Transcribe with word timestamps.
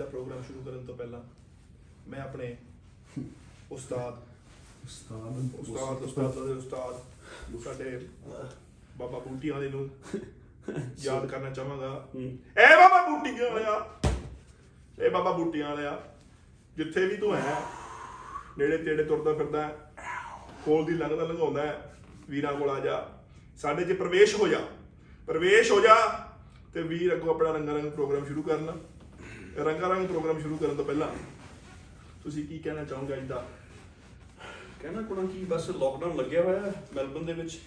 ਦਾ 0.00 0.06
programme 0.06 0.42
ਸ਼ੁਰੂ 0.42 0.60
ਕਰਨ 0.64 0.84
ਤੋਂ 0.86 0.94
ਪਹਿਲਾਂ 0.96 1.20
ਮੈਂ 2.08 2.20
ਆਪਣੇ 2.20 2.56
ਉਸਤਾਦ 3.72 4.20
ਉਸਤਾਦ 4.84 5.54
ਉਸਤਾਦ 5.54 6.02
ਉਸਤਾਦ। 6.02 6.46
ਦੇ 6.46 6.52
ਉਸਤਾਦ 6.52 7.58
ਸਾਡੇ 7.64 8.00
ਬਾਬਾ 8.96 9.18
ਬੂਟੀਆਂ 9.18 9.54
ਵਾਲੇ 9.54 9.68
ਨੂੰ 9.68 9.88
ਯਾਦ 10.98 11.26
ਕਰਨਾ 11.26 11.50
ਚਾਹਾਂਗਾ। 11.50 11.90
ਏ 12.16 12.76
ਬਾਬਾ 12.76 13.02
ਬੂਟੀਆਂ 13.08 13.50
ਵਾਲਿਆ 13.50 13.74
ਏ 15.00 15.08
ਬਾਬਾ 15.08 15.32
ਬੂਟੀਆਂ 15.32 15.68
ਵਾਲਿਆ 15.68 15.92
ਜਿੱਥੇ 16.76 17.06
ਵੀ 17.06 17.16
ਤੂੰ 17.16 17.34
ਹੈ 17.36 17.54
ਨੇੜੇ 18.58 18.78
ਤੇੜੇ 18.78 19.04
ਤੁਰਦਾ 19.04 19.32
ਫਿਰਦਾ 19.34 19.68
ਕੋਲ 20.64 20.84
ਦੀ 20.84 20.92
ਲੰਘਦਾ 20.92 21.24
ਲੰਘਾਉਂਦਾ 21.24 21.64
ਵੀਰਾਂ 22.30 22.52
ਕੋਲ 22.52 22.70
ਆ 22.70 22.78
ਜਾ। 22.80 22.96
ਸਾਡੇ 23.56 23.84
'ਚ 23.84 23.98
ਪ੍ਰਵੇਸ਼ 23.98 24.34
ਹੋ 24.34 24.48
ਜਾ 24.48 24.60
ਪ੍ਰਵੇਸ਼ 25.26 25.72
ਹੋ 25.72 25.80
ਜਾ 25.80 25.94
ਤੇ 26.74 26.82
ਵੀਰ 26.82 27.14
ਅੱਗੋਂ 27.14 27.34
ਆਪਣਾ 27.34 27.52
ਰੰਗਾ 27.52 27.72
ਰੰਗ 27.72 27.90
ਪ੍ਰੋਗਰਾਮ 27.92 28.24
ਸ਼ੁਰੂ 28.26 28.42
ਕਰਨਾ। 28.42 28.72
ਰੰਗਾ 29.64 29.88
ਰੰਗ 29.88 30.06
ਪ੍ਰੋਗਰਾਮ 30.06 30.40
ਸ਼ੁਰੂ 30.40 30.56
ਕਰਨ 30.56 30.76
ਤੋਂ 30.76 30.84
ਪਹਿਲਾਂ 30.84 31.08
ਤੁਸੀਂ 32.22 32.46
ਕੀ 32.48 32.58
ਕਹਿਣਾ 32.58 32.84
ਚਾਹੋਗੇ 32.84 33.14
ਅੱਜ 33.14 33.26
ਦਾ? 33.26 33.46
ਕਹਿਣਾ 34.82 35.02
ਕੋਣਾ 35.02 35.22
ਕੀ 35.22 35.44
ਬਸ 35.44 35.68
ਲੋਕਡਾਊਨ 35.70 36.16
ਲੱਗਿਆ 36.16 36.42
ਹੋਇਆ 36.42 36.60
ਹੈ 36.60 36.72
ਮੈਲਬਨ 36.94 37.26
ਦੇ 37.26 37.32
ਵਿੱਚ। 37.32 37.58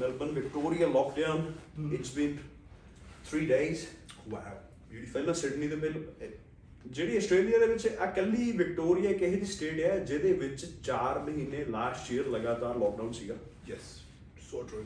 Melbourne 0.00 0.32
Victoria 0.32 0.86
lockdown 0.86 1.52
it's 1.94 2.14
been 2.14 2.36
3 3.34 3.46
days 3.46 3.84
wow 4.28 4.56
ਪਹਿਲਾਂ 5.12 5.34
ਸਿਡਨੀ 5.34 5.68
ਦੇ 5.68 5.76
ਪਹਿਲ 5.76 6.04
ਜਿਹੜੀ 6.86 7.16
ਆਸਟ੍ਰੇਲੀਆ 7.16 7.58
ਦੇ 7.58 7.66
ਵਿੱਚ 7.66 7.88
ਆ 7.88 8.06
ਕੱਲੀ 8.06 8.52
ਵਿਕਟੋਰੀਆ 8.52 9.10
ਇੱਕ 9.10 9.22
ਇਹੋ 9.22 9.34
ਜਿਹੀ 9.34 9.44
ਸਟੇਟ 9.44 9.80
ਹੈ 9.80 9.98
ਜਿਹਦੇ 9.98 10.32
ਵਿੱਚ 10.32 10.66
4 10.90 11.18
ਮਹੀਨੇ 11.24 11.64
ਲਾਸਟ 11.64 12.12
ਈਅਰ 12.12 12.26
ਲਗਾਤਾਰ 12.26 12.76
ਲੋਕਡਾਊਨ 12.76 13.12
ਸੀਗਾ। 13.12 13.34
ਯੈਸ 13.68 13.80
ਸੋ 14.50 14.62
ਟਰੂ 14.62 14.84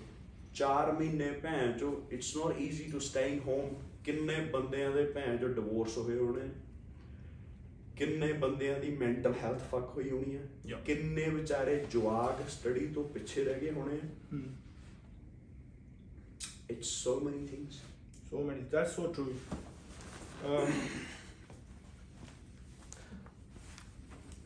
4 0.54 0.92
ਮਹੀਨੇ 0.92 1.30
ਭੈਣ 1.32 1.78
ਚੋ 1.78 2.08
it's 2.12 2.36
not 2.36 2.60
easy 2.60 2.84
to 2.92 2.98
staying 2.98 3.40
home 3.40 3.74
ਕਿੰਨੇ 4.07 4.35
ਬੰਦਿਆਂ 4.53 4.91
ਦੇ 4.91 5.03
ਭੈਣ 5.05 5.37
ਚੋ 5.37 5.47
ਡਿਵੋਰਸ 5.47 5.97
ਹੋਏ 5.97 6.17
ਹੋਣੇ 6.17 6.49
ਕਿੰਨੇ 7.97 8.31
ਬੰਦਿਆਂ 8.33 8.79
ਦੀ 8.79 8.91
ਮੈਂਟਲ 8.97 9.33
ਹੈਲਥ 9.33 9.61
ਫੱਕ 9.71 9.89
ਹੋਈ 9.95 10.09
ਹੋਣੀ 10.09 10.35
ਹੈ 10.35 10.43
Yeah. 10.67 10.83
ਕਿੰਨੇ 10.85 11.29
ਵਿਚਾਰੇ 11.29 11.75
ਜਵਾਕ 11.91 12.47
ਸਟੱਡੀ 12.49 12.87
ਤੋਂ 12.87 13.03
ਪਿੱਛੇ 13.09 13.43
ਰਹਿ 13.43 13.59
ਗਏ 13.59 13.71
ਹੋਣੇ 13.71 13.99
it's 16.69 16.87
so 17.03 17.19
many 17.19 17.47
things 17.47 17.81
So 18.27 18.39
many. 18.39 18.61
That's 18.65 18.93
so 18.93 19.03
true. 19.09 19.33
Um, 20.43 20.69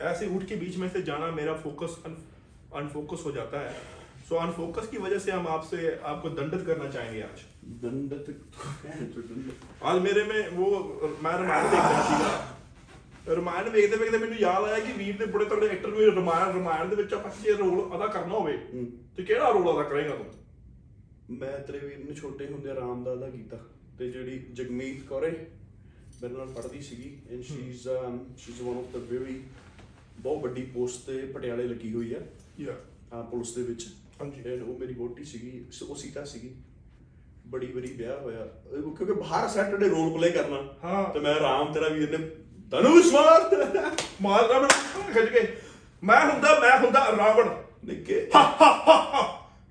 ऐसे 0.02 0.28
उठ 0.28 0.44
के 0.46 0.56
बीच 0.56 0.78
में 0.78 0.90
से 0.90 1.02
जाना 1.02 1.30
मेरा 1.32 1.54
फोकस 1.58 1.96
अनफोकस 2.06 3.24
हो 3.26 3.32
जाता 3.32 3.60
है 3.60 3.76
सो 4.32 4.36
अनफोकस 4.38 4.88
की 4.88 4.98
वजह 5.00 5.20
से 5.20 5.32
हम 5.32 5.48
आपसे 5.50 5.78
आपको 6.06 6.30
दंडित 6.32 6.66
करना 6.66 6.88
चाहेंगे 6.92 7.22
आज 7.24 7.44
ਦੰਡਤ 7.80 8.30
ਭੈਣ 8.82 9.06
ਚੋ 9.08 9.22
ਦੰਡਤ 9.24 9.66
आज 9.84 9.98
मेरे 10.02 10.22
में 10.26 10.38
वो 10.54 10.68
मैं 11.22 11.34
रामायण 11.36 11.66
देख 11.68 11.86
रहा 11.86 12.04
ਸੀਗਾ 12.10 13.36
ਰਾਮਾਇਣ 13.36 13.70
ਵੇਖਦੇ 13.70 13.98
ਵੇਖਦੇ 13.98 14.18
ਮੈਨੂੰ 14.18 14.38
ਯਾਦ 14.40 14.64
ਆਇਆ 14.64 14.80
ਕਿ 14.82 14.92
ਵੀਰ 14.96 15.18
ਦੇ 15.18 15.26
ਬੜੇ 15.28 15.46
ਤਗੜੇ 15.46 15.68
ਐਕਟਰ 15.70 15.92
ਵੀ 15.92 16.06
ਰਾਮਾਇਣ 16.08 16.54
ਰਾਮਾਇਣ 16.54 16.90
ਦੇ 16.90 16.96
ਵਿੱਚ 16.96 17.14
ਆਪਾਂ 17.14 17.32
ਜੇ 17.42 17.54
ਰੋਲ 17.56 17.80
ਅਦਾ 17.96 18.08
ਕਰਨਾ 18.08 18.36
ਹੋਵੇ 18.36 18.54
ਹੂੰ। 18.68 18.86
ਤੇ 19.18 19.24
ਕਿਹੜਾ 19.24 19.50
ਰੋਲ 19.52 19.72
ਅਦਾ 19.72 19.84
ਕਰੇਗਾ 19.86 20.16
ਤੂੰ 20.16 21.38
ਮੈਂ 21.38 21.58
ਤੇਰੇ 21.62 21.80
ਵੀਰ 21.80 21.98
ਨੂੰ 22.00 22.16
ਛੋਟੇ 22.16 22.48
ਹੁੰਦੇ 22.48 22.70
ਆਰਾਮ 22.72 23.04
ਦਾ 23.04 23.16
ਦਾ 23.18 23.30
ਕੀਤਾ 23.30 23.58
ਤੇ 23.98 24.10
ਜਿਹੜੀ 24.10 24.38
ਜਗਮੀਤ 24.54 25.04
ਕੌਰੇ 25.08 25.32
ਮੇਰੇ 26.22 26.34
ਨਾਲ 26.34 26.48
ਪੜ੍ਹਦੀ 26.52 26.82
ਸੀਗੀ 26.84 27.12
and 27.32 27.42
she 27.44 27.56
is 27.62 27.88
she 28.38 28.52
is 28.52 28.62
one 28.62 28.78
of 28.78 28.92
the 28.94 29.04
very 29.12 29.42
ਬਹੁਤ 30.20 30.44
ਵੱਡੀ 30.44 30.62
ਪੋਸਟ 30.74 31.06
ਤੇ 31.08 31.22
ਪਟਿਆਲੇ 31.34 31.68
ਲੱਗੀ 31.68 31.94
ਹੋਈ 31.94 32.14
ਹੈ 32.14 32.28
ਯਾ 32.60 32.76
ਆ 33.14 33.22
ਪੁਲਿਸ 33.24 33.54
ਦੇ 33.56 33.64
ਵਿੱਚ 33.64 33.88
ਹਾਂਜੀ। 34.23 34.53
ਐਂਡ 34.53 34.63
ਉਹ 34.63 34.79
ਮੇਰੀ 34.79 34.95
ਵੋਟੀ 34.95 35.25
ਸੀਗੀ 35.25 35.65
ਸ- 35.73 35.83
ਉਹ 35.83 35.95
ਸੀਤਾ 35.95 36.25
ਸੀਗੀ। 36.25 36.55
ਬੜੀ 37.47 37.67
ਬੜੀ 37.67 37.93
ਵਿਆਹ 37.93 38.21
ਹੋਇਆ। 38.21 38.63
ਉਹ 38.67 38.97
ਕਿਉਂਕਿ 38.97 39.13
ਬਾਹਰ 39.13 39.49
ਸੈਟਰਡੇ 39.49 39.89
ਰੋਲ 39.89 40.13
ਪਲੇ 40.13 40.31
ਕਰਨਾ। 40.31 40.75
ਹਾਂ। 40.85 41.15
ਤੇ 41.15 41.21
ਮੈਂ 41.21 41.35
ਆਰਾਮ 41.35 41.73
ਤੇਰਾ 41.73 41.89
ਵੀਰ 41.89 42.19
ਨੇ 42.19 42.29
ਤੈਨੂੰ 42.71 42.97
ਵਿਸ਼ਵਾਸ 42.97 43.53
ਮਾਰ 44.23 44.49
ਰਾਵਣ 44.49 44.69
ਖਿੱਚ 45.13 45.29
ਕੇ। 45.29 45.57
ਮੈਂ 46.03 46.33
ਹੁੰਦਾ 46.33 46.61
ਮੈਂ 46.61 46.79
ਹੁੰਦਾ 46.79 47.17
ਰਾਵਣ। 47.17 47.49
ਨਿੱਕੇ। 47.85 48.31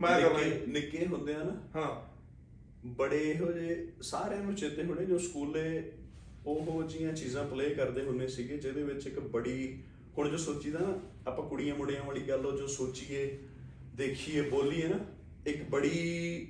ਮੈਂ 0.02 0.22
ਕਰਨਾ 0.22 0.40
ਨਿੱਕੇ 0.40 0.66
ਨਿੱਕੇ 0.68 1.06
ਹੁੰਦੇ 1.06 1.34
ਆ 1.34 1.44
ਨਾ। 1.44 1.80
ਹਾਂ। 1.80 2.12
ਬੜੇ 2.86 3.32
ਇਹੋ 3.32 3.52
ਜਿਹੇ 3.52 3.88
ਸਾਰਿਆਂ 4.02 4.42
ਨੂੰ 4.42 4.56
ਚੇਤੇ 4.56 4.84
ਹੋਣੇ 4.84 5.06
ਜੋ 5.06 5.18
ਸਕੂਲੇ 5.18 5.92
ਉਹ 6.46 6.84
ਜੀਆਂ 6.84 7.14
ਚੀਜ਼ਾਂ 7.14 7.48
ਪਲੇ 7.48 7.70
ਕਰਦੇ 7.70 8.02
ਹੁੰਦੇ 8.02 8.28
ਸੀਗੇ 8.28 8.58
ਜਿਹਦੇ 8.58 8.84
ਵਿੱਚ 8.84 9.08
ਇੱਕ 9.08 9.20
ਬੜੀ 9.20 9.84
ਹੁਣ 10.18 10.30
ਜੋ 10.30 10.38
ਸੋਚੀਦਾ 10.38 10.80
ਨਾ 10.80 11.00
ਆਪਾਂ 11.28 11.50
ਕੁੜੀਆਂ 11.50 11.76
ਮੁੰਡਿਆਂ 11.76 12.04
ਵਾਲੀ 12.04 12.22
ਗੱਲ 12.22 12.46
ਉਹ 12.46 12.58
ਜੋ 12.58 12.68
ਸੋਚੀਏ 12.68 13.40
ਦੇਖੀਏ 13.96 14.42
ਬੋਲੀਏ 14.42 14.88
ਨਾ 14.88 15.00
ਇੱਕ 15.48 15.70
ਬੜੀ 15.70 16.48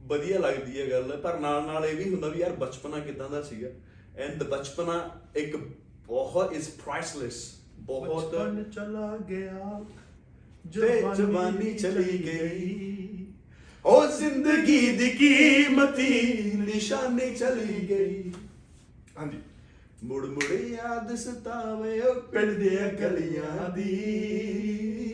ਵਧੀਆ 0.00 0.38
ਲੱਗਦੀ 0.38 0.80
ਹੈ 0.80 0.90
ਗੱਲ 0.90 1.20
ਪਰ 1.22 1.38
ਨਾਲ 1.40 1.66
ਨਾਲ 1.66 1.84
ਇਹ 1.84 1.96
ਵੀ 1.96 2.04
ਹੁੰਦਾ 2.04 2.28
ਵੀ 2.28 2.40
ਯਾਰ 2.40 2.52
ਬਚਪਨਾ 2.52 2.98
ਕਿਦਾਂ 2.98 3.30
ਦਾ 3.30 3.42
ਸੀਗਾ। 3.42 3.68
ਐਂਡ 4.16 4.42
ਬਚਪਨਾ 4.42 5.20
ਇੱਕ 5.36 5.56
ਬਹੁਤ 6.06 6.52
ਇਜ਼ 6.52 6.68
ਪ੍ਰਾਈਸਲੈਸ 6.68 7.54
ਬਹੁਤ 7.78 8.34
ਬਚਪਨ 8.34 8.70
ਚਲਾ 8.70 9.16
ਗਿਆ 9.16 9.84
ਜਵਾਨੀ 11.14 11.74
ਚਲੀ 11.74 12.18
ਗਈ। 12.26 13.26
ਉਹ 13.84 14.06
ਜ਼ਿੰਦਗੀ 14.06 14.96
ਦੀ 14.96 15.10
ਕੀਮਤੀ 15.10 16.42
ਨਿਸ਼ਾਨੀ 16.54 17.34
ਚਲੀ 17.34 17.88
ਗਈ। 17.88 18.32
ਹਾਂਜੀ। 19.18 19.38
ਮੁੜ 20.04 20.26
ਮੁੜ 20.26 20.52
ਯਾਦ 20.52 21.14
ਸਤਾਵੇ 21.14 22.00
ਉਹ 22.00 22.22
ਪਿੰਡ 22.22 22.52
ਦੀਆਂ 22.52 22.88
ਗਲੀਆਂ 22.92 23.70
ਦੀ। 23.70 25.07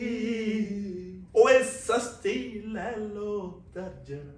ਓਏ 1.37 1.63
ਸਸਤੀ 1.63 2.63
ਲੈ 2.65 2.95
ਲੋ 2.97 3.61
ਦਰਜਨ 3.75 4.31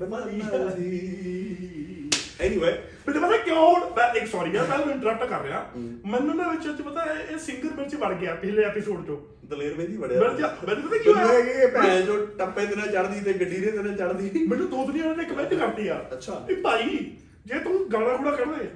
ਬਨਾਨਾ 0.00 0.64
ਦੀ। 0.64 2.10
ਐਨੀਵੇ 2.40 2.72
ਮੈਨੂੰ 3.08 3.22
ਪਤਾ 3.22 3.36
ਕਿਉਂ 3.36 3.56
ਹੁਣ 3.56 3.80
ਮੈਂ 3.96 4.14
ਇੱਕ 4.14 4.26
ਸੌਰੀ 4.26 4.50
ਯਾਰ 4.50 4.66
ਮੈਂ 4.68 4.94
ਇੰਟਰਰਪਟ 4.94 5.24
ਕਰ 5.24 5.42
ਰਿਹਾ। 5.42 5.70
ਮੈਨੂੰ 6.06 6.36
ਨਾ 6.36 6.50
ਵਿੱਚ 6.50 6.66
ਵਿੱਚ 6.66 6.82
ਪਤਾ 6.82 7.04
ਇਹ 7.04 7.38
ਸਿੰਗਰ 7.38 7.74
ਮੇਰੇ 7.76 7.88
ਚ 7.88 7.94
ਵੜ 7.94 8.12
ਗਿਆ 8.14 8.34
ਪਿਛਲੇ 8.34 8.62
ਐਪੀਸੋਡ 8.62 9.06
ਚੋਂ। 9.06 9.16
ਦਲੇਰ 9.46 9.74
ਵੇਦੀ 9.74 9.96
ਵੜਿਆ 9.96 10.18
ਜਾ- 10.18 10.66
ਮੈਨੂੰ 10.68 10.82
ਪਤਾ 10.82 10.96
ਕੀ 10.96 11.12
ਹੋਇਆ? 11.12 11.38
ਇਹ 11.38 11.68
ਭੈਣ 11.68 12.02
ਜੋ 12.02 12.26
ਟੱਪੇ 12.26 12.66
ਦੇ 12.66 12.76
ਨਾਲ 12.76 12.88
ਚੜਦੀ 12.88 13.20
ਤੇ 13.20 13.32
ਗੱਡੀ 13.32 13.56
ਦੇ 13.56 13.72
ਨਾਲ 13.72 13.96
ਚੜਦੀ 13.96 14.46
ਮੈਨੂੰ 14.46 14.70
ਦੋ 14.70 14.84
ਦੁਨੀਆ 14.86 15.14
ਨੇ 15.14 15.24
ਕਮੈਂਟ 15.24 15.54
ਕਰਤੀ 15.54 15.88
ਆ। 15.88 16.04
ਅੱਛਾ। 16.12 16.44
ਵੀ 16.48 16.54
ਭਾਈ 16.54 17.12
ਜੇ 17.50 17.58
ਤੂੰ 17.58 17.92
ਗਾਣਾ 17.92 18.16
ਗੁਣਾ 18.16 18.30
ਕਰਦੇ 18.36 18.66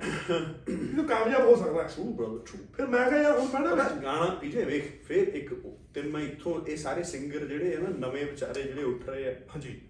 ਤੂੰ 0.96 1.04
ਕਾਮਯਾਬ 1.04 1.42
ਹੋ 1.44 1.56
ਸਕਦਾ। 1.56 1.82
ਟਰੂ 1.82 2.04
ਬ੍ਰਦਰ 2.04 2.38
ਟਰੂ 2.46 2.58
ਫਿਰ 2.76 2.86
ਮੈਂ 2.86 3.10
ਕਿਹਾ 3.10 3.22
ਯਾਰ 3.22 3.38
ਹੁਣ 3.38 3.48
ਮੈਂ 3.48 3.76
ਨਾ 3.76 3.88
ਗਾਣਾ 3.88 4.34
ਪੀਜੇ 4.34 4.64
ਵੇਖ 4.64 5.04
ਫਿਰ 5.04 5.28
ਇੱਕ 5.28 5.54
ਤੇ 5.94 6.02
ਮੈਂ 6.02 6.20
ਇੱਥੋਂ 6.20 6.66
ਇਹ 6.66 6.76
ਸਾਰੇ 6.76 7.02
ਸਿੰਗਰ 7.02 7.46
ਜਿਹੜੇ 7.46 7.76
ਆ 7.76 7.80
ਨਾ 7.80 8.08
ਨਵੇਂ 8.08 8.24
ਵਿਚਾਰੇ 8.26 8.62
ਜਿਹੜੇ 8.62 8.82
ਉੱਠ 8.82 9.08
ਰਹੇ 9.08 9.28
ਆ। 9.28 9.32
ਹਾਂਜੀ। 9.32 9.80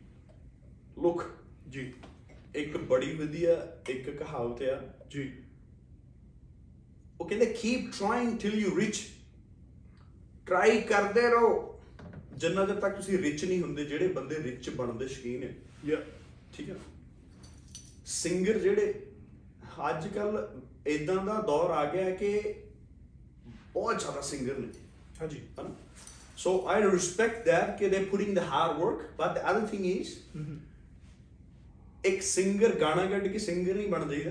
ਲੁੱਕ। 1.03 1.23
ਜੀ। 1.69 1.93
ਇੱਕ 2.55 2.77
ਬੜੀ 2.77 3.13
ਵਧੀਆ 3.13 3.79
ਇੱਕ 3.89 4.11
ਕਹਾਵਤ 4.11 4.63
ਆ। 4.63 4.93
ਜੀ। 5.11 5.33
ਉਹ 7.21 7.29
ਕਹਿੰਦੇ 7.29 7.47
keep 7.47 7.91
trying 7.99 8.39
till 8.39 8.55
you 8.55 8.81
reach 8.81 9.03
try 10.47 10.81
ਕਰਦੇ 10.81 11.31
ਰਹੋ। 11.31 11.81
ਜਿੰਨਾ 12.37 12.67
ਚਿਰ 12.67 12.77
ਤੱਕ 12.77 12.97
ਤੁਸੀਂ 12.97 13.19
ਰਿਚ 13.19 13.45
ਨਹੀਂ 13.45 13.63
ਹੁੰਦੇ 13.63 13.85
ਜਿਹੜੇ 13.85 14.09
ਬੰਦੇ 14.09 14.37
ਰਿਚ 14.37 14.71
ਬਣਦੇ 14.71 15.09
ਸ਼ਕੀਨ 15.09 15.43
ਹੈ 15.43 15.55
ਯਾ 15.85 15.97
ਠੀਕ 16.57 16.71
ਹੈ 16.71 16.75
ਸਿੰਗਰ 18.05 18.59
ਜਿਹੜੇ 18.59 18.95
ਅੱਜ 19.91 20.07
ਕੱਲ 20.09 20.61
ਇਦਾਂ 20.87 21.25
ਦਾ 21.25 21.41
ਦੌਰ 21.41 21.71
ਆ 21.71 21.85
ਗਿਆ 21.93 22.05
ਹੈ 22.05 22.11
ਕਿ 22.11 22.55
ਬਹੁਤ 23.75 24.01
ਜ਼ਿਆਦਾ 24.01 24.21
ਸਿੰਗਰ 24.21 24.59
ਨੇ। 24.59 24.67
ਹਾਂਜੀ। 25.21 25.41
ਹਨਾ? 25.61 25.75
ਸੋ 26.37 26.67
ਆਈ 26.69 26.83
ਰਿਸਪੈਕਟ 26.83 27.49
that 27.49 27.79
ਕਿ 27.79 27.89
they 27.89 27.99
putting 28.05 28.35
the 28.37 28.39
hard 28.39 28.79
work 28.79 29.03
but 29.19 29.35
the 29.35 29.51
other 29.51 29.67
thing 29.67 29.87
is 29.87 30.09
ਇੱਕ 32.05 32.23
ਸਿੰਗਰ 32.23 32.75
ਗਾਣਾ 32.75 33.07
ਕੱਢ 33.07 33.27
ਕੇ 33.29 33.39
ਸਿੰਗਰ 33.39 33.75
ਨਹੀਂ 33.75 33.89
ਬਣ 33.89 34.09
ਜਾਈਦਾ। 34.11 34.31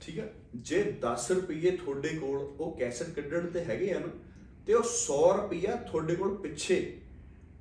ਠੀਕ 0.00 0.18
ਹੈ 0.18 0.32
ਜੇ 0.56 0.82
10 1.04 1.30
ਰੁਪਏ 1.30 1.70
ਤੁਹਾਡੇ 1.76 2.08
ਕੋਲ 2.08 2.38
ਉਹ 2.38 2.76
ਕੈਸਟ 2.78 3.10
ਕੱਢਣ 3.10 3.46
ਤੇ 3.46 3.64
ਹੈਗੇ 3.64 3.92
ਆ 3.94 3.98
ਨਾ 3.98 4.08
ਤੇ 4.66 4.74
ਉਹ 4.74 4.82
100 4.82 5.20
ਰੁਪਿਆ 5.36 5.76
ਤੁਹਾਡੇ 5.76 6.14
ਕੋਲ 6.14 6.36
ਪਿੱਛੇ 6.36 6.98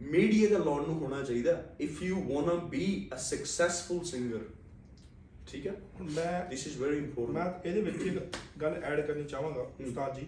ਮੀਡੀਆ 0.02 0.50
ਦਾ 0.50 0.58
ਲਾਉਣ 0.58 0.88
ਨੂੰ 0.88 0.96
ਹੋਣਾ 1.00 1.22
ਚਾਹੀਦਾ। 1.22 1.64
If 1.82 2.02
you 2.04 2.16
want 2.16 2.50
to 2.50 2.68
be 2.68 3.10
a 3.14 3.18
successful 3.18 4.04
singer 4.04 4.40
ਠੀਕ 5.52 5.68
ਹੈ? 5.68 5.74
ਮੈਂ 6.02 6.50
ਥਿਸ 6.50 6.66
ਇਜ਼ 6.68 6.78
ਵੈਰੀ 6.78 7.00
ਮੈਂ 7.00 7.08
ਇੰਪੋਰਟੈਂਟ 7.08 7.66
ਇਹਦੇ 7.66 7.82
ਵਿੱਚ 7.82 8.02
ਇੱਕ 8.02 8.38
ਗੱਲ 8.62 8.74
ਐਡ 8.84 9.02
ਕਰਨੀ 9.08 9.24
ਚਾਹਾਂਗਾ 9.24 9.62
ਉਸਤਾਦ 9.62 10.16
ਜੀ। 10.16 10.28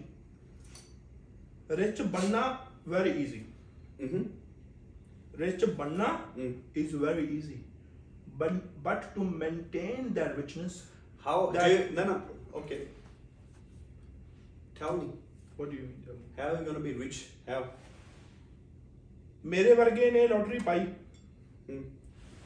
ਰਿਚ 1.70 2.02
ਬਣਨਾ 2.02 2.40
ਵੈਰੀ 2.88 3.10
ਈਜ਼ੀ 3.22 3.44
ਹਮਮ 4.00 4.24
ਰਿਚ 5.38 5.64
ਬਣਨਾ 5.64 6.08
Mm. 6.38 6.50
is 6.80 6.92
very 7.02 7.24
easy 7.36 7.56
but 8.40 8.56
but 8.84 9.04
to 9.14 9.24
maintain 9.34 10.10
that 10.18 10.36
richness 10.40 10.76
how 11.26 11.52
That- 11.52 11.92
ਨਾ 11.92 12.04
ਨਾ 12.04 12.20
okay 12.54 12.86
tell 14.80 14.96
me 14.96 15.06
you 15.58 15.66
mean 15.66 16.04
tell 16.06 16.14
me? 16.14 16.40
How 16.40 16.56
you 16.56 16.64
gonna 16.64 16.78
be 16.78 16.92
rich 16.94 17.24
how 17.50 17.64
ਮੇਰੇ 19.44 19.74
ਵਰਗੇ 19.74 20.10
ਨੇ 20.10 20.26
ਲੋਟਰੀ 20.28 20.58
ਪਾਈ। 20.58 20.86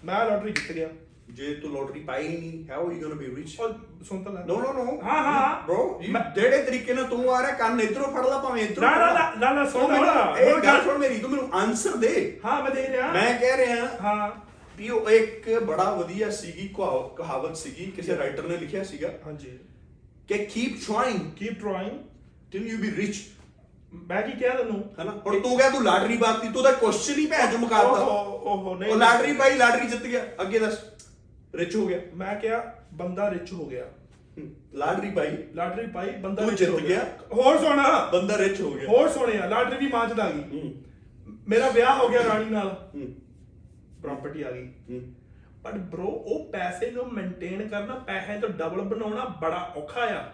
ਮੈਂ 0.05 0.25
lottery 0.31 0.53
ਜਿੱਤ 0.53 0.73
ਗਿਆ। 0.73 0.89
ਜੇ 1.29 1.55
ਤੂੰ 1.55 1.71
ਲੋਟਰੀ 1.71 2.01
ਪਾਈ 2.01 2.29
ਨਹੀਂ 2.29 2.65
how 2.71 2.93
you 2.93 3.01
gonna 3.01 3.15
be 3.15 3.37
rich 3.37 3.49
ਸੁਣ 4.09 4.23
ਤਾਂ 4.23 4.33
ਲੈ। 4.33 4.41
ਨੋ 4.47 4.61
ਨੋ 4.61 4.73
ਨੋ 4.73 5.01
ਹਾਂ 5.03 5.23
ਹਾਂ। 5.23 5.69
Bro 5.69 5.81
you- 5.81 6.35
ਜਿਹੜੇ 6.35 6.63
ਤਰੀਕੇ 6.63 6.95
ਨਾਲ 6.95 7.05
ਤੂੰ 7.05 7.35
ਆ 7.35 7.43
ਰਿਹਾ 7.43 7.51
ਕੰਨ 7.51 7.81
ਇਧਰੋਂ 7.81 8.13
ਫੜ 8.13 8.27
ਲਾ 8.27 8.39
ਭਾਵੇਂ 8.39 8.63
ਇਧਰੋਂ 8.63 8.91
ਨਾ 8.91 9.13
ਨਾ 9.13 9.35
ਨਾ 9.39 9.53
ਨਾ 9.53 9.71
ਸੁਣ 9.71 9.91
ਮੈਨੂੰ 9.93 10.07
ਨਾ। 10.07 10.35
ਇਹ 10.39 10.57
ਗੱਲ 10.57 10.83
ਸੁਣ 10.85 10.99
ਮੇਰੀ 10.99 11.19
ਤੂੰ 11.19 11.31
ਮੈਨੂੰ 11.31 11.49
ਆਨਸਰ 11.53 11.97
ਦੇ। 11.97 12.41
ਹਾਂ 12.45 12.63
ਮੈਂ 12.63 12.71
ਦੇ 12.71 12.89
ਰਿਹਾ। 12.89 13.13
ਮੈਂ 13.13 13.41
ਕਹਿ 13.41 13.57
ਰਿਹਾ 13.57 13.99
ਹਾਂ। 14.03 14.31
ਵੀ 14.77 14.89
ਉਹ 14.89 15.11
ਇੱਕ 15.11 15.59
ਬੜਾ 15.59 15.95
ਵਧੀਆ 15.95 16.31
ਸੀਗੀ 16.31 16.69
ਕਹਾਵ- 16.69 17.17
ਕਹਾਵਤ 17.17 17.57
ਸੀਗੀ 17.57 17.87
ਕਿਸੇ 17.87 18.17
ਰਾਈਟਰ 18.17 18.43
ਨੇ 18.43 18.57
ਲਿਖਿਆ 18.57 18.85
ਸੀਗਾ। 18.85 19.09
ਹਾਂਜੀ। 19.27 19.59
ਕਿ 20.29 20.39
keep 20.39 20.77
trying 20.87 21.21
keep 21.37 21.61
trying 21.61 21.99
till 22.53 22.67
you 22.67 22.79
be 22.79 22.91
rich 22.97 23.17
ਮੈਂ 23.95 24.23
ਕੀ 24.23 24.33
ਕਿਹਾ 24.33 24.55
ਤੈਨੂੰ? 24.55 24.91
ਹਨਾ? 25.03 25.11
ਹੁਣ 25.27 25.41
ਤੂੰ 25.41 25.59
ਕਹਿ 25.59 25.71
ਤੂੰ 25.71 25.85
ਲਾਟਰੀ 25.85 26.17
ਬਾਤੀ 26.17 26.49
ਤੂੰ 26.49 26.63
ਤਾਂ 26.63 26.73
ਕੁਐਸਚਨ 26.73 27.15
ਹੀ 27.15 27.27
ਭੈਣ 27.27 27.53
ਚੋ 27.53 27.59
ਮੁਕਾਤਾ 27.59 27.89
ਓਹੋ 27.89 28.41
ਓਹੋ 28.51 28.75
ਨਹੀਂ। 28.75 28.93
ਉਹ 28.93 28.97
ਲਾਟਰੀ 28.97 29.33
ਪਾਈ 29.33 29.55
ਲਾਟਰੀ 29.57 29.87
ਜਿੱਤ 29.87 30.03
ਗਿਆ। 30.03 30.23
ਅੱਗੇ 30.41 30.59
ਦੱਸ। 30.59 30.79
ਰਿਚ 31.55 31.77
ਹੋ 31.77 31.87
ਗਿਆ। 31.87 31.99
ਮੈਂ 32.17 32.37
ਕਿਹਾ 32.37 32.75
ਬੰਦਾ 32.93 33.31
ਰਿਚ 33.31 33.53
ਹੋ 33.53 33.67
ਗਿਆ। 33.67 33.85
ਲਾਟਰੀ 34.73 35.11
ਪਾਈ। 35.11 35.37
ਲਾਟਰੀ 35.55 35.87
ਪਾਈ 35.87 36.11
ਬੰਦਾ 36.11 36.43
ਤੂੰ 36.43 36.55
ਜਿੱਤ 36.55 36.71
ਹੋ 36.71 36.79
ਗਿਆ। 36.79 37.05
ਹੋਰ 37.33 37.59
ਸੋਣਾ। 37.59 38.11
ਬੰਦਾ 38.13 38.39
ਰਿਚ 38.39 38.61
ਹੋ 38.61 38.71
ਗਿਆ। 38.71 38.89
ਹੋਰ 38.89 39.09
ਸੋਹਣਿਆ 39.09 39.47
ਲਾਟਰੀ 39.47 39.79
ਦੀ 39.79 39.93
ਮਾਂ 39.93 40.09
ਚ 40.09 40.13
ਗਈ। 40.13 40.75
ਮੇਰਾ 41.49 41.69
ਵਿਆਹ 41.69 41.99
ਹੋ 41.99 42.09
ਗਿਆ 42.09 42.21
ਰਾਣੀ 42.25 42.45
ਨਾਲ। 42.45 42.91
ਪ੍ਰਾਪਰਟੀ 44.03 44.43
ਆ 44.43 44.51
ਗਈ। 44.51 44.71
ਬਟ 45.63 45.75
bro 45.95 46.03
ਉਹ 46.03 46.53
ਪੈਸੇ 46.53 46.91
ਨੂੰ 46.91 47.15
ਮੇਨਟੇਨ 47.15 47.69
ਕਰਨਾ 47.69 47.95
ਪੈਸੇ 47.95 48.41
ਤੋਂ 48.41 48.49
ਡਬਲ 48.49 48.81
ਬਣਾਉਣਾ 48.81 49.25
ਬੜਾ 49.25 49.73
ਔਖਾ 49.77 50.01
ਆ। 50.01 50.25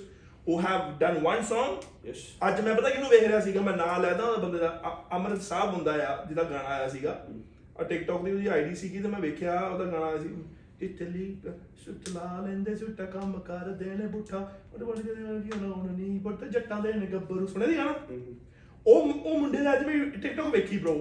who 0.47 0.57
have 0.65 0.83
done 1.01 1.17
one 1.25 1.43
song? 1.51 1.73
Yes. 2.09 2.25
ਅੱਜ 2.49 2.61
ਮੈਂ 2.61 2.75
ਪਤਾ 2.75 2.91
ਕਿਹਨੂੰ 2.91 3.09
ਵੇਖ 3.11 3.23
ਰਿਹਾ 3.23 3.41
ਸੀਗਾ 3.41 3.61
ਮੈਂ 3.61 3.77
ਨਾਂ 3.77 3.99
ਲੈਦਾ 4.01 4.25
ਉਹ 4.25 4.43
ਬੰਦੇ 4.43 4.59
ਦਾ 4.59 4.69
ਅਮਰਿਤ 5.17 5.43
ਸਾਹਿਬ 5.43 5.75
ਹੁੰਦਾ 5.75 5.93
ਆ 6.07 6.25
ਜਿਹਦਾ 6.25 6.43
ਗਾਣਾ 6.43 6.75
ਆਇਆ 6.75 6.89
ਸੀਗਾ। 6.89 7.27
ਆ 7.81 7.85
ਟਿਕਟੌਕ 7.85 8.25
ਦੀ 8.25 8.33
ਉਹਦੀ 8.33 8.47
ਆਈਡੀ 8.47 8.75
ਸੀਗੀ 8.75 8.99
ਤੇ 8.99 9.09
ਮੈਂ 9.09 9.21
ਵੇਖਿਆ 9.21 9.61
ਉਹਦਾ 9.61 9.85
ਗਾਣਾ 9.85 10.07
ਆਇਆ 10.07 10.19
ਸੀ। 10.19 10.29
ਟਿੱਟਲੀ 10.81 11.37
ਸੁੱਟ 11.85 12.09
ਲਾ 12.09 12.41
ਲੈਂਦੇ 12.47 12.75
ਸੁੱਟਾ 12.77 13.05
ਕੰਮ 13.05 13.39
ਕਰ 13.41 13.69
ਦੇਣੇ 13.83 14.07
ਬੁੱਠਾ। 14.07 14.39
ਉਹਦੇ 14.75 14.85
ਬਣ 14.85 15.01
ਕੇ 15.01 15.11
ਉਹਨਾਂ 15.11 15.93
ਨਹੀਂ 15.93 16.21
ਬਟ 16.21 16.45
ਜੱਟਾਂ 16.45 16.81
ਦੇ 16.81 16.93
ਨੇ 16.93 17.07
ਗੱਭਰੂ। 17.07 17.47
ਸੁਣਿਆ 17.47 17.69
ਦੀ 17.69 17.77
ਗਾਣਾ 17.77 17.95
ਉਹ 18.87 19.13
ਉਹ 19.13 19.39
ਮੁੰਡੇ 19.39 19.59
ਦਾ 19.59 19.73
ਅੱਜ 19.75 19.87
ਮੈਂ 19.87 20.21
ਟਿਕਟੌਕ 20.23 20.47
ਵੇਖੀ 20.47 20.79
bro 20.85 20.93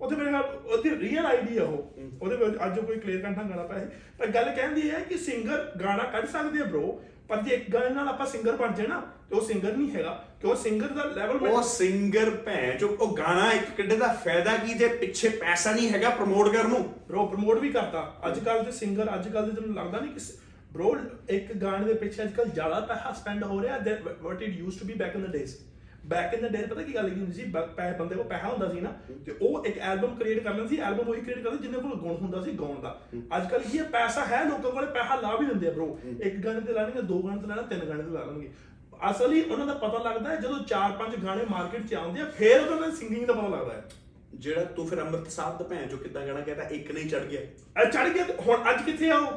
ਉਹਦੇ 0.00 0.16
ਮੇਰੇ 0.16 0.30
ਨਾਲ 0.30 0.42
ਉਹਦੀ 0.42 0.90
ਰੀਅਲ 0.98 1.26
ਆਈਡੀ 1.26 1.58
ਆ 1.58 1.64
ਉਹ। 1.64 1.92
ਉਹਦੇ 2.22 2.36
ਵਿੱਚ 2.36 2.56
ਅੱਜ 2.66 2.78
ਕੋਈ 2.78 2.98
ਕਲੀਅਰ 2.98 3.22
ਕੰਠਾ 3.22 3.42
ਗਾਣਾ 3.42 3.62
ਪਾਇਆ। 3.62 3.88
ਪਰ 4.18 4.26
ਗੱਲ 4.26 4.52
ਕਹਿੰਦੀ 4.56 4.90
ਹੈ 4.90 5.00
ਕਿ 5.00 5.16
ਸਿੰਗਰ 5.16 5.72
ਗਾਣਾ 5.80 6.04
ਕੱਢ 6.04 6.26
ਸਕਦੇ 6.26 6.60
ਆ 6.60 6.64
bro 6.64 6.86
ਪਰ 7.30 7.42
ਜੇ 7.42 7.54
ਇੱਕ 7.54 7.70
ਗਾਣੇ 7.70 7.88
ਨਾਲ 7.88 8.08
ਆਪਾਂ 8.08 8.26
ਸਿੰਗਰ 8.26 8.56
ਬਣ 8.56 8.72
ਜਾਏ 8.74 8.86
ਨਾ 8.86 9.00
ਤੇ 9.30 9.36
ਉਹ 9.36 9.40
ਸਿੰਗਰ 9.40 9.76
ਨਹੀਂ 9.76 9.90
ਹੈਗਾ 9.90 10.12
ਕਿ 10.40 10.46
ਉਹ 10.46 10.54
ਸਿੰਗਰ 10.56 10.88
ਦਾ 10.88 11.04
ਲੈਵਲ 11.04 11.46
ਉਹ 11.48 11.62
ਸਿੰਗਰ 11.62 12.30
ਭੈਣ 12.44 12.78
ਚੋ 12.78 12.88
ਉਹ 13.00 13.16
ਗਾਣਾ 13.16 13.50
ਇੱਕ 13.52 13.70
ਕੱਢੇ 13.76 13.96
ਦਾ 13.96 14.06
ਫਾਇਦਾ 14.24 14.56
ਕੀ 14.56 14.74
ਜੇ 14.74 14.88
ਪਿੱਛੇ 14.96 15.28
ਪੈਸਾ 15.28 15.72
ਨਹੀਂ 15.72 15.90
ਹੈਗਾ 15.90 16.10
ਪ੍ਰਮੋਟ 16.10 16.52
ਕਰਨ 16.52 16.68
ਨੂੰ? 16.70 16.80
ਬ్రో 17.10 17.26
ਪ੍ਰਮੋਟ 17.26 17.58
ਵੀ 17.58 17.70
ਕਰਤਾ। 17.72 18.02
ਅੱਜ 18.26 18.38
ਕੱਲ 18.38 18.64
ਦੇ 18.64 18.70
ਸਿੰਗਰ 18.72 19.14
ਅੱਜ 19.14 19.28
ਕੱਲ 19.28 19.50
ਦੇ 19.50 19.60
ਤੈਨੂੰ 19.60 19.74
ਲੱਗਦਾ 19.74 20.00
ਨਹੀਂ 20.00 20.12
ਕਿ 20.12 20.20
ਬ్రో 20.74 20.96
ਇੱਕ 21.28 21.52
ਗਾਣੇ 21.56 21.84
ਦੇ 21.84 21.94
ਪਿੱਛੇ 21.94 22.22
ਅੱਜ 22.22 22.32
ਕੱਲ 22.32 22.48
ਜ਼ਿਆਦਾ 22.48 22.80
ਪੈਸਾ 22.80 23.12
ਸਪੈਂਡ 23.12 23.44
ਹੋ 23.44 23.60
ਰਿਹਾ 23.62 23.78
than 23.78 24.02
what 24.22 24.42
it 24.42 24.58
used 24.58 24.80
to 24.80 24.86
be 24.86 24.94
back 24.94 25.16
in 25.16 25.22
the 25.22 25.32
days 25.32 25.54
back 26.06 26.34
in 26.34 26.40
the 26.40 26.52
day 26.52 26.62
ਪਤਾ 26.66 26.82
ਕੀ 26.82 26.94
ਗੱਲ 26.94 27.08
ਕੀ 27.10 27.20
ਹੁੰਦੀ 27.20 27.32
ਸੀ? 27.32 27.44
ਬ- 27.44 27.66
ਪੈ 27.76 27.92
ਬੰਦੇ 27.92 28.14
ਕੋਲ 28.14 28.24
ਪੈਸਾ 28.24 28.48
ਹੁੰਦਾ 28.48 28.72
ਸੀ 28.72 28.80
ਨਾ 28.80 28.92
ਤੇ 29.26 29.34
ਉਹ 29.42 29.64
ਇੱਕ 29.64 29.78
ਐਲਬਮ 29.78 30.14
ਕ੍ਰੀਏਟ 30.14 30.42
ਕਰ 30.44 30.50
ਲੈਂਦਾ 30.50 30.66
ਸੀ 30.66 30.78
ਐਲਬਮ 30.78 31.08
ਉਹੀ 31.08 31.20
ਕ੍ਰੀਏਟ 31.20 31.38
ਕਰਦਾ 31.44 31.56
ਜਿੰਨੇ 31.56 31.78
ਕੋਲ 31.78 31.94
ਗੁਣ 31.94 32.16
ਹੁੰਦਾ 32.16 32.42
ਸੀ 32.42 32.52
ਗਾਉਣ 32.52 32.80
ਦਾ। 32.80 33.00
ਅੱਜ 33.36 33.50
ਕੱਲ 33.50 33.62
ਕੀ 33.62 33.78
ਹੈ 33.78 33.84
ਪੈਸਾ 33.84 34.24
ਹੈ 34.24 34.44
ਲੋਕਾਂ 34.44 34.70
ਕੋਲੇ 34.70 34.86
ਪੈਸਾ 34.86 35.14
ਲਾ 35.14 35.36
ਵੀ 35.36 35.46
ਦਿੰਦੇ 35.46 35.68
ਆ 35.68 35.70
ਬ్రో 35.70 35.96
ਇੱਕ 36.26 36.36
ਗਾਣੇ 36.36 36.60
ਤੇ 36.60 36.72
ਲਾਣਗੇ 36.72 37.02
ਦੋ 37.02 37.22
ਗਾਣੇ 37.22 37.40
ਤੇ 37.40 37.46
ਲਾਣਾ 37.46 37.62
ਤਿੰਨ 37.62 37.80
ਗਾਣੇ 37.80 38.02
ਤੇ 38.02 38.10
ਲਾ 38.10 38.24
ਲੈਣਗੇ। 38.24 38.50
ਅਸਲੀ 39.10 39.42
ਉਹਨਾਂ 39.42 39.66
ਦਾ 39.66 39.74
ਪਤਾ 39.74 39.98
ਲੱਗਦਾ 39.98 40.30
ਹੈ 40.30 40.36
ਜਦੋਂ 40.36 40.58
ਚਾਰ 40.58 40.92
ਪੰਜ 40.92 41.16
ਗਾਣੇ 41.24 41.44
ਮਾਰਕੀਟ 41.50 41.86
'ਚ 41.86 41.94
ਆਉਂਦੇ 41.94 42.20
ਆ 42.20 42.24
ਫਿਰ 42.24 42.60
ਉਹਨਾਂ 42.60 42.88
ਦਾ 42.88 42.94
ਸਿੰਗਿੰਗ 42.94 43.26
ਦਾ 43.26 43.32
ਪਤਾ 43.32 43.48
ਲੱਗਦਾ 43.48 43.72
ਹੈ। 43.74 43.88
ਜਿਹੜਾ 44.34 44.64
ਤੂੰ 44.64 44.86
ਫਿਰ 44.86 45.00
ਅੰਮ੍ਰਿਤ 45.00 45.30
ਸਾਹਿਬ 45.30 45.58
ਦਾ 45.58 45.64
ਭੈਣ 45.64 45.86
ਚੋ 45.88 45.96
ਕਿੱਦਾਂ 45.96 46.26
ਗਾਣਾ 46.26 46.40
ਕਹਿੰਦਾ 46.40 46.62
ਇੱਕ 46.62 46.92
ਨਹੀਂ 46.92 47.08
ਚੜ 47.10 47.18
ਗਿਆ। 47.18 47.40
ਇਹ 47.40 47.90
ਚੜ 47.90 48.08
ਗਿਆ 48.08 48.24
ਤੇ 48.24 48.32
ਹੁਣ 48.46 48.70
ਅੱਜ 48.70 48.82
ਕਿੱਥੇ 48.84 49.10
ਆ 49.10 49.18
ਉਹ? 49.18 49.32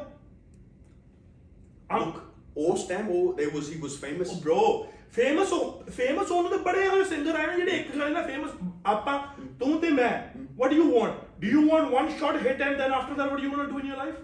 Look, 1.98 2.18
ਉਸ 2.56 2.84
ਟਾਈਮ 2.88 3.08
ਉਹ 3.08 3.38
it 3.40 3.48
was 3.54 3.66
he 3.72 3.78
was 3.84 3.94
famous 4.04 4.30
bro 4.42 4.86
famous 5.13 5.51
ਹੋ 5.53 5.59
ਫੇਮਸ 5.97 6.31
ਹੋਣ 6.31 6.49
ਦੇ 6.49 6.57
ਬੜੇ 6.63 6.87
ਹੋਏ 6.87 7.03
ਸਿੰਗਰ 7.03 7.35
ਆਏ 7.35 7.47
ਨੇ 7.47 7.55
ਜਿਹੜੇ 7.55 7.77
ਇੱਕ 7.77 7.95
ਗਾਣੇ 7.97 8.11
ਨਾਲ 8.13 8.23
ਫੇਮਸ 8.23 8.49
ਆਪਾਂ 8.85 9.19
ਤੂੰ 9.59 9.79
ਤੇ 9.81 9.89
ਮੈਂ 9.91 10.11
what 10.57 10.69
do 10.71 10.75
you 10.75 10.89
want 10.91 11.13
do 11.39 11.47
you 11.47 11.67
want 11.69 11.91
one 11.93 12.09
shot 12.19 12.41
hit 12.45 12.61
and 12.61 12.77
then 12.77 12.93
after 12.93 13.13
that 13.15 13.31
what 13.31 13.43
you 13.43 13.51
want 13.51 13.69
to 13.69 13.71
do 13.71 13.79
in 13.79 13.87
your 13.87 13.97
life 13.97 14.15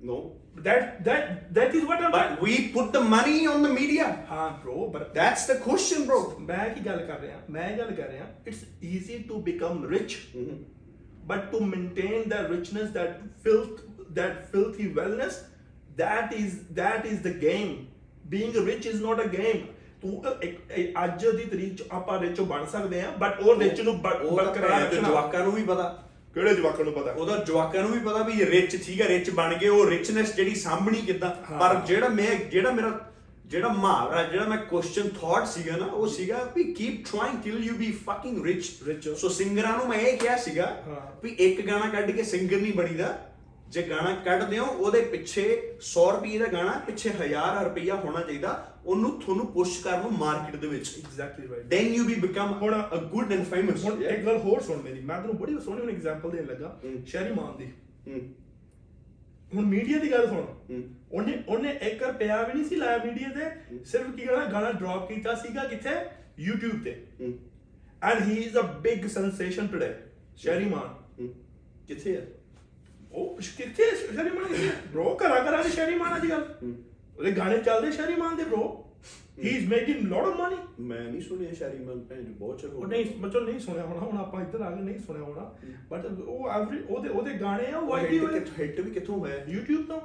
no 0.00 0.14
that 0.64 0.86
that 1.04 1.26
that 1.56 1.74
is 1.78 1.84
what 1.88 2.00
I'm 2.06 2.14
but 2.14 2.40
we 2.44 2.54
put 2.72 2.88
the 2.94 3.02
money 3.10 3.34
on 3.50 3.66
the 3.66 3.68
media 3.74 4.06
ਹਾਂ 4.30 4.46
bro 4.62 4.86
but 4.96 5.04
that's 5.18 5.44
the 5.50 5.56
question 5.60 6.06
bro 6.08 6.16
ਮੈਂ 6.48 6.68
ਕੀ 6.70 6.80
ਗੱਲ 6.86 7.04
ਕਰ 7.06 7.20
ਰਿਹਾ 7.20 7.38
ਮੈਂ 7.50 7.68
ਇਹ 7.68 7.76
ਗੱਲ 7.78 7.92
ਕਰ 7.92 8.08
ਰਿਹਾ 8.08 8.26
it's 8.46 8.64
easy 8.84 9.18
to 9.28 9.40
become 9.42 9.84
rich 9.88 10.16
but 11.26 11.44
to 11.50 11.58
maintain 11.66 12.22
that 12.30 12.48
richness 12.48 12.88
that 12.94 13.18
filth 13.42 13.82
that 14.16 14.38
filthy 14.48 14.86
wellness 14.94 15.36
that 15.98 16.32
is 16.38 16.56
that 16.78 17.06
is 17.06 17.20
the 17.22 17.34
game 17.38 17.70
being 18.26 18.56
rich 18.62 18.88
is 18.88 18.98
not 19.02 19.20
a 19.20 19.28
game 19.34 19.60
ਤੂੰ 19.60 19.60
ਅ- 19.60 19.60
ਇੱਕ- 19.62 19.68
ਇਹ 19.68 19.75
ਅੱਜ 21.03 21.27
ਦੀ 21.27 21.45
ਤਰੀਕ 21.45 21.75
ਚ 21.75 21.83
ਆਪਾਂ 21.91 22.21
ਰਿਚ 22.21 22.41
ਬਣ 22.41 22.65
ਸਕਦੇ 22.65 23.01
ਆ 23.01 23.11
ਬਟ 23.11 23.39
ਉਹ 23.39 23.59
ਰਿਚ 23.59 23.81
ਨੂੰ 23.81 23.99
ਤਾਂ 23.99 24.15
ਬਰਕਰਾਰ 24.35 24.81
ਰੱਖਣਾ 24.81 25.09
ਜਵਾਕਾਂ 25.09 25.43
ਨੂੰ 25.43 25.51
ਵੀ 25.51 25.63
ਪਤਾ 25.63 26.03
ਕਿਹੜੇ 26.33 26.55
ਜਵਾਕਾਂ 26.55 26.85
ਨੂੰ 26.85 26.93
ਪਤਾ 26.93 27.11
ਉਹਦਾ 27.11 27.37
ਜਵਾਕਾਂ 27.37 27.81
ਨੂੰ 27.81 27.91
ਵੀ 27.91 27.99
ਪਤਾ 27.99 28.23
ਵੀ 28.23 28.45
ਰਿਚ 28.45 28.85
ਠੀਕ 28.85 29.01
ਹੈ 29.01 29.07
ਰਿਚ 29.07 29.29
ਬਣ 29.29 29.53
ਗਏ 29.57 29.67
ਉਹ 29.67 29.89
ਰਿਚਨੈਸ 29.89 30.35
ਜਿਹੜੀ 30.35 30.55
ਸਾਂਭਣੀ 30.55 31.01
ਕਿੱਦਾਂ। 31.01 31.29
ਪਰ 31.59 31.75
ਜਿਹੜਾ 31.75 32.09
ਮੈਂ 32.09 32.35
ਜਿਹੜਾ 32.51 32.71
ਮੇਰਾ 32.71 32.99
ਜਿਹੜਾ 33.45 33.67
ਮੁਹਾਵਰਾ 33.67 34.23
ਜਿਹੜਾ 34.23 34.45
ਮੈਂ 34.45 34.57
ਕੁਐਸਚਨ 34.57 35.09
ਥਾਟ 35.09 35.47
ਸੀਗਾ 35.47 35.77
ਨਾ 35.77 35.85
ਉਹ 35.85 36.07
ਸੀਗਾ 36.07 36.51
ਵੀ 36.55 36.63
keep 36.63 37.05
trying 37.11 37.41
till 37.43 37.63
you 37.63 37.75
be 37.75 37.91
fucking 37.91 38.45
rich 38.45 38.71
Rich. 38.89 39.15
So 39.15 39.29
ਸਿੰਗਰਾਂ 39.29 39.77
ਨੂੰ 39.77 39.87
ਮੈਂ 39.87 39.99
ਇਹ 39.99 40.17
ਕਿਹਾ 40.17 40.37
ਸੀਗਾ। 40.37 40.77
ਵੀ 41.23 41.29
ਇੱਕ 41.29 41.67
ਗਾਣਾ 41.67 41.89
ਕੱਢ 41.89 42.11
ਕੇ 42.11 42.23
ਸਿੰਗਰ 42.23 42.57
ਨਹੀਂ 42.57 42.73
ਬਣੀਦਾ 42.73 43.26
ਜੇ 43.69 43.81
ਗਾਣਾ 43.83 44.15
ਕੱਢਦੇ 44.15 44.59
ਹੋ 44.59 44.65
ਉਹਦੇ 44.65 45.01
ਪਿੱਛੇ 45.01 45.75
100 45.81 46.11
ਰੁਪਏ 46.11 46.37
ਦਾ 46.37 46.45
ਗਾਣਾ 46.45 46.71
ਪਿੱਛੇ 46.71 47.09
1000 47.09 47.63
ਰੁਪਇਆ 47.65 47.95
ਹੋਣਾ 47.95 48.21
ਚਾਹੀਦਾ। 48.21 48.73
ਉਹਨੂੰ 48.85 49.21
ਤੁਹਾਨੂੰ 49.21 49.47
ਪੁਸ਼ 49.47 49.83
ਕਰਨ 49.83 50.01
ਨੂੰ 50.01 50.13
ਮਾਰਕੀਟ 50.13 50.61
ਦੇ 50.61 50.67
ਵਿੱਚ। 50.67 50.97
Exactly 50.97 51.47
right 51.47 51.63
then 51.63 52.01
you 52.01 52.17
be 52.17 52.29
become 52.29 52.53
ਹੁਣ- 52.53 52.99
a 52.99 53.15
good 53.15 53.37
and 53.37 53.57
famous 53.57 53.79
ਹੁਣ 53.83 54.03
ਇੱਕ 54.03 54.25
ਗੱਲ 54.25 54.37
ਹੋਰ 54.37 54.61
ਸੁਣ 54.61 54.81
ਮੇਰੀ। 54.81 55.01
ਮੈਂ 55.01 55.21
ਤੈਨੂੰ 55.21 55.37
ਬੜੀ 55.37 55.57
ਸੋਹਣੀ 55.65 55.81
ਹੁਣ 55.81 55.89
ਐਗਜ਼ਾਮਪਲ 55.89 56.29
ਦੇਣ 56.29 56.45
ਲੱਗਾ। 56.45 56.81
ਸ਼ਹਿਰੀ 57.05 57.33
ਮਾਨ 57.33 57.57
ਦੀ। 57.57 57.65
ਹੂੰ। 58.11 58.35
ਹੁਣ 59.55 59.65
ਮੀਡੀਆ 59.65 59.97
ਦੀ 59.97 60.11
ਗੱਲ 60.11 60.27
ਸੁਣ। 60.27 60.41
ਹੂੰ। 60.41 60.83
ਉਹਨੇ 61.11 61.43
ਉਹਨੇ 61.47 61.79
1 61.81 62.07
ਰੁਪਿਆ 62.07 62.41
ਵੀ 62.41 62.53
ਨਹੀਂ 62.53 62.65
ਸੀ 62.65 62.75
ਲਾਇਆ 62.75 62.97
ਮੀਡੀਆ 62.97 63.27
ਤੇ। 63.29 63.85
ਸਿਰਫ 63.85 64.11
ਕੀ 64.11 64.25
ਕਹਣਾ 64.25 64.45
ਗਾਣਾ 64.45 64.71
ਡ੍ਰੌਪ 64.71 65.07
ਕੀਤਾ 65.07 65.35
ਸੀਗਾ 65.35 65.63
ਕਿੱਥੇ? 65.63 65.89
YouTube 66.49 66.83
ਤੇ। 66.83 67.07
ਹੂੰ। 67.21 67.39
And 68.03 68.27
he 68.27 68.33
is 68.33 68.57
a 68.57 68.61
big 68.61 69.07
sensation 69.07 69.67
today 69.67 69.95
Shehri 70.37 70.65
Maan. 70.65 70.95
ਹੂੰ। 71.19 71.33
ਕਿੱਥੇ 71.87 72.17
ਆ? 72.17 72.21
ਉਹ 73.17 73.37
ਕਿੱਥੇ 73.57 73.83
ਸ਼ਹਿਰੀ 73.95 74.29
ਮਾਨ 74.29 74.53
ਬ్రో 74.95 75.15
ਕਰਾ 75.15 75.39
ਕਰਾ 75.43 75.61
ਦੇ 75.63 75.69
ਸ਼ਹਿਰੀ 75.69 75.95
ਮਾਨ 75.95 76.15
ਅੱਜ 76.15 76.27
ਕੱਲ 76.27 76.73
ਉਹਦੇ 77.17 77.31
ਗਾਣੇ 77.31 77.57
ਚੱਲਦੇ 77.57 77.91
ਸ਼ਹਿਰੀ 77.91 78.15
ਮਾਨ 78.15 78.35
ਦੇ 78.35 78.43
bro 78.43 78.59
he. 79.37 79.49
Is 79.49 79.67
making 79.69 80.01
lot 80.01 80.25
of 80.25 80.39
money 80.39 80.57
ਮੈਂ 80.87 80.99
ਨਹੀਂ 80.99 81.21
ਸੁਣਿਆ 81.21 81.53
ਸ਼ਾਰੀ 81.53 81.77
ਮਨ 81.77 81.99
ਭੈਣ 81.99 82.21
ਜੀ, 82.23 82.33
ਬਹੁਤ 82.33 82.63
ਹੋ 82.65 82.77
ਉਹ। 82.77 82.87
ਨਹੀਂ 82.87 83.05
ਬੱਚੋ 83.19 83.39
ਨਹੀਂ 83.39 83.59
ਸੁਣਿਆ 83.59 83.85
ਹੋਣਾ 83.85 83.99
ਹੁਣ 83.99 84.17
ਆਪਾਂ 84.17 84.41
ਇੱਧਰ 84.41 84.61
ਆ 84.61 84.69
ਕੇ 84.71 84.81
ਨਹੀਂ 84.81 84.99
ਸੁਣਿਆ 84.99 85.23
ਹੋਣਾ। 85.23 85.55
ਬਟ 85.89 86.05
ਉਹ 86.05 86.49
ਐਵਰੀ 86.49 86.79
ਉਹਦੇ 86.89 87.09
ਉਹਦੇ 87.09 87.33
ਗਾਣੇ 87.33 87.71
ਆ 87.71 87.77
ਉਹ 87.77 87.97
ਹਿੱਟ 87.97 88.09
ਕਿੱਥੋਂ 88.09 88.53
ਹਿੱਟ 88.59 88.79
ਵੀ 88.79 88.91
ਕਿੱਥੋਂ 88.91 89.17
ਹੋਇਆ? 89.19 89.35
YouTube 89.45 89.85
ਤੋਂ। 89.87 89.99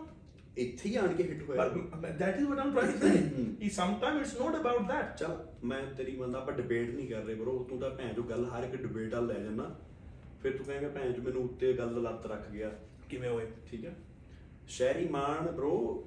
ਇੱਥੇ 0.57 0.88
ਹੀ 0.88 0.97
ਆਣ 0.97 1.12
ਕੇ 1.12 1.23
ਹਿੱਟ 1.23 1.42
ਹੋਇਆ। 1.42 1.64
But 2.02 2.19
that 2.23 2.40
is 2.40 2.49
what 2.49 2.59
I'm 2.64 2.73
trying 2.76 2.92
to 2.95 2.99
say 3.04 3.21
he 3.62 3.71
sometimes 3.76 4.25
it's 4.25 4.35
not 4.40 4.59
about 4.61 4.83
that 4.90 5.16
ਚਲ 5.19 5.37
ਮੈਂ 5.64 5.83
ਤੇਰੀ 5.97 6.16
ਮੰਨਦਾ 6.16 6.38
ਆਪਾਂ 6.38 6.54
ਡਿਬੇਟ 6.54 6.95
ਨਹੀਂ 6.95 7.09
ਕਰ 7.09 7.23
ਰਹੇ 7.25 7.35
ਬਰੋ 7.35 7.66
ਤੂੰ 7.71 7.78
ਤਾਂ 7.81 7.90
ਭੈਣ 7.90 8.12
ਜੋ 8.14 8.23
ਗੱਲ 8.23 8.45
ਹਰ 8.45 8.64
ਇੱਕ 8.64 8.76
ਡਿਬੇਟ 8.76 9.14
ਆ 9.14 9.21
ਲੈ 9.21 9.35
ਜਾਣਾ। 9.35 9.75
ਫਿਰ 10.42 10.57
ਤੂੰ 10.57 10.66
ਕਹੇਗਾ 10.66 10.88
ਭੈਣ 10.88 11.12
ਜੋ 11.12 11.23
ਮੈਨੂੰ 11.23 11.42
ਉੱਤੇ 11.45 11.73
ਗੱਲ 11.73 12.02
ਲੱਤ 12.02 12.26
ਰੱਖ 12.26 12.50
ਗਿਆ। 12.50 12.71
ਕਿਵੇਂ 13.12 13.31
ਹੋਏ? 13.31 13.47
ਠੀਕ 13.71 13.85
ਹੈ। 13.85 13.95
ਸ਼ਹਿਰੀ 14.69 15.09
ਮਾਨ 15.09 15.50
ਬਰੋ 15.50 16.04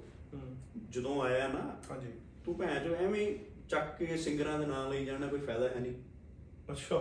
ਜਦੋਂ 0.90 1.22
ਆਇਆ 1.22 1.48
ਨਾ 1.48 1.80
ਹਾਂਜੀ। 1.90 2.06
ਤੂੰ 2.44 2.58
ਭੈਣ 2.58 2.84
ਜੋ 2.84 2.94
ਐਵੇਂ 2.94 3.34
ਚੱਕ 3.68 3.98
ਕੇ 3.98 4.16
ਸਿੰਗਰਾਂ 4.16 4.58
ਦੇ 4.58 4.66
ਨਾਂ 4.66 4.90
ਲਈ 4.90 5.04
ਜਾਣਾ 5.04 5.26
ਕੋਈ 5.26 5.38
ਫਾਇਦਾ 5.38 5.68
ਹੈ 5.68 5.74
ਨਹੀਂ। 5.80 5.92
ਅੱਛਾ। 6.72 6.98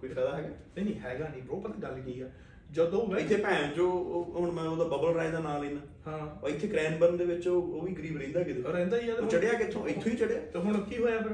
ਕੋਈ 0.00 0.08
ਫਾਇਦਾ 0.08 0.36
ਹੈਗਾ? 0.36 0.48
ਨਹੀਂ 0.48 0.84
ਨਹੀਂ 0.84 1.00
ਹੈਗਾ 1.00 1.28
ਨਹੀਂ 1.28 1.42
bro 1.42 1.56
ਪਤਾ 1.56 1.88
ਗੱਲ 1.88 2.00
ਕੀ 2.00 2.20
ਆ? 2.20 2.30
ਜਦੋਂ 2.72 3.06
ਮੈਂ 3.06 3.18
ਇੱਥੇ 3.20 3.36
ਭੈਣ 3.36 3.72
ਜੋ 3.72 3.90
ਹੁਣ 4.36 4.50
ਮੈਂ 4.50 4.64
ਉਹਦਾ 4.64 4.84
ਬਬਲ 4.84 5.14
ਰਾਏ 5.14 5.30
ਦਾ 5.30 5.38
ਨਾਂ 5.38 5.58
ਲੈਣਾ 5.58 5.80
ਹਾਂ। 6.06 6.40
ਉਹ 6.40 6.48
ਇੱਥੇ 6.48 6.68
ਕ੍ਰੈਨਬਰਨ 6.68 7.16
ਦੇ 7.16 7.24
ਵਿੱਚ 7.24 7.48
ਉਹ 7.48 7.82
ਵੀ 7.82 7.92
ਗਰੀਬ 7.92 8.16
ਰਹਿੰਦਾ 8.16 8.42
ਕਿਤੇ। 8.42 8.62
ਰਹਿੰਦਾ 8.62 9.00
ਹੀ 9.00 9.10
ਆ 9.10 9.14
ਉਹ 9.14 9.28
ਚੜਿਆ 9.28 9.52
ਕਿੱਥੋਂ? 9.52 9.88
ਇੱਥੋਂ 9.88 10.12
ਹੀ 10.12 10.16
ਚੜਿਆ। 10.16 10.40
ਤੇ 10.40 10.58
ਹੁਣ 10.58 10.80
ਕੀ 10.80 10.98
ਹੋਇਆ 10.98 11.20
ਫਿਰ? 11.22 11.32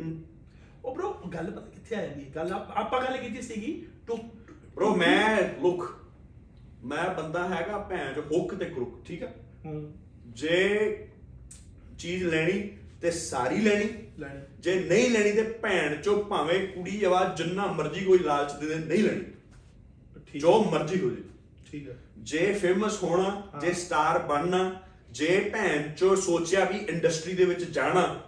ਹੂੰ। 0.00 0.22
ਉਹ 0.84 0.96
bro 0.96 1.28
ਗੱਲ 1.28 1.50
ਪਤਾ 1.50 1.60
ਕਿੱਥੇ 1.60 1.96
ਆ 1.96 2.06
ਜਾਂਦੀ 2.06 2.24
ਗੱਲ 2.34 2.52
ਆਪ- 2.52 2.72
ਆਪਾਂ 2.74 3.04
ਗੱਲ 3.04 3.16
ਕੀਤੀ 3.16 3.42
ਸੀਗੀ 3.42 3.86
ਟੂ 4.06 4.16
ਬ్రో 4.76 4.94
ਮੈਂ 4.96 5.48
ਲੁੱਕ। 5.62 6.05
ਮੈਂ 6.84 7.14
ਬੰਦਾ 7.14 7.48
ਹੈਗਾ 7.48 7.78
ਭੈਣ 7.78 8.14
ਜੋ 8.14 8.22
ਹੁੱਕ 8.22 8.54
ਤੇ 8.54 8.64
ਕਰੁੱਕ 8.64 9.06
ਠੀਕ 9.06 9.22
ਆ? 9.22 9.28
ਹੂੰ। 9.64 9.94
ਜੇ 10.26 11.08
ਚੀਜ਼ 11.98 12.24
ਲੈਣੀ 12.24 12.76
ਤੇ 13.00 13.10
ਸਾਰੀ 13.10 13.60
ਲੈਣੀ 13.60 13.88
ਲੈਣੀ। 14.18 14.40
ਜੇ 14.60 14.80
ਨਹੀਂ 14.80 15.10
ਲੈਣੀ 15.10 15.32
ਤੇ 15.32 15.42
ਭੈਣ 15.42 16.02
ਚੋ 16.02 16.22
ਭਾਵੇਂ 16.22 16.68
ਕੁੜੀ 16.68 17.04
ਆਵਾਜ਼ 17.04 17.42
ਜਿੰਨਾ 17.42 17.66
ਮਰਜ਼ੀ 17.66 18.04
ਕੋਈ 18.04 18.18
ਲਾਲਚ 18.18 18.52
ਦੇ 18.52 18.66
ਦੇ 18.66 18.74
ਨਹੀਂ 18.74 19.02
ਲੈਣੀ। 19.04 19.24
ਠੀਕ। 20.26 20.42
ਜੋ 20.42 20.64
ਮਰਜ਼ੀ 20.64 21.00
ਹੋ 21.00 21.10
ਜੇ। 21.10 21.22
ਠੀਕ 21.70 21.88
ਹੈ 21.88 21.96
ਜੇ 22.18 22.52
ਫੇਮਸ 22.52 23.02
ਹੋਣਾ। 23.02 23.42
ਜੇ 23.60 23.72
ਸਟਾਰ 23.72 24.18
ਬਣਨਾ 24.18 24.82
ਜੇ 25.10 25.50
ਭੈਣ 25.52 25.94
ਚੋ 25.94 26.14
ਸੋਚਿਆ 26.16 26.64
ਵੀ 26.64 26.78
ਇੰਡਸਟਰੀ 26.78 27.34
ਦੇ 27.34 27.44
ਵਿੱਚ 27.44 27.64
ਜਾਣਾ 27.64 28.22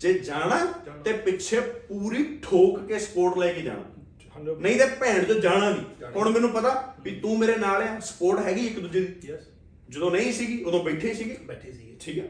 ਜੇ 0.00 0.12
ਜਾਣਾ। 0.18 0.64
ਤੇ 1.04 1.12
ਪਿੱਛੇ 1.12 1.60
ਪੂਰੀ 1.60 2.38
ਠੋਕ 2.42 2.86
ਕੇ 2.86 2.98
ਸਪੋਰਟ 2.98 3.38
ਲੈ 3.38 3.52
ਕੇ 3.52 3.62
ਜਾਣਾ। 3.62 3.80
100 3.80 3.97
ਨਹੀਂ 4.38 4.78
ਤੇ 4.78 4.86
ਭੈਣ 5.00 5.24
ਚੋ 5.24 5.34
ਜਾਣਾ 5.34 5.70
ਨਹੀਂ। 5.70 6.10
ਹੁਣ 6.16 6.28
ਮੈਨੂੰ 6.28 6.50
ਪਤਾ 6.50 6.70
ਵੀ 7.00 7.10
ਤੂੰ 7.20 7.38
ਮੇਰੇ 7.38 7.56
ਨਾਲ 7.56 7.82
ਆ 7.82 7.98
ਸਪੋਰਟ 8.00 8.40
ਹੈਗੀ 8.40 8.66
ਇੱਕ 8.66 8.78
ਦੂਜੇ 8.78 9.00
ਦੀ। 9.00 9.28
ਯੈਸ 9.28 9.48
ਜਦੋਂ 9.90 10.10
ਨਹੀਂ 10.10 10.32
ਸੀਗੀ 10.32 10.62
ਉਦੋਂ 10.64 10.82
ਬੈਠੇ 10.84 11.14
ਸੀਗੇ। 11.14 11.36
ਬੈਠੇ 11.46 11.72
ਸੀਗੇ। 11.72 11.96
ਠੀਕ 12.00 12.18
ਹੈ 12.18 12.28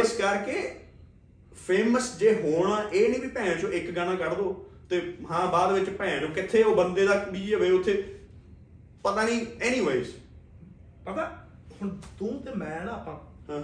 ਇਸ 0.00 0.12
ਕਰਕੇ 0.12 0.62
ਫੇਮਸ 1.66 2.16
ਜੇ 2.18 2.34
ਹੋਣਾ 2.34 2.82
ਇਹ 2.92 3.08
ਨਹੀਂ 3.10 3.20
ਵੀ 3.20 3.28
ਭੈਣ 3.28 3.60
ਚੋ 3.60 3.68
ਇੱਕ 3.72 3.90
ਗਾਣਾ 3.90 4.14
ਕੱਢ 4.14 4.34
ਦੋ 4.34 4.52
ਤੇ 4.90 5.00
ਹਾਂ 5.30 5.46
ਬਾਅਦ 5.52 5.72
ਵਿੱਚ 5.72 5.90
ਭੈਣ 5.90 6.26
ਕਿੱਥੇ 6.32 6.62
ਉਹ 6.62 6.76
ਬੰਦੇ 6.76 7.06
ਦਾ 7.06 7.14
ਕੁੜੀ 7.16 7.54
ਹੋਵੇ 7.54 7.70
ਉੱਥੇ 7.70 7.92
ਪਤਾ 9.02 9.22
ਨਹੀਂ। 9.22 9.46
ਐਨੀਵੇਜ਼ 9.60 10.10
ਪਤਾ 11.06 11.26
ਹੁਣ 11.82 11.88
ਤੂੰ 12.18 12.42
ਤੇ 12.42 12.50
ਮੈਂ 12.50 12.80
ਨਾ 12.84 12.92
ਆਪਾਂ 12.92 13.14
ਹਾਂ। 13.50 13.62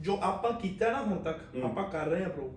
ਜੋ 0.00 0.18
ਆਪਾਂ 0.22 0.52
ਕੀਤਾ 0.60 0.90
ਨਾ 0.92 1.02
ਹੁਣ 1.02 1.18
ਤੱਕ 1.22 1.56
ਆਪਾਂ 1.64 1.84
ਕਰ 1.90 2.06
ਰਹੇ 2.06 2.24
ਆ 2.24 2.28
ਪ੍ਰੋ 2.28 2.50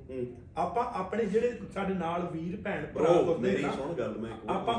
ਆਪਾਂ 0.58 0.84
ਆਪਣੇ 1.00 1.26
ਜਿਹੜੇ 1.26 1.60
ਸਾਡੇ 1.74 1.94
ਨਾਲ 1.94 2.28
ਵੀਰ 2.34 2.56
ਭੈਣ 2.64 2.86
ਭਰਾ 2.94 3.14
ਤੁਰਦੇ 3.14 3.52
ਮੇਰੀ 3.52 3.64
ਸੁਣ 3.76 3.94
ਗੱਲ 3.94 4.18
ਮੈਂ 4.18 4.32
ਆਪਾਂ 4.50 4.76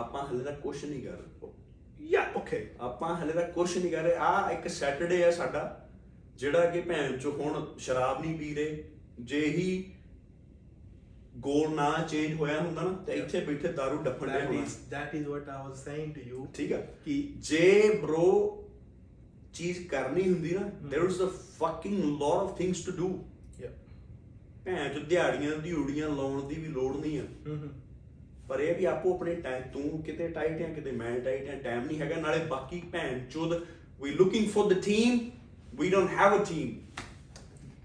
ਆਪਾਂ 0.00 0.26
ਹਲੇ 0.26 0.44
ਤੱਕ 0.44 0.60
ਕੁਝ 0.60 0.84
ਨਹੀਂ 0.84 1.02
ਕਰ 1.02 1.10
ਰਹੇ। 1.10 1.50
ਯਾ 2.10 2.26
ਓਕੇ 2.36 2.66
ਆਪਾਂ 2.80 3.14
ਹਲੇ 3.16 3.32
ਤੱਕ 3.32 3.50
ਕੁਝ 3.52 3.76
ਨਹੀਂ 3.78 3.90
ਕਰ 3.92 4.02
ਰਹੇ। 4.02 4.14
ਆ 4.16 4.50
ਇੱਕ 4.52 4.68
ਸੈਟਰਡੇ 4.68 5.22
ਆ 5.24 5.30
ਸਾਡਾ 5.30 5.64
ਜਿਹੜਾ 6.36 6.64
ਕਿ 6.70 6.80
ਭੈਣ 6.80 7.16
ਚ 7.18 7.26
ਹੁਣ 7.38 7.66
ਸ਼ਰਾਬ 7.78 8.20
ਨਹੀਂ 8.20 8.38
ਪੀ 8.38 8.54
ਰਹੇ। 8.54 8.84
ਜੇ 9.20 9.40
ਹੀ 9.48 9.84
ਗੋਲ 11.38 11.74
ਨਾ 11.74 11.90
ਚੇਂਜ 12.10 12.32
ਹੋਇਆ 12.34 12.60
ਹੁੰਦਾ 12.60 12.82
ਨਾ 12.82 12.92
ਤੇ 13.06 13.12
ਇੱਥੇ 13.12 13.40
ਬੈਠੇ 13.44 13.68
दारू 13.78 14.02
ਡੱਫਣ 14.04 14.30
ਦੇ 14.32 14.44
ਹੋਣਾ। 14.46 14.64
That 14.90 15.14
is 15.14 15.26
what 15.28 15.48
I 15.48 15.68
was 15.68 15.84
saying 15.84 16.14
to 16.14 16.20
you 16.20 16.46
ਠੀਕ 16.54 16.72
ਆ। 16.72 16.80
ਕਿ 17.04 17.22
ਜੇ 17.38 18.00
ਬ్రో 18.02 18.26
ਚੀਜ਼ 19.54 19.86
ਕਰਨੀ 19.88 20.28
ਹੁੰਦੀ 20.28 20.50
ਨਾ 20.50 20.60
there 20.90 21.06
is 21.06 21.22
a 21.22 21.28
fucking 21.58 22.04
lot 22.04 22.42
of 22.42 22.56
things 22.58 22.84
to 22.84 22.92
do 22.92 23.08
ਭੈਣ 24.64 24.92
ਚ 24.94 24.98
ਦਿਹਾੜੀਆਂ 24.98 25.56
ਦੀ 25.56 25.72
ਉੜੀਆਂ 25.72 26.08
ਲਾਉਣ 26.08 26.48
ਦੀ 26.48 26.54
ਵੀ 26.54 26.68
ਲੋੜ 26.68 26.96
ਨਹੀਂ 26.96 27.18
ਆ। 27.20 27.22
ਪਰ 28.48 28.60
ਇਹ 28.60 28.74
ਵੀ 28.74 28.84
ਆਪੋ 28.84 29.14
ਆਪਣੇ 29.14 29.34
ਟਾਈਮ 29.34 29.62
ਤੂੰ 29.72 30.02
ਕਿਤੇ 30.02 30.28
ਟਾਈਟ 30.28 30.60
ਹੈ 30.60 30.68
ਕਿਤੇ 30.68 30.90
ਮੈਂ 30.92 31.18
ਟਾਈਟ 31.20 31.48
ਹੈ 31.48 31.54
ਟਾਈਮ 31.54 31.84
ਨਹੀਂ 31.84 31.98
ਹੈਗਾ। 32.00 32.16
ਨਾਲੇ 32.16 32.44
ਬਾਕੀ 32.44 32.80
ਭੈਣ 32.92 33.18
ਚੋਦ 33.30 33.52
ਵੀ 34.02 34.10
looking 34.10 34.46
for 34.50 34.72
the 34.72 34.78
team 34.84 35.18
we 35.74 35.90
don't 35.90 36.10
have 36.10 36.36
a 36.36 36.44
team 36.44 36.68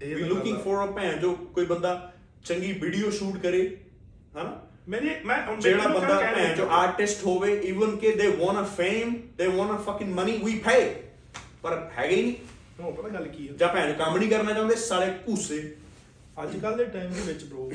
we 0.00 0.22
looking 0.22 0.56
for 0.56 0.84
a 0.84 0.90
ਭੈਣ 0.92 1.18
ਜੋ 1.20 1.32
ਕੋਈ 1.54 1.66
ਬੰਦਾ 1.66 2.12
ਚੰਗੀ 2.44 2.72
ਵੀਡੀਓ 2.72 3.10
ਸ਼ੂਟ 3.10 3.36
ਕਰੇ 3.36 3.62
ਹਨਾ? 4.36 4.60
ਮੈਨੇ 4.88 5.20
ਮੈਂ 5.24 5.56
ਜਿਹੜਾ 5.56 5.88
ਬੰਦਾ 5.88 6.20
ਭੈਣ 6.20 6.54
ਜੋ 6.56 6.68
ਆਰਟਿਸਟ 6.70 7.24
ਹੋਵੇ 7.26 7.52
ਇਵਨ 7.64 7.96
ਕਿ 7.96 8.12
they 8.12 8.26
want 8.28 8.58
a 8.60 8.68
fame 8.76 9.14
they 9.38 9.46
want 9.46 9.70
a 9.70 9.82
fucking 9.82 10.14
money 10.14 10.36
ਵੀ 10.44 10.58
ਪੇ 10.58 10.78
ਪਰ 11.62 11.90
ਹੈਗੇ 11.98 12.14
ਹੀ 12.16 12.22
ਨਹੀਂ। 12.22 12.34
ਹੁਣ 12.80 12.92
ਪਤਾ 12.94 13.08
ਗੱਲ 13.08 13.28
ਕੀ 13.28 13.48
ਹੈ 13.48 13.54
ਜਾਂ 13.56 13.68
ਭੈਣ 13.74 13.92
ਕੰਮ 13.92 14.16
ਨਹੀਂ 14.16 14.30
ਕਰਨਾ 14.30 14.52
ਚਾਹੁੰਦੇ 14.52 14.74
ਸਾਲੇ 14.76 15.12
ਘੂਸੇ 15.28 15.60
ਅੱਜ 16.42 16.56
ਕੱਲ 16.58 16.76
ਦੇ 16.76 16.84
ਟਾਈਮ 16.84 17.10
ਦੇ 17.10 17.20
ਵਿੱਚ 17.22 17.44
bro 17.44 17.68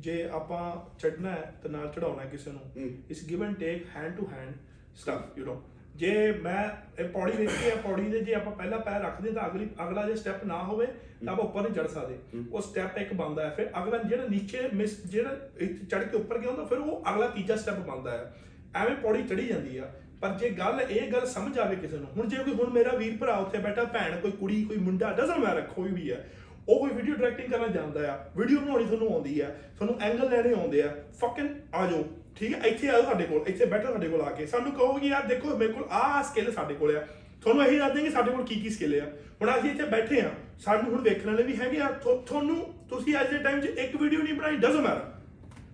ਜੇ 0.00 0.22
ਆਪਾਂ 0.32 0.60
ਛੱਡਣਾ 0.98 1.30
ਹੈ 1.30 1.52
ਤੇ 1.62 1.68
ਨਾਲ 1.68 1.88
ਚੜਾਉਣਾ 1.88 2.22
ਹੈ 2.22 2.28
ਕਿਸੇ 2.28 2.50
ਨੂੰ 2.50 2.60
ਹੂੰ। 2.76 2.88
Is 3.10 3.24
give 3.24 3.42
and 3.44 3.56
take 3.56 3.86
hand 3.96 4.16
to 4.16 4.28
hand 4.32 4.52
stuff 4.96 5.38
you 5.38 5.44
know 5.44 5.56
ਜੇ 5.96 6.10
ਮੈਂ 6.42 6.64
ਇਹ 6.98 7.08
ਪੌੜੀ 7.08 7.32
ਵੇਖੀ 7.32 7.70
ਹੈ 7.70 7.74
ਪੌੜੀ 7.76 8.02
ਦੇ 8.02 8.20
ਜੇ 8.20 8.34
ਆਪਾਂ 8.34 8.52
ਪਹਿਲਾ 8.52 8.76
ਪੈਰ 8.78 9.00
ਰੱਖਦੇ 9.00 9.30
ਤਾਂ 9.30 9.46
ਅਗਲੀ 9.46 9.68
ਅਗਲਾ 9.84 10.06
ਜੇ 10.06 10.14
ਸਟੈਪ 10.16 10.44
ਨਾ 10.44 10.62
ਹੋਵੇ 10.62 10.86
ਤਾਂ 10.86 11.32
ਆਪਾਂ 11.32 11.44
ਉੱਪਰ 11.44 11.62
ਨਹੀਂ 11.62 11.72
ਚੜ 11.74 11.86
ਸਕਦੇ। 11.86 12.18
ਉਹ 12.52 12.60
ਸਟੈਪ 12.60 12.98
ਇੱਕ 12.98 13.12
ਬਣਦਾ 13.14 13.44
ਹੈ 13.44 13.50
ਫਿਰ 13.50 13.70
ਅਗਲਾ 13.82 13.98
ਜਿਹੜਾ 14.02 14.26
ਨੀਚੇ 14.28 14.68
ਮਿਸ 14.72 14.96
ਜਿਹੜਾ 15.06 15.34
ਚੜ 15.90 16.02
ਕੇ 16.04 16.16
ਉੱਪਰ 16.16 16.38
ਗਿਆ 16.38 16.50
ਹੁੰਦਾ 16.50 16.64
ਫਿਰ 16.64 16.78
ਉਹ 16.78 17.02
ਅਗਲਾ 17.10 17.26
ਤੀਜਾ 17.28 17.56
ਸਟੈਪ 17.56 17.78
ਬਣਦਾ 17.80 18.10
ਹੈ। 18.10 18.32
ਐਵੇਂ 18.74 18.96
ਪੌੜੀ 18.96 19.22
ਚੜੀ 19.22 19.46
ਜਾਂਦੀ 19.46 19.76
ਆ। 19.78 19.90
ਪਰ 20.20 20.30
ਜੇ 20.30 20.50
ਗੱਲ 20.50 20.80
ਇਹ 20.80 21.12
ਗੱਲ 21.12 21.26
ਸਮਝ 21.26 21.58
ਆਵੇ 21.58 21.76
ਕਿਸੇ 21.76 21.96
ਨੂੰ, 21.96 22.06
ਹੁਣ 22.16 22.28
ਜੇ 22.28 22.36
ਕੋਈ 22.36 22.54
ਹੁਣ 22.54 22.70
ਮੇਰਾ 22.70 22.92
ਵੀਰ 22.92 23.16
ਭਰਾ 23.16 23.36
ਉੱਥੇ 23.36 23.58
ਬੈਠਾ, 23.58 23.84
ਭੈਣ, 23.84 24.16
ਕੋਈ 24.20 24.30
ਕੁੜੀ, 24.30 24.64
ਕੋਈ 24.64 24.76
ਮੁੰਡਾ 24.76 25.12
ਡਸਨਟ 25.12 25.38
ਮੈਟਰ 25.38 25.60
ਕੋਈ 25.60 25.88
ਵੀ 25.88 26.10
ਹੈ 26.12 26.28
ਉਹ 26.68 26.78
ਕੋਈ 26.80 26.90
ਵੀਡੀਓ 26.90 27.14
ਡਾਇਰੈਕਟਿੰਗ 27.14 27.52
ਕਰਨਾ 27.52 27.66
ਜਾਣਦਾ 27.66 28.12
ਆ 28.12 28.16
ਵੀਡੀਓ 28.36 28.60
ਬਣਾਉਣੀ 28.60 28.84
ਤੁਹਾਨੂੰ 28.84 29.12
ਆਉਂਦੀ 29.14 29.40
ਆ, 29.40 29.48
ਤੁਹਾਨੂੰ 29.76 30.00
ਐਂਗਲ 30.00 30.30
ਲੈਣੇ 30.30 30.52
ਆਉਂਦੇ 30.54 30.82
ਆ 30.82 30.88
ਫਕਿੰਗ 31.20 31.48
ਆ 31.74 31.86
ਜਾਓ, 31.86 32.04
ਠੀਕ 32.36 32.54
ਹੈ 32.54 32.58
ਇੱਥੇ 32.68 32.88
ਆਓ 32.88 33.02
ਸਾਡੇ 33.02 33.24
ਕੋਲ, 33.24 33.44
ਇੱਥੇ 33.46 33.66
ਬੈਠੋ 33.66 33.92
ਸਾਡੇ 33.92 34.08
ਕੋਲ 34.08 34.22
ਆ 34.22 34.30
ਕੇ। 34.30 34.46
ਸਾਨੂੰ 34.46 34.72
ਕਹੋ 34.72 34.92
ਕਿ 34.92 35.06
ਯਾਰ 35.06 35.26
ਦੇਖੋ, 35.26 35.56
ਮੇਰੇ 35.56 35.72
ਕੋਲ 35.72 35.84
ਆਹ 35.90 36.22
ਸਕਿੱਲ 36.22 36.52
ਸਾਡੇ 36.52 36.74
ਕੋਲ 36.74 36.96
ਆ। 36.96 37.00
ਤੁਹਾਨੂੰ 37.42 37.64
ਇਹੀ 37.66 37.78
ਦੱਸ 37.78 37.92
ਦੇਂਗੇ 37.92 38.10
ਸਾਡੇ 38.10 38.30
ਕੋਲ 38.30 38.44
ਕੀ 38.44 38.54
ਕੀ 38.60 38.70
ਸਕਿੱਲ 38.70 39.00
ਆ। 39.00 39.04
ਹੁਣ 39.42 39.50
ਅਸੀਂ 39.58 39.70
ਇੱਥੇ 39.70 39.84
ਬੈਠੇ 39.84 40.20
ਆ, 40.20 40.30
ਸਾਨੂੰ 40.58 40.90
ਹੁਣ 40.92 41.02
ਵੇਖਣ 41.02 41.30
ਵਾਲੇ 41.30 41.42
ਵੀ 41.42 41.56
ਹੈਗੇ 41.60 41.80
ਆ, 41.80 41.90
ਤੁ- 42.02 42.16
ਤੁਹਾਨੂੰ 42.26 42.56
ਤੁਸੀਂ 42.88 43.14
ਅੱਜ 43.20 43.30
ਦੇ 43.30 43.38
ਟਾਈਮ 43.38 43.60
'ਚ 43.60 43.64
ਇੱਕ 43.64 43.96
ਵੀਡੀਓ 43.96 44.22
ਨਹੀਂ 44.22 44.34
ਬਣਾਈ 44.34 44.56
ਡਸਨਟ 44.56 44.80
ਮੈਟਰ 44.80 45.04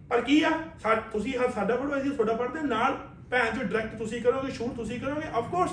ਪਰ 0.09 0.21
ਕੀ 0.21 0.43
ਆ? 0.43 0.51
ਸਾ- 0.83 1.01
ਤੁਸੀਂ 1.13 1.35
ਹਾਂ, 1.39 1.49
ਸਾਡਾ 1.49 1.77
ਪੜੋ 1.77 1.97
ਅਸੀਂ 1.99 2.11
ਤੁਹਾਡਾ 2.11 2.33
ਪੜਦੇ 2.33 2.63
ਨਾਲ 2.63 2.97
ਭੈਣ 3.35 3.59
ਜੋ 3.59 3.63
ਡਾਇਰੈਕਟ 3.63 3.99
ਤੁਸੀਂ 3.99 4.23
ਕਰੋਗੇ 4.23 4.53
ਸ਼ੂਟ 4.53 4.77
ਤੁਸੀਂ 4.77 5.01
ਕਰੋਗੇ 5.01 5.29
ਆਫ 5.35 5.51
ਕੋਰਸ 5.51 5.71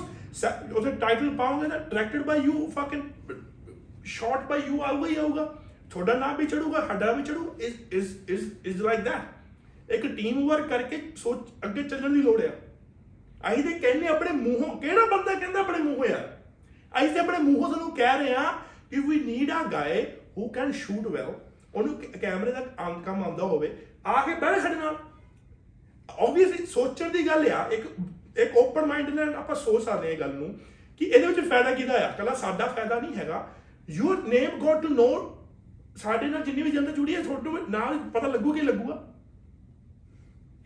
ਉਹਦੇ 0.76 0.92
ਟਾਈਟਲ 0.92 1.30
ਪਾਓਗੇ 1.30 1.68
ਨਾ 1.68 1.78
directed 1.78 2.22
by 2.22 2.40
you 2.40 2.72
fucking 2.78 3.02
shot 4.04 4.44
by 4.46 4.60
you 4.60 4.82
ਆਊਗਾ 4.82 5.08
ਹੀ 5.08 5.16
ਆਊਗਾ। 5.16 5.54
ਤੁਹਾਡਾ 5.90 6.14
ਨਾਮ 6.14 6.36
ਵੀ 6.36 6.46
ਚੜੂਗਾ, 6.46 6.86
ਸਾਡਾ 6.86 7.12
ਵੀ 7.12 7.22
ਚੜੂ 7.22 7.56
is 7.60 7.74
is 7.92 8.16
is 8.28 8.52
is 8.64 8.76
like 8.76 9.00
that 9.00 9.90
ਇੱਕ 9.90 10.16
ਟੀਮ 10.16 10.48
ਵਰਕ 10.48 10.68
ਕਰਕੇ 10.68 11.12
ਸੋਚ, 11.16 11.38
ਅੱਗੇ 11.64 11.82
ਚੱਲਣ 11.82 12.12
ਦੀ 12.12 12.22
ਲੋੜ 12.22 12.40
ਆ। 12.44 12.50
ਅਸੀਂ 13.52 13.64
ਤੇ 13.64 13.78
ਕਹਿੰਦੇ 13.78 14.06
ਆਪਣੇ 14.06 14.32
ਮੂੰਹੋਂ, 14.32 14.80
ਕਿਹੜਾ 14.80 15.16
ਬੰਦਾ 15.16 15.34
ਕਹਿੰਦਾ 15.34 15.60
ਆਪਣੇ 15.60 15.78
ਮੂੰਹੋਂ 15.78 16.04
ਯਾਰ? 16.04 16.38
ਅਸੀਂ 16.98 17.14
ਤੇ 17.14 17.18
ਆਪਣੇ 17.18 17.38
ਮੂੰਹੋਂ 17.38 17.74
ਸਾਨੂੰ 17.74 17.90
ਕਹਿ 17.90 18.18
ਰਹੇ 18.18 18.34
ਆ 18.34 18.52
ਕਿ 18.90 19.00
ਵੀ 19.00 19.20
ਨੀਡ 19.20 19.50
ਆ 19.50 19.64
ਗਾਏ 19.64 20.12
ਹੂ 20.36 20.48
ਕੈਨ 20.48 20.72
ਸ਼ੂਟ 20.72 21.06
ਵੈਲ 21.06 21.34
ਉਹਨੂੰ 21.74 21.94
ਕ- 21.94 22.16
ਕੈਮਰੇ 22.16 22.52
ਦਾ 22.52 22.66
ਆਂ- 22.78 23.00
ਕੰਮ 23.00 23.24
ਆਉਂਦਾ 23.24 23.44
ਹੋਵੇ, 23.44 23.86
ਆ 24.06 24.26
ਕੇ 24.26 24.34
ਬਹਿ 24.34 24.60
ਸਾਡੇ 24.60 24.74
ਨਾਲ। 24.74 24.96
ਆਬਵੀਅਸਲੀ 26.18 26.66
ਸੋਚਣ 26.66 27.10
ਦੀ 27.10 27.26
ਗੱਲ 27.26 27.52
ਆ, 27.52 27.68
ਇੱਕ 27.72 27.86
ਇੱਕ 28.38 28.56
ਓਪਨ 28.56 28.86
ਮਾਈਂਡ 28.86 29.08
ਨਾਲ 29.08 29.34
ਆਪਾਂ 29.34 29.54
ਸੋਚ 29.54 29.84
ਸਕਦੇ 29.84 30.06
ਹਾਂ 30.06 30.14
ਇਹ 30.14 30.20
ਗੱਲ 30.20 30.34
ਨੂੰ, 30.34 30.60
ਕਿ 30.96 31.04
ਇਹਦੇ 31.04 31.26
ਵਿੱਚ 31.26 31.48
ਫਾਇਦਾ 31.48 31.74
ਕਿਹਦਾ 31.74 32.08
ਆ? 32.08 32.12
ਕੱਲਾ 32.12 32.34
ਸਾਡਾ 32.34 32.66
ਫਾਇਦਾ 32.66 33.00
ਨਹੀਂ 33.00 33.16
ਹੈਗਾ। 33.16 33.48
Your 33.90 34.28
name 34.28 34.58
got 34.58 34.82
to 34.82 34.88
know 34.88 35.38
ਸਾਡੇ 35.96 36.26
ਨਾਲ 36.26 36.42
ਜਿੰਨੀ 36.42 36.62
ਵੀ 36.62 36.70
ਜਨਤਾ 36.70 36.92
ਜੁੜੀ 36.92 37.16
ਹੈ 37.16 37.22
ਤੁਹਾਨੂੰ 37.22 37.70
ਨਾਲ 37.70 37.98
ਪਤਾ 37.98 38.28
ਲੱਗੂ 38.28 38.52
ਕਿ 38.52 38.60
ਲੱਗੂਗਾ। 38.60 39.12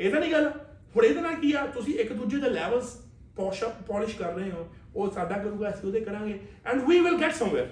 ਇਹ 0.01 0.11
ਤਾਂ 0.11 0.21
ਨਹੀਂ 0.21 0.33
ਗੱਲ। 0.33 0.53
ਹੁਣ 0.97 1.05
ਇਹਦੇ 1.05 1.21
ਨਾਲ 1.21 1.35
ਕੀ 1.35 1.53
ਆ? 1.53 1.67
ਤੁਸੀਂ 1.67 1.95
ਇੱਕ 1.95 2.13
ਦੂਜੇ 2.13 2.37
ਦੇ 2.37 2.51
ਲੈਵਲਸ 2.51 2.97
ਪੋਸ਼ 3.37 3.65
ਪਾਲਿਸ਼ 3.65 4.17
ਕਰ 4.17 4.33
ਰਹੇ 4.33 4.51
ਹੋ। 4.51 4.69
ਉਹ 4.97 5.11
ਸਾਡਾ 5.11 5.39
ਕਰੂਗਾ, 5.39 5.69
ਅਸੀਂ 5.69 5.87
ਉਹਦੇ 5.87 6.01
ਕਰਾਂਗੇ। 6.01 6.41
And 6.67 6.89
we 6.89 7.01
will 7.01 7.21
get 7.21 7.35
somewhere 7.35 7.69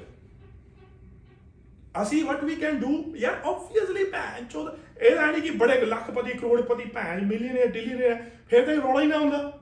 ਅਸੀਂ 2.02 2.24
what 2.24 2.36
we 2.36 2.50
can 2.50 2.82
do, 2.82 3.16
ਯਾਰ, 3.16 3.40
obviously 3.50 4.10
ਭੈਣ 4.12 4.44
ਚੋਦ 4.44 4.78
ਇਹ 5.00 5.16
ਤਾਂ 5.16 5.32
ਨਹੀਂ 5.32 5.42
ਕਿ 5.42 5.50
ਬੜੇ 5.50 5.80
ਲੱਖਪਤੀ 5.86 6.32
ਕਰੋੜਪਤੀ 6.38 6.84
ਭੈਣ 6.84 7.24
ਮਿਲੀਅਨਰ 7.26 7.66
ਡਿਲੀਅਨਰ 7.66 8.22
ਫਿਰ 8.48 8.66
ਤਾਂ 8.66 8.74
ਰੌਲਾ 8.74 9.00
ਹੀ 9.02 9.06
ਨਾ 9.06 9.18
ਹੁੰਦਾ। 9.18 9.60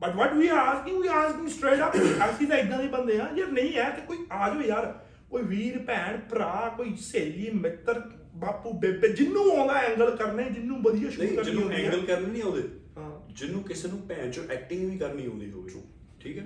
But 0.00 0.16
what 0.16 0.34
we 0.38 0.48
are 0.52 0.62
asking 0.70 0.96
we 1.02 1.10
are 1.10 1.20
asking 1.26 1.48
straight 1.52 1.82
up 1.86 1.96
ਅਸੀਂ 2.28 2.46
ਤਾਂ 2.46 2.56
ਇਦਾਂ 2.58 2.78
ਦੇ 2.78 2.88
ਬੰਦੇ 2.88 3.18
ਆ 3.20 3.28
ਯਾਰ 3.36 3.48
ਨਹੀਂ 3.48 3.76
ਹੈ 3.76 3.90
ਤੇ 3.90 4.02
ਕੋਈ 4.06 4.18
ਆ 4.32 4.48
ਜਾਓ 4.48 4.60
ਯਾਰ। 4.60 4.92
ਕੋਈ 5.30 5.42
ਵੀਰ 5.42 5.78
ਭੈਣ 5.78 6.16
ਭਰਾ 6.30 6.74
ਕੋਈ 6.76 6.94
ਸਹੇਲੀ 6.96 7.50
ਮਿੱਤਰ 7.50 8.00
ਬਾਪੂ 8.34 8.72
ਬੇਬੇ 8.72 9.08
ਜਿੰਨੂੰ 9.08 9.50
ਆਉਂਦਾ 9.58 9.74
ਐਂਗਲ 9.74 10.16
ਕਰਨੇ 10.16 10.44
ਜਿੰਨੂੰ 10.50 10.82
ਵਧੀਆ 10.82 11.10
ਸ਼ੂਟ 11.10 11.24
ਕਰਨੀ 11.36 11.62
ਆ। 11.62 11.70
ਐਂਗਲ 11.78 12.06
ਕਰਨੀ 12.06 12.30
ਨਹੀਂ 12.30 12.42
ਆਉਂਦੇ। 12.42 12.62
ਹਾਂ। 12.96 13.34
ਜਿਹਨੂੰ 13.34 13.62
ਕਿਸੇ 13.62 13.88
ਨੂੰ 13.88 13.98
ਭੈਣ 14.08 14.30
ਚੋ 14.30 14.42
ਐਕਟਿੰਗ 14.50 14.90
ਵੀ 14.90 14.98
ਕਰਨੀ 14.98 15.26
ਆਉਂਦੀ 15.26 15.50
ਹੋਵੇ। 15.50 15.82
ਠੀਕ 16.20 16.38
ਹੈ? 16.38 16.44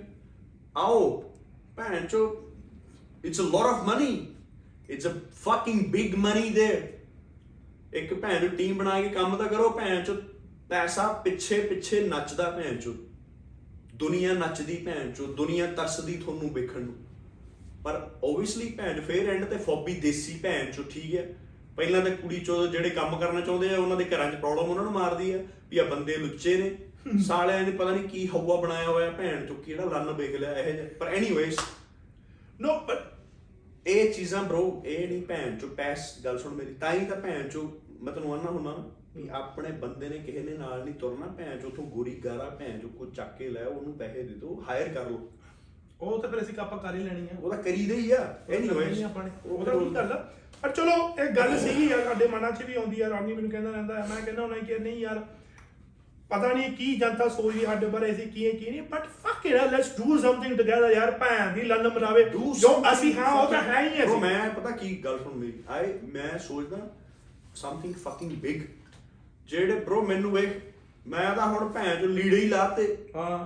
ਆਓ 0.76 1.32
ਭੈਣ 1.76 2.06
ਚੋ 2.06 2.20
it's 3.24 3.40
a 3.40 3.44
lot 3.44 3.66
of 3.66 3.88
money 3.88 4.26
it's 4.89 5.07
a 5.07 5.19
fucking 5.43 5.85
big 5.91 6.15
money 6.17 6.49
there 6.51 6.93
ਇੱਕ 7.93 8.13
ਭੈਣ 8.13 8.41
ਨੂੰ 8.41 8.49
ਟੀਮ 8.49 8.77
ਬਣਾ 8.77 9.01
ਕੇ 9.01 9.09
ਕੰਮ 9.09 9.35
ਤਾਂ 9.37 9.47
ਕਰੋ 9.47 9.69
ਭੈਣ 9.69 10.03
ਚੋ 10.03 10.15
ਪੈਸਾ 10.69 11.11
ਪਿੱਛੇ 11.25 11.59
ਪਿੱਛੇ 11.61 11.99
ਨੱਚਦਾ 12.01 12.49
ਭੈਣ 12.51 12.77
ਚੋ 12.77 12.93
ਦੁਨੀਆ 13.95 14.33
ਨੱਚਦੀ 14.33 14.75
ਭੈਣ 14.85 15.11
ਚੋ 15.11 15.25
ਦੁਨੀਆ 15.33 15.67
ਤਰਸਦੀ 15.67 16.13
ਤੁਹਾਨੂੰ 16.15 16.53
ਵੇਖਣ 16.53 16.81
ਨੂੰ 16.81 16.95
ਪਰ 17.83 17.99
ਓਬਵੀਅਸਲੀ 18.23 18.69
ਭੈਣ 18.69 19.01
ਫੇਰ 19.01 19.29
ਐਂਡ 19.29 19.45
ਤੇ 19.45 19.57
ਫੋਬੀ 19.57 19.93
ਦੇਸੀ 19.99 20.39
ਭੈਣ 20.43 20.71
ਚੋ 20.71 20.83
ਠੀਕ 20.91 21.15
ਹੈ 21.15 21.27
ਪਹਿਲਾਂ 21.77 22.01
ਤਾਂ 22.01 22.11
ਕੁੜੀ 22.11 22.39
ਚੋ 22.39 22.65
ਜਿਹੜੇ 22.67 22.89
ਕੰਮ 22.89 23.19
ਕਰਨਾ 23.19 23.41
ਚਾਹੁੰਦੇ 23.41 23.69
ਆ 23.69 23.77
ਉਹਨਾਂ 23.77 23.97
ਦੇ 23.97 24.05
ਘਰਾਂ 24.05 24.31
'ਚ 24.31 24.35
ਪ੍ਰੋਬਲਮ 24.35 24.69
ਉਹਨਾਂ 24.69 24.83
ਨੂੰ 24.83 24.93
ਮਾਰਦੀ 24.93 25.31
ਆ 25.31 25.39
ਵੀ 25.71 25.77
ਆ 25.77 25.83
ਬੰਦੇ 25.85 26.17
ਲੁੱਚੇ 26.17 26.55
ਨੇ 26.57 26.75
ਸਾਲਿਆਂ 27.19 27.63
ਨੇ 27.63 27.71
ਪਤਾ 27.71 27.91
ਨਹੀਂ 27.91 28.07
ਕੀ 28.09 28.27
ਹਵਾ 28.27 28.55
ਬਣਾਇਆ 28.55 28.87
ਹੋਇਆ 28.87 29.09
ਭੈਣ 29.11 29.45
ਚੋ 29.45 29.53
ਕਿਹੜਾ 29.55 29.85
ਲੰਨ 29.87 30.11
ਵੇਖ 30.13 30.35
ਲਿਆ 30.35 30.53
ਇਹ 30.53 30.71
ਜਿਹਾ 30.73 30.85
ਪਰ 30.99 31.07
ਐਨੀਵੇਜ਼ 31.07 31.59
ਨੋ 32.59 32.79
ਬਟ 32.79 33.03
ਇਹ 33.86 34.14
ਚੀਜ਼ਾਂ 34.14 34.42
ਬ్రో 34.44 34.82
ਇਹ 34.84 35.08
ਨਹੀਂ 35.08 35.22
ਭੈਣ 35.22 35.58
ਚੋ 35.58 35.68
ਪੈਸ 35.68 36.16
ਗੱਲ 36.24 36.38
ਸੁਣ 36.38 36.52
ਮੇਰੀ 36.54 36.74
ਤਾਂ 36.74 36.92
ਹੀ 36.92 37.04
ਤਾਂ 37.06 37.16
ਭੈਣ 37.16 37.48
ਚੋ 37.48 37.80
ਮੈਂ 38.02 38.12
ਤੈਨੂੰ 38.12 38.32
ਆਨਾ 38.32 38.50
ਹੁੰਨਾ 38.50 38.70
ਨਾ 38.70 38.90
ਵੀ 39.16 39.28
ਆਪਣੇ 39.32 39.70
ਬੰਦੇ 39.70 40.08
ਨੇ 40.08 40.18
ਕਿਸੇ 40.18 40.40
ਨੇ 40.40 40.52
ਨਾਲ 40.52 40.84
ਨਹੀਂ 40.84 40.94
ਤੁਰਨਾ 40.94 41.26
ਭੈਣ 41.26 41.58
ਚੋ 41.58 41.68
ਉਥੋਂ 41.68 41.84
ਗੋਰੀ 41.84 42.14
ਗਾਰਾ 42.14 42.44
ਭੈਣ 42.44 42.78
ਚੋ 42.78 42.88
ਕੋ 42.88 43.06
ਚੱਕ 43.06 43.36
ਕੇ 43.38 43.48
ਲੈ 43.48 43.64
ਉਹਨੂੰ 43.64 43.98
ਪੈਸੇ 43.98 44.22
ਦੇ 44.22 44.34
ਦਿਓ 44.34 44.64
ਹਾਇਰ 44.68 44.88
ਕਰ 44.88 45.10
ਲਓ। 45.10 45.32
ਉਹ 46.00 46.22
ਤਾਂ 46.22 46.30
ਫਿਰ 46.30 46.42
ਅਸੀਂ 46.42 46.54
ਆਪਾਂ 46.58 46.78
ਕਰ 46.78 46.94
ਹੀ 46.94 47.00
ਲੈਣੀ 47.00 47.20
ਆ। 47.20 47.40
ਉਹਦਾ 47.40 47.56
ਕਰੀਦੇ 47.56 47.94
ਹੀ 47.94 48.10
ਆ 48.10 48.38
ਐਨੀਵੇਜ਼ 48.50 48.90
ਨਹੀਂ 48.90 49.04
ਆਪਾਂ 49.04 49.24
ਨੇ। 49.24 49.30
ਉਹਦਾ 49.46 49.72
ਕੀ 49.74 49.94
ਗੱਲ 49.94 50.12
ਆ। 50.12 50.34
ਪਰ 50.62 50.70
ਚਲੋ 50.70 51.24
ਇਹ 51.24 51.30
ਗੱਲ 51.30 51.58
ਸੀਗੀ 51.58 51.90
ਯਾਰ 51.90 52.04
ਸਾਡੇ 52.04 52.26
ਮਨਾਂ 52.26 52.50
'ਚ 52.50 52.62
ਵੀ 52.62 52.74
ਆਉਂਦੀ 52.74 53.00
ਆ 53.00 53.10
ਰਾਮੀ 53.10 53.34
ਮੈਨੂੰ 53.34 53.50
ਕਹਿੰਦਾ 53.50 53.70
ਰਹਿੰਦਾ 53.70 53.94
ਮੈਂ 53.94 54.24
ਕਹਿੰਦਾ 54.24 54.42
ਹੁੰਦਾ 54.42 54.58
ਕਿ 54.58 54.78
ਨਹੀਂ 54.78 54.96
ਯਾਰ 54.96 55.26
ਪਤਾ 56.30 56.52
ਨਹੀਂ 56.52 56.70
ਕੀ 56.72 56.94
ਜਨਤਾ 56.96 57.28
ਸੋਚਦੀ 57.28 57.64
ਸਾਡੇ 57.64 57.86
ਬਾਰੇ 57.86 58.10
ਅਸੀਂ 58.12 58.26
ਕੀ 58.26 58.46
ਹੈ 58.46 58.50
ਕੀ 58.50 58.70
ਨਹੀਂ 58.70 58.82
but 58.82 59.06
fuck 59.22 59.46
it 59.46 59.54
let's 59.54 59.88
do 59.96 60.18
something 60.18 60.56
together 60.58 60.90
ਯਾਰ 60.90 61.10
ਭੈਣ 61.10 61.52
ਦੀ 61.54 61.62
ਲੰਨ 61.62 61.88
ਮਰਾਵੇ 61.88 62.24
ਜੋ 62.24 62.82
ਅਸੀਂ 62.92 63.12
ਹਾਂ 63.14 63.32
ਉਹ 63.32 63.50
ਤਾਂ 63.50 63.62
ਹੈ 63.62 63.80
ਹੀ 63.82 64.04
ਅਸੀਂ। 64.04 64.16
ਮੈਂ 64.16 64.50
ਪਤਾ 64.50 64.70
ਕੀ 64.70 64.94
ਗੱਲ 65.04 65.18
ਸੁਣ 65.18 65.34
ਮੇਰੀ 65.34 65.62
ਆਈ 65.68 65.92
ਮੈਂ 66.12 66.38
ਸੋਚਦਾ 66.38 66.76
ਸਮਥਿੰਗ 67.54 67.94
ਫਕਿੰਗ 67.94 68.32
ਬਿਗ 68.32 68.60
ਜਿਹੜੇ 69.48 69.80
bro 69.88 70.02
ਮੈਨੂੰ 70.06 70.32
ਵੇਖ 70.32 70.50
ਮੈਂ 71.06 71.34
ਤਾਂ 71.34 71.46
ਹੁਣ 71.46 71.68
ਭੈਣ 71.68 72.00
ਚੋ 72.00 72.06
ਲੀੜੇ 72.06 72.36
ਹੀ 72.36 72.48
ਲਾਤੇ। 72.48 72.86
ਹਾਂ। 73.16 73.38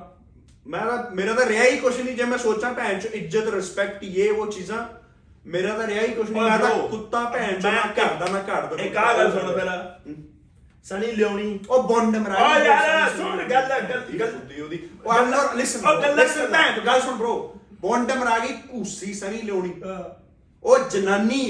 ਮੈਂ 0.66 0.80
ਤਾਂ 0.80 1.10
ਮੇਰਾ 1.10 1.32
ਤਾਂ 1.32 1.46
ਰਿਹਾ 1.46 1.64
ਹੀ 1.64 1.76
ਕੁਛ 1.76 2.00
ਨਹੀਂ 2.00 2.16
ਜੇ 2.16 2.24
ਮੈਂ 2.24 2.38
ਸੋਚਾਂ 2.38 2.72
ਭੈਣ 2.74 3.00
ਚ 3.00 3.06
ਇੱਜ਼ਤ 3.14 3.48
ਰਿਸਪੈਕਟ 3.48 4.04
ਇਹ 4.04 4.30
ਉਹ 4.32 4.46
ਚੀਜ਼ਾਂ 4.52 4.86
ਮੇਰਾ 5.46 5.76
ਤਾਂ 5.78 5.86
ਰਿਹਾ 5.86 6.02
ਹੀ 6.02 6.12
ਕੁਛ 6.14 6.30
ਨਹੀਂ 6.30 6.42
ਮੈਂ 6.42 6.58
ਤਾਂ 6.58 6.70
ਕੁੱਤਾ 6.88 7.24
ਭੈਣ 7.24 7.60
ਚ 7.60 7.64
ਨਾ 7.64 7.70
ਮੈਂ- 7.72 7.92
ਘਰ 7.96 8.14
ਦਾ 8.16 8.26
ਨਾ 8.32 8.38
ਘਰ 8.40 8.66
ਦਾ 8.66 8.82
ਇੱਕ 8.82 8.96
ਆ 8.96 9.12
ਗੱਲ 9.16 9.30
ਸੁਣ 9.32 9.52
ਫਿਰ 9.54 10.14
ਸਣੀ 10.84 11.06
ਲਿਆਉਣੀ 11.12 11.58
ਉਹ 11.70 11.82
ਬੌਂਡ 11.82 12.16
ਮਰਾ 12.16 12.34
ਓ 12.36 12.58
ਯਾਰ, 12.58 13.10
ਸੁਣ 13.16 13.36
ਗੱਲ- 13.42 13.68
ਗੱਲ- 13.68 13.84
ਗੱਲ- 14.18 14.32
ਹੁੰਦੀ 14.32 14.60
ਉਹਦੀ 14.60 14.78
ਉਹ 15.06 15.26
ਨਾਟ 15.26 15.54
ਲਿਸਨ 15.56 15.86
ਉਹ 15.86 16.00
ਗੱਲ- 16.02 16.16
ਲਿਸਨ 16.16 16.46
ਭੈਣ 16.46 16.80
ਗੱਲ 16.86 17.00
ਸੁਣ 17.00 17.14
bro 17.18 17.32
ਬੌਂਡ 17.80 18.12
ਮਰਾ 18.12 18.38
ਗਈ 18.38 18.54
ਘੂਸੀ 18.72 19.14
ਸਣੀ 19.14 19.40
ਲਿਉਣੀ 19.42 19.72
ਉਹ 20.64 20.78
ਜਨਾਨੀ 20.90 21.40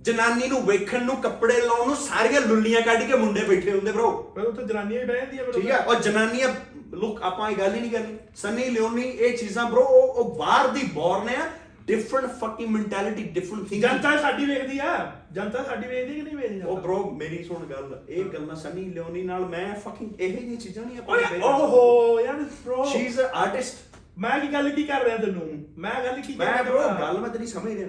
ਜਨਾਨੀ 0.00 0.48
ਨੂੰ 0.48 0.64
ਵੇਖਣ 0.66 1.04
ਨੂੰ 1.04 1.16
ਕੱਪੜੇ 1.16 1.60
ਲਾਉਣ 1.60 1.86
ਨੂੰ 1.86 1.96
ਸਾਰੀਆਂ 1.96 2.40
ਲੁੱਲੀਆਂ 2.40 2.80
ਕੱਢ 2.82 3.02
ਕੇ 3.02 3.16
ਮੁੰਡੇ 3.16 3.44
ਬੈਠੇ 3.44 3.70
ਹੁੰਦੇ 3.70 3.92
ਬ్రో 3.92 4.10
ਪਰ 4.34 4.46
ਉੱਥੇ 4.46 4.62
ਜਨਾਨੀਆਂ 4.62 5.00
ਹੀ 5.00 5.06
ਬਹਿ 5.06 5.16
ਜਾਂਦੀਆਂ 5.16 5.52
ਠੀਕ 5.52 5.70
ਹੈ 5.70 5.78
ਔਰ 5.78 6.00
ਜਨਾਨੀਆਂ 6.00 6.48
ਲੁੱਕ 6.92 7.22
ਆਪਾਂ 7.22 7.50
ਇਹ 7.50 7.56
ਗੱਲ 7.56 7.74
ਹੀ 7.74 7.80
ਨਹੀਂ 7.80 7.90
ਕਰਨੀ। 7.90 8.16
ਸਨੀ 8.36 8.64
ਲਿਓਨੀ 8.64 9.02
ਇਹ 9.02 9.36
ਚੀਜ਼ਾਂ 9.38 9.64
ਬ్రో 9.66 9.84
ਉਹ 9.84 10.14
ਉਹ 10.14 10.34
ਬਾਹਰ 10.38 10.68
ਦੀ 10.68 10.82
ਬੋਰਨ 10.94 11.28
ਆ। 11.28 11.46
Different 11.86 12.26
fucking 12.40 12.68
mentality 12.70 13.22
different 13.22 13.68
thinking 13.68 13.82
ਜਨਤਾ 13.82 14.16
ਸਾਡੀ 14.16 14.44
ਵੇਖਦੀ 14.46 14.78
ਆ। 14.78 14.94
ਜਨਤਾ 15.32 15.62
ਸਾਡੀ 15.64 15.88
ਵੇਖਦੀ 15.88 16.14
ਕਿ 16.14 16.22
ਨਹੀਂ 16.22 16.36
ਵੇਖਦੀ 16.36 16.60
ਉਹ 16.62 16.76
ਬ్రో 16.80 16.98
ਮੇਰੀ 17.16 17.42
ਸੁਣ 17.44 17.64
ਗੱਲ। 17.66 18.04
ਇਹ 18.08 18.24
ਗੱਲਾਂ 18.24 18.56
ਸਨੀ 18.56 18.84
ਲਿਓਨੀ 18.84 19.22
ਨਾਲ 19.22 19.44
ਮੈਂ 19.46 19.74
ਫੱਕਿੰਗ 19.74 20.20
ਇਹੋ 20.20 20.40
ਜਿਹੀਆਂ 20.40 20.60
ਚੀਜ਼ਾਂ 20.60 20.84
ਨਹੀਂ 20.86 20.98
ਆਪਾਂ 20.98 21.18
ਓਹੋ 21.50 22.20
ਯਾਰ 22.20 22.36
bro 22.66 22.84
she 22.92 22.98
is 22.98 23.20
a 23.20 23.28
artist 23.34 23.96
ਮੈਂ 24.18 24.38
ਕੀ 24.40 24.52
ਗੱਲ 24.52 24.70
ਕੀ 24.70 24.82
ਕਰ 24.84 25.04
ਰਿਹਾ 25.04 25.16
ਤੈਨੂੰ? 25.16 25.64
ਮੈਂ 25.78 25.94
ਗੱਲ 26.04 26.20
ਕੀ 26.20 26.34
ਕਰ 26.34 26.44
ਰਿਹਾ 26.44 26.62
ਮੈਂ 26.62 26.64
ਬ్రో 26.64 27.00
ਗੱਲ 27.00 27.18
ਮੈਂ 27.18 27.28
ਤੇਰੀ 27.30 27.46
ਸਮਝ 27.46 27.72
ਰਿਹਾ। 27.72 27.88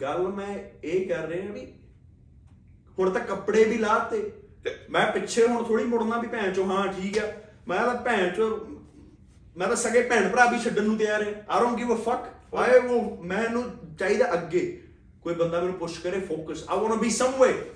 ਗੱਲ 0.00 0.28
ਮੈਂ 0.28 0.58
ਇਹ 0.84 1.08
ਕਰ 1.08 1.26
ਰਿਹਾ 1.28 1.52
ਵੀ 1.52 1.66
ਹੁਣ 2.98 3.10
ਤਾਂ 3.10 3.20
ਕੱਪੜੇ 3.20 3.64
ਵੀ 3.64 3.78
ਲਾਤੇ। 3.78 4.22
ਮੈਂ 4.90 5.06
ਪਿੱਛੇ 5.12 5.46
ਹੁਣ 5.46 5.64
ਥੋੜੀ 5.64 5.84
ਮੁੜਨਾ 5.84 6.18
ਵੀ 6.18 6.28
ਭੈਣ 6.28 6.52
ਚੋ 6.52 6.64
ਹਾਂ 6.64 6.86
ਠੀਕ 6.92 7.18
ਆ। 7.18 7.26
ਮੈਂ 7.68 7.78
ਤਾਂ 7.78 7.94
ਭੈਣ 7.94 8.28
ਚੋ 8.28 8.48
ਮੈਂ 9.56 9.68
ਤਾਂ 9.68 9.76
ਸਗੇ 9.76 10.02
ਭੈਣ 10.02 10.28
ਭਰਾ 10.28 10.44
ਵੀ 10.46 10.58
ਛੱਡਣ 10.58 10.82
ਨੂੰ 10.82 10.96
ਤਿਆਰ 10.98 11.22
ਆ। 11.22 11.24
ਆਈ 11.24 11.60
ਡੋਨਟ 11.60 11.78
ਗਿਵ 11.78 11.94
ਅ 11.94 11.98
ਫੱਕ 11.98 12.24
ਆਈ 12.54 12.70
ਉਹ 12.70 13.24
ਮੈਨੂੰ 13.24 13.70
ਚਾਹੀਦਾ 13.98 14.32
ਅੱਗੇ 14.32 14.82
ਕੋਈ 15.22 15.34
ਬੰਦਾ 15.34 15.60
ਮੈਨੂੰ 15.60 15.74
ਪੁਸ਼ 15.74 16.00
ਕਰੇ 16.00 16.20
focus 16.20 16.64
I 16.68 16.78
want 16.78 16.92
to 16.92 16.98
be 16.98 17.10
someway 17.10 17.70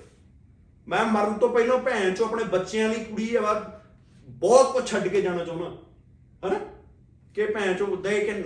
ਮੈਂ 0.87 1.05
ਮਰਨ 1.05 1.33
ਤੋਂ 1.33 1.49
ਪਹਿਲਾਂ 1.49 1.77
ਭੈਣ 1.77 2.13
ਚੋ 2.13 2.25
ਆਪਣੇ 2.25 2.43
ਬੱਚਿਆਂ 2.43 2.89
ਲਈ 2.89 3.03
ਕੁੜੀ 3.03 3.35
ਆ 3.35 3.41
ਵਾ 3.41 3.81
ਬਹੁਤ 4.29 4.73
ਕੁਝ 4.73 4.87
ਛੱਡ 4.87 5.07
ਕੇ 5.07 5.21
ਜਾਣਾ 5.21 5.45
ਚਾਹੁੰਦਾ। 5.45 5.77
ਹਨਾ? 6.47 6.59
ਕਿ 7.33 7.45
ਭੈਣ 7.45 7.73
ਚੋ 7.73 7.95
ਦੇ 7.95 8.19
ਕੇ 8.19 8.43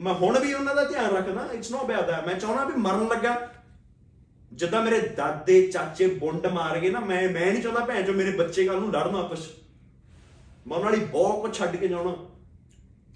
ਮੈਂ 0.00 0.14
ਹੁਣ 0.14 0.38
ਵੀ 0.38 0.52
ਉਹਨਾਂ 0.54 0.74
ਦਾ 0.74 0.84
ਧਿਆਨ 0.84 1.10
ਰੱਖਦਾ 1.10 1.48
ਇਟਸ 1.52 1.70
ਨੋ 1.70 1.84
ਅਬਾਊਟ 1.84 2.06
ਦੈਟ 2.06 2.26
ਮੈਂ 2.26 2.34
ਚਾਹੁੰਦਾ 2.34 2.64
ਵੀ 2.64 2.72
ਮਰਨ 2.76 3.08
ਲੱਗਾ। 3.08 3.52
ਜਿੱਦਾਂ 4.52 4.82
ਮੇਰੇ 4.82 5.08
ਦਾਦੇ 5.08 5.66
ਚਾਚੇ 5.66 6.06
ਬੁੰਡ 6.06 6.46
ਮਾਰ 6.46 6.78
ਗਏ 6.78 6.90
ਨਾ 6.90 7.00
ਮੈਂ 7.00 7.28
ਮੈਂ 7.28 7.52
ਨਹੀਂ 7.52 7.62
ਚਾਹੁੰਦਾ 7.62 7.84
ਭੈਣ 7.84 8.06
ਚੋ 8.06 8.12
ਮੇਰੇ 8.12 8.30
ਬੱਚੇ 8.30 8.64
ਕੱਲ 8.64 8.80
ਨੂੰ 8.80 8.92
ਲੜਨ 8.92 9.16
ਆਪਸ। 9.16 9.50
ਮੈਂ 10.66 10.78
ਉਹਨਾਂ 10.78 10.92
ਲਈ 10.92 11.00
ਬਹੁਤ 11.00 11.42
ਕੁਝ 11.42 11.58
ਛੱਡ 11.58 11.76
ਕੇ 11.76 11.88
ਜਾਣਾ। 11.88 12.28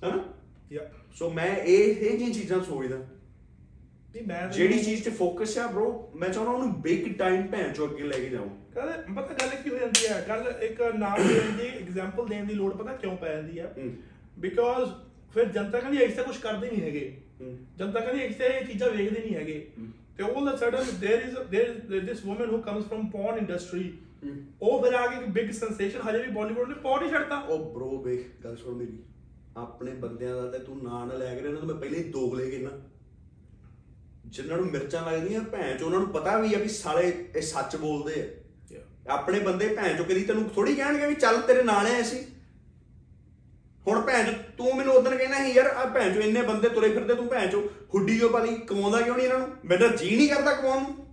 ਹਨਾ? 0.05 0.25
ਯਾ 0.73 0.81
ਸੋ 1.15 1.31
ਮੈਂ 1.31 1.57
ਇਹ 1.57 1.97
ਇਹ 1.97 2.19
ਜਿਹੀਆਂ 2.19 2.35
ਚੀਜ਼ਾਂ 2.35 2.61
ਸੋਚਦਾ। 2.61 2.97
ਨਹੀਂ 2.97 4.27
ਮੈਂ 4.27 4.41
ਤਾਂ- 4.43 4.53
ਜਿਹੜੀ 4.53 4.79
ਚੀਜ਼ 4.85 5.05
ਤੇ 5.05 5.11
ਫੋਕਸ 5.11 5.59
ਆ 5.59 5.73
bro 5.77 5.93
ਮੈਂ 6.17 6.29
ਚਾਹੁੰਦਾ 6.29 6.53
ਉਹਨੂੰ 6.53 6.81
ਬਿਗ 6.83 7.19
ਟਾਈਮ 7.19 7.47
ਭੈਣ 7.47 7.73
ਚੋ 7.73 7.87
ਅੱਗੇ 7.87 8.03
ਲੈ 8.03 8.19
ਕੇ 8.19 8.29
ਜਾਵਾਂ। 8.29 8.49
ਗੱਲ 8.77 9.05
ਪਤਾ 9.17 9.35
ਗੱਲ 9.35 9.63
ਕੀ 9.65 9.71
ਹੋ 9.71 9.79
ਜਾਂਦੀ 9.79 10.07
ਹੈ 10.09 10.25
ਗੱਲ 10.29 10.55
ਇੱਕ 10.63 10.83
ਨਾਮ 10.83 11.29
ਦੇਣ 11.29 11.57
ਦੀ 11.57 11.67
ਐਗਜ਼ਾਮਪਲ 11.67 12.27
ਦੇਣ 12.27 12.45
ਦੀ 12.45 12.55
ਲੋੜ 12.55 12.77
ਪਤਾ 12.77 12.93
ਕਿਉਂ 12.93 13.17
ਪੈ 13.17 13.35
ਜਾਂਦੀ 13.35 13.59
ਹੈ 13.61 13.75
ਹੂੰ। 13.79 13.93
ਬਿਕੋਜ਼ 14.39 14.91
ਫਿਰ 15.35 15.45
ਜਨਤਾ 15.45 15.81
ਕਹਿੰਦੀ 15.81 15.99
ਐਸਾ 15.99 16.23
ਕੁਝ 16.23 16.37
ਕਰਦੇ 16.37 16.71
ਨਹੀਂ 16.71 16.83
ਹੈਗੇ। 16.83 17.21
ਹੂੰ। 17.41 17.59
ਜਨਤਾ 17.79 18.01
ਕਹਿੰਦੀ 18.01 18.23
ਐਸਾ 18.23 18.45
ਇਹ 18.45 18.67
ਚੀਜ਼ਾਂ 18.67 18.91
ਵੇਖਦੇ 18.91 19.21
ਨਹੀਂ 19.21 19.35
ਹੈਗੇ। 19.35 19.71
ਤੇ 20.17 20.25
all 20.25 20.33
of 20.33 20.49
a 20.49 20.57
sudden 20.63 20.85
there 20.85 21.21
is 21.27 21.35
there 21.55 22.03
this 22.09 22.25
woman 22.29 22.49
who 22.53 22.61
comes 22.69 22.87
from 22.93 23.01
porn 23.17 23.41
industry. 23.41 23.85
ਉਹ 24.63 24.83
ਫਿਰ 24.83 24.95
ਆ 24.95 25.07
ਕੇ 25.07 25.27
ਬਿਗ 25.27 25.51
ਸੈਂਸੇਸ਼ਨ 25.51 26.01
ਹਜੇ 26.01 26.19
ਵੀ 26.19 26.31
ਬਾਲੀਵੁੱਡ 26.33 26.69
ਨੇ 26.69 26.75
porn 26.75 27.07
ਹੀ 27.07 27.11
ਛੱਡਤਾ। 27.11 27.39
ਉਹ 27.39 27.75
bro 27.77 28.03
ਵੇਖ 28.03 28.27
ਗੱਲ 28.45 28.57
ਸੁਣ 28.57 28.75
ਮੇਰੀ। 28.75 28.99
ਆਪਣੇ 29.59 29.93
ਬੰਦਿਆਂ 29.95 30.35
ਦਾ 30.37 30.51
ਤੇ 30.51 30.59
ਤੂੰ 30.59 30.83
ਨਾਂ 30.83 31.07
ਨਾ 31.07 31.15
ਲੈ 31.15 31.35
ਕੇ 31.35 31.41
ਇਹਨਾਂ 31.41 31.61
ਤੋਂ 31.61 31.69
ਮੈਂ 31.69 31.77
ਪਹਿਲੇ 31.77 31.99
ਹੀ 31.99 32.05
ਦੋਗਲੇ 32.11 32.51
ਕੇ 32.51 32.59
ਨਾ। 32.59 32.71
ਜਿਨ੍ਹਾਂ 34.27 34.59
ਨੂੰ 34.59 34.67
ਮਿਰਚਾਂ 34.67 35.03
ਲੱਗਦੀਆਂ 35.03 35.41
ਭੈਣ 35.43 35.77
ਚ 35.79 35.83
ਉਹਨਾਂ 35.83 35.99
ਨੂੰ 35.99 36.09
ਪਤਾ 36.09 36.37
ਵੀ 36.39 36.55
ਆ 36.55 36.59
ਵੀ 36.59 36.69
ਸਾਲੇ 36.69 37.13
ਇਹ 37.37 37.43
ਸੱਚ 37.43 37.77
ਬੋਲਦੇ 37.77 38.21
ਆ। 38.23 38.25
ਆਪਣੇ 39.09 39.39
ਬੰਦੇ 39.39 39.69
ਭੈਣ 39.69 39.97
ਚੋ 39.97 40.05
ਕਦੀ 40.05 40.25
ਤੈਨੂੰ 40.25 40.49
ਥੋੜੀ 40.49 40.75
ਕਹਿਣਗੇ 40.75 41.07
ਵੀ 41.07 41.15
ਚੱਲ 41.15 41.41
ਤੇਰੇ 41.41 41.63
ਨਾਲ 41.63 41.87
ਆ 41.87 42.01
ਅਸੀਂ। 42.01 42.19
ਹੁਣ 43.87 44.01
ਭੈਣ 44.01 44.27
ਚੋ 44.27 44.33
ਤੂੰ 44.59 44.77
ਮੈਨੂੰ 44.77 44.95
ਉਦੋਂ 44.95 45.13
ਕਹਿਣਾ 45.13 45.45
ਸੀ 45.45 45.53
ਯਾਰ 45.53 45.67
ਆ 45.67 45.85
ਭੈਣ 45.85 46.15
ਚੋ 46.15 46.21
ਇੰਨੇ 46.21 46.43
ਬੰਦੇ 46.43 46.69
ਤੁਰੇ 46.69 46.89
ਫਿਰਦੇ 46.89 47.15
ਤੂੰ 47.15 47.27
ਭੈਣ 47.27 47.51
ਚੋ 47.51 47.61
ਹੁੱਡੀ 47.95 48.19
ਕਿਉਂ 48.19 48.31
ਪਾਲੀ? 48.31 48.55
ਕਮਾਉਂਦਾ 48.57 49.01
ਕਿਉਂ 49.01 49.17
ਨਹੀਂ 49.17 49.27
ਇਹਨਾਂ 49.27 49.39
ਨੂੰ? 49.39 49.49
ਮੇਰਾ 49.65 49.87
ਜੀ 49.89 50.17
ਨਹੀਂ 50.17 50.29
ਕਰਦਾ 50.29 50.53
ਕਮਾਉਣ 50.53 50.83
ਨੂੰ। 50.83 51.07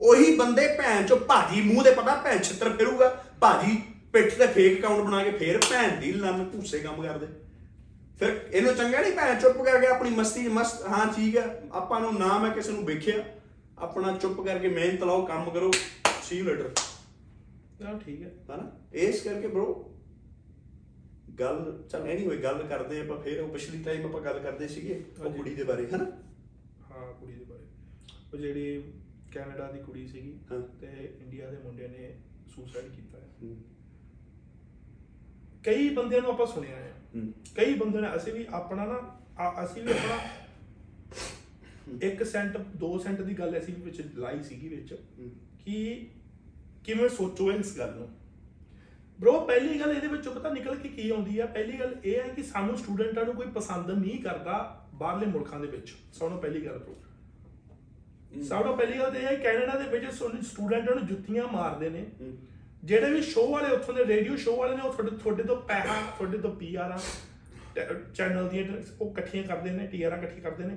ਉਹੀ 0.00 0.34
ਬੰਦੇ 0.36 0.66
ਭੈਣ 0.78 1.06
ਚੋ 1.06 1.16
ਭਾਜੀ 1.16 1.60
ਮੂੰਹ 1.62 1.84
ਦੇ 1.84 1.90
ਪਤਾ 1.90 2.14
ਭੈਣ 2.14 2.38
ਛਿੱਤਰ 2.38 2.70
ਫਿਰੂਗਾ। 2.70 3.08
ਭਾਜੀ 3.40 3.76
ਪਿੱਠ 4.12 4.34
ਤੇ 4.34 4.46
ਫੇਕ 4.46 4.78
ਅਕਾਊਂਟ 4.80 5.04
ਬਣਾ 5.06 5.22
ਕੇ 5.24 5.30
ਫੇਰ 5.30 5.58
ਭੈਣ 5.70 6.00
ਦੀ 6.00 6.12
ਲੰਨ 6.12 6.44
ਭੂਸੇ 6.44 6.78
ਕੰਮ 6.78 7.02
ਕਰਦੇ। 7.02 7.26
ਫਿਰ 8.20 8.50
ਇਹਨੂੰ 8.52 8.74
ਚੰਗਾ 8.74 9.00
ਨਹੀਂ 9.00 9.12
ਭੈਣ 9.12 9.40
ਚੁੱਪ 9.40 9.62
ਕਰਕੇ 9.62 9.86
ਆਪਣੀ 9.86 10.10
ਮਸਤੀ 10.10 10.48
ਮਸਤ 10.48 10.86
ਹਾਂ 10.86 11.12
ਠੀਕ 11.12 11.36
ਹੈ 11.36 11.62
ਆਪਾਂ 11.72 12.00
ਨੂੰ 12.00 12.18
ਨਾ 12.18 12.38
ਮੈਂ 12.38 12.50
ਕਿਸੇ 12.50 12.72
ਨੂੰ 12.72 12.84
ਵੇਖਿਆ 12.84 13.24
ਆਪਣਾ 13.78 14.16
ਚੁੱਪ 14.16 14.40
ਕਰਕੇ 14.40 14.68
ਮਿਹਨਤ 14.68 15.02
ਲਾਓ 15.04 15.26
ਕੰਮ 15.26 15.50
ਕਰੋ 15.50 15.70
ਸੀ 16.24 16.38
ਯੂ 16.38 16.44
ਲੇਟਰ 16.44 16.70
ਚਲ 17.80 17.98
ਠੀਕ 17.98 18.22
ਹੈ। 18.22 18.30
ਹਨਾ? 18.50 18.70
ਇਸ 18.92 19.22
ਕਰਕੇ 19.22 19.48
bro 19.48 19.64
ਗੱਲ 21.40 21.82
ਚਲ 21.90 22.06
ਐਨੀਵੇ 22.06 22.36
ਗੱਲ 22.36 22.62
ਕਰਦੇ 22.66 23.00
ਆਪਾਂ 23.00 23.18
ਫੇਰ 23.18 23.40
ਉਹ 23.40 23.48
ਪਿਛਲੀ 23.48 23.82
ਟਾਈਮ 23.82 24.06
ਆਪਾਂ 24.06 24.20
ਗੱਲ 24.20 24.38
ਕਰਦੇ 24.38 24.68
ਸੀਗੇ 24.68 25.04
ਉਹ। 25.20 25.30
ਕੁੜੀ 25.32 25.54
ਦੇ 25.54 25.64
ਬਾਰੇ 25.64 25.86
ਹਨਾ? 25.86 26.04
ਹਾਂ 26.90 27.12
ਕੁੜੀ 27.14 27.32
ਦੇ 27.32 27.44
ਬਾਰੇ। 27.44 27.66
ਉਹ 28.32 28.38
ਜਿਹੜੀ 28.38 28.92
ਕੈਨੇਡਾ 29.32 29.70
ਦੀ 29.72 29.78
ਕੁੜੀ 29.78 30.06
ਸੀਗੀ 30.08 30.38
ਹਾਂ। 30.52 30.60
ਤੇ 30.60 30.86
ਇੰਡੀਆ 31.20 31.50
ਦੇ 31.50 31.56
ਮੁੰਡੇ 31.56 31.88
ਨੇ 31.88 32.16
ਸੁਸਾਈਡ 32.54 32.84
ਕੀਤਾ 32.92 33.18
ਹੈ। 33.18 33.24
ਕਈ 35.64 35.88
ਬੰਦਿਆਂ 35.88 36.22
ਨੂੰ 36.22 36.30
ਆਪਾਂ 36.30 36.46
ਸੁਣਿਆ 36.46 36.76
ਹੈ 36.76 36.92
ਹੂੰ। 36.92 36.97
ਕਈ 37.56 37.74
ਬੰਦੇ 37.74 38.00
ਨੇ 38.00 38.08
ਅਸੀਂ 38.16 38.32
ਵੀ 38.32 38.46
ਆਪਣਾ 38.52 38.84
ਨਾ 38.84 39.20
ਆ- 39.42 39.64
ਅਸੀਂ 39.64 39.82
ਵੀ 39.82 39.92
ਆਪਣਾ 39.92 40.18
1 42.02 42.24
ਸੈਂਟ 42.24 42.58
2 42.58 42.98
ਸੈਂਟ 42.98 43.20
ਦੀ 43.20 43.34
ਗੱਲ 43.38 43.58
ਅਸੀਂ 43.58 43.74
ਵੀ 43.74 43.82
ਵਿੱਚ 43.82 44.02
ਲਾਈ 44.14 44.42
ਸੀਗੀ 44.42 44.68
ਵਿੱਚ। 44.68 44.94
ਕਿ 45.64 46.06
ਕਿਵੇਂ 46.84 47.08
ਸੋਚੋ 47.08 47.52
ਇਸ 47.52 47.78
ਗੱਲ 47.78 47.94
ਨੂੰ। 47.94 48.08
ਬ్రో 49.20 49.40
ਪਹਿਲੀ 49.40 49.80
ਗੱਲ 49.80 49.90
ਇਹਦੇ 49.90 50.06
ਵਿੱਚੋਂ 50.06 50.34
ਪਤਾ 50.34 50.50
ਨਿਕਲ 50.50 50.74
ਕੇ 50.74 50.88
ਕੀ 50.88 51.10
ਆਉਂਦੀ 51.10 51.38
ਆ? 51.38 51.46
ਪਹਿਲੀ 51.46 51.80
ਗੱਲ 51.80 51.96
ਇਹ 52.04 52.20
ਹੈ 52.20 52.28
ਕਿ 52.28 52.42
ਸਾਨੂੰ 52.42 52.78
ਸਟੂਡੈਂਟਾਂ 52.78 53.24
ਨੂੰ 53.24 53.34
ਕੋਈ 53.34 53.46
ਪਸੰਦ 53.46 53.90
ਨਹੀਂ 53.90 54.22
ਕਰਦਾ 54.22 54.86
ਬਾਹਰਲੇ 54.94 55.26
ਮੁਲਕਾਂ 55.26 55.60
ਦੇ 55.60 55.66
ਵਿੱਚ। 55.66 55.94
ਸਭ 56.12 56.28
ਤੋਂ 56.28 56.38
ਪਹਿਲੀ 56.42 56.66
ਗੱਲ 56.66 56.78
ਬ్రో 56.78 58.42
ਸਭ 58.42 58.62
ਤੋਂ 58.62 58.76
ਪਹਿਲੀ 58.76 58.98
ਗੱਲ 58.98 59.10
ਤੇ 59.10 59.18
ਇਹ 59.18 59.26
ਹੈ 59.26 59.34
ਕੈਨੇਡਾ 59.34 59.78
ਦੇ 59.78 59.98
ਵਿੱਚ 59.98 60.12
ਸਟੂਡੈਂਟਾਂ 60.46 60.94
ਨੂੰ 60.96 61.06
ਜੁੱਤੀਆਂ 61.06 61.48
ਮਾਰਦੇ 61.48 61.90
ਨੇ। 61.90 62.06
ਹੂੰ। 62.20 62.38
ਜਿਹੜੇ 62.84 63.10
ਵੀ 63.10 63.20
ਸ਼ੋਅ 63.22 63.50
ਵਾਲੇ 63.50 63.68
ਉੱਥੋਂ 63.68 63.94
ਦੇ 63.94 64.04
ਰੇਡੀਓ 64.04 64.36
ਸ਼ੋਅ 64.36 64.56
ਵਾਲੇ 64.56 64.76
ਨੇ 64.76 64.82
ਉਹ 64.82 64.92
ਤੁਹਾਡੇ 64.92 65.16
ਤੁਹਾਡੇ 65.16 65.42
ਤੋਂ 65.42 65.56
ਪੈਸਾ 65.62 66.00
ਤੁਹਾਡੇ 66.18 66.38
ਤੋਂ 66.38 66.54
ਪੀਆਰਾਂ 66.56 66.98
ਚੈਨਲ 68.14 68.48
ਦੀਆਂ 68.48 68.64
ਉਹ 69.00 69.10
ਇਕੱਠੀਆਂ 69.10 69.42
ਕਰਦੇ 69.44 69.70
ਨੇ 69.70 69.86
ਟੀਆਰਾਂ 69.86 70.18
ਇਕੱਠੀ 70.18 70.40
ਕਰਦੇ 70.40 70.64
ਨੇ। 70.64 70.76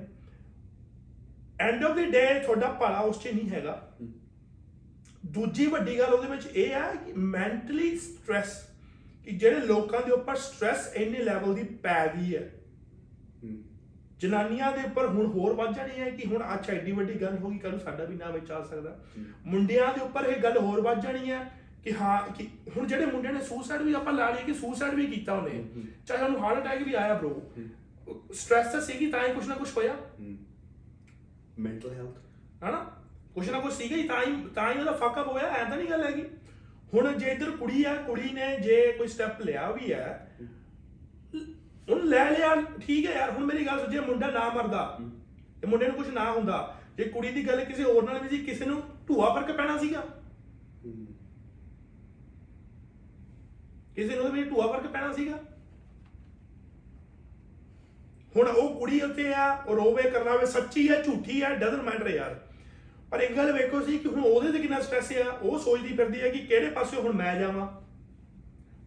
ਐਂਡ 1.60 1.84
ਆਫ 1.84 1.96
ਦੀ 1.96 2.04
ਡੇ 2.10 2.24
ਤੁਹਾਡਾ 2.38 2.68
ਭਲਾ 2.72 2.98
ਉਸ 3.00 3.22
'ਚ 3.22 3.28
ਨਹੀਂ 3.28 3.48
ਹੈਗਾ। 3.50 3.80
ਦੂਜੀ 5.26 5.66
ਵੱਡੀ 5.66 5.98
ਗੱਲ 5.98 6.12
ਉਹਦੇ 6.14 6.28
ਵਿੱਚ 6.28 6.46
ਇਹ 6.46 6.72
ਹੈ 6.74 6.94
ਕਿ 6.96 7.12
ਮੈਂਟਲੀ 7.12 7.96
ਸਟ्रेस 7.98 8.54
ਕਿ 9.24 9.30
ਜਿਹੜੇ 9.30 9.60
ਲੋਕਾਂ 9.60 10.00
ਦੇ 10.06 10.12
ਉੱਪਰ 10.12 10.36
ਸਟ्रेस 10.36 10.92
ਇੰਨੇ 10.94 11.18
ਲੈਵਲ 11.18 11.54
ਦੀ 11.54 11.64
ਪੈ 11.82 12.06
ਗਈ 12.08 12.34
ਹੈ। 12.36 12.48
ਜਨਾਨੀਆਂ 14.18 14.72
ਦੇ 14.72 14.82
ਉੱਪਰ 14.84 15.06
ਹੁਣ 15.06 15.26
ਹੋਰ 15.26 15.54
ਵੱਧ 15.54 15.74
ਜਾਣੀ 15.76 16.00
ਹੈ 16.00 16.10
ਕਿ 16.10 16.26
ਹੁਣ 16.26 16.42
ਅੱਜ 16.54 16.70
ਐਡੀ 16.70 16.92
ਵੱਡੀ 16.92 17.14
ਗੱਲ 17.20 17.38
ਹੋ 17.38 17.48
ਗਈ 17.50 17.58
ਕੱਲ 17.58 17.78
ਸਾਡਾ 17.78 18.04
ਵੀ 18.04 18.16
ਨਾਮ 18.16 18.32
ਵਿੱਚ 18.32 18.50
ਆ 18.50 18.62
ਸਕਦਾ 18.62 18.98
ਮੁੰਡਿਆਂ 19.46 19.92
ਦੇ 19.94 20.00
ਉੱਪਰ 20.00 20.28
ਇਹ 20.28 20.42
ਗੱਲ 20.42 20.58
ਹੋਰ 20.58 20.80
ਵੱਧ 20.80 21.00
ਜਾਣੀ 21.00 21.30
ਹੈ 21.30 21.40
ਕਿ 21.84 21.94
ਹਾਂ 21.94 22.32
ਕਿ 22.32 22.48
ਹੁਣ 22.76 22.86
ਜਿਹੜੇ 22.86 23.06
ਮੁੰਡੇ 23.06 23.28
ਨੇ 23.28 23.40
ਸੂਸਾਈਡ 23.40 23.82
ਵੀ 23.82 23.92
ਆਪਾਂ 23.92 24.12
ਲਾ 24.12 24.30
ਲਈਏ 24.30 24.44
ਕਿ 24.44 24.54
ਸੂਸਾਈਡ 24.54 24.94
ਵੀ 24.94 25.06
ਕੀਤਾ 25.06 25.32
ਉਹਨੇ। 25.34 25.64
ਚਾਹੇ 26.06 26.22
ਉਹਨੂੰ 26.24 26.40
ਹਾਰਟ 26.42 26.58
ਅਟੈਕ 26.58 26.82
ਵੀ 26.82 26.94
ਆਇਆ 26.94 27.14
ਬ్రో 27.14 27.30
ਸਟ੍ਰੈਸ 28.32 28.72
ਤਾਂ 28.72 28.80
ਸੀਗੀ 28.80 29.10
ਤਾਂ 29.10 29.28
ਹੀ 29.28 29.32
ਕੁਝ 29.34 29.48
ਨਾ 29.48 29.54
ਕੁਝ 29.54 29.68
ਹੋਇਆ। 29.76 29.94
ਮੈਂਟਲ 31.58 31.90
ਹੈਲਥ 31.94 32.16
ਹਨਾ? 32.64 32.90
ਕੁਝ 33.34 33.50
ਨਾ 33.50 33.60
ਕੁਝ 33.60 33.72
ਸੀਗਾ 33.72 33.96
ਹੀ 33.96 34.08
ਤਾਂ 34.08 34.22
ਹੀ 34.26 34.44
ਤਾਂ 34.54 34.72
ਹੀ 34.74 34.78
ਉਹਦਾ 34.78 34.92
ਫੱਕ 34.92 35.20
ਅਪ 35.20 35.28
ਹੋਇਆ 35.28 35.44
ਐ 35.44 35.64
ਤਾਂ 35.64 35.76
ਨਹੀਂ 35.76 35.90
ਗੱਲ 35.90 36.04
ਹੈਗੀ। 36.04 36.24
ਹੁਣ 36.94 37.18
ਜੇ 37.18 37.30
ਇਧਰ 37.30 37.50
ਕੁੜੀ 37.50 37.84
ਆ 37.84 37.94
ਕੁੜੀ 37.94 38.32
ਨੇ 38.32 38.56
ਜੇ 38.60 38.92
ਕੋਈ 38.92 39.08
ਸਟੈਪ 39.08 39.40
ਲਿਆ 39.40 39.70
ਵੀ 39.70 39.92
ਆ 39.92 40.26
ਹੁਣ 41.90 42.04
ਲੈ 42.04 42.30
ਲਿਆ 42.30 42.54
ਠੀਕ 42.86 43.06
ਹੈ 43.06 43.14
ਯਾਰ 43.18 43.30
ਹੁਣ 43.30 43.44
ਮੇਰੀ 43.44 43.66
ਗੱਲ 43.66 43.86
ਸੁਝੇ 43.86 44.00
ਮੁੰਡਾ 44.00 44.30
ਨਾ 44.30 44.48
ਮਰਦਾ 44.48 44.98
ਤੇ 45.60 45.66
ਮੁੰਡੇ 45.66 45.86
ਨੂੰ 45.86 45.96
ਕੁਝ 45.96 46.08
ਨਾ 46.08 46.32
ਹੁੰਦਾ 46.32 46.76
ਜੇ 46.96 47.04
ਕੁੜੀ 47.04 47.28
ਦੀ 47.28 47.46
ਗੱਲ 47.48 47.64
ਕਿਸੇ 47.64 47.84
ਹੋਰ 47.84 48.04
ਨਾਲ 48.04 48.18
ਵੀ 48.18 48.28
ਸੀ 48.28 48.38
ਕਿਸੇ 48.38 48.64
ਨੂੰ 48.64 48.82
ਢੂਆ 49.08 49.34
ਫ਼ਰਕ 49.34 49.56
ਪੈਣਾ 49.56 49.78
ਸੀਗਾ। 49.78 50.04
ਕਿਸੇ 53.96 54.16
ਨੂੰ 54.16 54.30
ਵੀ 54.32 54.44
ਢੂਆ 54.44 54.66
ਫ਼ਰਕ 54.66 54.92
ਪੈਣਾ 54.92 55.12
ਸੀਗਾ। 55.12 55.38
ਹੁਣ 58.36 58.48
ਉਹ 58.48 58.78
ਕੁੜੀ 58.78 59.00
ਉੱਤੇ 59.00 59.32
ਆ, 59.34 59.52
ਉਹ 59.54 59.76
ਰੋਵੇ 59.76 60.10
ਕਰਨਾ 60.10 60.36
ਵੇ 60.36 60.46
ਸੱਚੀ 60.46 60.88
ਹੈ 60.88 61.02
ਝੂਠੀ 61.02 61.42
ਹੈ 61.42 61.54
ਡਸਨਟ 61.54 61.82
ਮੈਟਰ 61.82 62.08
ਯਾਰ। 62.10 62.40
ਪਰ 63.10 63.20
ਇੱਕ 63.20 63.36
ਗੱਲ 63.36 63.52
ਵੇਖੋ 63.52 63.80
ਸੀ 63.80 63.98
ਕਿ 63.98 64.08
ਹੁਣ 64.08 64.24
ਉਹਦੇ 64.24 64.52
ਤੇ 64.52 64.58
ਕਿੰਨਾ 64.58 64.80
ਸਟ੍ਰੈਸ 64.80 65.12
ਆ, 65.12 65.30
ਉਹ 65.32 65.58
ਸੋਚਦੀ 65.58 65.96
ਫਿਰਦੀ 65.96 66.20
ਹੈ 66.20 66.28
ਕਿ 66.28 66.38
ਕਿਹੜੇ 66.38 66.70
ਪਾਸੇ 66.70 66.96
ਹੁਣ 66.96 67.12
ਮੈਂ 67.12 67.40
ਜਾਵਾਂ। 67.40 67.66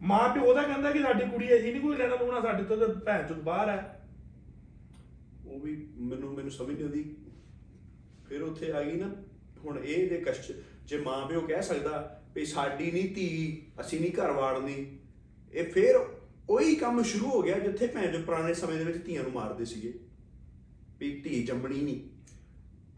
ਮਾਂ 0.01 0.29
ਪਿਓ 0.29 0.43
ਉਹਦਾ 0.43 0.63
ਕਹਿੰਦਾ 0.63 0.91
ਕਿ 0.91 0.99
ਸਾਡੀ 0.99 1.25
ਕੁੜੀ 1.25 1.53
ਅਸੀਂ 1.55 1.71
ਨਹੀਂ 1.71 1.81
ਕੋਈ 1.81 1.97
ਲੈਣਾ 1.97 2.15
ਲੂਣਾ 2.15 2.41
ਸਾਡੇ 2.41 2.63
ਤੋਂ 2.63 2.77
ਤਾਂ 2.77 2.87
ਭੈਣ 2.87 3.27
ਚੋਂ 3.27 3.35
ਬਾਹਰ 3.35 3.69
ਹੈ 3.69 4.01
ਉਹ 5.45 5.59
ਵੀ 5.59 5.75
ਮੈਨੂੰ 5.99 6.33
ਮੈਨੂੰ 6.33 6.51
ਸਮਝ 6.51 6.71
ਨਹੀਂ 6.71 6.83
ਆਉਂਦੀ। 6.83 7.15
ਫਿਰ 8.29 8.41
ਉੱਥੇ 8.41 8.71
ਆ 8.71 8.83
ਗਈ 8.83 8.99
ਨਾ, 8.99 9.09
ਹੁਣ 9.65 9.79
ਇਹ 9.79 10.09
ਜੇ 10.09 10.17
ਕਸ਼ਟ 10.17 10.51
ਜੇ 10.85 10.97
ਮਾਂ 10.97 11.25
ਪਿਓ 11.27 11.41
ਕਹਿ 11.41 11.61
ਸਕਦਾ 11.63 12.14
ਵੀ 12.35 12.45
ਸਾਡੀ 12.45 12.91
ਨਹੀਂ 12.91 13.15
ਧੀ 13.15 13.61
ਅਸੀਂ 13.81 13.99
ਨਹੀਂ 14.01 14.11
ਘਰ 14.11 14.31
ਵਾੜਨੀ। 14.31 14.97
ਇਹ 15.53 15.71
ਫਿਰ 15.71 15.95
ਉਹੀ 16.49 16.75
ਕੰਮ 16.75 17.03
ਸ਼ੁਰੂ 17.03 17.29
ਹੋ 17.29 17.41
ਗਿਆ 17.41 17.59
ਜਿੱਥੇ 17.59 17.87
ਭੈਣ 17.87 18.11
ਜੋ 18.11 18.19
ਪੁਰਾਣੇ 18.19 18.53
ਸਮੇਂ 18.53 18.77
ਦੇ 18.77 18.83
ਵਿੱਚ 18.83 19.05
ਧੀਆਂ 19.05 19.23
ਨੂੰ 19.23 19.31
ਮਾਰਦੇ 19.31 19.65
ਸੀਗੇ। 19.65 19.93
ਵੀ 20.99 21.21
ਧੀ 21.21 21.43
ਜੰਮਣੀ 21.43 21.81
ਨਹੀਂ 21.81 21.99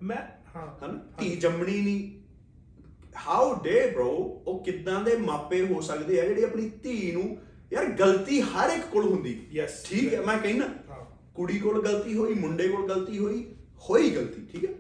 ਮੈਂ 0.04 0.38
ਹਾਂ 0.56 0.86
ਹਨਾ? 0.86 1.06
ਧੀ 1.20 1.36
ਜੰਮਣੀ 1.36 1.82
ਨਹੀਂ 1.82 2.22
ਹਾਊ 3.28 3.64
ਡੇ 3.64 3.94
bro? 3.96 4.06
ਉਹ 4.06 4.64
ਕਿੱਦਾਂ 4.66 5.04
ਦੇ 5.04 5.18
ਮਾਪੇ 5.18 5.62
ਹੋ 5.66 5.82
ਸਕਦੇ 5.82 6.22
ਆ 6.22 6.26
ਜਿਹੜੀ 6.26 6.44
ਆਪਣੀ 6.44 6.70
ਧੀ 6.70 7.12
ਨੂੰ 7.12 7.38
ਯਾਰ 7.74 7.86
ਗਲਤੀ 7.86 8.42
ਹਰ 8.42 8.70
ਇੱਕ 8.70 8.86
ਕੋਲ 8.86 9.04
ਹੁੰਦੀ। 9.04 9.48
Yes. 9.60 9.72
ਠੀਕ 9.86 10.14
ਹੈ 10.14 10.22
ਮੈਂ 10.22 10.38
ਕਹਿੰਦਾ 10.38 10.66
ਹਾਂ। 10.90 11.06
ਕੁੜੀ 11.36 11.60
ਕੋਲ 11.60 11.82
ਗਲਤੀ 11.82 12.16
ਹੋਈ 12.16 12.34
ਮੁੰਡੇ 12.34 12.68
ਕੋਲ 12.68 12.88
ਗਲਤੀ 12.88 13.18
ਹੋਈ 13.18 13.56
ਹੋਈ 13.90 14.10
ਗਲਤੀ 14.10 14.46
ਠੀਕ 14.52 14.66
ਹੈ? 14.66 14.76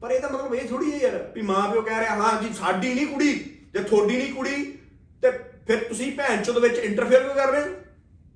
ਪਰ 0.00 0.10
ਇਹ 0.10 0.20
ਤਾਂ 0.20 0.30
ਮਤਲਬ 0.30 0.54
ਇਹ 0.54 0.68
ਥੋੜੀ 0.68 0.92
ਹੈ 0.92 0.98
ਯਾਰ 0.98 1.32
ਵੀ 1.34 1.42
ਮਾਂ 1.42 1.72
ਪਿਓ 1.72 1.82
ਕਹਿ 1.82 2.00
ਰਿਹਾ 2.00 2.14
ਹਾਂ 2.14 2.42
ਜੀ 2.42 2.54
ਸਾਡੀ 2.54 2.94
ਨਹੀਂ 2.94 3.06
ਕੁੜੀ। 3.06 3.57
ਜੇ 3.72 3.82
ਤੁਹਾਡੀ 3.82 4.16
ਨਹੀਂ 4.16 4.32
ਕੁੜੀ 4.34 4.78
ਤੇ 5.22 5.30
ਫਿਰ 5.66 5.84
ਤੁਸੀਂ 5.84 6.12
ਭੈਣ 6.16 6.42
ਚੋਦ 6.42 6.58
ਵਿੱਚ 6.58 6.78
ਇੰਟਰਫੇਅਰ 6.78 7.22
ਕਿਉਂ 7.22 7.34
ਕਰ 7.34 7.52
ਰਹੇ 7.52 7.62
ਹੋ? 7.62 7.76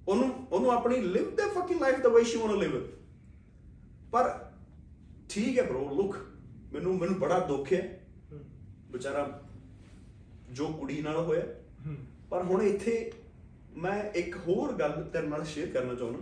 ਉਹਨੂੰ 0.09 0.47
ਉਹਨੂੰ 0.53 0.71
ਆਪਣੀ 0.71 0.97
live 0.97 1.35
the 1.35 1.41
fucking 1.41 1.81
life 1.81 2.01
the 2.01 2.07
way 2.07 2.25
she 2.25 2.39
want 2.39 2.51
to 2.51 2.61
live 2.61 2.73
ਪਰ 4.13 4.51
ਠੀਕ 5.29 5.59
ਹੈ 5.59 5.63
ਬ్రో 5.65 5.95
ਲੁੱਕ 5.95 6.17
ਮੈਨੂੰ 6.73 6.99
ਮੈਨੂੰ 6.99 7.19
ਬੜਾ 7.19 7.39
ਦੁੱਖ 7.39 7.73
ਹੈ। 7.73 8.01
ਵਿਚਾਰਾ 8.91 9.43
ਜੋ 10.51 10.67
ਕੁੜੀ 10.69 11.03
ਨਾਲ 11.03 11.17
ਹੋਇਆ। 11.17 11.43
ਪਰ 12.31 12.43
ਹੁਣ 12.43 12.63
ਇੱਥੇ 12.63 13.13
ਮੈਂ 13.77 14.03
ਇੱਕ 14.11 14.37
ਹੋਰ 14.37 14.73
ਗੱਲ 14.73 15.11
ਤੇਰੇ 15.13 15.27
ਨਾਲ 15.27 15.45
ਸ਼ੇਅਰ 15.45 15.69
ਕਰਨਾ 15.69 15.95
ਚਾਹੁੰਦਾ। 15.95 16.21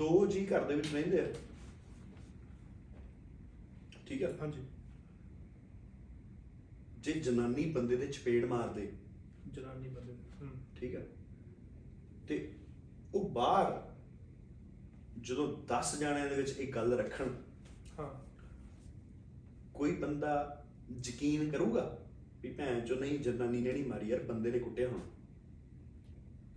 ਦੋ 0.00 0.26
ਜੀ 0.26 0.46
ਘਰ 0.46 0.64
ਦੇ 0.64 0.74
ਵਿੱਚ 0.74 0.92
ਰਹਿੰਦੇ 0.92 1.20
ਆ। 1.20 1.32
ਠੀਕ 4.06 4.22
ਹੈ 4.22 4.36
ਹਾਂਜੀ। 4.40 4.62
ਜੇ 6.98 7.12
ਜਨਾਨੀ 7.12 7.64
ਬੰਦੇ 7.70 7.96
ਦੇ 7.96 8.06
ਚਪੇੜ 8.06 8.44
ਮਾਰਦੇ। 8.44 8.92
ਜਨਾਨੀ 9.52 9.88
ਬੰਦੇ 9.88 10.12
ਹੂੰ। 10.42 10.48
ਠੀਕ 10.76 10.94
ਹੈ 10.94 11.06
ਤੇ 12.28 12.52
ਉਹ 13.14 13.30
ਬਾਹਰ 13.30 13.90
ਜਦੋਂ 15.20 15.64
10 15.66 15.98
ਜਾਣਿਆਂ 16.00 16.28
ਦੇ 16.28 16.34
ਵਿੱਚ 16.34 16.50
ਇਹ 16.50 16.72
ਗੱਲ 16.72 16.92
ਰੱਖਣ 16.92 17.28
ਹਾਂ। 17.98 18.10
ਕੋਈ 19.74 19.96
ਬੰਦਾ 19.96 20.64
ਯਕੀਨ 21.06 21.50
ਕਰੂਗਾ 21.50 21.98
ਵੀ 22.42 22.52
ਭੈਣ 22.52 22.86
ਚੋ 22.86 22.94
ਨਹੀਂ 22.94 23.18
ਜਨਾਨੀ 23.18 23.60
ਨੇ 23.60 23.72
ਨਹੀਂ 23.72 23.84
ਮਾਰੀ 23.84 24.08
ਯਾਰ 24.08 24.22
ਬੰਦੇ 24.22 24.50
ਨੇ 24.50 24.58
ਕੁੱਟਿਆ 24.58 24.88
ਹੋਣਾ? 24.88 25.04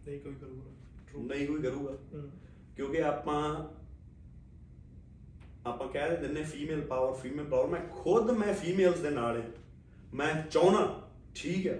ਨਹੀਂ 0.07 0.19
ਕੋਈ 0.19 0.35
ਕਰੂਗਾ. 0.35 0.71
ਨਹੀਂ 1.17 1.47
ਕੋਈ 1.47 1.61
ਕਰੂਗਾ? 1.61 1.91
ਹੂੰ। 2.13 2.31
ਕਿਉਂਕਿ 2.75 3.01
ਆਪਾਂ 3.03 3.41
ਆਪਾਂ 5.65 5.87
ਕਹਿ 5.87 6.09
ਦਿੰਦੇ 6.09 6.27
ਨੇ 6.27 6.43
ਫੀਮੇਲ 6.43 6.81
ਪਾਵਰ 6.81 7.13
ਫੀਮੇਲ 7.13 7.45
ਪਾਵਰ 7.45 7.67
ਮੈਂ 7.67 7.79
ਖੁਦ 7.89 8.31
ਮੈਂ 8.31 8.53
ਫੀਮੇਲਸ 8.53 8.99
ਦੇ 8.99 9.09
ਨਾਲ 9.09 9.37
ਹਾਂ। 9.37 9.49
ਮੈਂ 10.13 10.33
ਚਾਹਣਾ 10.43 11.09
ਠੀਕ 11.35 11.67
ਹੈ 11.67 11.79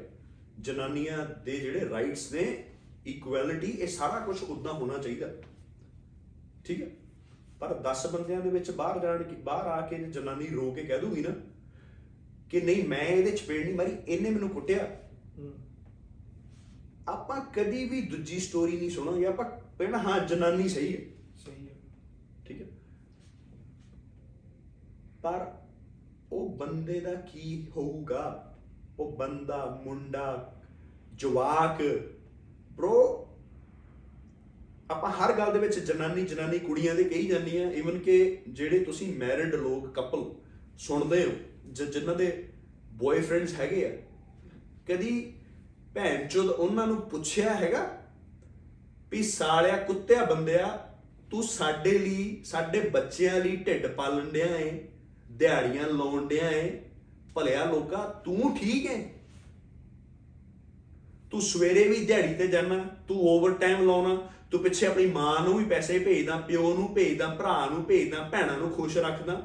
ਜਨਾਨੀਆਂ 0.59 1.25
ਦੇ 1.45 1.57
ਜਿਹੜੇ 1.59 1.89
ਰਾਈਟਸ 1.89 2.31
ਨੇ 2.33 2.63
ਇਕੁਐਲਿਟੀ 3.07 3.71
ਇਹ 3.71 3.87
ਸਾਰਾ 3.87 4.19
ਕੁਝ 4.19 4.43
ਉਦਾਂ 4.43 4.73
ਹੋਣਾ 4.73 4.97
ਚਾਹੀਦਾ। 4.97 5.29
ਠੀਕ 6.65 6.81
ਹੈ? 6.81 6.87
ਪਰ 7.59 7.73
10 7.83 8.07
ਬੰਦਿਆਂ 8.13 8.39
ਦੇ 8.41 8.49
ਵਿੱਚ 8.49 8.71
ਬਾਹਰ 8.71 8.99
ਜਾਣ 8.99 9.23
ਕੇ 9.23 9.35
ਬਾਹਰ 9.35 9.67
ਆ 9.67 9.81
ਕੇ 9.87 9.97
ਜਨਾਨੀ 9.97 10.47
ਰੋ 10.47 10.71
ਕੇ 10.71 10.83
ਕਹਿ 10.83 10.99
ਦੂਗੀ 10.99 11.21
ਨਾ 11.21 11.29
ਕਿ 12.49 12.61
ਨਹੀਂ 12.61 12.87
ਮੈਂ 12.87 13.01
ਇਹਦੇ 13.01 13.31
ਚਪੇੜ 13.31 13.63
ਨਹੀਂ 13.65 13.75
ਮਾਰੀ 13.75 13.91
ਇਹਨੇ 14.07 14.29
ਮੈਨੂੰ 14.29 14.49
ਕੁੱਟਿਆ। 14.49 14.87
ਆਪਾਂ 17.07 17.39
ਕਦੀ 17.53 17.85
ਵੀ 17.85 18.01
ਦੂਜੀ 18.01 18.39
ਸਟੋਰੀ 18.39 18.77
ਨਹੀਂ 18.77 18.89
ਸੁਣਾਂਗੇ 18.89 19.25
ਆਪਾਂ 19.25 19.45
ਕਹਿਣਾ 19.79 19.97
ਹਾਂ 19.97 20.27
ਜਨਾਨੀ 20.27 20.69
ਸਹੀ 20.69 20.95
ਹੈ। 20.95 20.99
ਸਹੀ 21.37 21.67
ਹੈ। 21.67 21.73
ਠੀਕ 22.45 22.61
ਹੈ। 22.61 22.67
ਪਰ 25.23 25.51
ਉਹ 26.31 26.57
ਬੰਦੇ 26.57 26.99
ਦਾ 26.99 27.13
ਕੀ 27.13 27.67
ਹੋਊਗਾ? 27.77 28.49
ਉਹ 28.99 29.17
ਬੰਦਾ 29.17 29.81
ਮੁੰਡਾ 29.85 30.53
ਜਵਾਕ 31.15 31.81
bro 32.79 32.91
ਆਪਾਂ 34.89 35.11
ਹਰ 35.11 35.33
ਗੱਲ 35.33 35.53
ਦੇ 35.53 35.59
ਵਿੱਚ 35.59 35.79
ਜਨਾਨੀ 35.79 36.25
ਜਨਾਨੀ 36.25 36.59
ਕੁੜੀਆਂ 36.59 36.95
ਦੇ 36.95 37.03
ਕਹੀ 37.03 37.27
ਜਾਂਦੀਆਂ 37.27 37.71
ਇਵਨ 37.71 37.99
ਕਿ 37.99 38.37
ਜਿਹੜੇ 38.49 38.79
ਤੁਸੀਂ 38.79 39.15
ਮੈਰਿਡ 39.15 39.55
ਲੋਕ 39.55 39.93
ਕਪਲ 39.93 40.35
ਸੁਣਦੇ 40.77 41.25
ਹੋ 41.25 41.31
ਜਿਨ੍ਹਾਂ 41.73 42.15
ਦੇ 42.15 42.49
ਬॉयਫ੍ਰੈਂਡਸ 42.93 43.53
ਹੈਗੇ 43.53 43.87
ਆ 43.87 43.91
ਕਦੀ 44.87 45.33
ਭੈਣ 45.95 46.27
ਚੋਦ 46.27 46.45
ਉਹਨਾਂ 46.45 46.87
ਨੂੰ 46.87 47.01
ਪੁੱਛਿਆ 47.01 47.53
ਹੈਗਾ? 47.53 48.02
ਵੀ 49.13 49.23
ਸਾਲਿਆ 49.23 49.75
ਕੁੱਤਿਆ 49.77 50.23
ਬੰਦਿਆ 50.25 50.67
ਤੂੰ 51.31 51.43
ਸਾਡੇ 51.43 51.97
ਲਈ, 51.97 52.41
ਸਾਡੇ 52.45 52.79
ਬੱਚਿਆਂ 52.89 53.39
ਲਈ 53.39 53.55
ਢਿੱਡ 53.55 53.85
ਪਾਲਣ 53.87 54.29
ਡਿਆ 54.29 54.45
ਏ, 54.45 54.71
ਦਿਹਾੜੀਆਂ 55.31 55.87
ਲਾਉਣ 55.87 56.27
ਡਿਆ 56.27 56.49
ਏ, 56.49 56.69
ਭਲਿਆ 57.35 57.65
ਲੋਕਾ, 57.65 58.21
ਤੂੰ 58.25 58.55
ਠੀਕ 58.57 58.85
ਏ? 58.85 58.97
ਤੂੰ 61.31 61.41
ਸਵੇਰੇ 61.41 61.87
ਵੀ 61.87 62.05
ਦਿਹਾੜੀ 62.05 62.33
ਤੇ 62.33 62.47
ਜਾਣਾ 62.47 62.77
ਤੂੰ 63.07 63.17
ਓਵਰ 63.27 63.53
ਟਾਈਮ 63.53 63.85
ਲਾਉਣਾ, 63.85 64.15
ਤੂੰ 64.51 64.61
ਪਿੱਛੇ 64.63 64.85
ਆਪਣੀ 64.85 65.05
ਮਾਂ 65.05 65.39
ਨੂੰ 65.39 65.57
ਵੀ 65.57 65.65
ਪੈਸੇ 65.65 65.99
ਭੇਜਦਾ, 65.99 66.37
ਪਿਓ 66.37 66.73
ਨੂੰ 66.73 66.93
ਭੇਜਦਾ, 66.93 67.27
ਭਰਾ 67.27 67.69
ਨੂੰ 67.69 67.83
ਭੇਜਦਾ, 67.83 68.23
ਭੈਣਾਂ 68.31 68.57
ਨੂੰ 68.57 68.71
ਖੁਸ਼ 68.71 68.97
ਰੱਖਦਾ। 68.97 69.41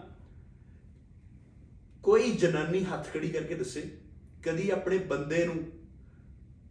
ਕੋਈ 2.03 2.31
ਜਨਾਨੀ 2.33 2.85
ਹੱਥ 2.85 3.13
ਖੜੀ 3.13 3.29
ਕਰਕੇ 3.29 3.55
ਦੱਸੇ, 3.55 3.83
ਕਦੀ 4.43 4.71
ਆਪਣੇ 4.71 4.99
ਬੰਦੇ 4.99 5.45
ਨੂੰ, 5.45 5.57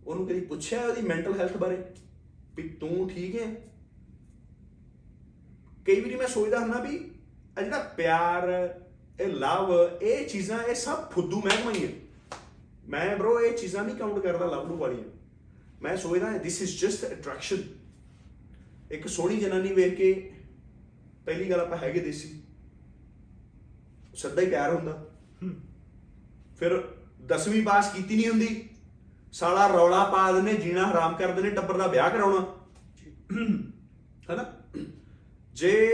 ਉਹਨੂੰ 0.08 0.28
ਕਦੀ 0.28 0.42
ਪੁੱਛਿਆ 0.42 0.86
ਉਹਦੀ 0.86 1.02
ਮੈਂਟਲ 1.02 1.40
ਹੈਲਥ 1.40 1.58
ਬਾਰੇ? 1.58 1.78
ਵੀ 2.58 2.70
ਤੂੰ 2.70 3.10
ਠੀਕ 3.10 3.36
ਹੈ? 3.36 3.56
ਕਈ 5.86 6.02
ਵਾਰੀ 6.02 6.16
ਮੈਂ 6.16 6.28
ਸੋਚਦਾ 6.28 6.60
ਹੁੰਦਾ 6.60 6.80
ਵੀ 6.80 6.96
ਇਹ 7.60 7.64
ਜਿਹੜਾ 7.64 7.80
ਪਿਆਰ 7.98 8.48
ਇਹ 9.20 9.28
ਲਵ 9.28 9.68
ਇਹ 10.02 10.28
ਚੀਜ਼ਾਂ 10.28 10.64
ਇਹ 10.64 10.76
ਸਭ 10.76 11.12
ਫੁੱਦੂ 11.12 11.42
ਮਹਿਕਮਾ 11.42 11.72
ਹੀ 11.72 11.86
ਹੈ। 11.86 11.92
ਮੈਂ 12.88 13.18
bro 13.18 13.40
ਇਹ 13.40 13.58
ਚੀਜ਼ਾਂ 13.58 13.84
ਨਹੀਂ 13.84 13.96
ਕਾਊਂਟ 13.96 14.20
ਕਰਦਾ 14.20 14.46
ਲਵ 14.46 14.68
ਨੂੰ 14.68 14.78
ਵਾਲੀਆਂ। 14.78 15.04
ਮੈਂ 15.82 15.98
ਸੋਚਦਾ 15.98 16.38
ਦਿਸ 16.38 16.62
ਇਜ਼ 16.62 16.82
ਜਸਟ 16.82 17.06
ਅਟਰੈਕਸ਼ਨ 17.06 17.64
ਇੱਕ 18.92 19.08
ਸੋਹਣੀ 19.08 19.38
ਜਨਾਨੀ 19.38 19.74
ਵੇਖ 19.74 19.96
ਕੇ 19.96 20.32
ਪਹਿਲੀ 21.26 21.50
ਗੱਲ 21.50 21.60
ਆਪਾਂ 21.60 21.78
ਹੈਗੇ 21.78 22.00
ਦੇਸੀ। 22.00 22.42
ਸੱਦਾ 24.16 24.42
ਹੀ 24.42 24.50
ਪਿਆਰ 24.50 24.76
ਹੁੰਦਾ। 24.76 25.10
ਫਿਰ 26.58 26.96
10ਵੀਂ 27.26 27.64
ਪਾਸ 27.64 27.94
ਕੀਤੀ 27.96 28.16
ਨਹੀਂ 28.16 28.30
ਹੁੰਦੀ। 28.30 28.70
ਸਾਲਾ 29.32 29.68
ਰੌਲਾ 29.68 30.04
ਪਾ 30.04 30.32
ਦਿੰਦੇ 30.32 30.54
ਜੀਣਾ 30.54 30.92
ਹਰਾਮ 30.92 31.16
ਕਰ 31.16 31.32
ਦਿੰਦੇ 31.32 31.50
ਟੱਬਰ 31.50 31.78
ਦਾ 31.78 31.88
ਵਿਆਹ 31.88 32.10
ਕਰਾਉਣਾ। 32.10 32.56
ਹੈਨਾ? 34.30 34.54
ਜੇ 35.54 35.92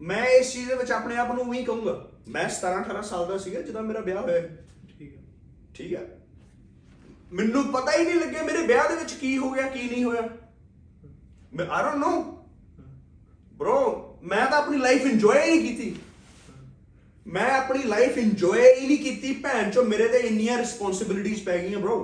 ਮੈਂ 0.00 0.26
ਇਸ 0.26 0.52
ਚੀਜ਼ 0.52 0.68
ਦੇ 0.68 0.74
ਵਿੱਚ 0.74 0.92
ਆਪਣੇ 0.92 1.16
ਆਪ 1.16 1.32
ਨੂੰ 1.32 1.50
ਵੀ 1.50 1.64
ਕਹੂੰਗਾ। 1.64 2.12
ਮੈਂ 2.28 2.48
17 2.48 2.80
18 2.80 3.02
ਸਾਲ 3.02 3.26
ਦਾ 3.26 3.38
ਸੀਗਾ 3.38 3.60
ਜਦੋਂ 3.60 3.82
ਮੇਰਾ 3.82 4.00
ਵਿਆਹ 4.00 4.22
ਹੋਇਆ। 4.22 4.42
ਠੀਕ 4.98 5.16
ਹੈ। 5.16 5.22
ਠੀਕ 5.74 5.94
ਹੈ? 5.94 6.26
ਮੈਨੂੰ 7.32 7.72
ਪਤਾ 7.72 7.92
ਹੀ 7.92 8.04
ਨਹੀਂ 8.04 8.14
ਲੱਗਿਆ 8.14 8.42
ਮੇਰੇ 8.42 8.66
ਵਿਆਹ 8.66 8.88
ਦੇ 8.88 8.96
ਵਿੱਚ 8.96 9.12
ਕੀ 9.12 9.38
ਹੋ 9.38 9.50
ਗਿਆ 9.50 9.68
ਕੀ 9.68 9.88
ਨਹੀਂ 9.88 10.04
ਹੋਇਆ। 10.04 10.28
ਮੈਂ 11.54 11.66
ਆਈ 11.66 11.82
ਡੋਨਟ 11.84 11.96
ਨੋ 11.96 12.36
ਬ్రో 13.54 13.80
ਮੈਂ 14.22 14.46
ਤਾਂ 14.46 14.58
ਆਪਣੀ 14.58 14.78
ਲਾਈਫ 14.78 15.06
ਇੰਜੋਏ 15.06 15.42
ਹੀ 15.42 15.50
ਨਹੀਂ 15.50 15.76
ਕੀਤੀ। 15.76 15.96
ਮੈਂ 17.30 17.50
ਆਪਣੀ 17.50 17.82
ਲਾਈਫ 17.82 18.18
ਇੰਜੋਏ 18.18 18.74
ਹੀ 18.74 18.86
ਨਹੀਂ 18.86 18.98
ਕੀਤੀ 18.98 19.32
ਭੈਣ 19.34 19.70
ਚੋ, 19.70 19.82
ਮੇਰੇ 19.82 20.08
ਤੇ 20.08 20.18
ਇੰਨੀਆਂ 20.18 20.58
ਰਿਸਪੌਂਸਿਬਿਲਿਟੀਆਂ 20.58 21.44
ਪੈ 21.44 21.58
ਗਈਆਂ 21.58 21.80
bro 21.80 21.98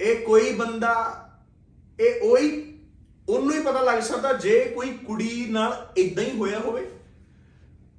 ਇਹ 0.00 0.16
ਕੋਈ 0.16 0.52
ਬੰਦਾ, 0.52 0.94
ਇਹ 2.00 2.20
ਉਹੀ, 2.20 2.78
ਉਹਨੂੰ 3.28 3.54
ਹੀ 3.54 3.60
ਪਤਾ 3.60 3.80
ਲੱਗ 3.80 4.00
ਸਕਦਾ 4.00 4.32
ਜੇ 4.32 4.64
ਕੋਈ 4.64 4.90
ਕੁੜੀ 5.06 5.46
ਨਾਲ 5.50 5.92
ਇਦਾਂ 5.96 6.24
ਹੀ 6.24 6.38
ਹੋਇਆ 6.38 6.58
ਹੋਵੇ, 6.58 6.86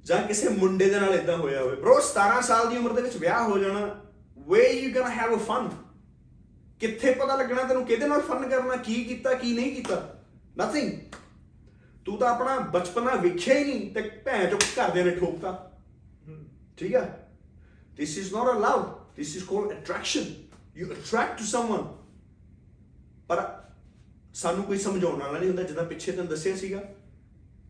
ਜਾਂ 0.04 0.22
ਕਿਸੇ 0.22 0.48
ਮੁੰਡੇ 0.48 0.90
ਦੇ 0.90 1.00
ਨਾਲ 1.00 1.14
ਇਦਾਂ 1.14 1.36
ਹੋਇਆ 1.36 1.62
ਹੋਵੇ। 1.62 1.76
Bro 1.76 1.94
17 2.00 2.40
ਸਾਲ 2.40 2.70
ਦੀ 2.70 2.76
ਉਮਰ 2.76 2.92
ਦੇ 2.92 3.02
ਵਿੱਚ 3.02 3.16
ਵਿਆਹ 3.16 3.48
ਹੋ 3.48 3.58
ਜਾਣਾ 3.58 4.04
way 4.38 4.68
you 4.70 4.94
gonna 4.94 5.10
have 5.10 5.34
a 5.34 5.38
fun 5.38 5.68
ਕਿੱਥੇ 6.80 7.12
ਪਤਾ 7.12 7.36
ਲੱਗਣਾ 7.36 7.62
ਤੈਨੂੰ 7.62 7.86
ਕਿਹਦੇ 7.86 8.06
ਨਾਲ 8.06 8.20
ਫਨ 8.20 8.48
ਕਰਨਾ, 8.48 8.76
ਕੀ 8.76 9.04
ਕੀਤਾ, 9.04 9.34
ਕੀ 9.34 9.52
ਨਹੀਂ 9.52 9.76
ਕੀਤਾ? 9.76 10.22
ਨਥਿੰਗ 10.58 10.92
ਤੂੰ 12.06 12.16
ਤਾਂ 12.18 12.28
ਆਪਣਾ 12.28 12.58
ਬਚਪਨਾ 12.72 13.14
ਵੇਖਿਆ 13.14 13.54
ਹੀ 13.54 13.64
ਨਹੀਂ 13.64 13.90
ਤੇ 13.94 14.00
ਭੈਣ 14.24 14.50
ਚੋ 14.50 14.56
ਘਰਦਿਆਂ 14.56 15.04
ਨੇ 15.04 15.10
ਠੋਕਤਾ। 15.10 15.52
ਠੀਕ 16.78 16.94
this 17.98 18.12
is 18.22 18.26
not 18.32 18.48
a 18.52 18.56
love 18.62 18.82
this 19.18 19.30
is 19.36 19.44
called 19.50 19.70
attraction. 19.74 20.24
You 20.80 20.86
attract 20.94 21.38
to 21.40 21.46
someone 21.52 21.84
ਪਰ 23.28 23.42
ਸਾਨੂੰ 24.34 24.64
ਕੋਈ 24.64 24.78
ਸਮਝਾਉਣ 24.78 25.20
ਵਾਲਾ 25.20 25.38
ਨਹੀਂ 25.38 25.48
ਹੁੰਦਾ 25.48 25.62
ਜਿੱਦਾਂ 25.62 25.84
ਪਿੱਛੇ 25.84 26.12
ਤੁਹਾਨੂੰ 26.12 26.30
ਦੱਸਿਆ 26.30 26.56
ਸੀਗਾ 26.56 26.80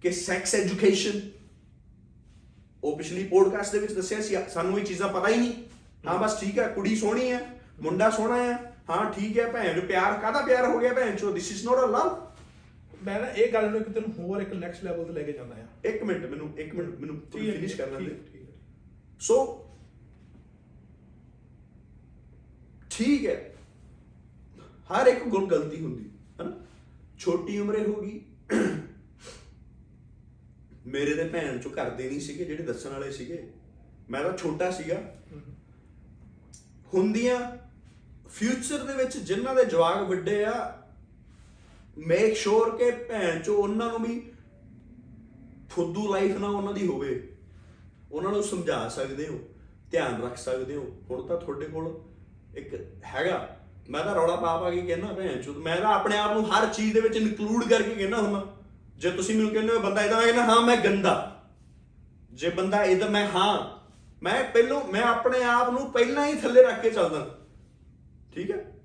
ਕਿ 0.03 0.11
ਸੈਕਸ 0.13 0.55
ਐਜੂਕੇਸ਼ਨ 0.55 1.21
ਉਹ 2.83 2.97
ਪਿਛਲੀ 2.99 3.25
ਪੋਡਕਾਸਟ 3.29 3.73
ਦੇ 3.73 3.79
ਵਿੱਚ 3.79 3.93
ਦੱਸਿਆ 3.93 4.21
ਸੀ 4.23 4.37
ਸਾਨੂੰ 4.55 4.79
ਇਹ 4.81 4.85
ਚੀਜ਼ਾਂ 4.85 5.09
ਪਤਾ 5.09 5.29
ਹੀ 5.29 5.37
ਨਹੀਂ। 5.37 5.53
ਹਾਂ 6.07 6.19
ਬਸ 6.19 6.39
ਠੀਕ 6.41 6.59
ਹੈ 6.59 6.67
ਕੁੜੀ 6.69 6.97
ਸੋਹਣੀ 6.97 7.31
ਹੈ 7.33 7.41
ਮੁੰਡਾ 7.81 8.11
ਸੋਹਣਾ 8.11 8.37
ਹੈ 8.43 8.53
ਹਾਂ 8.91 9.05
ਠੀਕ 9.13 9.39
ਹੈ 9.39 9.47
ਭੈਣ 9.53 9.81
ਪਿਆਰ 9.87 10.19
ਕਾਹਦਾ 10.21 10.43
ਪਿਆਰ 10.47 10.67
ਹੋ 10.67 10.79
ਗਿਆ 10.79 10.93
ਭੈਣ 10.95 11.17
ਚੋ 11.17 11.31
this 11.37 11.49
is 11.55 11.65
not 11.69 11.81
a 11.85 11.89
love 11.95 12.13
ਮੈਂ 13.07 13.21
ਨਾ 13.21 13.27
ਇਹ 13.29 13.53
ਗੱਲ 13.53 13.71
ਨੂੰ 13.71 13.81
ਇੱਕ 13.81 13.89
ਤੈਨੂੰ 13.89 14.13
ਹੋਰ 14.13 14.41
ਇੱਕ 14.41 14.53
ਨੈਕਸਟ 14.53 14.85
ਲੈਵਲ 14.85 15.05
ਤੇ 15.05 15.13
ਲੈ 15.13 15.23
ਕੇ 15.23 15.33
ਜਾਂਦਾ 15.33 15.55
ਆ 15.55 15.67
ਇੱਕ 15.85 16.03
ਮਿੰਟ 16.03 16.25
ਮੈਨੂੰ 16.27 16.59
ਇੱਕ 16.59 16.75
ਮਿੰਟ 16.75 16.99
ਮੈਨੂੰ 16.99 17.21
ਫਿਨਿਸ਼ 17.33 17.77
ਕਰ 17.77 17.91
ਲੈਂਦੇ 17.91 18.15
ਠੀਕ 18.33 18.43
ਹੈ 18.43 18.55
ਸੋ 19.21 19.37
ਠੀਕ 22.91 23.27
ਹੈ 23.27 23.55
ਹਰ 24.91 25.07
ਇੱਕ 25.07 25.25
ਗੁਣ 25.25 25.47
ਗਲਤੀ 25.47 25.81
ਹੁੰਦੀ 25.81 26.11
ਹੈ 26.41 26.45
ਨਾ 26.45 26.53
ਛੋਟੀ 27.19 27.59
ਉਮਰੇ 27.59 27.85
ਹੋ 27.85 28.01
ਗਈ। 28.01 28.21
ਮੇਰੇ 30.87 31.15
ਦੇ 31.15 31.25
ਭੈਣ 31.25 31.59
ਚੋਂ 31.59 31.71
ਘਰ 31.71 31.91
ਦੇ 31.91 32.09
ਨਹੀਂ 32.09 32.21
ਸੀਗੇ 32.21 32.45
ਜਿਹੜੇ 32.45 32.63
ਦੱਸਣ 32.63 32.91
ਵਾਲੇ 32.91 33.11
ਸੀਗੇ। 33.13 33.49
ਮੈਂ 34.11 34.23
ਤਾਂ 34.25 34.37
ਛੋਟਾ 34.37 34.71
ਸੀਗਾ। 34.71 35.01
ਹੁੰਦੀਆਂ 36.95 37.39
ਫਿਊਚਰ 38.29 38.85
ਦੇ 38.85 38.95
ਵਿੱਚ 38.95 39.17
ਜਿਨ੍ਹਾਂ 39.19 39.55
ਦੇ 39.55 39.65
ਜਵਾਕ 39.65 40.09
ਵੱਡੇ 40.09 40.45
ਆ 40.45 40.53
ਮੇਕ 41.99 42.37
ਸ਼ੋਰ 42.37 42.77
ਕਿ 42.77 42.91
ਭੈਣ 42.91 43.43
ਚੋ 43.43 43.57
ਉਹਨਾਂ 43.57 43.89
ਨੂੰ 43.89 44.03
ਵੀ 44.03 44.33
ਫੁੱਦੂ 45.71 46.13
ਲਾਈਫ 46.13 46.37
ਨਾ 46.37 46.49
ਉਹਨਾਂ 46.49 46.73
ਦੀ 46.73 46.87
ਹੋਵੇ। 46.87 47.37
ਉਹਨਾਂ 48.13 48.33
ਨੂੰ 48.33 48.43
ਸਮਝਾ 48.43 48.89
ਸਕਦੇ 48.89 49.27
ਹੋ, 49.27 49.39
ਧਿਆਨ 49.91 50.23
ਰੱਖ 50.23 50.37
ਸਕਦੇ 50.37 50.77
ਹੋ। 50.77 51.03
ਹੁਣ 51.11 51.27
ਤਾਂ 51.27 51.37
ਤੁਹਾਡੇ 51.37 51.67
ਕੋਲ 51.67 52.01
ਇੱਕ 52.57 52.75
ਹੈਗਾ। 53.05 53.57
ਮੈਂ 53.89 54.05
ਤਾਂ 54.05 54.15
ਰੌਲਾ 54.15 54.37
ਪਾ 54.37 54.61
ਪਾ 54.61 54.71
ਕੇ 54.71 54.83
ਕਹਿਣਾ 54.83 55.13
ਭੈਣ 55.13 55.43
ਚੋਦ 55.43 55.57
ਮੈਂ 55.57 55.77
ਤਾਂ 55.77 55.95
ਆਪਣੇ 55.95 56.19
ਆਪ 56.19 56.33
ਨੂੰ 56.33 56.53
ਹਰ 56.53 56.67
ਚੀਜ਼ 56.67 56.95
ਦੇ 56.95 57.01
ਵਿੱਚ 57.01 57.17
ਇਨਕਲੂਡ 57.17 57.65
ਕਰਕੇ 57.65 57.95
ਕਹਿਣਾ 57.95 58.21
ਹੁੰਦਾ। 58.21 58.57
ਜੇ 58.97 59.11
ਤੁਸੀਂ 59.11 59.37
ਮੈਨੂੰ 59.37 59.51
ਕਹਿੰਦੇ 59.51 59.75
ਹੋ 59.75 59.81
ਬੰਦਾ 59.81 60.03
ਇਦਾਂ 60.03 60.23
ਕਹਿੰਦਾ, 60.23 60.45
ਹਾਂ, 60.45 60.61
ਮੈਂ 60.61 60.77
ਗੰਦਾ। 60.77 61.45
ਜੇ 62.33 62.51
ਬੰਦਾ 62.51 62.85
ਇਦਾਂ 62.85 63.11
ਮੈਂ 63.11 63.29
ਹਾਂ, 63.29 63.77
ਮੈਂ 64.23 64.45
ਪਹਿਲੋਂ, 64.45 64.85
ਮੈਂ 64.93 65.03
ਆਪਣੇ 65.03 65.43
ਆਪ 65.43 65.71
ਨੂੰ 65.71 65.93
ਪਹਿਲਾਂ 65.93 66.27
ਹੀ 66.27 66.41
ਥੱਲੇ 66.41 66.63
ਰੱਖ 66.63 66.83
ਕੇ 66.83 66.91
ਚੱਲਦਾ। 66.91 67.39
ਠੀਕ 68.35 68.51
ਹੈ? 68.51 68.76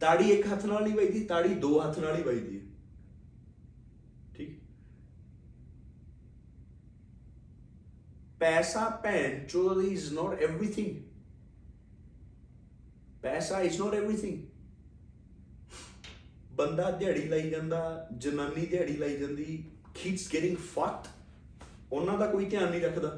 ਤਾੜੀ 0.00 0.30
ਇੱਕ 0.30 0.46
ਹੱਥ 0.46 0.64
ਨਾਲ 0.66 0.82
ਨਹੀਂ 0.82 0.94
ਵੱਜਦੀ, 0.94 1.24
ਤਾੜੀ 1.24 1.54
ਦੋ 1.54 1.80
ਹੱਥ 1.80 1.98
ਨਾਲ 1.98 2.16
ਹੀ 2.16 2.22
ਵੱਜਦੀ 2.22 2.58
ਹੈ। 2.58 2.64
ਠੀਕ 4.34 4.58
ਪੈਸਾ 8.40 8.88
ਭੈਣ 9.04 9.44
ਚੋਦ 9.46 9.82
ਇਜ਼ 9.84 10.12
ਨਾਟ 10.12 10.42
ਐਵਰੀਥਿੰਗ 10.42 10.96
ਪੈਸਾ 13.22 13.60
ਇਜ਼ 13.60 13.80
ਨਾਟ 13.80 13.94
ਐਵਰੀਥਿੰਗ 13.94 14.46
ਬੰਦਾ 16.54 16.90
ਦਿਹਾੜੀ 16.90 17.28
ਲਾਈ 17.28 17.50
ਜਾਂਦਾ, 17.50 18.08
ਜਨਾਨੀ 18.12 18.66
ਦਿਹਾੜੀ 18.66 18.96
ਲਾਈ 18.96 19.16
ਜਾਂਦੀ 19.16 19.64
ਕੀਪਸ 19.94 20.32
ਗੈਟਿੰਗ 20.34 20.56
ਫੱਕਡ 20.74 21.08
ਉਹਨਾਂ 21.92 22.18
ਦਾ 22.18 22.26
ਕੋਈ 22.26 22.44
ਧਿਆਨ 22.44 22.70
ਨਹੀਂ 22.70 22.80
ਰੱਖਦਾ। 22.80 23.08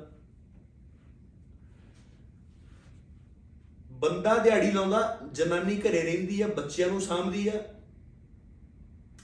ਬੰਦਾ 4.02 4.36
ਦਿਹਾੜੀ 4.38 4.70
ਲਾਉਂਦਾ, 4.70 5.18
ਜਨਾਨੀ 5.32 5.76
ਘਰੇ 5.80 6.02
ਰਹਿੰਦੀ 6.02 6.40
ਆ, 6.42 6.46
ਬੱਚਿਆਂ 6.46 6.88
ਨੂੰ 6.88 7.00
ਸਾਂਭਦੀ 7.00 7.48
ਆ। 7.48 7.52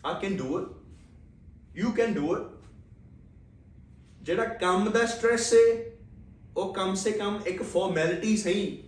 I 0.07 0.13
can 0.13 0.37
do 0.37 0.59
it 0.61 0.67
you 1.79 1.91
can 1.93 2.15
do 2.15 2.37
it 2.37 2.43
ਜਿਹੜਾ 4.23 4.45
ਕੰਮ 4.45 4.91
ਦਾ 4.91 5.07
ਸਟ੍ਰੈਸ 5.07 5.55
ਹੈ 5.55 5.85
ਉਹ 6.57 6.75
ਕਮ 6.75 6.95
ਸੇ 6.95 7.13
ਕਮ 7.13 7.41
ਇੱਕ 7.47 7.63
ਫਾਰਮੈਲਿਟੀ 7.63 8.37
ਸਹੀ। 8.37 8.83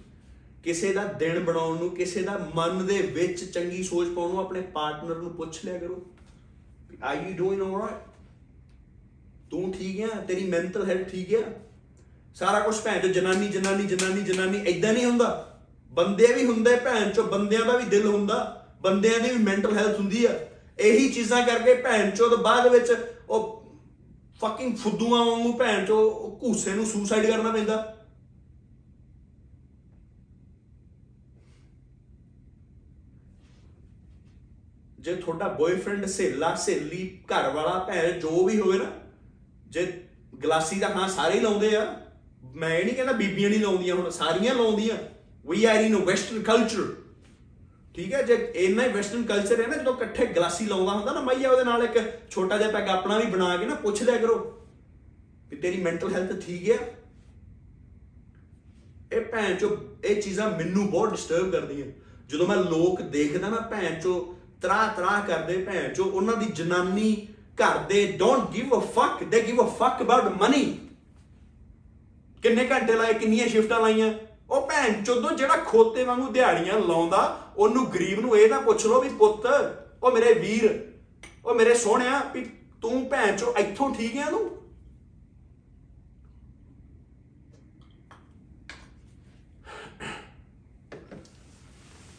ਕਿਸੇ 0.62 0.92
ਦਾ 0.92 1.05
ਦਿਨ 1.05 1.44
ਬਣਾਉਣ 1.44 1.79
ਨੂੰ, 1.79 1.90
ਕਿਸੇ 1.90 2.22
ਦਾ 2.22 2.50
ਮਨ 2.55 2.87
ਦੇ 2.87 3.03
ਵਿੱਚ 3.03 3.44
ਚੰਗੀ 3.44 3.83
ਸੋਚ 3.83 4.09
ਪਾਉਣ 4.09 4.31
ਨੂੰ 4.31 4.40
ਆਪਣੇ 4.40 4.61
ਪਾਰਟਨਰ 4.61 5.16
ਨੂੰ 5.16 5.33
ਪੁੱਛ 5.35 5.64
ਲਿਆ 5.64 5.79
ਕਰੋ। 5.79 6.07
ਆਰ 7.03 7.16
ਯੂ 7.16 7.37
ਡੂਇੰਗ 7.37 7.62
ਆਲਰਾਈਟ 7.62 8.09
ਤੂੰ 9.50 9.72
ਠੀਕ 9.72 10.00
ਆ? 10.00 10.20
ਤੇਰੀ 10.20 10.44
ਮੈਂਟਲ 10.44 10.90
ਹੈਲਥ 10.90 11.09
ਠੀਕ 11.09 11.35
ਆ? 11.35 11.42
ਸਾਰਾ 12.35 12.61
ਕੁਝ 12.61 12.81
ਭੈਣ 12.81 13.00
ਚੋ 13.00 13.09
ਜਨਾਨੀ 13.09 13.48
ਜਨਾਨੀ 13.48 13.87
ਜਨਾਨੀ 13.87 14.22
ਜਨਾਨੀ 14.22 14.59
ਐਦਾਂ 14.66 14.92
ਨਹੀਂ 14.92 15.05
ਹੁੰਦਾ। 15.05 15.50
ਬੰਦੇ 15.90 16.26
ਵੀ 16.35 16.44
ਹੁੰਦੇ 16.46 16.74
ਭੈਣ 16.76 17.11
ਚੋ 17.11 17.22
ਬੰਦਿਆਂ 17.22 17.64
ਦਾ 17.66 17.76
ਵੀ 17.76 17.85
ਦਿਲ 17.85 18.07
ਹੁੰਦਾ, 18.07 18.37
ਬੰਦਿਆਂ 18.83 19.20
ਦੀ 19.20 19.31
ਵੀ 19.31 19.42
ਮੈਂਟਲ 19.44 19.76
ਹੈਲਥ 19.79 19.98
ਹੁੰਦੀ 19.98 20.24
ਆ। 20.24 20.38
ਇਹੀ 20.79 21.09
ਚੀਜ਼ਾਂ 21.12 21.42
ਕਰਕੇ 21.46 21.74
ਭੈਣ 21.83 22.11
ਚੋ 22.11 22.37
ਬਾਅਦ 22.37 22.66
ਵਿੱਚ 22.72 22.92
ਉਹ 23.29 23.57
ਫਕਿੰਗ 24.40 24.76
ਫੁੱਦੂਆਂ 24.76 25.24
ਵਾਂਗੂ 25.24 25.53
ਭੈਣ 25.53 25.85
ਚੋ 25.87 25.98
ਉਹ 26.00 26.38
ਘੂਸੇ 26.42 26.74
ਨੂੰ 26.74 26.87
ਸੁਸਾਈਡ 26.87 27.26
ਕਰਨਾ 27.26 27.53
ਪੈਂਦਾ। 27.53 27.96
ਜੇ 34.98 35.14
ਤੁਹਾਡਾ 35.16 35.48
ਬॉयਫ੍ਰੈਂਡ 35.48 36.07
ਸਹੇਲਾ, 36.07 36.55
ਸਹੇਲੀ 36.55 37.07
ਘਰ 37.26 37.50
ਵਾਲਾ 37.50 37.79
ਭੈਣ, 37.85 38.18
ਜੋ 38.20 38.44
ਵੀ 38.46 38.61
ਹੋਵੇ 38.61 38.79
ਨਾ, 38.79 38.90
ਜੇ 39.66 39.87
ਗਲਾਸੀ 40.42 40.81
ਦਾ 40.81 40.88
ਹਾਂ 40.88 41.09
ਸਾਰੇ 41.09 41.35
ਹੀ 41.35 41.40
ਲਾਉਂਦੇ 41.40 41.76
ਆ, 41.76 41.85
ਮੈਂ 42.55 42.70
ਇਹ 42.70 42.85
ਨਹੀਂ 42.85 42.94
ਕਹਿੰਦਾ 42.94 43.12
ਬੀਬੀਆਂ 43.14 43.50
ਨਹੀਂ 43.50 43.61
ਲਾਉਂਦੀਆਂ 43.61 43.94
ਹੁਣ, 43.94 44.11
ਸਾਰੀਆਂ 44.11 44.55
ਲਾਉਂਦੀਆਂ। 44.55 44.96
We 45.44 45.64
are 45.64 45.81
in 45.81 45.96
western 45.96 46.42
culture 46.42 46.94
ਠੀਕ 47.94 48.12
ਹੈ, 48.14 48.22
ਜੇ 48.22 48.35
ਇੰਨਾ 48.57 48.83
ਹੀ 48.83 48.88
ਵੈਸਟਰਨ 48.92 49.22
ਕਲਚਰ 49.22 49.61
ਹੈ 49.61 49.66
ਨਾ, 49.66 49.76
ਜਦੋਂ 49.76 49.94
ਇਕੱਠੇ 49.94 50.26
ਗਲਾਸੀ 50.26 50.66
ਲਾਉਂਦਾ 50.66 50.92
ਹੁੰਦਾ 50.92 51.12
ਨਾ, 51.12 51.20
ਮਈਆ 51.20 51.50
ਉਹਦੇ 51.50 51.64
ਨਾਲ 51.64 51.85
ਇੱਕ 51.85 51.98
ਛੋਟਾ 52.31 52.59
ਜਿਹਾ 52.59 52.70
ਪੈਗ 52.70 52.88
ਆਪਣਾ 52.88 53.18
ਵੀ 53.18 53.31
ਬਣਾ 53.31 53.57
ਕੇ 53.57 53.66
ਨਾ 53.66 53.74
ਪੁੱਛ 53.76 54.03
ਲਿਆ 54.03 54.16
ਕਰੋ 54.16 54.37
ਵੀ 55.50 55.57
ਤੇਰੀ 55.57 55.83
ਮੈਂਟਲ 55.83 56.12
ਹੈਲਥ 56.12 56.44
ਠੀਕ 56.46 56.70
ਹੈ 56.70 56.79
ਇਹ 59.12 59.20
ਭੈਣ 59.22 59.55
ਚੋ, 59.57 59.76
ਇਹ 60.05 60.20
ਚੀਜ਼ਾਂ 60.22 60.50
ਮੈਨੂੰ 60.50 60.87
ਬਹੁਤ 60.90 61.11
ਡਿਸਟਰਬ 61.11 61.50
ਕਰਦੀਆਂ। 61.53 61.87
ਜਦੋਂ 62.29 62.46
ਮੈਂ 62.46 62.57
ਲੋਕ 62.57 63.00
ਦੇਖਦਾ 63.03 63.48
ਨਾ 63.48 63.61
ਭੈਣ 63.70 64.00
ਚੋ 64.00 64.12
ਤਰਾ 64.62 64.87
ਤਰਾ 64.96 65.18
ਕਰਦੇ 65.29 65.57
ਭੈਣ 65.64 65.92
ਚੋ, 65.94 66.05
ਉਹਨਾਂ 66.05 66.37
ਦੀ 66.37 66.46
ਜਨਾਨੀ 66.55 67.26
ਘਰ 67.59 67.79
they 67.88 68.07
don't 68.18 68.50
give 68.53 68.79
a 68.79 68.81
fuck 68.94 69.24
ਦੇ 69.24 69.40
give 69.42 69.62
a 69.62 69.70
fuck 69.79 70.03
about 70.03 70.42
money 70.42 70.64
ਕਿੰਨੇ 72.42 72.68
ਘੰਟੇ 72.68 72.94
ਲਾਏ, 72.94 73.12
ਕਿੰਨੀਆਂ 73.14 73.48
ਸ਼ਿਫਟਾਂ 73.48 73.81
ਲਾਈਆਂ? 73.81 74.12
ਉਹ 74.51 74.67
ਭੈਣ 74.67 75.05
ਚੋਦੋ, 75.05 75.31
ਜਿਹੜਾ 75.31 75.57
ਖੋਤੇ 75.57 76.05
ਵਾਂਗੂ 76.05 76.29
ਦਿਹਾੜੀਆਂ 76.29 76.79
ਲਾਉਂਦਾ, 76.79 77.49
ਉਹਨੂੰ 77.57 77.93
ਗਰੀਬ 77.95 78.21
ਨੂੰ 78.21 78.39
ਇਹ 78.39 78.51
ਨਾ 78.51 78.61
ਪੁੱਛ 78.61 78.87
ਲੋ 78.87 79.01
ਵੀ 79.01 79.09
ਪੁੱਤ, 79.09 79.43
ਉਹ 80.03 80.13
ਮੇਰੇ 80.13 80.35
ਵੀਰ, 80.35 80.93
ਉਹ 81.45 81.55
ਮੇਰੇ 81.55 81.75
ਸੋਹਣਿਆ, 81.75 82.23
ਵੀ 82.35 82.51
ਤੂੰ 82.83 83.09
ਭੈਣ 83.09 83.37
ਚੋ 83.37 83.55
ਇੱਥੋਂ 83.57 83.95
ਠੀਕ 83.95 84.17
ਹੈ 84.17 84.31
ਤੂੰ? 84.31 84.61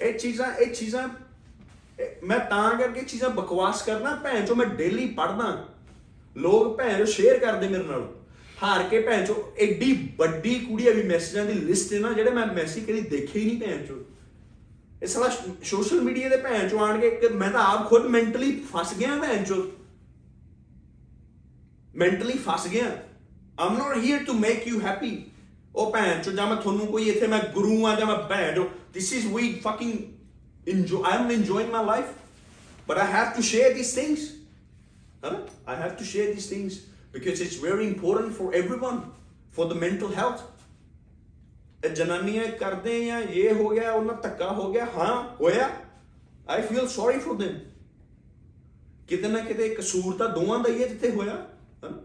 ਇਹ 0.01 0.19
ਚੀਜ਼ਾਂ 0.19 0.55
ਇਹ 0.55 0.73
ਚੀਜ਼ਾਂ, 0.73 1.09
ਇਹ- 1.99 2.25
ਮੈਂ 2.25 2.39
ਤਾਂ 2.39 2.77
ਕਰਕੇ 2.77 3.01
ਚੀਜ਼ਾਂ 3.01 3.29
ਬਕਵਾਸ 3.29 3.83
ਕਰਨਾ 3.83 4.15
ਭੈਣ 4.15 4.45
ਚੋ 4.45 4.55
ਮੈਂ 4.55 4.65
ਡੇਲੀ 4.65 5.07
ਪੜ੍ਹਦਾ। 5.07 5.65
ਲੋਕ 6.37 6.77
ਭੈਣ 6.77 6.97
ਚੋ 6.97 7.05
ਸ਼ੇਅਰ 7.05 7.39
ਕਰਦੇ 7.39 7.67
ਮੇਰੇ 7.67 7.83
ਨਾਲ। 7.83 8.20
ਹਾਰ 8.63 8.83
ਕੇ 8.83 8.99
ਭੈਣ 8.99 9.25
ਚੋ 9.25 9.53
ਐਡੀ 9.59 10.09
ਵੱਡੀ 10.17 10.59
ਕੁੜੀਆਂ 10.59 10.93
ਵੀ 10.93 11.03
ਮੈਸੇਜਾਂ 11.03 11.45
ਦੀ 11.45 11.53
ਲਿਸਟ 11.53 11.93
ਹੈ 11.93 11.99
ਨਾ 11.99 12.11
ਜਿਹੜੇ 12.13 12.31
ਮੈਂ 12.31 12.45
ਮੈਸੇਜ 12.45 12.83
ਕਦੀ 12.83 13.01
ਦੇਖੇ 13.01 13.39
ਹੀ 13.39 13.45
ਨਹੀਂ 13.45 13.59
ਭੈਣ 13.61 13.85
ਚੋ। 13.85 14.05
ਇਹ 15.03 15.07
ਸਾਲਾ 15.07 15.29
ਸੋਸ਼ਲ 15.63 16.01
ਮੀਡੀਆ 16.01 16.29
ਦੇ 16.29 16.37
ਭੈਣ 16.37 16.69
ਚੋ 16.69 16.79
ਆਣ 16.79 16.99
ਕੇ 16.99 17.07
ਇੱਕ- 17.07 17.33
ਮੈਂ 17.33 17.51
ਤਾਂ 17.51 17.61
ਆਪ 17.61 17.89
ਖੁਦ 17.89 18.05
ਮੈਂਟਲੀ 18.05 18.63
ਫਸ 18.73 18.93
ਗਿਆ 18.93 19.15
ਭੈਣ 19.15 19.43
ਚੋ। 19.43 19.71
ਮੈਂਟਲੀ 21.95 22.33
ਫਸ 22.33 22.67
ਗਿਆ। 22.67 22.97
I'm 23.59 23.77
not 23.77 23.97
here 23.97 24.23
to 24.23 24.33
make 24.33 24.67
you 24.67 24.81
happy 24.81 25.25
ਉਹ 25.75 25.93
ਭੈਣ 25.93 26.21
ਚੋ, 26.23 26.31
ਜਾਂ 26.31 26.47
ਮੈਂ 26.47 26.55
ਤੁਹਾਨੂੰ 26.55 26.87
ਕੋਈ 26.87 27.09
ਇੱਥੇ 27.09 27.27
ਮੈਂ 27.27 27.39
ਗੁਰੂ 27.53 27.85
ਆ 27.87 27.95
ਜਾਂ 27.95 28.07
ਮੈਂ 28.07 28.17
ਭੈਣ 28.17 28.55
ਚੋ, 28.55 28.69
this 28.97 29.09
is 29.17 29.27
we 29.35 29.43
fucking 29.67 29.91
enjoy 30.73 31.01
I'm 31.11 31.29
enjoying 31.35 31.69
my 31.75 31.83
life 31.89 32.09
but 32.89 32.97
I 32.97 33.05
have 33.13 33.29
to 33.37 33.43
share 33.49 33.69
these 33.77 33.91
things 33.99 34.23
huh? 35.23 35.35
I 35.67 35.75
have 35.83 35.93
to 35.99 36.07
share 36.13 36.25
these 36.33 36.47
things 36.53 36.90
because 37.17 37.35
it's 37.35 37.65
very 37.65 37.87
important 37.93 38.29
for 38.31 38.53
everyone, 38.63 38.99
for 39.57 39.73
the 39.73 39.79
mental 39.81 40.09
health. 40.09 40.39
ਇਹ 41.85 41.89
ਜਨਾਨੀਆਂ 41.89 42.47
ਕਰਦੇ 42.47 43.11
ਆ, 43.11 43.19
ਇਹ 43.19 43.53
ਹੋ 43.53 43.69
ਗਿਆ, 43.69 43.91
ਉਹਨਾਂ 43.91 44.15
ਧੱਕਾ 44.15 44.51
ਹੋ 44.51 44.73
ਗਿਆ, 44.73 44.85
ਹਾਂ, 44.85 45.35
ਹੋਇਆ। 45.41 45.69
I 46.49 46.61
feel 46.61 46.87
sorry 46.87 47.19
for 47.19 47.35
them 47.35 47.53
ਕਿਤੇ 49.07 49.27
ਨਾ 49.27 49.39
ਕਿਤੇ 49.39 49.69
ਕਸੂਰ 49.69 50.17
ਤਾਂ 50.17 50.29
ਦੋਵਾਂ 50.29 50.59
ਦਾ 50.59 50.69
ਹੀ 50.69 50.83
ਹੈ 50.83 50.87
ਜਿੱਥੇ 50.87 51.11
ਹੋਇਆ 51.11 51.49
ਹਨਾ? 51.85 52.01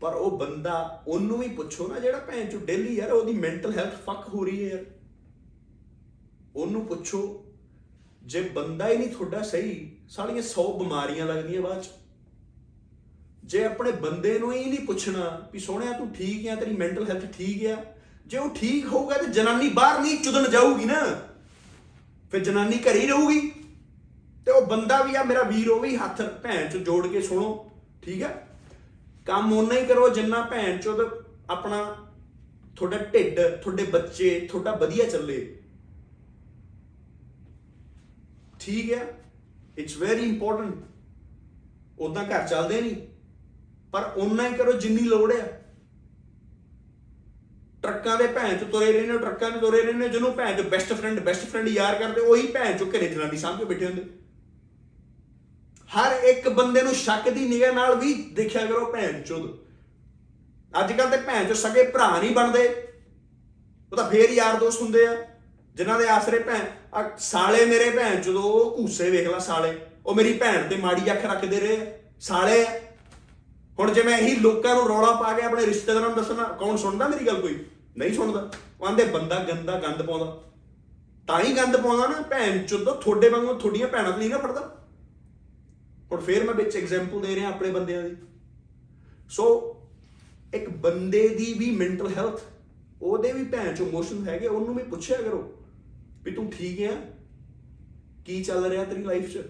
ਪਰ 0.00 0.14
ਉਹ 0.14 0.38
ਬੰਦਾ, 0.38 1.02
ਉਹਨੂੰ 1.06 1.38
ਵੀ 1.38 1.48
ਪੁੱਛੋ 1.48 1.88
ਨਾ 1.88 1.98
ਜਿਹੜਾ 1.98 2.18
ਭੈਣ 2.18 2.50
ਚੋ 2.50 2.58
ਡੇਲੀ 2.58 2.96
ਯਾਰ, 2.96 3.12
ਉਹਦੀ 3.12 3.32
ਮੈਂਟਲ 3.32 3.78
ਹੈਲਥ 3.78 3.94
ਫੱਕ 3.94 4.28
ਹੋ 4.28 4.44
ਰਹੀ 4.44 4.64
ਹੈ 4.64 4.76
ਯਾਰ। 4.76 4.84
ਉਹਨੂੰ 6.56 6.86
ਪੁੱਛੋ, 6.86 7.44
ਜੇ 8.22 8.40
ਬੰਦਾ 8.40 8.88
ਹੀ 8.88 8.96
ਨਹੀਂ 8.96 9.08
ਤੁਹਾਡਾ 9.08 9.42
ਸਹੀ, 9.42 9.96
ਸਾਲੀਆਂ 10.08 10.42
100 10.42 10.78
ਬਿਮਾਰੀਆਂ 10.78 11.26
ਲੱਗਦੀਆਂ 11.26 11.62
ਬਾਅਦ 11.62 11.82
ਚ। 11.82 11.88
ਜੇ 13.48 13.64
ਆਪਣੇ 13.64 13.92
ਬੰਦੇ 14.00 14.38
ਨੂੰ 14.38 14.52
ਹੀ 14.52 14.64
ਨਹੀਂ 14.64 14.86
ਪੁੱਛਣਾ 14.86 15.48
ਵੀ 15.52 15.58
ਸੋਹਣਿਆ 15.58 15.92
ਤੂੰ 15.92 16.08
ਠੀਕ 16.14 16.46
ਆ, 16.48 16.54
ਤੇਰੀ 16.54 16.74
ਮੈਂਟਲ 16.76 17.08
ਹੈਲਥ 17.10 17.24
ਠੀਕ 17.36 17.64
ਆ, 17.66 17.76
ਜੇ 18.26 18.38
ਉਹ 18.38 18.50
ਠੀਕ 18.54 18.86
ਹੋਊਗਾ 18.86 19.16
ਤੇ 19.18 19.26
ਜਨਾਨੀ 19.32 19.68
ਬਾਹਰ 19.68 20.00
ਨਹੀਂ 20.00 20.18
ਚੁਦਣ 20.24 20.50
ਜਾਊਗੀ 20.50 20.84
ਨਾ, 20.84 21.00
ਫਿਰ 22.32 22.44
ਜਨਾਨੀ 22.44 22.78
ਘਰੇ 22.78 23.00
ਹੀ 23.00 23.06
ਰਹੂਗੀ। 23.06 23.40
ਤੇ 24.46 24.52
ਉਹ 24.52 24.66
ਬੰਦਾ 24.66 25.00
ਵੀ 25.02 25.14
ਆ, 25.14 25.22
ਮੇਰਾ 25.24 25.42
ਵੀਰ, 25.42 25.68
ਉਹ 25.68 25.80
ਵੀ 25.80 25.96
ਹੱਥ 25.96 26.22
ਭੈਣ 26.42 26.68
ਚ 26.70 26.76
ਜੋੜ 26.78 27.06
ਕੇ 27.06 27.22
ਸੁਣੋ, 27.22 27.70
ਠੀਕ 28.02 28.22
ਆ? 28.22 28.28
ਕੰਮ 29.26 29.52
ਓਨਾ 29.52 29.74
ਹੀ 29.74 29.86
ਕਰੋ 29.86 30.08
ਜਿੰਨਾ 30.08 30.40
ਭੈਣ 30.42 30.78
ਚੋਦ 30.78 31.00
ਆਪਣਾ 31.50 31.82
ਤੁਹਾਡਾ 32.76 32.98
ਢਿੱਡ, 33.04 33.40
ਤੁਹਾਡੇ 33.62 33.84
ਬੱਚੇ, 33.84 34.38
ਤੁਹਾਡਾ 34.50 34.74
ਵਧੀਆ 34.76 35.04
ਚੱਲੇ। 35.04 35.38
ਠੀਕ 38.60 38.92
ਹੈ 38.92 39.06
ਇਟਸ 39.78 39.96
ਵੈਰੀ 39.96 40.22
ਇੰਪੋਰਟੈਂਟ 40.22 40.74
ਉਦਾਂ 41.98 42.24
ਘਰ 42.24 42.46
ਚੱਲਦੇ 42.48 42.80
ਨਹੀਂ। 42.80 42.96
ਪਰ 43.92 44.12
ਓਨਾ 44.16 44.48
ਹੀ 44.48 44.54
ਕਰੋ 44.54 44.72
ਜਿੰਨੀ 44.72 45.02
ਲੋੜ 45.02 45.32
ਹੈ। 45.32 45.64
ਟਰੱਕਾਂ 47.82 48.18
ਦੇ 48.18 48.26
ਭੈਣ 48.26 48.58
ਚ 48.58 48.64
ਤੁਰੇ 48.64 48.92
ਰਹਿੰਦੇ 48.92 49.12
ਹੋ, 49.12 49.18
ਟਰੱਕਾਂ 49.18 49.50
ਦੇ 49.50 49.60
ਤੁਰੇ 49.60 49.82
ਰਹਿੰਦੇ 49.82 50.06
ਹੋ, 50.06 50.12
ਜਿਹਨੂੰ 50.12 50.34
ਭੈਣ 50.34 50.62
ਚ 50.62 50.66
ਬੈਸਟ 50.66 50.92
ਫਰੈਂਡ 50.92 51.20
ਬੈਸਟ 51.20 51.46
ਫਰੈਂਡ 51.46 51.68
ਯਾਰ 51.68 51.94
ਕਰਦੇ 51.94 52.20
ਉਹੀ 52.20 52.46
ਭੈਣ 52.46 52.78
ਚ 52.78 52.82
ਘਰੇ 52.82 53.08
ਜਨਾਨੀ 53.08 53.36
ਸਾਹਮਣੇ 53.36 53.64
ਬੈਠੇ 53.64 53.86
ਹੁੰਦੇ। 53.86 54.04
ਹਰ 55.96 56.12
ਇੱਕ 56.12 56.48
ਬੰਦੇ 56.48 56.82
ਨੂੰ 56.82 56.94
ਸ਼ੱਕ 56.94 57.28
ਦੀ 57.28 57.48
ਨਿਗਾਹ 57.48 57.72
ਨਾਲ 57.72 57.94
ਵੀ 57.94 58.14
ਦੇਖਿਆ 58.14 58.66
ਕਰੋ 58.66 58.92
ਭੈਣ 58.92 59.22
ਚੋਦ। 59.22 59.68
ਅੱਜ 60.80 60.92
ਕੱਲ 60.92 61.10
ਤੇ 61.10 61.16
ਭੈਣ 61.16 61.48
ਚੋ 61.48 61.54
ਸਗੇ 61.54 61.82
ਭਰਾ 61.82 62.20
ਨਹੀਂ 62.20 62.30
ਬਣਦੇ। 62.30 62.88
ਉਹ 63.92 63.96
ਤਾਂ 63.96 64.10
ਫੇਰ 64.10 64.30
ਯਾਰ 64.30 64.56
ਦੋਸਤ 64.56 64.82
ਹੁੰਦੇ 64.82 65.06
ਆ 65.06 65.26
ਜਿਨ੍ਹਾਂ 65.74 65.98
ਦੇ 65.98 66.08
ਆਸਰੇ 66.08 66.38
ਭੈਣ 66.38 66.60
ਆਹ 66.94 67.04
ਸਾਲੇ 67.18 67.64
ਮੇਰੇ 67.64 67.90
ਭੈਣ 67.90 68.20
ਜਦੋਂ 68.20 68.42
ਉਹ 68.42 68.78
ਘੂਸੇ 68.78 69.10
ਵੇਖ 69.10 69.28
ਲਾ 69.28 69.38
ਸਾਲੇ। 69.38 69.78
ਉਹ 70.06 70.14
ਮੇਰੀ 70.14 70.32
ਭੈਣ 70.32 70.68
ਤੇ 70.68 70.76
ਮਾੜੀ 70.76 71.12
ਅੱਖ 71.12 71.24
ਰੱਖਦੇ 71.24 71.60
ਰਹੇ। 71.60 71.90
ਆ। 71.90 71.98
ਸਾਲੇ 72.20 72.66
ਆ। 72.66 72.80
ਹੁਣ 73.78 73.92
ਜੇ 73.92 74.02
ਮੈਂ 74.02 74.18
ਇਹੀ 74.18 74.34
ਲੋਕਾਂ 74.36 74.74
ਨੂੰ 74.74 74.88
ਰੌਲਾ 74.88 75.12
ਪਾ 75.12 75.32
ਕੇ 75.32 75.42
ਆਪਣੇ 75.42 75.66
ਰਿਸ਼ਤੇਦਾਰਾਂ 75.66 76.08
ਨੂੰ 76.08 76.16
ਦੱਸਣਾ, 76.16 76.44
ਕੌਣ 76.44 76.76
ਸੁਣਦਾ 76.76 77.08
ਮੇਰੀ 77.08 77.26
ਗੱਲ 77.26 77.40
ਕੋਈ? 77.40 77.58
ਨਹੀਂ 77.98 78.14
ਸੁਣਦਾ। 78.14 78.50
ਉਹ 78.80 78.86
ਆਂਦੇ, 78.86 79.04
ਬੰਦਾ 79.04 79.44
ਗੰਦਾ 79.44 79.78
ਗੰਦ 79.80 80.02
ਪਾਉਂਦਾ। 80.02 80.42
ਤਾਂ 81.26 81.40
ਹੀ 81.40 81.56
ਗੰਦ 81.56 81.76
ਪਾਉਂਦਾ 81.76 82.06
ਨਾ, 82.06 82.20
ਭੈਣ 82.20 82.66
ਚੋਦੋ, 82.66 82.92
ਤੁਹਾਡੇ 82.92 83.28
ਵਾਂਗੂ 83.28 83.54
ਤੁਹਾਡੀਆਂ 83.54 83.88
ਭੈਣਾਂ 83.88 84.10
ਤੋਂ 84.10 84.18
ਨਹੀਂ 84.18 84.30
ਨਾ 84.30 84.38
ਫੜਦਾ। 84.38 84.74
ਹੁਣ 86.12 86.20
ਫੇਰ 86.20 86.44
ਮੈਂ 86.44 86.54
ਵਿੱਚ 86.54 86.76
ਐਗਜ਼ਾਮਪਲ 86.76 87.20
ਦੇ 87.20 87.34
ਰਿਹਾ 87.34 87.48
ਆਪਣੇ 87.48 87.70
ਬੰਦਿਆਂ 87.70 88.02
ਦੀ। 88.02 88.16
ਸੋ 89.30 89.46
ਇੱਕ 90.54 90.68
ਬੰਦੇ 90.68 91.28
ਦੀ 91.28 91.52
ਵੀ 91.54 91.70
ਮੈਂਟਲ 91.70 92.08
ਹੈਲਥ 92.08 92.40
ਉਹਦੇ 93.02 93.32
ਵੀ 93.32 93.44
ਭੈਣ 93.44 93.74
ਚੋ 93.74 93.86
ਇਮੋਸ਼ਨ 93.86 94.28
ਹੈਗੇ, 94.28 94.46
ਉਹਨੂੰ 94.46 94.74
ਵੀ 94.74 94.82
ਪੁੱਛਿਆ 94.82 95.16
ਕਰੋ 95.16 95.54
ਵੀ 96.24 96.30
ਤੂੰ 96.30 96.50
ਠੀਕ 96.50 96.80
ਹੈ 96.80 96.96
ਕੀ 98.24 98.42
ਚੱਲ 98.44 98.64
ਰਿਹਾ 98.64 98.84
ਤੇਰੀ 98.84 99.02
ਲਾਈਫ 99.02 99.32
'ਚ? 99.32 99.42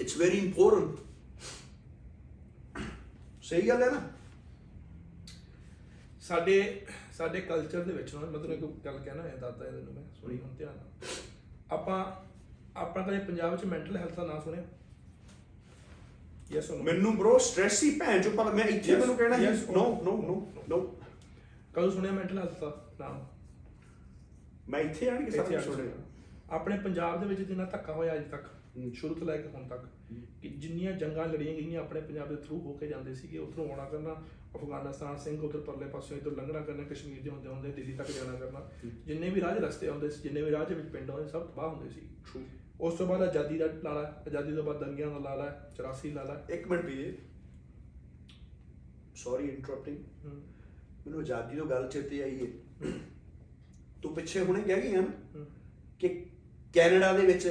ਇਟਸ 0.00 0.16
ਵੈਰੀ 0.16 0.38
ਇੰਪੋਰਟੈਂਟ 0.38 0.96
ਸਹੀ 3.54 3.68
ਗੱਲ 3.68 3.82
ਹੈ 3.82 3.90
ਨਾ? 3.90 4.00
ਸਾਡੇ 6.20 6.54
ਸਾਡੇ 7.16 7.40
ਕਲਚਰ 7.40 7.82
ਦੇ 7.84 7.92
ਵਿੱਚ 7.92 8.14
ਉਹਨਾਂ 8.14 8.28
ਮਤਲਬ 8.28 8.60
ਕੋਈ 8.60 8.72
ਗੱਲ 8.84 8.98
ਕਹਿਣਾ 8.98 9.22
ਹੈ 9.22 9.36
ਦਾਦਾ 9.40 9.66
ਇਹਨੂੰ 9.66 9.92
ਮੈਂ 9.94 10.02
ਸੁਣੀ 10.14 10.38
ਹੁਣ 10.38 10.54
ਧਿਆਨ 10.54 10.76
ਨਾਲ। 10.76 11.12
ਆਪਾਂ 11.70 11.98
ਆਪਾਂ 12.76 13.02
ਕਦੇ 13.02 13.18
ਪੰਜਾਬ 13.18 13.52
ਵਿੱਚ 13.52 13.64
ਮੈਂਟਲ 13.64 13.96
ਹੈਲਥ 13.96 14.14
ਦਾ 14.16 14.24
ਨਾਮ 14.26 14.40
ਸੁਣਿਆ? 14.40 14.62
ਯੈਸ 16.52 16.70
ਨੋ 16.70 16.76
ਮੈਨੂੰ 16.82 17.12
ਬ్రో 17.18 17.38
ਸਟ੍ਰੈਸ 17.40 17.82
ਹੀ 17.82 17.90
ਭੈਣ 17.98 18.22
ਚੋ 18.22 18.30
ਪਰ 18.30 18.52
ਮੈਂ 18.54 18.64
ਇੱਥੇ 18.64 18.92
Yes, 18.92 19.00
ਮੈਨੂੰ 19.00 19.16
ਕਹਿਣਾ 19.16 19.36
yes 19.36 19.62
or 19.68 19.72
ਨੋ 19.74 19.84
ਨੋ 20.04 20.16
ਨੋ 20.22 20.34
ਨੋ 20.68 20.80
ਕਦੋਂ 21.74 21.90
ਸੁਣਿਆ 21.90 22.12
ਮੈਂਟਲ 22.12 22.38
ਹੈਲਥ 22.38 22.60
ਦਾ 22.60 22.74
ਨਾਮ? 23.00 23.24
ਮੈਂ 24.68 24.80
ਇੱਥੇ 24.80 25.08
ਆਣ 25.10 25.16
ਕੇ 25.16 25.24
ਇੱਥੇ 25.26 25.38
ਆ 25.38 25.44
ਸਾਰਾ 25.44 25.60
ਕੇ। 25.60 25.64
ਸੁਣਿਆ। 25.64 25.92
ਆਪਣੇ 26.50 26.76
ਪੰਜਾਬ 26.78 27.20
ਦੇ 27.20 27.26
ਵਿੱਚ 27.26 27.40
ਜਿੰਨਾ 27.40 27.64
ਧੱਕਾ 27.64 27.92
ਹੋਇਆ 27.92 28.14
ਅੱਜ 28.14 28.30
ਤੱਕ 28.30 28.46
ਸ਼ੁਰੂ 28.94 29.14
ਤੋਂ 29.14 29.26
ਲੈ 29.26 29.36
ਕੇ 29.36 29.48
ਹੁਣ 29.48 29.68
ਤੱਕ। 29.68 29.86
ਕਿ 30.42 30.48
ਜਿੰਨੀਆਂ 30.48 30.92
ਜੰਗਾਂ 30.92 31.26
ਲੜੀਆਂ 31.28 31.54
ਗਈਆਂ 31.54 31.80
ਆਪਣੇ 31.80 32.00
ਪੰਜਾਬ 32.00 32.28
ਦੇ 32.28 32.36
ਥਰੂ 32.38 32.60
ਹੋ 32.60 32.72
ਕੇ 32.72 32.86
ਜਾਂਦੇ 32.86 33.14
ਸੀਗੇ 33.14 33.38
ਉੱਧਰੋਂ 33.38 33.68
ਆਉਣਾ 33.70 33.84
ਕਰਨਾ 33.84 34.14
ਅਫਗਾਨਿਸਤਾਨ 34.56 35.16
ਸਿੰਘ 35.18 35.38
ਉਧਰ 35.42 35.60
ਪਰਲੇ 35.60 35.86
ਪਾਸਿਓਂ 35.88 36.18
ਇੱਧਰ 36.18 36.32
ਲੰਘਣਾ 36.32 36.60
ਕਰਨਾ 36.60 36.82
ਕਸ਼ਮੀਰ 36.84 37.22
ਦੇ 37.22 37.30
ਹੁੰਦੇ 37.30 37.48
ਹੁੰਦੇ 37.48 37.70
ਦਿੱਲੀ 37.72 37.92
ਤੱਕ 37.92 38.10
ਜਾਣਾ 38.10 38.38
ਕਰਨਾ। 38.38 38.60
ਜਿੰਨੇ 39.06 39.30
ਵੀ 39.30 39.40
ਰਾਜ 39.40 39.58
ਰਸਤੇ 39.58 39.88
ਆਉਂਦੇ 39.88 40.10
ਸੀ 40.10 40.22
ਜਿੰਨੇ 40.22 40.42
ਵੀ 40.42 40.50
ਰਾਜ 40.50 40.72
ਵਿੱਚ 40.72 40.88
ਪਿੰਡ 40.88 41.10
ਆਉਂਦੇ 41.10 41.28
ਸਭ 41.28 41.46
ਤਬਾਹ 41.46 41.68
ਹੁੰਦੇ 41.68 41.88
ਸੀ. 41.90 42.00
ਉਸ 42.80 42.94
ਤੋਂ 42.94 43.06
ਬਾਅਦ 43.06 43.22
ਆਜ਼ਾਦੀ 43.22 43.58
ਦਾ 43.58 43.66
ਲਾਲਾ 43.84 44.00
ਆਜ਼ਾਦੀ 44.26 44.54
ਤੋਂ 44.54 44.62
ਬਾਅਦ 44.64 44.80
ਦੰਗਿਆਂ 44.80 45.10
ਦਾ 45.10 45.18
ਲਾਲਾ 45.20 45.46
84 45.74 46.12
ਲਾਲਾ 46.12 46.40
ਇੱਕ 46.50 46.66
ਮਿੰਟ 46.68 46.84
ਵੀਰੇ 46.84 47.16
ਸੌਰੀ 49.14 49.48
ਇੰਟਰਰਪਟਿੰਗ 49.48 49.98
ਹਮ, 50.24 50.40
ਮੈਨੂੰ 51.06 51.20
ਆਜ਼ਾਦੀ 51.20 51.56
ਤੋਂ 51.56 51.66
ਗੱਲ 51.66 51.88
ਚੇਤੇ 51.88 52.22
ਆਈ 52.22 52.40
ਹੈ 52.40 52.92
ਤੂੰ 54.02 54.14
ਪਿੱਛੇ 54.14 54.40
ਹੁਣੇ 54.40 54.62
ਕਹਿ 54.62 54.80
ਗਈ 54.82 54.94
ਹਨ 54.94 55.12
ਕਿ 56.00 56.08
ਕੈਨੇਡਾ 56.74 57.12
ਦੇ 57.12 57.26
ਵਿੱਚ 57.26 57.46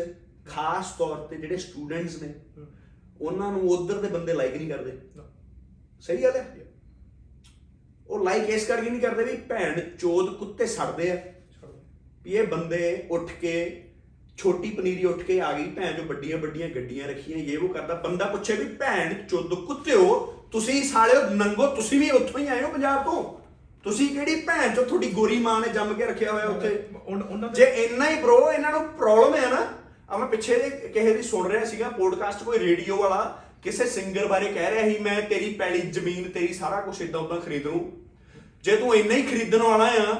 ਖਾਸ 0.46 0.92
ਤੌਰ 0.92 1.16
ਤੇ 1.28 1.36
ਜਿਹੜੇ 1.36 1.58
ਸਟੂਡੈਂਟਸ 1.58 2.22
ਨੇ 2.22 2.34
ਉਹਨਾਂ 3.22 3.52
ਨੂੰ 3.52 3.70
ਉਧਰ 3.70 4.02
ਦੇ 4.02 4.08
ਬੰਦੇ 4.08 4.34
ਲਾਈਕ 4.34 4.56
ਨਹੀਂ 4.56 4.70
ਕਰਦੇ। 4.70 4.98
ਸਹੀ 6.02 6.24
ਗੱਲ 6.24 6.36
ਹੈ? 6.36 6.46
ਉਹ 8.08 8.24
ਲਾਈਕ 8.26 8.50
ਇਸ 8.50 8.66
ਕਰਕੇ 8.66 8.90
ਨਹੀਂ 8.90 9.02
ਕਰਦੇ 9.02 9.24
ਵੀ 9.24 9.36
ਭੈਣ 9.50 9.80
ਚੋਦ 10.00 10.34
ਕੁੱਤੇ 10.36 10.66
ਸੜਦੇ 10.66 11.12
ਆ। 11.12 11.18
ਵੀ 12.24 12.32
ਇਹ 12.32 12.48
ਬੰਦੇ 12.48 13.08
ਉੱਠ 13.12 13.32
ਕੇ 13.42 13.54
ਛੋਟੀ 14.38 14.70
ਪਨੀਰੀ 14.72 15.06
ਉੱਠ 15.06 15.22
ਕੇ 15.24 15.40
ਆ 15.42 15.52
ਗਈ 15.54 15.66
ਭੈਣ 15.70 15.94
ਜੋ 15.94 16.04
ਵੱਡੀਆਂ 16.04 16.38
ਵੱਡੀਆਂ 16.38 16.70
ਗੱਡੀਆਂ 16.70 17.08
ਰੱਖੀਆਂ 17.08 17.38
ਇਹ 17.38 17.58
ਉਹ 17.58 17.70
ਕਰਦਾ। 17.70 17.96
ਬੰਦਾ 17.96 18.26
ਪੁੱਛੇ 18.26 18.56
ਵੀ 18.56 18.66
ਭੈਣ 18.76 19.14
ਚੋਦ 19.28 19.54
ਕੁੱਤਿਓ 19.54 20.26
ਤੁਸੀਂ 20.52 20.84
ਸਾਲਿਓ 20.84 21.30
ਨੰਗੋ 21.30 21.68
ਤੁਸੀਂ 21.68 22.00
ਵੀ 22.00 22.10
ਉੱਥੋਂ 22.10 22.40
ਹੀ 22.40 22.48
ਆਏ 22.48 22.62
ਹੋ 22.64 22.72
ਪੰਜਾਬ 22.72 23.04
ਤੋਂ? 23.06 23.24
ਤੁਸੀਂ 23.84 24.08
ਕਿਹੜੀ 24.10 24.36
ਭੈਣ 24.42 24.76
ਚੋ 24.76 24.84
ਤੁਹਾਡੀ 24.84 25.12
ਗੋਰੀ 25.12 25.38
ਮਾਂ 25.40 25.60
ਨੇ 25.62 25.70
ਜੰਮ 25.70 25.94
ਕੇ 25.94 26.06
ਰੱਖਿਆ 26.06 26.32
ਹੋਇਆ 26.32 26.46
ਉੱਥੇ? 26.46 26.70
ਜੇ 27.54 27.64
ਇੰਨਾ 27.86 28.10
ਹੀ 28.10 28.16
ਬ్రో 28.16 28.52
ਇਹਨਾਂ 28.52 28.72
ਨੂੰ 28.72 28.84
ਪ੍ਰੋਬਲਮ 28.90 29.36
ਹੈ 29.36 29.50
ਨਾ। 29.50 29.66
ਆ 30.10 30.18
ਮੈਂ 30.18 30.28
ਪਿੱਛੇ 30.28 30.56
ਜੇ 30.56 30.70
ਕਿਸੇ 30.70 31.13
ਦੀ 31.13 31.22
ਸੁਣ 31.22 31.48
ਰਿਹਾ 31.52 31.66
ਸੀਗਾ 31.66 31.89
ਪੋਡਕਾਸਟ 31.89 32.44
ਕੋਈ 32.44 32.60
ਰੇਡੀਓ 32.60 32.98
ਵਾਲਾ, 32.98 33.39
ਕਿਸੇ 33.63 33.86
ਸਿੰਗਰ 33.86 34.26
ਬਾਰੇ 34.28 34.52
ਕਹਿ 34.54 34.72
ਰਿਹਾ 34.72 34.88
ਸੀ, 34.88 34.98
ਮੈਂ 35.00 35.22
ਤੇਰੀ 35.22 35.54
ਪੈਲੀ 35.54 35.82
ਜ਼ਮੀਨ, 35.82 36.30
ਤੇਰੀ 36.30 36.54
ਸਾਰਾ 36.54 36.82
ਕੁਝ 36.82 37.02
ਇਦਾਂ 37.02 37.22
ਉਦਾਂ 37.22 37.39
ਖਰੀਦ 37.42 37.68
ਲੂੰ 37.68 37.92
ਜੇ 38.63 38.76
ਤੂੰ 38.76 38.96
ਇੰਨਾ 38.96 39.13
ਹੀ 39.13 39.22
ਖਰੀਦਣ 39.22 39.62
ਵਾਲਾ 39.62 39.86
ਆ, 39.86 40.16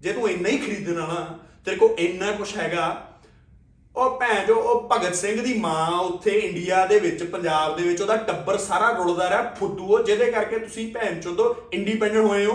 ਜੇ 0.00 0.12
ਤੂੰ 0.12 0.28
ਇੰਨਾ 0.30 0.48
ਹੀ 0.48 0.58
ਖਰੀਦਣ 0.58 0.98
ਵਾਲਾ, 1.00 1.38
ਤੇਰੇ 1.64 1.76
ਕੋਲ 1.76 1.94
ਇੰਨਾ 1.98 2.30
ਕੁਝ 2.32 2.56
ਹੈਗਾ। 2.56 3.08
ਉਹ 3.96 4.18
ਭੈਣ 4.20 4.46
ਜੋ 4.46 4.54
ਉਹ 4.54 4.88
ਭਗਤ 4.88 5.14
ਸਿੰਘ 5.14 5.42
ਦੀ 5.42 5.54
ਮਾਂ 5.54 5.86
ਉੱਥੇ 5.90 6.30
ਇੰਡੀਆ 6.30 6.84
ਦੇ 6.86 6.98
ਵਿੱਚ, 6.98 7.22
ਪੰਜਾਬ 7.24 7.76
ਦੇ 7.76 7.82
ਵਿੱਚ, 7.82 8.00
ਉਹਦਾ 8.02 8.16
ਟੱਬਰ 8.16 8.58
ਸਾਰਾ 8.58 8.90
ਰੁਲਦਾ 8.90 9.28
ਰਿਹਾ 9.30 9.42
ਫੁੱਦੂ 9.58 9.86
ਉਹ, 9.86 10.02
ਜਿਹਦੇ 10.02 10.30
ਕਰਕੇ 10.30 10.58
ਤੁਸੀਂ 10.58 10.92
ਭੈਣ 10.94 11.20
ਚੋਦੋ 11.20 11.54
ਇੰਡੀਪੈਂਡੈਂਟ 11.72 12.24
ਹੋਏ 12.24 12.44
ਹੋ। 12.44 12.54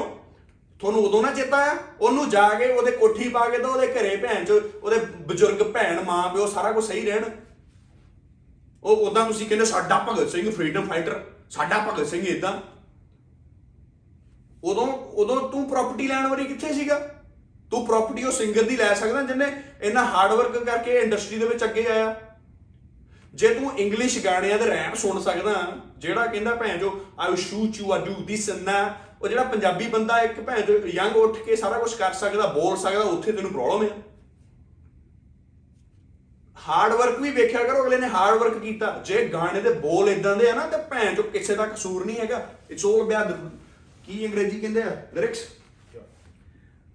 ਤੁਹਾਨੂੰ 0.79 1.03
ਉਦੋਂ 1.05 1.21
ਨਾ 1.23 1.31
ਚੇਤਾ 1.33 1.57
ਆ 1.57 1.77
ਉਹਨੂੰ 2.01 2.29
ਜਾ 2.29 2.47
ਕੇ 2.49 2.65
ਉਹਦੇ 2.71 2.91
ਕੋਠੀ 2.91 3.29
ਪਾ 3.29 3.47
ਕੇ 3.49 3.57
ਤਾਂ 3.57 3.69
ਉਹਦੇ 3.69 3.87
ਘਰੇ 3.87 4.15
ਭੈਣ 4.15 4.45
ਚ, 4.45 4.51
ਉਹਦੇ 4.83 4.97
ਬਜ਼ੁਰਗ 5.27 5.61
ਭੈਣ, 5.73 6.03
ਮਾਂ, 6.03 6.29
ਪਿਓ 6.29 6.47
ਸਾਰਾ 6.47 6.71
ਕੁਝ 6.71 6.83
ਸਹੀ 6.85 7.05
ਰਹਿਣ। 7.05 7.23
ਉਹ 8.83 8.97
ਉਦਾਂ 8.97 9.25
ਤੁਸੀਂ 9.25 9.47
ਕਹਿੰਦੇ 9.47 9.65
ਸਾਡਾ 9.65 10.05
ਭਗਤ 10.09 10.29
ਸਿੰਘ 10.29 10.49
ਫਰੀडम 10.51 10.87
ਫਾਈਟਰ 10.87 11.23
ਸਾਡਾ 11.49 11.77
ਭਗਤ 11.87 12.07
ਸਿੰਘ 12.07 12.27
ਇਦਾਂ 12.27 12.53
ਉਦੋਂ 14.63 14.87
ਉਦੋਂ 15.13 15.49
ਤੂੰ 15.49 15.69
ਪ੍ਰਾਪਰਟੀ 15.69 16.07
ਲੈਣ 16.07 16.27
ਵਾਲੀ 16.27 16.45
ਕਿੱਥੇ 16.45 16.73
ਸੀਗਾ? 16.73 16.99
ਤੂੰ 17.71 17.85
ਪ੍ਰਾਪਰਟੀ 17.85 18.23
ਉਹ 18.23 18.31
ਸਿੰਗਰ 18.31 18.63
ਦੀ 18.63 18.75
ਲੈ 18.75 18.93
ਸਕਦਾ 18.93 19.21
ਜਿਹਨੇ 19.21 19.45
ਇੰਨਾ 19.81 20.03
ਹਾਰਡ 20.05 20.31
ਵਰਕ 20.31 20.57
ਕਰਕੇ 20.57 20.99
ਇੰਡਸਟਰੀ 20.99 21.39
ਦੇ 21.39 21.47
ਵਿੱਚ 21.47 21.63
ਅੱਗੇ 21.63 21.85
ਆਇਆ। 21.87 22.15
ਜੇ 23.33 23.53
ਤੂੰ 23.53 23.71
ਇੰਗਲਿਸ਼ 23.79 24.19
ਗਾਣਿਆਂ 24.25 24.57
ਦੇ 24.59 24.65
ਰੈਪ 24.65 24.95
ਸੁਣ 24.95 25.19
ਸਕਦਾ, 25.21 25.53
ਜਿਹੜਾ 25.97 26.25
ਕਹਿੰਦਾ 26.25 26.55
ਭੈਣ 26.55 26.77
ਜੋ 26.77 26.99
I 27.19 27.31
will 27.31 27.37
shoot 27.37 27.75
you 27.75 27.91
uh 27.93 27.97
do 27.97 28.13
this 28.23 28.49
and 28.49 28.69
that. 28.69 29.07
ਉਹ 29.21 29.27
ਜਿਹੜਾ 29.27 29.43
ਪੰਜਾਬੀ 29.43 29.88
ਬੰਦਾ 29.88 30.19
ਇੱਕ 30.21 30.39
ਭੈਣ 30.39 30.62
ਜੋ 30.62 30.77
ਯੰਗ 30.88 31.15
ਉੱਠ 31.17 31.38
ਕੇ 31.38 31.56
ਸਾਰਾ 31.56 31.80
ਕੁਝ 31.80 31.93
ਕਰ 31.93 32.13
ਸਕਦਾ 32.13 32.47
ਬੋਲ 32.47 32.77
ਸਕਦਾ 32.77 32.99
ਉੱਥੇ 32.99 33.32
ਤੈਨੂੰ 33.32 33.51
ਪ੍ਰੋਬਲਮ 33.51 33.84
ਹੈ 33.84 33.89
ਹਾਰਡ 36.67 36.93
ਵਰਕ 36.93 37.19
ਵੀ 37.19 37.30
ਵੇਖਿਆ 37.32 37.63
ਕਰੋ 37.63 37.84
ਅਗਲੇ 37.84 37.97
ਨੇ 37.97 38.08
ਹਾਰਡ 38.08 38.38
ਵਰਕ 38.38 38.58
ਕੀਤਾ। 38.58 39.03
ਜੇ 39.06 39.27
ਗਾਣੇ 39.27 39.62
ਦੇ 39.62 39.73
ਬੋਲ 39.73 40.10
ਇਦਾਂ 40.10 40.36
ਦੇ 40.36 40.49
ਆ 40.49 40.56
ਨਾ 40.56 40.67
ਤੇ 40.67 40.77
ਭੈਣ 40.77 41.15
ਜੋ 41.15 41.23
ਕਿਸੇ 41.23 41.56
ਦਾ 41.56 41.65
ਕਸੂਰ 41.65 42.06
ਨਹੀਂ 42.06 42.17
ਹੈਗਾ। 42.19 42.51
ਇਟਸ 42.71 42.86
올 42.86 43.01
ਅਬਾਊਟ 43.01 43.51
ਕੀ 44.06 44.25
ਅੰਗਰੇਜ਼ੀ 44.27 44.60
ਕਹਿੰਦੇ 44.60 44.82
ਆ? 44.84 45.08
ਲਿਰਿਕਸ 45.13 45.47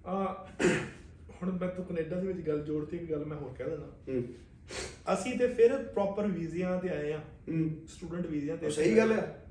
ਆ 0.05 0.47
ਹੁਣ 1.41 1.51
ਮੈਂ 1.51 1.69
ਤੂੰ 1.69 1.85
ਕੈਨੇਡਾ 1.85 2.15
ਦੇ 2.15 2.27
ਵਿੱਚ 2.27 2.47
ਗੱਲ 2.47 2.59
ਜੋੜਤੀ 2.59 2.97
ਇੱਕ 2.97 3.11
ਗੱਲ 3.11 3.25
ਮੈਂ 3.25 3.37
ਹੋਰ 3.37 3.53
ਕਹਿ 3.57 3.69
ਦਿੰਦਾ। 3.69 4.13
ਹੂੰ। 4.13 4.23
ਅਸੀਂ 5.13 5.39
ਤੇ 5.39 5.47
ਫਿਰ 5.47 5.77
ਪ੍ਰੋਪਰ 5.77 6.27
ਵੀਜ਼ਿਆਂ 6.27 6.79
ਤੇ 6.79 6.89
ਆਏ 6.89 7.11
ਆ। 7.13 7.19
ਸਟੂਡੈਂਟ 7.87 8.25
ਵੀਜ਼ਿਆਂ 8.25 8.57
ਤੇ 8.57 8.69
ਸਹੀ 8.69 8.97
ਗੱਲ 8.97 9.11
ਆ। 9.11 9.42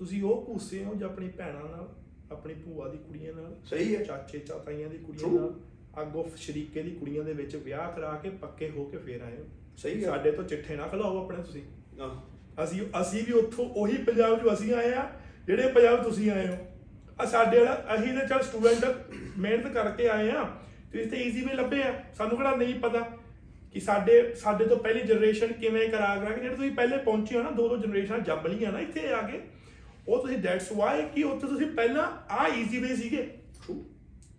ਤੁਸੀਂ 0.00 0.22
ਉਹ 0.22 0.44
ਭੂਸੇ 0.46 0.84
ਹੋ 0.84 0.94
ਜਾਂ 0.94 1.08
ਆਪਣੀ 1.08 1.28
ਭੈਣਾਂ 1.28 1.60
ਨਾਲ 1.60 1.88
ਆਪਣੀ 2.32 2.54
ਭੂਆ 2.54 2.88
ਦੀ 2.88 2.98
ਕੁੜੀਆਂ 2.98 3.32
ਨਾਲ 3.32 3.56
ਸਹੀ 3.64 3.96
ਹੈ। 3.96 4.04
ਚਾਚੇ 4.04 4.38
ਚਾਤਾਈਆਂ 4.38 4.88
ਦੀ 4.88 4.98
ਕੁੜੀਆਂ 4.98 5.28
True. 5.28 5.40
ਨਾਲ 5.40 5.60
ਅੱਗੋਂ 6.02 6.24
ਸ਼ਰੀਕੇ 6.36 6.82
ਦੀ 6.82 6.90
ਕੁੜੀਆਂ 6.90 7.24
ਦੇ 7.24 7.32
ਵਿੱਚ 7.32 7.56
ਵਿਆਹ 7.56 7.92
ਕਰਾ 7.92 8.14
ਕੇ 8.22 8.30
ਪੱਕੇ 8.30 8.70
ਹੋ 8.70 8.84
ਕੇ 8.84 8.98
ਫੇਰ 8.98 9.20
ਆਏ 9.20 9.36
ਹੋ। 9.36 9.44
ਸਹੀ 9.76 10.04
ਹੈ। 10.04 10.10
ਸਾਡੇ 10.10 10.30
ਤੋਂ 10.30 10.44
ਚਿੱਠੇ 10.44 10.76
ਨਾ 10.76 10.86
ਖਲਾਓ 10.86 11.24
ਆਪਣੇ 11.24 11.42
ਤੁਸੀਂ। 11.42 11.62
ਆਹ, 12.00 12.64
ਅਸੀਂ 12.64 12.80
ਅਸੀਂ 13.00 13.24
ਵੀ 13.26 13.32
ਉੱਥੋਂ 13.32 13.64
ਉਹੀ 13.64 13.96
ਪੰਜਾਬ 13.96 14.38
'ਚੋਂ 14.38 14.52
ਅਸੀਂ 14.52 14.74
ਆਏ 14.74 14.92
ਆ 14.92 15.10
ਜਿਹੜੇ 15.46 15.68
ਪੰਜਾਬ 15.68 16.02
ਤੁਸੀਂ 16.02 16.30
ਆਏ 16.30 16.46
ਹੋ। 16.46 16.56
ਆ 17.20 17.24
ਸਾਡੇ 17.24 17.58
ਵਾਲਾ 17.58 17.84
ਅਸੀਂ 17.94 18.18
ਤੇ 18.18 18.26
ਚਲ 18.26 18.42
ਸਟੂਡੈਂਟ 18.42 18.84
ਮਿਹਨਤ 19.38 19.72
ਕਰਕੇ 19.72 20.08
ਆਏ 20.08 20.30
ਆ 20.30 20.44
ਤੁਸੀਂ 20.92 21.06
ਤੇ 21.06 21.16
ਈਜ਼ੀ 21.16 21.44
ਵੇ 21.44 21.54
ਲੱਭੇ 21.54 21.82
ਆ। 21.82 21.92
ਸਾਨੂੰ 22.14 22.36
ਕਿਹੜਾ 22.36 22.56
ਨਹੀਂ 22.56 22.74
ਪਤਾ 22.74 23.00
ਕਿ 23.72 23.80
ਸਾਡੇ 23.80 24.34
ਸਾਡੇ 24.34 24.66
ਤੋਂ 24.66 24.76
ਪਹਿਲੀ 24.76 25.00
ਜਨਰੇਸ਼ਨ 25.00 25.52
ਕਿਵੇਂ 25.52 25.88
ਕਰਾ 25.88 26.16
ਕਰਾ 26.16 26.30
ਕੇ 26.30 26.40
ਜਿਹੜੇ 26.40 26.54
ਤੁਸੀਂ 26.56 26.70
ਪਹਿਲੇ 26.70 26.96
ਪਹੁੰਚੇ 26.98 27.36
ਹੋ 27.36 27.42
ਨਾ 27.42 27.50
ਦੋ 27.50 27.68
ਦੋ 27.68 27.76
ਜਨਰੇਸ਼ਨਾਂ 27.76 28.18
ਜੰਮ 28.18 28.46
ਲਈਆਂ 28.46 28.72
ਨਾ 28.72 28.80
ਇੱਥੇ 28.80 29.08
ਆ 29.12 29.22
ਕੇ। 29.22 29.40
ਉਹ 30.10 30.22
ਤੁਸੀਂ 30.22 30.38
ਦੈਟਸ 30.38 30.72
ਵਾਈ 30.72 31.02
ਕਿ 31.14 31.22
ਉੱਥੇ 31.22 31.46
ਤੁਸੀਂ 31.46 31.66
ਪਹਿਲਾਂ 31.66 32.06
ਆ 32.34 32.46
ਈਜ਼ੀ 32.56 32.78
ਵੇ 32.78 32.96
ਸੀਗੇ। 32.96 33.28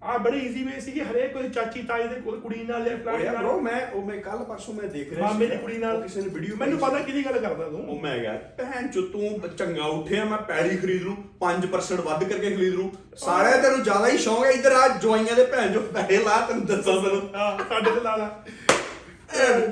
ਆ 0.04 0.18
ਬੜੇ 0.18 0.38
ਈਜ਼ੀ 0.38 0.64
ਵੇ 0.64 0.80
ਸੀਗੇ। 0.82 1.02
ਹਰੇਕ 1.02 1.34
ਕੋਈ 1.34 1.50
ਚਾਚੀ 1.50 1.82
ਤਾਈ 1.82 2.08
ਦੇ 2.08 2.16
ਕੋਈ 2.22 2.40
ਕੁੜੀ 2.40 2.64
ਨਾਲ 2.64 2.88
ਉਹ 2.88 2.98
ਫਲਾਣੇ 2.98 3.24
ਯਾਰ 3.24 3.36
bro, 3.36 3.60
ਮੈਂ 3.62 3.92
ਉਹ 3.92 4.06
ਮੈਂ 4.06 4.18
ਕੱਲ 4.18 4.44
ਪਰਸੋਂ 4.44 4.74
ਮੈਂ 4.74 4.88
ਦੇਖ 4.90 5.14
ਰਿਹਾ 5.14 5.28
ਮਾਮੇ 5.28 5.46
ਦੀ 5.46 5.58
ਕੁੜੀ 5.58 5.78
ਨਾਲ। 5.78 6.02
ਕਿਸੇ 6.02 6.22
ਨੇ 6.22 6.30
ਵੀਡੀਓ 6.30 6.56
ਮੈਨੂੰ 6.56 6.80
ਪਤਾ 6.80 7.00
ਕਿਹਦੀ 7.00 7.26
ਗੱਲ 7.26 7.40
ਕਰਦਾ 7.40 7.70
ਤੂੰ। 7.70 7.88
ਉਹ 7.90 8.00
ਮੈਂ 8.02 8.18
ਗਿਆ 8.20 8.34
ਭੈਣ 8.58 8.88
ਚ 8.88 9.00
ਤੂੰ 9.14 9.40
ਚੰਗਾ 9.58 9.86
ਉੱਠਿਆ 9.86 10.26
ਮੈਂ 10.26 10.38
ਪੈੜੀ 10.38 10.78
ਖਰੀਦ 10.78 11.02
ਲੂੰ 11.02 11.16
5% 11.40 12.02
ਵੱਧ 12.02 12.24
ਕਰਕੇ 12.24 12.52
ਖਰੀਦ 12.56 12.74
ਲੂੰ। 12.74 12.92
ਸਾਰਾ 13.18 13.56
ਤੈਨੂੰ 13.58 13.84
ਜ਼ਿਆਦਾ 13.84 14.08
ਹੀ 14.08 14.18
ਸ਼ੌਂਕ 14.18 14.46
ਹੈ 14.46 14.52
ਇੱਧਰ 14.52 14.72
ਆ 14.72 14.88
ਜਵਾਈਆਂ 14.98 15.36
ਦੇ 15.36 15.46
ਭੈਣ 15.46 15.74
ਜੋ 15.74 15.82
ਪੈਸੇ 15.94 16.18
ਲਾ 16.24 16.46
ਤੈਨੂੰ 16.50 16.66
ਦੱਸਾਂ 16.66 17.02
ਤੈਨੂੰ। 17.02 17.22
ਹਾਂ 17.36 17.58
ਸਾਡੇ 17.70 17.92
ਤੇ 17.92 18.02
ਲਾ 18.02 18.16
ਲਾ। 18.16 18.44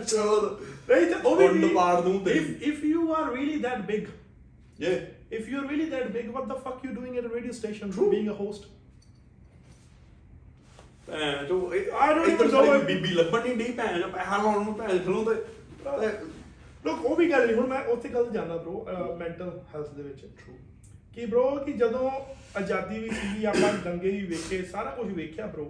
ਚੋਦ 0.07 0.43
ਨਹੀਂ 0.91 1.05
ਤੇ 1.07 1.15
ਉਹ 1.25 1.35
ਵੀ 1.35 1.67
ਪਾੜ 1.67 2.01
ਦੂੰ 2.01 2.21
if 2.31 2.45
if 2.69 2.83
you 2.91 3.01
are 3.15 3.29
really 3.37 3.57
that 3.65 3.81
big 3.89 4.05
ਜੇ 4.79 4.99
if 5.31 5.47
you're 5.49 5.65
really 5.65 5.87
that 5.89 6.11
big 6.13 6.29
what 6.35 6.47
the 6.47 6.55
fuck 6.57 6.83
you 6.83 6.91
doing 6.93 7.17
at 7.17 7.25
a 7.25 7.31
radio 7.33 7.55
station 7.55 7.91
True. 7.91 8.09
being 8.11 8.29
a 8.29 8.37
host? 8.37 8.63
ਭੈਣ 11.07 11.45
ਜੋ 11.47 11.57
I 11.67 12.07
don't 12.07 12.19
even 12.21 12.31
ਇੱਧਰ 12.31 12.45
know 12.45 12.51
ਸਾਡੀ 12.51 12.69
what- 12.69 12.85
ਬੀਬੀ 12.85 13.13
ਲੱਭਣ 13.13 13.47
ਨਹੀਂ 13.57 13.73
ਭੈਣ 13.73 14.01
ਚੋ 14.01 14.07
ਪੈਸਾ 14.07 14.37
ਲਾਉਣ 14.37 14.63
ਨੂੰ 14.65 14.73
ਭੈਣ 14.75 14.97
ਖਲੋਂ 14.97 15.23
ਤੇ 15.25 16.11
ਲੋਕ 16.85 17.05
ਉਹ 17.05 17.15
ਵੀ 17.15 17.29
ਗੱਲ 17.31 17.45
ਨਹੀਂ 17.45 17.55
ਹੁਣ 17.55 17.67
ਮੈਂ 17.67 17.83
ਉੱਥੇ 17.93 18.09
ਗੱਲ 18.09 18.29
ਜਾਣਾ 18.31 18.55
bro 18.65 19.15
ਮੈਂਟਲ 19.19 19.49
ਹੈਲਥ 19.75 19.89
ਦੇ 19.93 20.03
ਵਿੱਚ। 20.03 20.25
ਕਿ 21.15 21.25
bro 21.25 21.43
ਕਿ 21.65 21.73
ਜਦੋਂ 21.73 22.09
ਆਜ਼ਾਦੀ 22.57 22.99
ਵੀ 22.99 23.09
ਸੀਗੀ 23.09 23.45
ਆਪਾਂ 23.45 23.73
ਦੰਗੇ 23.83 24.11
ਵੀ 24.11 24.25
ਵੇਖੇ 24.25 24.61
ਸਾਰਾ 24.65 24.91
ਕੁਝ 24.95 25.07
ਵੇਖਿਆ 25.13 25.51
bro 25.55 25.65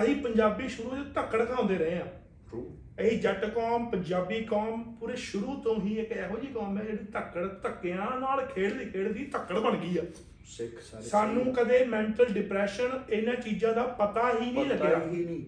ਅਸੀਂ 0.00 0.16
ਪੰਜਾਬੀ 0.22 0.68
ਸ਼ੁਰੂ 0.68 0.90
ਤੋਂ 0.90 1.04
ਧੱਕੜ 1.14 1.44
ਖਾਉਂਦੇ 1.44 1.78
ਰਹੇ 1.78 1.98
ਆ 2.00 2.06
True. 2.50 2.64
ਇਹ 3.00 3.20
ਜੱਟ 3.20 3.44
ਕੌਮ 3.44 3.90
ਪੰਜਾਬੀ 3.90 4.44
ਕੌਮ 4.44 4.96
ਪੂਰੇ 5.00 5.16
ਸ਼ੁਰੂ 5.16 5.60
ਤੋਂ 5.60 5.80
ਹੀ 5.80 5.98
ਇੱਕ 5.98 6.12
ਇਹੋ 6.12 6.38
ਜਿਹੀ 6.38 6.52
ਕੌਮ 6.52 6.78
ਹੈ 6.78 6.84
ਜਿਹੜੀ 6.84 7.04
ਧੱਕੜ 7.12 7.46
ਧੱਕਿਆਂ 7.46 8.20
ਨਾਲ 8.20 8.46
ਖੇਡਦੀ 8.46 8.84
ਖੇਡਦੀ 8.84 9.24
ਧੱਕੜ 9.24 9.58
ਬਣ 9.58 9.76
ਗਈ 9.76 9.98
ਆ। 9.98 10.02
ਸਿੱਖ 10.44 10.80
ਸਾਰੇ 10.80 11.02
ਸਾਨੂੰ 11.02 11.54
ਕਦੇ 11.54 11.84
ਮੈਂਟਲ 11.84 12.24
ਡਿਪਰੈਸ਼ਨ 12.24 13.00
ਇਹਨਾਂ 13.10 13.34
ਚੀਜ਼ਾਂ 13.34 13.72
ਦਾ 13.72 13.82
ਪਤਾ 13.82 14.32
ਹੀ 14.40 14.50
ਨਹੀਂ 14.50 14.66
ਲੱਗਿਆ। 14.66 15.00
ਹੀ 15.06 15.24
ਨਹੀਂ। 15.24 15.44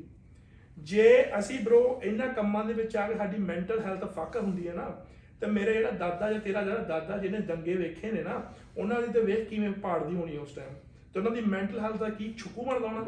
ਜੇ 0.79 1.25
ਅਸੀਂ 1.39 1.61
ਬ్రో 1.61 2.01
ਇਹਨਾਂ 2.05 2.29
ਕੰਮਾਂ 2.29 2.65
ਦੇ 2.65 2.73
ਵਿੱਚ 2.73 2.97
ਆ 2.97 3.09
ਕੇ 3.09 3.15
ਸਾਡੀ 3.15 3.39
ਮੈਂਟਲ 3.39 3.81
ਹੈਲਥ 3.81 4.05
ਫੱਕ 4.05 4.37
ਹੁੰਦੀ 4.37 4.69
ਹੈ 4.69 4.75
ਨਾ 4.75 5.07
ਤੇ 5.41 5.47
ਮੇਰੇ 5.47 5.73
ਜਿਹੜਾ 5.73 5.91
ਦਾਦਾ 5.91 6.33
ਜਾਂ 6.33 6.41
ਤੇਰਾ 6.41 6.63
ਜਿਹੜਾ 6.63 6.79
ਦਾਦਾ 6.79 7.19
ਜਿਹਨੇ 7.19 7.39
ਦੰਗੇ 7.39 7.75
ਵੇਖੇ 7.75 8.13
ਨੇ 8.13 8.23
ਨਾ 8.23 8.55
ਉਹਨਾਂ 8.79 9.03
ਦੀ 9.03 9.13
ਤੇ 9.13 9.21
ਵੇਖ 9.21 9.49
ਕਿਵੇਂ 9.49 9.73
ਪਾੜਦੀ 9.73 10.15
ਹੋਣੀ 10.17 10.37
ਉਸ 10.37 10.53
ਟਾਈਮ 10.53 10.75
ਤੇ 11.15 11.19
ਉਹਨਾਂ 11.21 11.33
ਦੀ 11.33 11.41
ਮੈਂਟਲ 11.41 11.81
ਹੈਲਥ 11.81 11.97
ਦਾ 11.97 12.09
ਕੀ 12.09 12.35
ਛੁਕੂ 12.39 12.65
ਬਣਦਾ 12.65 12.89
ਹੋਣਾ? 12.89 13.03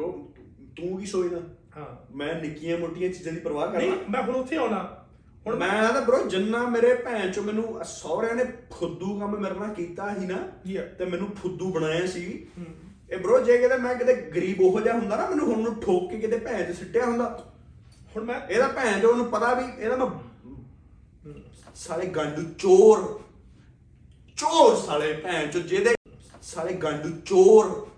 ਤੂੰ 0.76 1.00
ਕੀ 1.00 1.06
ਸੋਚਦਾ? 1.06 1.40
ਹਾਂ। 1.76 1.86
ਮੈਂ 2.16 2.34
ਨਿੱਕੀਆਂ 2.34 2.78
ਮੋਟੀਆਂ 2.78 3.10
ਚੀਜ਼ਾਂ 3.12 3.32
ਦੀ 3.32 3.40
ਪਰਵਾਹ 3.40 3.72
ਨਹੀਂ 3.72 3.90
ਕਰਦਾ 3.90 4.04
ਮੈਂ 4.08 4.22
ਹੁਣ 4.22 4.34
ਉੱਥੇ 4.34 4.56
ਆਉਣਾ। 4.56 5.06
ਹੁਣ 5.46 5.56
ਮੈਂ 5.56 5.92
ਤਾਂ 5.92 6.02
ਬ్రో 6.02 6.28
ਜਿੰਨਾ 6.28 6.64
ਮੇਰੇ 6.66 6.94
ਭੈਣ 6.94 7.30
ਚੋ 7.32 7.42
ਮੈਨੂੰ 7.42 7.84
ਸਹੁਰਿਆਂ 7.84 8.34
ਨੇ 8.34 8.44
ਫੁੱਦੂ 8.78 9.18
ਕੰਮ 9.20 9.36
ਮੇਰੇ 9.40 9.54
ਨਾਲ 9.54 9.74
ਕੀਤਾ 9.74 10.14
ਸੀ 10.14 10.26
ਨਾ 10.26 10.38
Yeah. 10.70 10.88
ਤੇ 10.98 11.04
ਮੈਨੂੰ 11.04 11.28
ਫੁੱਦੂ 11.36 11.70
ਬਣਾਇਆ 11.72 12.06
ਸੀ। 12.06 12.24
ਇਹ 13.10 13.18
ਬ్రో 13.18 13.38
ਜੇ 13.44 13.58
ਕਿਤੇ 13.58 13.76
ਮੈਂ 13.76 13.94
ਕਿਤੇ 13.94 14.14
ਗਰੀਬ 14.14 14.60
ਉਹੋ 14.60 14.80
ਜਿਹਾ 14.80 14.94
ਹੁੰਦਾ 14.94 15.16
ਨਾ 15.16 15.28
ਮੈਨੂੰ 15.30 15.46
ਹੁਣ 15.46 15.62
ਨੂੰ 15.62 15.74
ਠੋਕ 15.80 16.10
ਕੇ 16.10 16.18
ਕਿਤੇ 16.18 16.38
ਭੈਣ 16.38 16.72
ਚ 16.72 16.76
ਸਿੱਟਿਆ 16.76 17.04
ਹੁੰਦਾ। 17.06 17.46
ਹੁਣ 18.16 18.24
ਮੈਂ 18.24 18.40
ਇਹਦਾ 18.50 18.68
ਭੈਣ 18.68 19.00
ਜੋ 19.00 19.10
ਉਹਨੂੰ 19.10 19.26
ਪਤਾ 19.26 19.54
ਵੀ 19.54 19.64
ਇਹਦਾ 19.82 19.96
ਮੈਂ 19.96 21.34
ਸਾਲੇ 21.74 22.06
ਗੰਡੂ 22.06 22.42
ਚੋਰ। 22.58 23.20
ਚੋਰ 24.38 24.76
ਸਾਲੇ 24.76 25.12
ਭੈਣ 25.12 25.50
ਚੋ 25.50 25.60
ਜਿਹਦੇ 25.60 25.94
ਸਾਲੇ 26.42 26.72
ਗੰਡੂ 26.72 27.10
ਚੋਰ। 27.26 27.89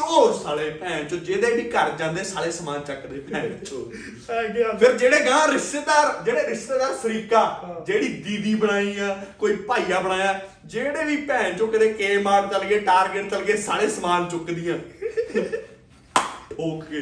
ਚੋਰ 0.00 0.32
ਸਾਲੇ 0.34 0.68
ਭੈਣ 0.70 1.04
ਚੋ 1.04 1.16
ਜਿਹਦੇ 1.16 1.50
ਵੀ 1.50 1.62
ਘਰ 1.70 1.90
ਜਾਂਦੇ 1.96 2.22
ਸਾਲੇ 2.24 2.50
ਸਮਾਨ 2.50 2.82
ਚੱਕਦੇ 2.84 3.20
ਭੈਣ 3.20 3.52
ਚੋ 3.64 3.82
ਫਿਰ 4.78 4.92
ਜਿਹੜੇ 4.92 5.18
ਗਾਂ 5.26 5.46
ਰਿਸ਼ਤੇਦਾਰ 5.48 6.22
ਜਿਹੜੇ 6.24 6.46
ਰਿਸ਼ਤੇਦਾਰ 6.46 6.92
ਫਰੀਕਾ 6.92 7.40
ਹਾਂ। 7.64 7.84
ਜਿਹੜੀ 7.86 8.08
ਦੀਦੀ 8.22 8.54
ਬਣਾਈ 8.54 8.98
ਆ 8.98 9.14
ਕੋਈ 9.38 9.54
ਭਾਈਆ 9.66 10.00
ਬਣਾਇਆ 10.00 10.40
ਜਿਹੜੇ 10.66 11.04
ਵੀ 11.04 11.16
ਭੈਣ 11.26 11.56
ਚੋ 11.58 11.66
ਕਿਤੇ 11.66 11.92
ਕੇ 11.92 12.16
ਮਾਰ 12.18 12.46
ਚੱਲ 12.46 12.64
ਗਏ 12.64 12.78
ਟਾਰਗੇਟ 12.80 13.30
ਚੱਲ 13.30 13.44
ਗਏ 13.44 13.56
ਸਾਰੇ 13.56 13.88
ਸਮਾਨ 13.88 14.28
ਚੁੱਕਦੀਆਂ। 14.28 14.78
ਓਕੇ। 16.60 17.00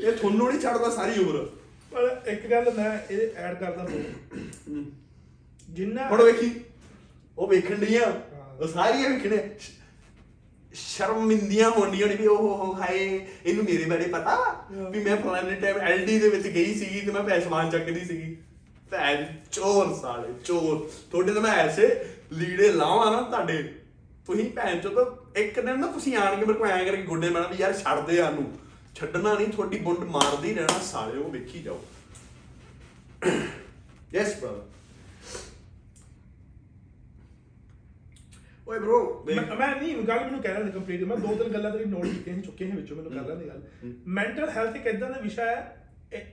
ਇਹ 0.00 0.12
ਤੁਹਾਨੂੰ 0.12 0.48
ਨਹੀਂ 0.48 0.60
ਛੱਡਦਾ 0.60 0.90
ਸਾਰੀ 0.90 1.18
ਉਮਰ। 1.20 1.46
ਪਰ 1.92 2.16
ਇੱਕ 2.26 2.46
ਗੱਲ 2.46 2.70
ਮੈਂ 2.76 2.96
ਇਹ 3.10 3.36
ਐਡ 3.36 3.54
ਕਰਦਾ 3.54 3.86
ਜਿੰਨਾ 5.68 6.08
ਹੁਣ 6.08 6.22
ਵੇਖੀ 6.22 6.50
ਉਹ 7.38 7.48
ਵੇਖਣ 7.48 7.74
ਡੀਆਂ 7.76 8.06
ਉਹ 8.60 8.68
ਸਾਰੀਆਂ 8.68 9.10
ਵੇਖਣੇ 9.10 9.36
ਸ਼ਰਮਿੰਦੀਆਂ 10.74 11.70
ਹੋਣੀਆਂ 11.70 12.06
ਨੇ 12.06 12.16
ਵੀ 12.16 12.26
ਉਹ 12.26 12.38
ਹੋ 12.38 12.72
ਹਾਏ 12.80 13.26
ਇਹਨੂੰ 13.46 13.64
ਮੇਰੇ 13.64 13.84
ਬਾਰੇ 13.84 14.06
ਪਤਾ 14.06 14.34
ਵਾ 14.36 14.88
ਵੀ 14.90 15.04
ਮੈਂ 15.04 15.16
ਫਲਾਣੇ 15.16 15.54
ਟਾਈਮ 15.54 15.78
ਐਲਡੀ 15.78 16.18
ਦੇ 16.18 16.28
ਵਿੱਚ 16.28 16.46
ਗਈ 16.46 16.74
ਸੀਗੀ 16.74 17.00
ਤੇ 17.00 17.12
ਮੈਂ 17.12 17.22
ਪੈਸੇ 17.22 17.44
ਸਮਾਨ 17.44 17.70
ਚੱਕਦੀ 17.70 18.04
ਸੀਗੀ। 18.04 18.36
ਭੈਣ 18.90 19.24
ਚੋਰ 19.52 19.94
ਸਾਲੇ 19.94 20.28
ਚੋਰ। 20.44 20.90
ਤੁਹਾਡੇ 21.10 21.32
ਤਾਂ 21.32 21.42
ਮੈਂ 21.42 21.52
ਐਸੇ 21.52 21.88
ਲੀੜੇ 22.32 22.72
ਲਾਵਾਂ 22.72 23.10
ਨਾ 23.12 23.22
ਤੁਹਾਡੇ। 23.22 23.62
ਤੁਸੀਂ 24.26 24.50
ਭੈਣ 24.50 24.78
ਚੋ 24.80 24.88
ਤਾਂ 24.88 25.04
ਇੱਕ 25.40 25.60
ਦਿਨ 25.60 25.80
ਨਾ 25.80 25.86
ਤੁਸੀਂ 25.86 26.16
ਆਣ 26.16 26.36
ਕੇ 26.36 26.46
ਮੇਰੇ 26.46 26.58
ਕੋਲ 26.58 26.68
ਐਂ 26.68 26.84
ਕਰਕੇ 26.84 27.02
ਗੁੱਡੇ 27.02 27.28
ਮਾਰਨਾ 27.28 27.48
ਵੀ 27.48 27.56
ਯਾਰ 27.58 27.72
ਛੱਡ 27.72 28.06
ਦੇ 28.06 28.16
ਸਾਨੂੰ। 28.16 28.52
ਛੱਡਣਾ 28.94 29.34
ਨਹੀਂ 29.34 29.46
ਤੁਹਾਡੀ 29.46 29.78
ਬੁੰਡ 29.78 29.98
ਮਾਰਦੀ 29.98 30.54
ਰਹਿਣਾ 30.54 30.78
ਸਾਲੇ 30.78 31.18
ਉਹ 31.18 31.30
ਵੇਖੀ 31.30 31.62
ਜਾਓ। 31.62 31.80
ਯੈਸ 34.14 34.38
ਬ੍ਰਦਰ 34.40 34.62
ਓਏ 38.68 38.78
bro 38.78 38.98
ਮੈਂ 39.58 39.76
ਨਹੀਂ 39.76 39.96
ਗੱਲ 39.96 40.20
ਮੈਨੂੰ 40.20 40.42
ਕਹਿਣਾ 40.42 40.64
ਸੀ 40.64 40.70
ਕੰਪਲੀਟ 40.70 41.02
ਮੈਂ 41.02 41.16
ਦੋ 41.16 41.34
ਤਿੰਨ 41.34 41.52
ਗੱਲਾਂ 41.52 41.70
ਤੇਰੀ 41.70 41.84
ਨੋਟ 41.84 42.04
ਕੀਤੀਆਂ 42.04 42.36
ਸੀ 42.36 42.42
ਚੁੱਕੇ 42.42 42.66
ਸੀ 42.66 42.72
ਵਿੱਚੋਂ 42.72 42.96
ਮੈਨੂੰ 42.96 43.12
ਕਰ 43.12 43.28
ਲੈਣ 43.28 43.36
ਦੀ 43.36 43.48
ਗੱਲ। 43.48 43.62
ਮੈਂਟਲ 44.06 44.48
ਹੈਲਥ 44.48 44.76
ਇੱਕ 44.76 44.86
ਇਦਾਂ 44.86 45.10
ਦਾ 45.10 45.20
ਵਿਸ਼ਾ 45.20 45.46
ਹੈ 45.46 45.86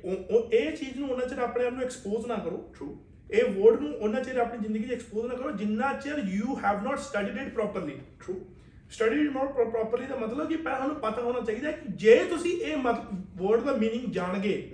ਉਹ 0.04 0.52
ਇਹ 0.54 0.78
ਚੀਜ਼ 0.78 0.98
ਨੂੰ 0.98 1.10
ਉਹਨਾਂ 1.10 1.28
ਚਿਰ 1.28 1.38
ਆਪਣੇ 1.38 1.66
ਆਪ 1.66 1.74
ਨੂੰ 1.74 1.82
ਐਕਸਪੋਜ਼ 1.82 2.28
ਨਾ 2.28 2.36
ਕਰੋ। 2.36 2.74
ਟਰੂ 2.78 3.06
ਇਹ 3.32 3.44
ਵਰਡ 3.44 3.82
ਨੂੰ 3.82 3.96
ਉਹਨਾਂ 3.96 4.22
ਚਿਰ 4.22 4.38
ਆਪਣੀ 4.38 4.60
ਜ਼ਿੰਦਗੀ 4.60 4.84
'ਚ 4.84 4.92
ਐਕਸਪੋਜ਼ 4.92 5.28
ਨਾ 5.28 5.36
ਕਰੋ 5.36 5.52
ਜਿੰਨਾ 5.52 5.94
ਚਿਰ 5.94 6.18
you 6.18 6.60
have 6.66 6.84
not 6.84 7.00
studied 7.00 7.48
it 7.48 7.54
properly 7.54 8.00
true 8.26 8.56
studied 8.90 9.22
it 9.22 9.30
more 9.30 9.48
properly 9.48 10.06
ਦਾ 10.06 10.16
ਮਤਲਬ 10.16 10.50
ਕਿ 10.50 10.56
ਪਹਿਲਾਂ 10.56 10.80
ਤੁਹਾਨੂੰ 10.80 11.02
ਪਤਾ 11.02 11.22
ਹੋਣਾ 11.22 11.40
ਚਾਹੀਦਾ 11.40 11.72
ਕਿ 11.72 11.82
ਜੇ 11.96 12.16
ਤੁਸੀਂ 12.16 12.62
ਇਹ 12.62 12.78
ਵਰਡ 12.78 13.62
ਦਾ 13.62 13.72
मीनिंग 13.72 14.12
ਜਾਣਗੇ 14.12 14.72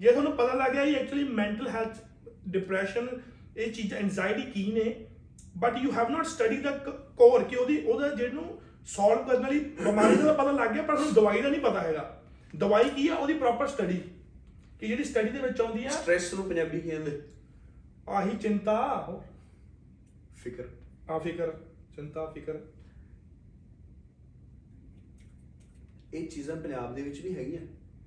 ਜੇ 0.00 0.10
ਤੁਹਾਨੂੰ 0.10 0.32
ਪਤਾ 0.32 0.54
ਲੱਗ 0.54 0.72
ਗਿਆ 0.72 0.82
ਇਹ 0.82 0.96
ਐਕਚੁਅਲੀ 0.96 1.24
ਮੈਂਟਲ 1.24 1.68
ਹੈਲਥ 1.68 1.96
ਡਿਪਰੈਸ਼ਨ 2.48 3.08
ਇਹ 3.56 3.72
ਚੀਜ਼ 3.72 3.94
ਐਂਜ਼ਾਇਟੀ 3.94 4.42
ਕੀ 4.42 4.72
ਨੇ 4.72 5.06
but 5.58 5.76
you 5.76 5.92
have 5.92 6.08
not 6.08 6.26
study 6.26 6.56
the 6.56 6.70
core 7.16 7.44
ਕਿ 7.44 7.56
ਉਹਦੀ 7.56 7.86
ਉਹਦਾ 7.86 8.08
ਜਿਹਨੂੰ 8.08 8.62
ਸੋਲਵ 8.86 9.28
ਕਰਨ 9.28 9.42
ਵਾਲੀ 9.42 9.60
ਬਿਮਾਰੀ 9.60 10.16
ਦਾ 10.16 10.32
ਪਤਾ 10.32 10.50
ਲੱਗ 10.50 10.70
ਗਿਆ 10.70 10.82
ਪਰ 10.82 10.94
ਤੁਹਾਨੂੰ 10.94 11.14
ਦਵਾਈ 11.14 11.42
ਦਾ 11.42 11.48
ਨਹੀਂ 11.48 11.60
ਪਤਾ 11.60 11.80
ਹੈਗਾ। 11.80 12.22
ਦਵਾਈ 12.56 12.90
ਕੀ 12.90 13.08
ਆ? 13.08 13.14
ਉਹਦੀ 13.14 13.34
ਪ੍ਰੋਪਰ 13.34 13.66
ਸਟੱਡੀ 13.66 14.00
ਕਿ 14.80 14.88
ਜਿਹੜੀ 14.88 15.04
ਸਟੱਡੀ 15.04 15.28
ਦੇ 15.28 15.38
ਵਿੱਚ 15.38 15.60
ਆਉਂਦੀ 15.60 15.84
ਆ 15.84 15.88
ਸਟ੍ਰੈਸ 15.88 16.34
ਨੂੰ 16.34 16.48
ਪੰਜਾਬੀ 16.48 16.80
ਕਹਿੰਦੇ? 16.80 17.22
ਆਹੀ 18.08 18.36
ਚਿੰਤਾ। 18.36 19.06
ਫਿਕਰ। 20.36 20.64
ਆ 21.10 21.18
ਫਿਕਰ 21.18 21.52
ਚਿੰਤਾ 21.96 22.26
ਫਿਕਰ। 22.26 22.58
ਇਹ 26.14 26.28
ਚੀਜ਼ਾਂ 26.28 26.56
ਪੰਜਾਬ 26.56 26.94
ਦੇ 26.94 27.02
ਵਿੱਚ 27.02 27.20
ਵੀ 27.20 27.36
ਹੈਗੀਆਂ। 27.36 27.60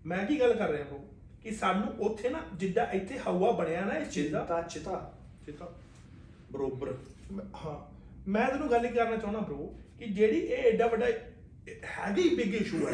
ਮੈਂ 0.05 0.25
ਕੀ 0.25 0.39
ਗੱਲ 0.39 0.53
ਕਰ 0.53 0.69
ਰਿਹਾ 0.69 0.85
ਹਾਂ? 0.85 0.99
ਕਿ 1.43 1.51
ਸਾਨੂੰ 1.51 1.87
ਉੱਥੇ 1.87 2.29
ਨਾ 2.29 2.39
ਜਿੱਦਾਂ 2.55 2.87
ਇੱਥੇ 2.87 3.19
ਹਵਾ 3.19 3.51
ਬਣਿਆ 3.51 3.85
ਨਾ 3.85 3.93
ਇਸ 3.93 4.09
ਚੀਜ਼ 4.09 4.31
ਦਾ। 4.31 4.39
ਚਿੰਤਾ 4.39 4.61
ਚਿਤਾ। 4.61 5.17
ਚਿੰਤਾ। 5.45 5.75
ਬਰੋਬਰ। 6.51 6.97
ਮੈਂ- 7.31 7.45
ਹਾਂ 7.65 7.77
ਮੈਂ 8.27 8.47
ਤੈਨੂੰ 8.47 8.69
ਗੱਲ 8.71 8.85
ਇਹ 8.85 8.91
ਕਰਨਾ 8.91 9.17
ਚਾਹੁੰਦਾ 9.17 9.39
ਬ్రో 9.39 9.67
ਕਿ 9.99 10.05
ਜਿਹੜੀ 10.07 10.37
ਇਹ 10.39 10.63
ਐਡਾ 10.63 10.87
ਵੱਡਾ 10.87 11.05
ਹੈਵੀ 11.97 12.29
ਬਿਗ 12.35 12.53
ਇਸ਼ੂ 12.55 12.87
ਹੈ 12.87 12.93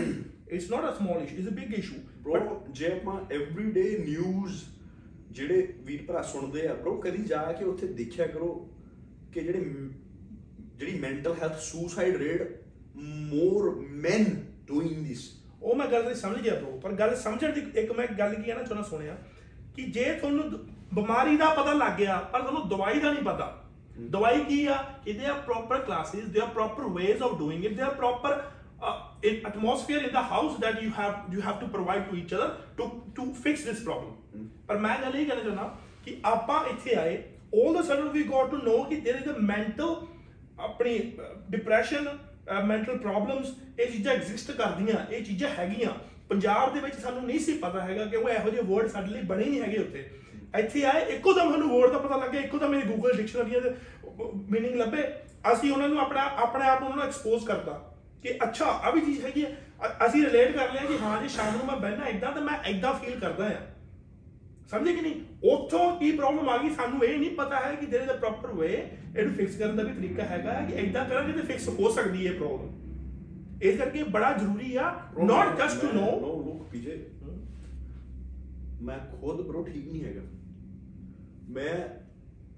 it's 0.52 0.70
not 0.72 0.90
a 0.90 0.94
small 0.98 1.22
issue 1.24 1.36
it's 1.38 1.48
a 1.48 1.52
big 1.52 1.74
issue 1.74 1.96
bro 2.24 2.72
ਜੇ 2.72 2.92
ਆਪਾਂ 2.92 3.20
ਐਵਰੀਡੇ 3.32 3.98
ਨਿਊਜ਼ 4.00 4.64
ਜਿਹੜੇ 5.32 5.74
ਵੀਰ 5.80 6.04
ਭਰਾ 6.08 6.22
ਸੁਣਦੇ 6.22 6.68
ਆ 6.68 6.74
ਬ్రో 6.74 7.00
ਕਦੀ 7.00 7.24
ਜਾ 7.24 7.52
ਕੇ 7.52 7.66
ਉੱਥੇ 7.66 7.88
ਦੇਖਿਆ 7.88 8.28
ਕਰੋ 8.28 8.50
ਕਿ 9.32 9.42
ਜਿਹੜੇ 9.42 9.60
ਮ- 9.60 9.92
ਜਿਹੜੀ 10.78 11.00
mental 11.00 11.34
health 11.34 11.58
suicide 11.60 12.16
rate 12.16 12.62
more 12.98 13.70
men 14.06 14.26
doing 14.72 14.94
this 15.04 15.24
ਉਹ 15.62 15.76
ਮੈਂ 15.76 15.88
ਗੱਲ 15.88 16.04
ਨਹੀਂ 16.04 16.16
ਸਮਝ 16.16 16.40
ਗਿਆ 16.42 16.54
ਬ్రో 16.56 16.80
ਪਰ 16.80 16.92
ਗੱਲ 16.94 17.16
ਸਮਝਣ 17.16 17.54
ਦੀ 17.54 17.62
ਇੱਕ 17.82 17.92
ਮੈਂ 17.92 18.08
ਗੱਲ 18.20 18.36
ਕੀ 18.36 18.50
ਹੈ 18.52 18.56
ਨਾ 18.56 18.64
ਚਾਹੁੰਦਾ 18.64 18.88
ਸੁਣਿਆ 18.90 19.18
ਕਿ 19.76 19.84
ਜੇ 19.84 20.14
ਤੁਹਾਨੂੰ 20.14 20.50
ਦ- 20.52 20.60
ਬਿਮਾਰੀ 20.94 21.38
ਦਾ 21.38 21.50
ਪਤਾ 21.54 21.74
ਲੱਗ 21.74 21.98
ਗਿਆ 21.98 22.18
ਪਰ 22.34 22.42
ਤੁਹਾਨੂੰ 22.42 22.68
ਦਵਾਈ 22.70 23.00
ਦਾ 23.00 23.12
ਨਹੀਂ 23.12 23.24
ਪਤਾ 23.24 23.63
ਦਵਾਈ 24.00 24.44
ਕੀ 24.44 24.66
ਆ? 24.66 24.78
ਕਿ 25.06 25.14
they 25.14 25.26
are 25.26 25.40
proper 25.42 25.80
classes 25.80 26.26
they 26.26 26.40
are 26.42 26.48
proper 26.54 26.88
ways 26.94 27.22
of 27.24 27.38
doing 27.40 27.66
it 27.66 27.74
they 27.74 27.82
are 27.82 27.94
proper 27.96 28.42
in 29.24 29.36
atmosphere 29.48 30.00
in 30.00 30.10
the 30.14 30.22
house 30.24 30.56
that 30.62 30.80
you 30.84 30.88
have 30.94 31.20
you 31.34 31.44
have 31.44 31.60
to 31.60 31.68
provide 31.74 32.02
to 32.08 32.16
each 32.22 32.34
other 32.38 32.48
to 32.80 32.88
to 33.20 33.28
fix 33.36 33.62
this 33.68 33.78
problem. 33.84 34.42
ਪਰ 34.68 34.78
ਮੈਂ 34.78 34.98
ਗੱਲ 35.02 35.16
ਇਹ 35.16 35.26
ਕਹਿਣਾ 35.26 35.44
ਚਾਹੁੰਦਾ 35.44 35.68
ਕਿ 36.06 36.16
ਆਪਾਂ 36.26 36.58
ਇੱਥੇ 36.70 36.96
ਆਏ 36.96 37.14
all 37.54 37.78
the 37.78 37.84
sudden 37.84 38.10
we 38.16 38.24
got 38.32 38.52
to 38.54 38.60
know 38.66 38.76
ਕਿ 38.90 39.00
there 39.06 39.22
is 39.22 39.30
a 39.34 39.38
mental 39.46 39.94
ਆਪਣੀ 40.62 40.98
ਡਿਪਰੈਸ਼ਨ 41.50 42.10
ਮੈਂਟਲ 42.66 42.98
ਪ੍ਰੋਬਲਮਸ 42.98 43.54
ਇਹ 43.80 43.92
ਚੀਜ਼ਾਂ 43.92 44.14
ਐਗਜ਼ਿਸਟ 44.14 44.52
ਕਰਦੀਆਂ 44.52 45.06
ਇਹ 45.10 45.24
ਚੀਜ਼ਾਂ 45.26 45.50
ਹੈਗੀਆਂ 45.52 45.94
ਪੰਜਾਬ 46.30 46.74
ਦੇ 46.74 46.80
ਵਿੱਚ 46.80 46.96
ਸਾਨੂੰ 46.96 47.26
ਨਹੀਂ 47.26 47.40
ਸੀ 47.40 47.58
ਪਤਾ 47.60 47.82
ਹੈਗਾ 47.82 48.06
ਕਿ 48.06 48.18
ਉਹ 48.18 48.30
ਇਹੋ 48.30 48.50
ਜਿਹੇ 48.50 48.62
ਵਰਡ 48.64 48.88
ਸਾਡੇ 48.90 49.12
ਲਈ 49.12 49.22
ਬਣੇ 49.28 49.46
ਨਹੀਂ 49.46 49.62
ਹੈਗੇ 49.62 49.78
ਉੱਥੇ 49.78 50.04
ਇੱਥੇ 50.60 50.84
ਆਏ 50.86 51.02
ਇੱਕੋ 51.16 51.34
ਦਮ 51.34 51.52
ਸਾਨੂੰ 51.52 51.70
ਵਰਡ 51.72 51.92
ਦਾ 51.92 51.98
ਪਤਾ 51.98 52.18
ਲੱਗਿਆ 52.18 52.42
ਇੱਕੋ 52.42 52.58
ਦਮ 52.58 52.74
ਇਹ 52.76 52.84
ਗੂਗਲ 52.86 53.16
ਡਿਕਸ਼ਨਰੀਆਂ 53.18 53.62
ਦੇ 53.62 53.70
ਮੀਨਿੰਗ 54.50 54.76
ਲੱਭੇ। 54.76 55.04
ਅਸੀਂ 55.54 55.72
ਉਹਨਾਂ 55.72 55.88
ਨੂੰ 55.90 56.00
ਆਪਣਾ 56.00 56.22
ਆਪਣੇ 56.44 56.68
ਆਪ 56.70 56.80
ਨੂੰ 56.80 56.90
ਉਹਨਾਂ 56.90 56.98
ਨੂੰ 56.98 57.06
ਐਕਸਪੋਜ਼ 57.06 57.46
ਕਰਤਾ 57.46 57.72
ਕਿ 58.24 58.38
ਅੱਛਾ 58.44 58.66
ਆ 58.66 58.90
ਵੀ 58.92 59.02
ਚੀਜ਼ 59.02 59.24
ਹੈਗੀ 59.26 59.44
ਹੈ 59.46 59.50
ਅਸੀਂ 60.08 60.24
ਰਿਲੇਟ 60.26 60.56
ਕਰ 60.58 60.72
ਲਿਆ 60.74 60.86
ਕਿ 60.86 60.98
ਹਾਂ 60.98 61.22
ਜੀ 61.22 61.28
ਸ਼ਾਮ 61.30 61.56
ਨੂੰ 61.58 61.66
ਮੈਂ 61.66 61.76
ਬਹਿਣਾ 61.78 62.06
ਇਦਾਂ 62.08 62.32
ਤਾਂ 62.32 62.42
ਮੈਂ 62.42 62.58
ਇਦਾਂ 62.70 62.94
ਫੀਲ 62.94 63.20
ਕਰਦਾ 63.20 63.46
ਆ। 63.46 63.62
ਸਮਝੇ 64.72 64.94
ਕਿ 64.96 65.02
ਨਹੀਂ? 65.02 65.16
ਉੱਥੋਂ 65.54 65.90
ਕੀ 66.00 66.12
ਪ੍ਰੋਬਲਮ 66.12 66.50
ਆ 66.50 66.58
ਗਈ? 66.58 66.70
ਸਾਨੂੰ 66.70 67.04
ਇਹ 67.06 67.18
ਨਹੀਂ 67.20 67.36
ਪਤਾ 67.36 67.60
ਹੈ 67.60 67.74
ਕਿ 67.76 67.86
there 67.86 68.02
is 68.02 68.10
a 68.10 68.14
proper 68.14 68.52
way 68.52 68.68
ਇਹਨੂੰ 69.18 69.34
ਫਿਕਸ 69.34 69.56
ਕਰਨ 69.56 69.76
ਦਾ 69.76 69.84
ਵੀ 69.84 69.94
ਤਰੀਕਾ 69.94 70.24
ਹੈਗਾ 70.24 70.54
ਕਿ 70.70 70.74
ਇਦਾਂ 70.82 71.06
ਕਰਾਂਗੇ 71.06 71.34
ਤੇ 71.34 71.42
ਫਿਕਸ 71.42 71.68
ਹੋ 71.70 71.90
ਸਕਦੀ 71.92 72.28
ਹੈ 72.28 72.34
ਪ੍ਰੋਬਲਮ 72.34 73.60
ਇਸ 73.64 73.78
ਕਰਕੇ 73.78 74.04
ਬੜਾ 74.04 74.32
ਜ਼ਰੂਰੀ 74.38 74.76
ਆ 74.76 74.92
not 75.24 75.58
just 75.58 75.82
to 75.82 75.88
know 75.94 76.06
look 76.46 76.64
ਪੀਜੇ। 76.72 76.96
ਮੈਂ 78.82 78.98
ਖੁਦ 79.12 79.42
ਬ్రో 79.42 79.64
ਠੀਕ 79.66 79.92
ਨਹੀਂ 79.92 80.04
ਹੈਗਾ। 80.04 80.22
ਮੈਂ 81.54 82.04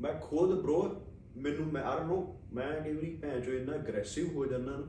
ਮੈਂ 0.01 0.13
ਖੁਦ 0.13 0.61
ਬ్రో 0.61 0.83
ਮੈਨੂੰ 1.37 1.71
ਮੈਂ 1.71 1.83
ਆਰ 1.83 2.05
ਨੋ 2.05 2.39
ਮੈਂ 2.53 2.81
ਕਈ 2.81 2.93
ਵਾਰੀ 2.93 3.15
ਭੈਣ 3.21 3.41
ਚੋ 3.41 3.51
ਇੰਨਾ 3.51 3.75
ਅਗਰੈਸਿਵ 3.75 4.27
ਹੋ 4.35 4.45
ਜਾਂਦਾ 4.45 4.71
ਨਾ 4.71 4.83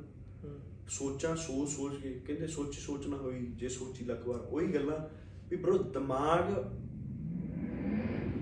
ਸੋਚਾਂ 0.89 1.37
ਸੋਚ 1.37 1.69
ਸੋਚ 1.69 2.03
ਕੇ 2.03 2.21
ਕਹਿੰਦੇ 2.27 2.47
ਸੋਚੀ 2.47 2.81
ਸੋਚ 2.81 3.07
ਨਾ 3.07 3.17
ਹੋਈ 3.17 3.47
ਜੇ 3.47 3.69
ਸੋਚੀ 3.69 4.05
ਲੱਖ 4.05 4.29
ਵਾਰ 4.29 4.41
ਉਹੀ 4.41 4.67
ਗੱਲਾਂ 4.75 4.99
ਵੀ 5.51 5.57
ਬ్రో 5.57 5.83
ਦਿਮਾਗ 5.83 6.53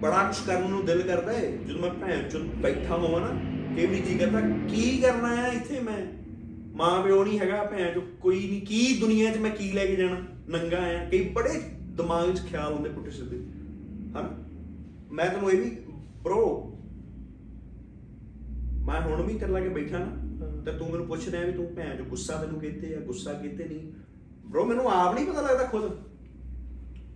ਬੜਾ 0.01 0.25
ਕੁਛ 0.25 0.47
ਕਰਨ 0.47 0.71
ਨੂੰ 0.71 0.85
ਦਿਲ 0.87 1.03
ਕਰਦਾ 1.03 1.33
ਹੈ 1.33 1.57
ਜਦੋਂ 1.57 1.81
ਮੈਂ 1.81 1.91
ਭੈਣ 1.91 2.29
ਚੋਂ 2.29 2.41
ਬੈਠਾ 2.41 2.97
ਹੋਵਾਂ 2.97 3.21
ਨਾ 3.21 3.41
ਕਈ 3.77 3.87
ਵਾਰੀ 3.87 4.01
ਜੀ 4.01 4.19
ਕਰਦਾ 4.19 4.41
ਕੀ 4.41 4.99
ਕਰਨਾ 4.99 5.37
ਹੈ 5.37 5.53
ਇੱਥੇ 5.53 5.81
ਮੈਂ? 5.81 6.07
ਮਾਂ 6.77 7.03
ਪਿਓ 7.03 7.25
ਨਹੀਂ 7.25 7.39
ਹੈਗਾ 7.39 7.65
ਭੈਣ 7.65 7.95
ਚੋ 7.95 8.01
ਕੋਈ 8.21 8.49
ਨਹੀਂ 8.49 8.67
ਕੀ 8.67 8.99
ਦੁਨੀਆ 9.01 9.35
'ਚ 9.35 9.37
ਮੈਂ 9.37 9.51
ਕੀ 9.51 9.73
ਲੈ 9.73 9.87
ਕੇ 9.87 9.97
ਜਾਣਾ? 9.97 10.23
ਨੰਗਾ 10.49 10.79
ਆ 10.79 11.05
ਕਈ 11.05 11.29
ਬੜੇ 11.29 11.51
ਦਿਮਾਗ 11.81 12.35
'ਚ 12.35 12.41
ਖਿਆਲ 12.47 12.73
ਹੁੰਦੇ 12.73 12.89
ਪੁੱਠੇ 12.91 13.11
ਸਿੱਧੇ। 13.11 13.37
ਹਨ? 14.19 14.44
ਮੈਂ 15.15 15.29
ਤੈਨੂੰ 15.31 15.51
ਇਹ 15.51 15.59
ਵੀ 15.59 15.71
bro 16.27 16.39
ਮੈਂ 18.87 19.01
ਹੁਣ 19.01 19.23
ਵੀ 19.23 19.39
ਕਰ 19.39 19.49
ਲਾ 19.49 19.61
ਕੇ 19.61 19.69
ਬੈਠਾ 19.69 19.99
ਨਾ 19.99 20.47
ਤੇ 20.65 20.73
ਤੂੰ 20.79 20.91
ਮੈਨੂੰ 20.91 21.07
ਪੁੱਛ 21.07 21.29
ਰਿਹਾ 21.29 21.45
ਵੀ 21.45 21.53
ਤੂੰ 21.53 21.67
ਭੈਣ 21.75 21.97
ਜੋ 21.97 22.05
ਗੁੱਸਾ 22.05 22.37
ਤੈਨੂੰ 22.43 22.61
ਕੀਤੇ 22.61 22.95
ਆ 22.97 23.01
ਗੁੱਸਾ 23.01 23.33
ਕੀਤੇ 23.33 23.65
ਨਹੀਂ? 23.65 23.93
Bro 24.55 24.67
ਮੈਨੂੰ 24.69 24.91
ਆਪ 24.91 25.15
ਨਹੀਂ 25.15 25.27
ਪਤਾ 25.27 25.41
ਲੱਗਦਾ 25.41 25.65
ਖੁਦ 25.65 25.85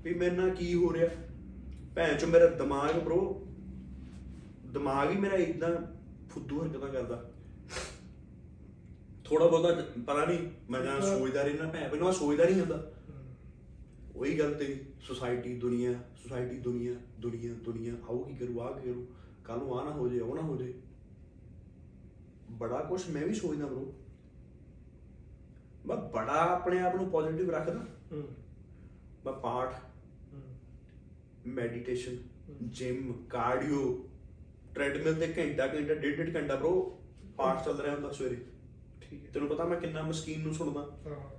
ਵੀ 0.05 0.15
ਮੇਰੇ 0.15 0.37
ਨਾਲ 0.37 0.51
ਕੀ 0.51 0.75
ਹੋ 0.75 0.93
ਰਿਹਾ। 0.95 1.09
ਭੈਣ 1.95 2.17
ਚੋ 2.19 2.27
ਮੇਰਾ 2.27 2.47
ਦਿਮਾਗ 2.47 2.99
bro 3.09 3.19
ਦਿਮਾਗ 4.73 5.11
ਹੀ 5.11 5.17
ਮੇਰਾ 5.17 5.37
ਇਦਾਂ 5.37 5.71
ਫੁੱਦੂ 6.31 6.61
ਹਰਕਤਾਂ 6.63 6.89
ਕਰਦਾ। 6.89 7.25
ਥੋੜਾ 9.25 9.47
ਬਹੁਤਾ 9.47 9.75
ਪਤਾ 10.07 10.25
ਨਹੀਂ 10.25 10.39
ਮੈਂ 10.71 10.81
ਜਾਂ 10.81 11.01
ਸੋਚਦਾ 11.01 11.43
ਰਹਿਣਾ 11.43 11.69
ਭੈਣ 11.71 11.89
ਪਹਿਲਾਂ 11.89 12.05
ਮੈਂ 12.05 12.13
ਸੋਚਦਾ 12.13 12.45
ਨਹੀਂ 12.45 12.61
ਹੁੰਦਾ। 12.61 12.83
ਉਹੀ 14.17 14.39
ਗੱਲ 14.39 14.55
ਤੇ 14.55 14.67
ਸੁਸਾਇਟੀ 15.01 15.55
ਦੁਨੀਆ 15.55 15.93
ਸੁਸਾਇਟੀ 16.17 16.59
ਦੁਨੀਆ 16.59 16.95
ਦੁਨੀਆ 17.21 17.55
ਦੁਨੀਆ। 17.55 17.93
ਆਓ 17.93 18.19
ਕੀ 18.19 18.35
ਕਰੂ 18.35 18.61
ਆ 18.61 18.71
ਕਰੂ? 18.73 19.07
ਕੱਲ 19.45 19.59
ਨੂੰ 19.59 19.81
ਆ 19.81 19.85
ਨਾ 19.85 19.91
ਹੋ 19.91 20.09
ਜੇ 20.09 20.21
ਉਹ 20.21 20.35
ਨਾ 20.35 20.43
ਹੋ 20.43 20.57
ਜੇ 20.57 20.75
ਬੜਾ 22.51 22.81
ਕੁਛ 22.81 23.09
ਮੈਂ 23.09 23.27
ਵੀ 23.27 23.35
ਸੋਚਦਾ 23.35 23.67
ਬ్రో 23.67 23.85
ਮੈਂ 25.87 25.97
ਬੜਾ 25.97 26.41
ਆਪਣੇ 26.55 26.81
ਆਪ 26.81 26.97
ਨੂੰ 26.97 27.11
ਪੋਜ਼ਿਟਿਵ 27.11 27.51
ਰੱਖਦਾ। 27.51 27.87
ਮੈਂ 29.27 29.33
ਪਾਠ 29.33 29.75
ਮੈਡੀਟੇਸ਼ਨ 31.47 32.17
ਜਿਮ 32.63 33.27
ਕਾਰਡੀਓ 33.27 34.09
ਟ੍ਰੈਡਮਿਲ 34.75 35.15
ਤੇ 35.15 35.35
ਘੰਟਾ 35.39 35.67
ਘੰਟਾ 35.67 35.95
ਡੇਢ 35.95 36.17
ਡੇਢ 36.17 36.37
ਘੰਟਾ 36.37 36.57
ਬ్రో 36.57 36.81
ਪਾਠ 37.37 37.65
ਚੱਲ 37.65 37.81
ਰਿਹਾ 37.81 37.95
ਹੁੰਦਾ 37.95 38.13
ਸਵੇਰੇ। 38.13 38.45
ਠੀਕ 39.01 39.27
ਹੈ। 39.27 39.31
ਤੈਨੂੰ 39.31 39.49
ਪਤਾ 39.49 39.65
ਮੈਂ 39.65 39.81
ਕਿੰਨਾ 39.81 40.03
ਮਸਕੀਨ 40.03 40.41
ਨੂੰ 40.41 40.55
ਸੁਣਦਾ। 40.55 40.81
ਹਾਂ। 41.07 41.31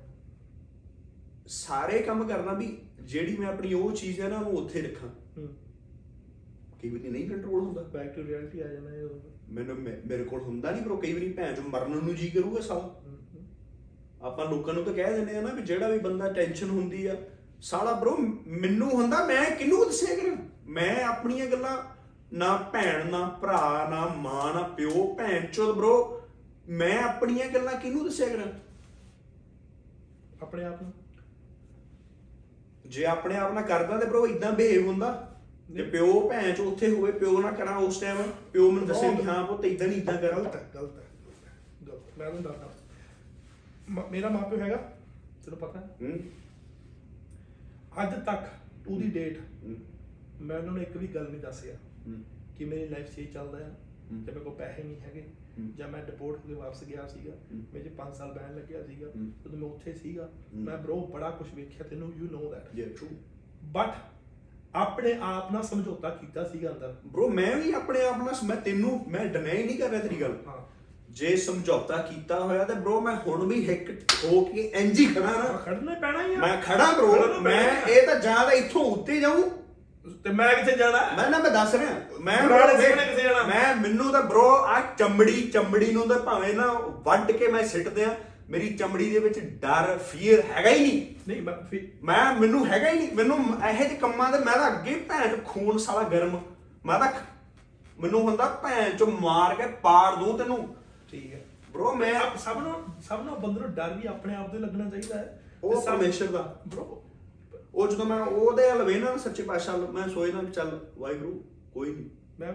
ਸਾਰੇ 1.47 1.99
ਕੰਮ 1.99 2.27
ਕਰਦਾ 2.27 2.53
ਵੀ 2.53 2.77
ਜਿਹੜੀ 3.01 3.37
ਮੈਂ 3.37 3.47
ਆਪਣੀ 3.47 3.73
ਉਹ 3.73 3.91
ਚੀਜ਼ 3.91 4.19
ਹੈ 4.21 4.29
ਨਾ 4.29 4.37
ਉਹ 4.37 4.61
ਉੱਥੇ 4.61 4.81
ਰੱਖਾਂ। 4.81 5.09
ਕਈ 6.83 6.89
ਵਾਰੀ 6.89 7.09
ਨਹੀਂ 7.09 7.29
ਕੰਟਰੋਲ 7.29 7.61
ਹੁੰਦਾ। 7.61 7.81
ਬੈਕ 7.81 8.15
ਟੂ 8.15 8.23
ਰਿਐਲਿਟੀ 8.27 8.59
ਆ 8.59 8.67
ਜਾਣਾ 8.67 8.95
ਇਹ 8.95 9.09
ਮੈਨੂੰ 9.49 9.75
ਮੇਰੇ 10.07 10.23
ਕੋਲ 10.23 10.41
ਹੁੰਦਾ 10.41 10.71
ਨਹੀਂ 10.71 10.83
ਪਰ 10.83 10.95
ਕਈ 10.95 11.13
ਵਾਰੀ 11.13 11.31
ਭੈਣ 11.31 11.55
ਚੋਂ 11.55 11.63
ਮਰਨ 11.63 11.91
ਨੂੰ 11.91 12.15
ਜੀ 12.15 12.29
ਕਰੂਗਾ 12.29 12.61
ਸਾਲ 12.61 12.95
ਆਪਾਂ 14.21 14.45
ਲੋਕਾਂ 14.45 14.73
ਨੂੰ 14.73 14.83
ਤਾਂ 14.83 14.93
ਕਹਿ 14.93 15.13
ਦਿੰਦੇ 15.13 15.37
ਆ 15.37 15.41
ਨਾ 15.41 15.53
ਵੀ 15.53 15.61
ਜਿਹੜਾ 15.61 15.87
ਵੀ 15.87 15.99
ਬੰਦਾ 15.99 16.33
ਟੈਨਸ਼ਨ 16.33 16.69
ਹੁੰਦੀ 16.69 17.05
ਆ 17.05 17.15
ਸਾਲਾ 17.61 17.93
ਬ్రో 17.93 18.15
ਮੈਨੂੰ 18.47 18.89
ਹੁੰਦਾ 18.91 19.25
ਮੈਂ 19.25 19.51
ਕਿਨੂੰ 19.51 19.85
ਦੱਸਿਆ 19.85 20.15
ਕਰ? 20.15 20.35
ਮੈਂ 20.67 21.03
ਆਪਣੀਆਂ 21.03 21.45
ਗੱਲਾਂ 21.47 21.83
ਨਾ 22.33 22.57
ਭੈਣ 22.57 23.11
ਨਾ 23.11 23.37
ਭਰਾ 23.41 23.87
ਨਾ 23.89 24.15
ਮਾਂ 24.17 24.53
ਨਾ 24.53 24.63
ਪਿਓ 24.63 25.15
ਭੈਣ 25.15 25.45
ਚੋਦ 25.45 25.75
ਬ్రో 25.75 26.21
ਮੈਂ 26.69 27.03
ਆਪਣੀਆਂ 27.03 27.47
ਗੱਲਾਂ 27.47 27.79
ਕਿਨੂੰ 27.79 28.03
ਦੱਸਿਆ 28.05 28.27
ਕਰ? 28.27 28.53
ਆਪਣੇ 30.41 30.63
ਆਪ 30.63 30.81
ਨੂੰ। 30.81 30.93
ਜੇ 32.89 33.05
ਆਪਣੇ 33.05 33.35
ਆਪ 33.37 33.53
ਨਾਲ 33.53 33.63
ਕਰਦਾ 33.63 33.97
ਤੇ 33.97 34.05
ਬ్రో 34.05 34.25
ਇਦਾਂ 34.27 34.51
ਬਿਹੇਵ 34.53 34.87
ਹੁੰਦਾ। 34.87 35.11
ਤੇ 35.75 35.83
ਪਿਓ 35.83 36.19
ਭੈਣ 36.29 36.53
ਚ 36.55 36.59
ਉੱਥੇ 36.59 36.89
ਹੋਵੇ 36.89 37.11
ਪਿਓ 37.11 37.39
ਨਾ 37.41 37.51
ਕਰਾਂ 37.51 37.75
ਉਸ 37.77 37.99
ਟਾਈਮ 38.01 38.21
ਪਿਓ 38.53 38.69
ਮੈਨੂੰ 38.71 38.87
ਦੱਸੇ 38.87 39.15
ਕਿ 39.15 39.23
ਹਾਂ 39.23 39.43
ਪੁੱਤ 39.47 39.65
ਇਦਾਂ 39.65 39.87
ਨਹੀਂ 39.87 39.97
ਇਦਾਂ 39.97 40.13
ਕਰ। 40.13 40.31
ਗਲਤ 40.33 40.55
ਹੈ 40.55 40.61
ਗਲਤ 40.75 40.97
ਹੈ 40.97 41.03
ਗਲਤ 41.87 42.17
ਮੈਂ 42.19 42.29
ਤੁਹਾਨੂੰ 42.31 42.41
ਦੱਸਦਾ। 42.43 44.07
ਮੇਰਾ 44.11 44.29
ਮਾਪਿਓ 44.29 44.59
ਹੈਗਾ 44.59 44.77
ਤੈਨੂੰ 45.45 45.57
ਪਤਾ 45.59 45.79
ਹੈ? 45.79 46.13
ਅੱਜ 48.03 48.13
ਤੱਕ 48.25 48.47
ਟੂ 48.85 48.99
ਦੀ 48.99 49.09
ਡੇਟ 49.09 49.39
ਮੈਂ 50.41 50.57
ਉਹਨਾਂ 50.57 50.71
ਨੂੰ 50.73 50.81
ਇੱਕ 50.81 50.97
ਵੀ 50.97 51.07
ਗੱਲ 51.07 51.29
ਨਹੀਂ 51.29 51.41
ਦੱਸਿਆ 51.41 51.73
ਕਿ 52.57 52.65
ਮੇਰੀ 52.65 52.87
ਲਾਈਫ 52.87 53.15
'ਚ 53.15 53.19
ਇਹ 53.19 53.27
ਚੱਲਦਾ 53.27 53.57
ਹੈ। 53.57 53.69
ਤੇ 54.09 54.15
ਮੇਰੇ 54.15 54.39
ਕੋਲ 54.39 54.53
ਪੈਸੇ 54.55 54.83
ਨਹੀਂ 54.83 54.99
ਹੈਗੇ। 55.01 55.23
ਜਾਂ 55.77 55.87
ਮੈਂ 55.87 56.03
ਡਿਪੋਰਟ 56.03 56.37
ਹੋ 56.37 56.47
ਕੇ 56.47 56.53
ਵਾਪਸ 56.53 56.83
ਗਿਆ 56.83 57.07
ਸੀਗਾ 57.07 57.31
ਮੇਰੇ 57.73 57.91
5 57.97 58.13
ਸਾਲ 58.17 58.31
ਬੈਨ 58.31 58.55
ਲੱਗਿਆ 58.55 58.83
ਸੀਗਾ 58.83 59.07
ਜਦੋਂ 59.15 59.57
ਮੈਂ 59.57 59.69
ਉੱਥੇ 59.69 59.93
ਸੀਗਾ 59.93 60.29
ਮੈਂ 60.53 60.77
ਬ్రో 60.77 60.95
ਬੜਾ 60.95 61.29
ਕੁਝ 61.29 61.47
ਵੇਖਿਆ 61.53 61.87
ਤੈਨੂੰ 61.87 62.13
you 62.17 62.25
know 62.25 62.51
that 62.51 62.75
yeah 62.75 62.85
true 62.85 63.07
but 63.63 63.93
ਆਪਣੇ 64.75 65.19
ਆਪ 65.21 65.51
ਨਾਲ 65.51 65.63
ਸਮਝੌਤਾ 65.63 66.09
ਕੀਤਾ 66.09 66.43
ਸੀਗਾ 66.43 66.71
ਅੰਦਰ। 66.71 66.95
ਬ్రో 67.07 67.27
ਮੈਂ 67.27 67.55
ਵੀ 67.55 67.71
ਆਪਣੇ 67.71 68.05
ਆਪ 68.05 68.17
ਨਾਲ 68.17 68.35
ਮੈਂ 68.43 68.55
ਤੈਨੂੰ 68.55 69.05
ਮੈਂ 69.07 69.25
ਡਿਨਾਈ 69.25 69.63
ਨਹੀਂ 69.63 69.77
ਕਰ 69.77 69.89
ਰਿਹਾ 69.89 70.01
ਤੇਰੀ 70.01 70.21
ਗੱਲ। 70.21 70.37
ਹਾਂ। 70.47 70.57
ਜੇ 71.09 71.35
ਸਮਝੌਤਾ 71.35 71.97
ਕੀਤਾ 71.97 72.39
ਹੋਇਆ 72.39 72.63
ਤਾਂ 72.63 72.75
ਬ్రో 72.75 73.01
ਮੈਂ 73.01 73.15
ਹੁਣ 73.15 73.47
ਵੀ 73.47 73.69
ਹਿੱਕ 73.69 73.89
ਹੋ 74.25 74.45
ਕੇ 74.45 74.61
ਇੰਜੀ 74.61 75.05
ਖੜਾ 75.05 75.31
ਨਾ 75.31 75.57
ਖੜਨੇ 75.65 75.95
ਪੈਣਾ 75.95 76.27
ਹੀ 76.27 76.33
ਆ। 76.33 76.37
ਮੈਂ 76.37 76.61
ਖੜਾ 76.61 76.85
ਬ్రో 76.91 77.41
ਮੈਂ 77.41 77.87
ਇਹ 77.87 78.07
ਤਾਂ 78.07 78.15
ਜਾਂ 78.15 78.35
ਤਾਂ 78.35 78.51
ਇੱਥੋਂ 78.51 78.85
ਉੱਤੇ 78.85 79.19
ਜਾਊਂ 79.19 79.49
ਤੇ 80.23 80.29
ਮੈਂ 80.29 80.55
ਕਿੱਥੇ 80.55 80.77
ਜਾਣਾ? 80.77 80.99
ਮੈਂ 81.17 81.29
ਨਾ 81.29 81.39
ਮੈਂ 81.39 81.51
ਦੱਸ 81.51 81.75
ਰਿਹਾ। 81.75 81.89
ਮੈਂ 82.21 82.43
ਪੁਰਾਣੇ 82.43 82.81
ਸਿੰਘ 82.81 82.95
ਨੇ 82.95 83.05
ਕਿੱਥੇ 83.05 83.23
ਜਾਣਾ? 83.23 83.43
ਮੈਂ 83.43 83.75
ਮੈਨੂੰ 83.75 84.11
ਤਾਂ 84.11 84.21
bro 84.21 84.41
ਆ 84.41 84.81
ਚਮੜੀ 84.97 85.41
ਚਮੜੀ 85.41 85.91
ਨੂੰ 85.91 86.07
ਤਾਂ 86.07 86.19
ਭਾਵੇਂ 86.19 86.53
ਨਾ 86.53 86.73
ਵੱਢ 86.79 87.31
ਕੇ 87.31 87.47
ਮੈਂ 87.47 87.63
ਸਿੱਟ 87.63 87.87
ਦਿਆਂ 87.87 88.09
ਮੇਰੀ 88.49 88.73
ਚਮੜੀ 88.73 89.09
ਦੇ 89.09 89.19
ਵਿੱਚ 89.19 89.39
ਡਰ 89.39 89.97
ਫੀਅਰ 89.97 90.43
ਹੈਗਾ 90.51 90.69
ਹੀ 90.69 90.79
ਨਹੀਂ। 90.79 91.15
ਨਹੀਂ 91.27 91.41
ਮੈਂ 92.03 92.33
ਮੈਨੂੰ 92.33 92.67
ਹੈਗਾ 92.67 92.89
ਹੀ 92.89 92.97
ਨਹੀਂ। 92.97 93.13
ਮੈਨੂੰ 93.13 93.37
ਇਹੋ 93.69 93.83
ਜਿਹੇ 93.83 93.95
ਕੰਮਾਂ 93.95 94.31
ਦੇ 94.31 94.37
ਮੈਂ 94.37 94.53
ਤਾਂ 94.53 94.67
ਅੱਗੇ 94.67 94.95
ਭੈਣ 94.95 95.37
ਖੂਨ 95.45 95.77
ਸਾਲਾ 95.77 96.03
ਗਰਮ। 96.03 96.41
ਮੈਂ 96.85 96.99
ਤਾਂ 96.99 97.11
ਮੈਨੂੰ 98.01 98.21
ਹੁੰਦਾ 98.21 98.45
ਭੈਣ 98.45 98.97
ਚੋਂ 98.97 99.07
ਮਾਰ 99.07 99.55
ਕੇ 99.55 99.67
ਪਾੜ 99.67 100.15
ਦੂੰ 100.15 100.37
ਤੈਨੂੰ। 100.37 100.75
ਠੀਕ 101.11 101.33
ਹੈ। 101.33 101.41
bro 101.75 101.91
ਮੈਂ 101.91 102.37
ਸਭ 102.37 102.57
ਨੂੰ 102.57 102.83
ਸਭ 103.09 103.21
ਨੂੰ 103.23 103.41
ਬੰਦੇ 103.41 103.59
ਨੂੰ 103.59 103.71
ਡਰ 103.71 103.93
ਵੀ 103.93 104.07
ਆਪਣੇ 104.07 104.35
ਆਪ 104.35 104.51
ਤੋਂ 104.51 104.59
ਲੱਗਣਾ 104.59 104.89
ਚਾਹੀਦਾ 104.89 105.17
ਹੈ। 105.17 105.43
ਉਹ 105.63 105.81
ਪਰਮੇਸ਼ਰ 105.81 106.25
ਦਾ। 106.25 106.61
bro 106.75 106.83
ਉਹ 107.75 107.87
ਜਦੋਂ 107.87 108.05
ਮੈਂ 108.05 108.19
ਉਹਦੇ 108.19 108.71
ਹਲ 108.71 108.83
ਵੇਖਣਾ 108.83 109.11
ਨਾ 109.11 109.17
ਸੱਚੇ 109.17 109.43
ਪਾਤਸ਼ਾਹ 109.43 109.77
ਮੈਂ 109.77 110.09
ਸੋਚਦਾ 110.09 110.41
ਵੀ 110.41 110.51
ਚੱਲ 110.51 110.79
ਵਾਹਿਗੁਰੂ 110.97 111.45
ਕੋਈ 111.73 111.95
ਨਹੀਂ 111.95 112.09
ਮੈਂ 112.39 112.53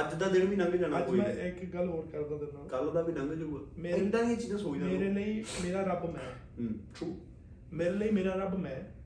ਅੱਜ 0.00 0.14
ਦਾ 0.14 0.28
ਦਿਨ 0.28 0.46
ਵੀ 0.46 0.56
ਲੰਘ 0.56 0.72
ਜਾਣਾ 0.72 0.98
ਅੱਜ 0.98 1.06
ਕੋਈ 1.06 1.18
ਮੈਂ 1.18 1.34
ਨਹੀਂ। 1.34 1.46
ਇੱਕ 1.46 1.74
ਗੱਲ 1.74 1.88
ਹੋਰ 1.88 2.06
ਕਰਦਾ 2.06 2.36
ਤੇਰੇ 2.36 2.52
ਨਾਲ। 2.52 2.68
ਕੱਲ 2.68 2.90
ਦਾ 2.90 3.00
ਵੀ 3.00 3.12
ਲੰਘ 3.12 3.34
ਜਾਊਗਾ। 3.34 3.60
ਮੇਰੇ- 3.78 3.96
ਇੰਦਾਂ 3.96 4.24
ਦੀਆਂ 4.24 4.36
ਚੀਜ਼ਾਂ 4.36 4.58
ਸੋਚਦਾ 4.58 4.86
ਮੇਰੇ 4.86 5.12
ਲਈ 5.12 5.44
ਮੇਰਾ 5.64 5.80
ਰੱਬ 5.82 6.04
ਮੈਂ। 6.04 6.30
ਹੂੰ 6.60 6.68
ਟਰੂ 6.68 7.20
ਮੇਰੇ 7.72 7.90
ਲਈ 7.90 8.10
ਮੇਰਾ 8.10 8.34
ਰੱਬ 8.34 8.58
ਮੈਂ। 8.58 8.96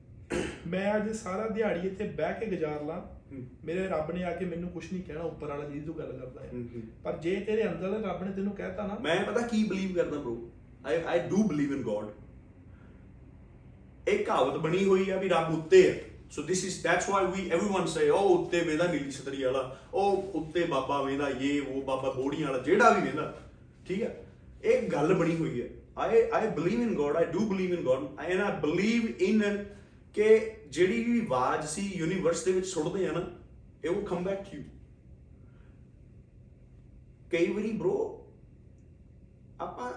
ਮੈਂ 0.67 0.95
ਅੱਜ 0.95 1.11
ਸਾਰਾ 1.11 1.47
ਦਿਹਾੜੀ 1.47 1.87
ਇੱਥੇ 1.87 2.07
ਬਹਿ 2.07 2.33
ਕੇ 2.39 2.45
ਗੁਜ਼ਾਰ 2.45 2.83
ਲਾਂ। 2.83 3.01
ਹੂੰ। 3.01 3.45
ਮੇਰੇ 3.63 3.87
ਰੱਬ 3.87 4.11
ਨੇ 4.11 4.23
ਆ 4.23 4.35
ਕੇ 4.35 4.45
ਮੈਨੂੰ 4.45 4.69
ਕੁਝ 4.69 4.93
ਨਹੀਂ 4.93 5.03
ਕਹਿਣਾ 5.03 5.21
ਉੱਪਰ 5.21 5.47
ਵਾਲਾ 5.47 5.65
ਜਿਹਦੀ 5.65 5.85
ਤੂੰ 5.85 5.97
ਗੱਲ 5.97 6.11
ਕਰਦਾ 6.11 6.41
ਹੈ। 6.41 6.49
ਹੂੰ, 6.53 6.67
ਹੂੰ। 6.75 6.81
ਪਰ 7.03 7.17
ਜੇ 7.17 7.35
ਤੇਰੇ 7.35 7.69
ਅੰਦਰ 7.69 8.09
ਰੱਬ 8.09 8.23
ਨੇ 8.23 8.31
ਤੈਨੂੰ 8.31 8.53
ਕਹਿਤਾ 8.55 8.87
ਨਾ 8.87 8.97
ਮੈਂ 9.01 9.23
ਪਤਾ 9.23 9.47
ਕੀ 9.47 9.63
ਬਲੀਵ 9.63 9.95
ਕਰਦਾ 9.95 10.19
bro 10.19 10.35
I 10.85 11.01
I 11.05 11.29
do 11.29 11.43
believe 11.43 11.73
in 11.73 11.81
God 11.81 12.05
ਇੱਕ 14.08 14.26
ਕਹਾਵਤ 14.26 14.56
ਬਣੀ 14.56 14.84
ਹੋਈ 14.84 15.10
ਆ 15.10 15.16
ਵੀ 15.16 15.28
ਰੱਬ 15.28 15.54
ਉੱਤੇ 15.54 15.82
ਹੈ 15.90 16.00
so 16.30 16.42
this 16.42 16.64
is 16.64 16.82
that's 16.82 17.08
why 17.10 17.26
we 17.26 17.50
everyone 17.50 17.86
say 17.86 18.08
ਉਹ 18.10 18.28
ਉੱਤੇ 18.28 18.60
ਵੇਂਦਾ 18.60 18.86
ਨੀਲੀ 18.92 19.10
ਛਤਰੀ 19.10 19.42
ਵਾਲਾ 19.44 19.76
ਉਹ 19.94 20.30
ਉੱਤੇ 20.34 20.64
ਬਾਬਾ 20.64 21.02
ਵੇਂਦਾ 21.02 21.28
ਇਹ 21.28 21.62
ਉਹ 21.62 21.82
ਬਾਬਾ 21.82 22.10
ਬੋੜੀਆਂ 22.10 22.48
ਵਾਲਾ 22.48 22.62
ਜਿਹੜਾ 22.62 22.90
ਵੀ 22.90 23.00
ਵੇਂਦਾ 23.00 23.32
ਠੀਕ 23.86 24.02
ਹੈ 24.02 24.24
ਇਹ 24.64 24.88
ਗੱਲ 24.90 25.14
ਬਣੀ 25.14 25.36
ਹੋਈ 25.36 25.60
ਹੈ 25.62 25.68
I 25.96 26.22
I 26.32 26.48
believe 26.48 26.82
in 26.82 26.94
God 26.94 27.16
I 27.16 27.24
do 27.24 27.46
believe 27.48 27.72
in 27.72 27.82
God 27.82 28.20
and 28.20 28.40
I 28.40 28.60
believe 28.60 29.08
in 29.20 29.64
ਕਿ 30.14 30.38
ਜਿਹੜੀ 30.70 31.02
ਵੀ 31.04 31.20
ਆਵਾਜ਼ 31.20 31.66
ਸੀ 31.66 31.92
ਯੂਨੀਵਰਸ 31.96 32.44
ਦੇ 32.44 32.52
ਵਿੱਚ 32.52 32.66
ਸੁੱਟਦੇ 32.66 33.06
ਆ 33.08 33.12
ਨਾ 33.12 33.24
it 33.84 33.90
will 33.90 34.06
come 34.06 34.24
back 34.24 34.44
to 34.44 34.56
you 34.56 34.64
ਕਈ 37.32 37.52
ਵਾਰੀ 37.52 37.72
bro 37.82 37.92
ਆਪਾਂ 39.60 39.92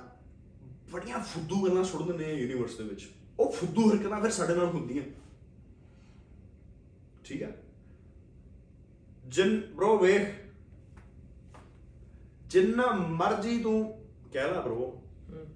ਬੜੀਆਂ 0.92 1.20
ਫੁੱਦੂ 1.20 1.64
ਗੱਲਾਂ 1.66 1.84
ਸੁੱਟ 1.84 2.08
ਦਿੰਦੇ 2.08 2.26
ਆ 2.26 2.30
ਯੂਨੀਵਰਸ 2.30 2.76
ਦੇ 2.76 2.84
ਵਿੱਚ 2.84 3.08
ਉਹ 3.39 3.53
ਫੁੱਦੂ 3.53 3.91
ਹਰਕਤਾਂ 3.91 4.21
ਫਿਰ 4.21 4.31
ਸਾਡੇ 4.31 4.55
ਨਾਲ 4.55 4.67
ਹੁੰਦੀਆਂ। 4.67 5.03
ਠੀਕ 7.25 7.43
ਹੈ 7.43 7.51
ਜਿਨ 9.27 9.61
bro 9.77 9.97
ਵੇਖ। 9.99 10.29
ਜਿੰਨਾ 12.47 12.87
ਮਰਜ਼ੀ 12.93 13.63
ਤੂੰ 13.63 13.79
ਕਹਿ 14.33 14.51
ਲਾ 14.51 14.61
ਹਮ, 15.31 15.47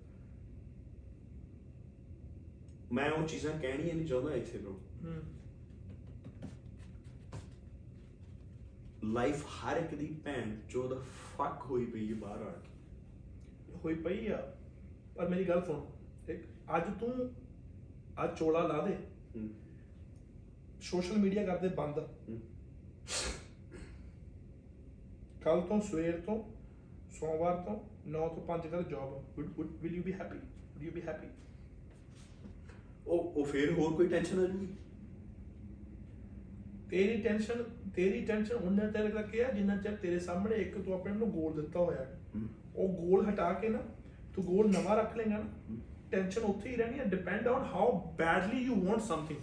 ਮੈਂ 2.93 3.11
ਉਹ 3.11 3.27
ਚੀਜ਼ਾਂ 3.27 3.59
ਕਹਿਣੀਆਂ 3.61 3.95
ਨਹੀਂ 3.95 4.07
ਚਾਹੁੰਦਾ 4.07 4.35
ਇੱਥੇ 4.35 4.59
ਹਮ, 5.03 5.21
ਲਾਈਫ 9.13 9.45
ਹਰ 9.47 9.77
ਇੱਕ 9.77 9.95
ਦੀ 9.95 10.07
ਭੈਣ 10.25 10.57
ਚੋਦ 10.71 10.95
ਫੱਕ 11.39 11.67
ਹੋਈ 11.67 11.85
ਪਈ 11.87 12.09
ਹੈ 12.11 12.15
ਬਾਹਰ 12.15 12.43
ਆ 12.43 12.53
ਕੇ। 12.53 13.75
ਹੋਈ 13.85 13.95
ਪਈ 13.95 14.27
ਆ। 14.27 14.37
ਪਰ 15.17 15.29
ਮੇਰੀ 15.29 15.45
ਗੱਲ 15.49 15.65
ਸੁਣ। 15.65 15.85
ਇੱਕ 16.29 16.43
ਅੱਜ 16.77 16.83
ਤੂੰ 17.01 17.31
ਅੱਜ 18.25 18.39
ਚੋਲਾ 18.39 18.67
ਲਾ 18.67 18.81
ਦੇ। 18.87 18.97
ਸੋਸ਼ਲ 20.81 21.17
ਮੀਡੀਆ 21.19 21.45
ਕਰਦੇ 21.45 21.69
ਬੰਦ। 21.77 21.99
ਕੱਲ 25.43 25.61
ਤੋਂ 25.61 25.81
ਸਵੇਰ 25.81 26.21
ਤੋਂ 26.21 26.43
ਸੋਮਵਾਰ 27.11 27.57
ਤੋਂ 27.67 27.77
9 28.11 28.29
ਤੋਂ 28.35 28.43
5 28.47 28.69
ਕਰ 28.69 28.83
job 28.83 29.41
will 29.83 29.95
you 29.95 30.03
be 30.03 30.13
happy 30.13 30.39
will 30.75 30.87
you 30.87 30.93
be 30.93 31.03
happy 31.03 31.29
ਉਹ 33.07 33.33
ਉਹ 33.37 33.45
ਫੇਰ 33.45 33.73
ਹੋਰ 33.73 33.93
ਕੋਈ 33.93 34.09
ਟੈਨਸ਼ਨ 34.09 34.39
ਆ 34.39 34.47
ਜੂਗੀ? 34.47 34.67
ਤੇਰੀ 36.91 37.21
ਟੈਨਸ਼ਨ 37.23 37.63
ਤੇਰੀ 37.95 38.25
ਟੈਨਸ਼ਨ 38.25 38.55
ਉਹਨਾਂ 38.55 38.91
ਤੇਰੇ 38.93 39.09
ਤੱਕ 39.09 39.35
ਹੈ 39.35 39.51
ਜਿੰਨਾ 39.53 39.77
ਚਿਰ 39.77 39.97
ਤੇਰੇ 39.97 40.19
ਸਾਹਮਣੇ 40.19 40.57
ਇੱਕ 40.57 40.79
ਤੂੰ 40.79 40.95
ਆਪਣੇ 40.95 41.13
ਨੂੰ 41.13 41.31
ਗੋਲ 41.31 41.55
ਦਿੱਤਾ 41.55 41.79
ਹੋਇਆ। 41.81 42.07
ਉਹ 42.77 42.89
ਗੋਲ 42.97 43.29
ਹਟਾ 43.29 43.53
ਕੇ 43.53 43.69
ਨਾ 43.69 43.79
ਤੂੰ 44.35 44.45
ਗੋਲ 44.45 44.71
ਨਵਾਂ 44.71 44.97
ਰੱਖ 44.97 45.17
ਲੇਗਾ 45.17 45.39
ਨਾ। 45.39 45.77
ਟੈਨਸ਼ਨ 46.11 46.41
ਉੱਥੇ 46.41 46.71
ਹੀ 46.71 46.77
ਰਹਿਣੀ 46.77 46.99
ਹੈ 46.99 47.05
depend 47.05 47.49
on 47.49 47.63
how 47.63 48.15
badly 48.15 48.63
you 48.63 48.75
want 48.75 49.01
something 49.01 49.39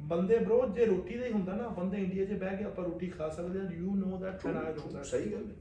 ਬੰਦੇ 0.00 0.38
ਬ్రో 0.38 0.72
ਜੇ 0.72 0.84
ਰੋਟੀ 0.84 1.18
ਦਾ 1.18 1.26
ਹੀ 1.26 1.32
ਹੁੰਦਾ 1.32 1.52
ਨਾ 1.52 1.68
ਬੰਦੇ 1.68 1.98
ਇੰਡੀਆ 1.98 2.24
'ਚ 2.24 2.32
ਬਹਿ 2.32 2.56
ਕੇ 2.56 2.64
ਆਪਾਂ 2.64 2.84
ਰੋਟੀ 2.84 3.06
ਖਾ 3.06 3.28
ਸਕਦੇ 3.28 3.60
ਆ 3.60 3.62
ਯੂ 3.62 3.94
ਨੋ 3.94 4.18
ਦੈਟ 4.18 4.40
ਫਨਾਇਲ 4.40 4.78
ਹੁੰਦਾ 4.78 5.02
ਸਹੀ 5.02 5.32
ਗੱਲ 5.32 5.44
ਹੈ। 5.44 5.56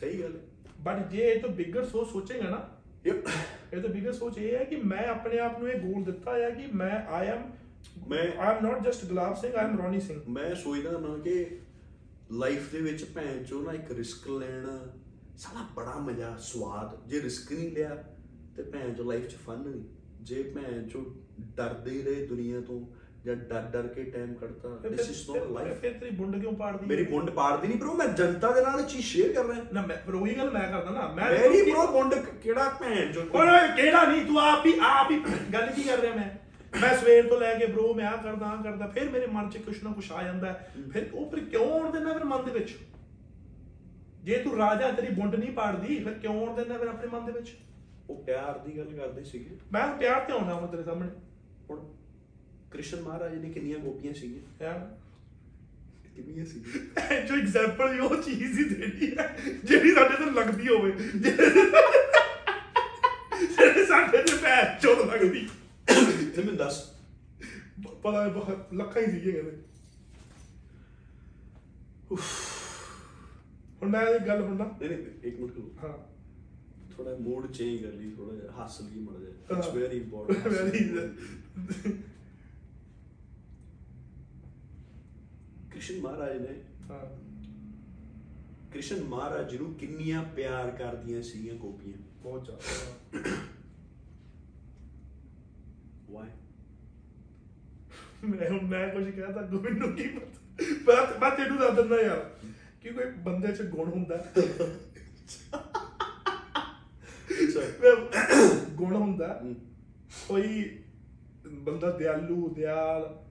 ਸਹੀ 0.00 0.22
ਗੱਲ 0.22 0.36
ਹੈ। 0.36 0.40
ਬਟ 0.80 1.08
ਜੇ 1.08 1.30
ਇਹ 1.30 1.40
ਤੋਂ 1.40 1.50
ਬਿਗਰ 1.50 1.84
ਸੋਚ 1.84 2.08
ਸੋਚੇਗਾ 2.08 2.50
ਨਾ 2.50 2.68
ਇਹ 3.06 3.80
ਤੋਂ 3.80 3.90
ਬਿਗਰ 3.90 4.12
ਸੋਚ 4.12 4.38
ਇਹ 4.38 4.58
ਹੈ 4.58 4.64
ਕਿ 4.64 4.76
ਮੈਂ 4.76 5.06
ਆਪਣੇ 5.06 5.38
ਆਪ 5.38 5.58
ਨੂੰ 5.58 5.68
ਇਹ 5.68 5.80
ਗੋਲ 5.80 6.04
ਦਿੱਤਾ 6.04 6.38
ਹੈ 6.38 6.50
ਕਿ 6.50 6.66
ਮੈਂ 6.66 7.06
ਆਈ 7.06 7.26
ਐਮ 7.26 7.50
ਮੈਂ 8.08 8.38
I 8.38 8.56
am 8.56 8.66
not 8.66 8.84
just 8.84 9.04
Gulab 9.04 9.36
Singh 9.36 9.54
I 9.54 9.64
am 9.64 9.80
Ronnie 9.80 10.00
Singh. 10.00 10.20
ਮੈਂ 10.28 10.54
ਸੋਚਦਾ 10.54 10.90
ਨਾ 10.90 11.18
ਕਿ 11.24 11.58
ਲਾਈਫ 12.32 12.72
ਦੇ 12.72 12.80
ਵਿੱਚ 12.80 13.04
ਭੈਣ 13.04 13.44
ਚੋ 13.44 13.62
ਨਾ 13.62 13.72
ਇੱਕ 13.72 13.92
ਰਿਸਕ 13.92 14.28
ਲੈਣਾ 14.28 14.92
ਸਾਲਾ 15.38 15.64
ਬੜਾ 15.76 15.94
ਮਜ਼ਾ 15.98 16.36
ਸਵਾਦ। 16.40 16.96
ਜੇ 17.08 17.20
ਰਿਸਕ 17.22 17.52
ਨਹੀਂ 17.52 17.70
ਲਿਆ 17.72 17.94
ਤੇ 18.56 18.62
ਭੈਣ 18.62 18.94
ਚੋ 18.94 19.04
ਲਾਈਫ 19.04 19.26
'ਚ 19.28 19.34
ਫਨ 19.46 19.58
ਨਹੀਂ। 19.58 19.82
ਜੇ 20.22 20.42
ਭੈਣ 20.54 20.88
ਚੋ 20.88 21.04
ਡਰਦੇ 21.56 22.02
ਰਹੇ 22.02 22.26
ਦੁਨੀਆ 22.26 22.60
ਤੋਂ 22.60 22.80
ਜਾਂ 23.24 23.34
ਡਰ 23.36 23.62
ਡਰ 23.62 23.86
ਕੇ 23.86 24.02
ਟਾਈਮ 24.04 24.34
ਕੱਢਤਾ 24.34 24.88
ਦਿਸ 24.88 25.10
ਇਜ਼ 25.10 25.30
ਨਾਟ 25.30 25.50
ਲਾਈਫ 25.50 25.80
ਫਿਰ 25.80 25.92
ਤੇਰੀ 25.92 26.10
ਬੁੰਡ 26.10 26.36
ਕਿਉਂ 26.40 26.52
ਪਾੜਦੀ 26.52 26.86
ਮੇਰੀ 26.86 27.04
ਬੁੰਡ 27.04 27.30
ਪਾੜਦੀ 27.30 27.68
ਨਹੀਂ 27.68 27.78
ਬ్రో 27.78 27.94
ਮੈਂ 27.94 28.06
ਜਨਤਾ 28.08 28.50
ਦੇ 28.50 28.60
ਨਾਲ 28.60 28.82
ਚੀਜ਼ 28.82 29.04
ਸ਼ੇਅਰ 29.06 29.32
ਕਰ 29.32 29.44
ਰਿਹਾ। 29.44 29.64
ਨਾ 29.72 29.86
ਮੈਂ 29.86 29.96
ਬ్రో 30.08 30.20
ਉਹੀ 30.20 30.36
ਗੱਲ 30.36 30.50
ਮੈਂ 30.50 30.66
ਕਰਦਾ 30.72 30.90
ਨਾ 30.90 31.06
ਮੈਂ 31.14 31.30
ਮੇਰੀ 31.30 31.62
ਬ్రో 31.62 31.86
ਬੁੰਡ 31.92 32.14
ਕਿਹੜਾ 32.14 32.68
ਭੈਣ 32.80 33.12
ਚੋ 33.12 33.20
ਓਏ 33.20 33.56
ਕਿਹੜਾ 33.76 34.04
ਨਹੀਂ 34.04 34.24
ਤੂੰ 34.26 34.40
ਆਪ 34.40 34.66
ਹੀ 34.66 34.72
ਆਪ 34.82 35.10
ਹੀ 35.10 35.18
ਗੱਲ 35.52 35.70
ਕੀ 35.72 35.82
ਕਰ 35.82 35.98
ਰਿਹਾ 35.98 36.14
ਮੈਂ? 36.14 36.28
ਮੈਂ 36.80 36.96
ਸਵੇਰ 36.96 37.28
ਤੋਂ 37.28 37.38
ਲੈ 37.40 37.54
ਕੇ 37.54 37.66
ਬ్రో 37.66 37.94
ਮੈਂ 37.94 38.06
ਆ 38.06 38.16
ਕਰਦਾ 38.16 38.46
ਆ 38.46 38.56
ਕਰਦਾ 38.62 38.86
ਫਿਰ 38.86 39.10
ਮੇਰੇ 39.10 39.26
ਮਨ 39.26 39.48
'ਚ 39.50 39.56
ਕੁਛ 39.58 39.82
ਨਾ 39.84 39.92
ਕੁਛ 39.92 40.12
ਆ 40.12 40.22
ਜਾਂਦਾ। 40.22 40.52
ਫਿਰ 40.92 41.08
ਉਹ 41.12 41.30
ਫਿਰ 41.30 41.44
ਕਿਉਂ 41.44 41.70
ਆਉਣ 41.72 41.90
ਦੇਣਾ 41.92 42.12
ਫਿਰ 42.12 42.24
ਮਨ 42.24 42.44
ਦੇ 42.44 42.50
ਵਿੱਚ? 42.50 42.74
ਜੇ 44.24 44.38
ਤੂੰ 44.38 44.56
ਰਾਜਾ 44.56 44.90
ਤੇਰੀ 44.90 45.10
ਬੁੰਡ 45.14 45.34
ਨਹੀਂ 45.34 45.52
ਪਾੜਦੀ 45.52 45.98
ਫਿਰ 46.04 46.14
ਕਿਉਂ 46.14 46.34
ਆਉਣ 46.40 46.56
ਦਿੰਦਾ 46.56 46.78
ਫਿਰ 46.78 46.88
ਆਪਣੇ 46.88 47.08
ਮਨ 47.08 47.26
ਦੇ 47.26 47.32
ਵਿੱਚ? 47.32 47.56
ਉਹ 48.10 48.22
ਪਿਆਰ 48.24 48.58
ਦੀ 48.58 48.76
ਗੱਲ 48.78 48.92
ਕਰਦੇ 48.96 49.24
ਸੀਗੇ। 49.24 49.56
ਮੈਂ 49.72 49.86
ਪਿਆਰ 49.96 50.20
ਤੇ 50.20 50.32
ਆਉਣਾ 50.32 50.58
ਮੈਂ 50.60 50.68
ਤੇਰੇ 50.68 50.82
ਸਾਹਮਣੇ। 50.82 51.10
ਹੁਣ 51.70 51.80
ਕ੍ਰਿਸ਼ਨ 52.70 53.00
ਮਹਾਰਾਜ 53.00 53.34
ਨੇ 53.34 53.50
ਕਿੰਨੀਆਂ 53.50 53.78
ਗੋਪੀਆਂ 53.78 54.14
ਸੀਗੀਆਂ? 54.14 54.64
ਯਾਰ 54.64 54.96
ਕਿੰਨੀਆਂ 56.16 56.44
ਸੀਗੀਆਂ? 56.46 57.20
ਜੋ 57.20 57.34
ਐਗਜ਼ਾਮਪਲ 57.34 58.00
ਉਹ 58.00 58.16
ਚੀਜ਼ 58.22 58.58
ਹੀ 58.58 58.64
ਦੇਣੀ 58.64 59.10
ਹੈ 59.18 59.36
ਜਿਹੜੀ 59.64 59.94
ਸਾਡੇ 59.94 60.24
ਤੇ 60.24 60.30
ਲੱਗਦੀ 60.30 60.68
ਹੋਵੇ। 60.68 60.92
ਜਿਹੜੇ 63.48 63.84
ਸਾਡੇ 63.86 64.18
ਤੇ 64.18 64.36
ਪੈਰ 64.42 64.78
ਚੋਦ 64.82 64.98
ਲੱਗਦੀ। 65.14 65.48
ਇਹ 65.88 66.38
ਮੈਨੂੰ 66.38 66.56
ਦੱਸ। 66.56 66.82
ਪਤਾ 68.02 68.26
ਲੱਖਾਂ 68.74 69.02
ਹੀ 69.02 69.10
ਸੀਗੇ 69.10 69.32
ਕਹਿੰਦੇ। 69.32 69.56
ਹੁਣ 73.82 73.88
ਮੈਂ 73.90 74.02
ਇਹ 74.06 74.20
ਗੱਲ 74.20 74.42
ਹੁੰਨਾ 74.42 74.64
ਨਹੀਂ 74.64 74.90
ਨਹੀਂ 74.90 75.06
ਇੱਕ 75.22 75.40
ਮਿੰਟ 75.40 75.54
ਰੁਕੋ। 75.56 75.88
ਹਾਂ। 75.88 75.98
ਥੋੜਾ 76.96 77.16
ਮੂਡ 77.16 77.52
ਚੇਂਜ 77.52 77.82
ਕਰ 77.82 77.92
ਲਈ 77.92 78.10
ਥੋੜਾ 78.10 78.34
ਜਿਹਾ 78.34 78.64
ਹੱਸ 78.64 78.80
ਲਈ 78.80 79.00
ਮੜ 79.00 79.18
ਜਾ 79.20 79.56
it's. 79.56 79.68
Very 79.68 79.96
important 79.96 80.48
Very- 80.48 81.08
Krishna 85.70 86.00
Maharaj 86.00 86.36
ਨੇ 86.36 86.62
ਹਾਂ। 86.90 87.06
ਕ੍ਰਿਸ਼ਨ 88.72 89.04
ਮਹਾਰਾਜ 89.04 89.56
ਨੂੰ 89.56 89.74
ਕਿੰਨੀਆਂ 89.74 90.22
ਪਿਆਰ 90.22 90.70
ਕਰਦੀਆਂ 90.70 91.22
ਸੀਗੀਆਂ 91.22 91.54
ਗੋਪੀਆਂ। 91.54 91.98
ਬਹੁਤ 92.22 92.44
ਜ਼ਿਆਦਾ। 92.44 93.32
ਵਾਈ 96.10 96.28
ਮੈਂ 98.24 98.50
ਹੁਣ 98.50 98.60
ਮੈਂ 98.66 98.88
ਕੁਝ 98.88 99.10
ਕਹਤਾ 99.10 99.42
ਗੋਬਿੰਦ 99.42 99.78
ਨੂੰ 99.78 99.92
ਕੀ 99.92 100.08
ਪਤਾ। 100.08 101.18
ਮੈਂ 101.20 101.30
ਤੈਨੂੰ 101.30 101.58
ਦੱਸ 101.58 101.74
ਦਿੰਦਾ 101.76 102.00
ਯਾਰ। 102.00 102.30
ਕਿ 102.82 102.90
ਕੋਈ 102.90 103.04
ਬੰਦੇ 103.04 103.52
'ਚ 103.52 103.62
ਗੁਣ 103.62 103.90
ਹੁੰਦਾ? 103.90 104.26
ਗੁਣ 108.70 108.96
ਹੁੰਦਾ। 108.96 109.42
ਕੋਈ 110.28 110.78
ਬੰਦਾ 111.46 111.90
ਦਿਆਲੂ 111.90 112.48
ਦਿਆਲ 112.48 113.24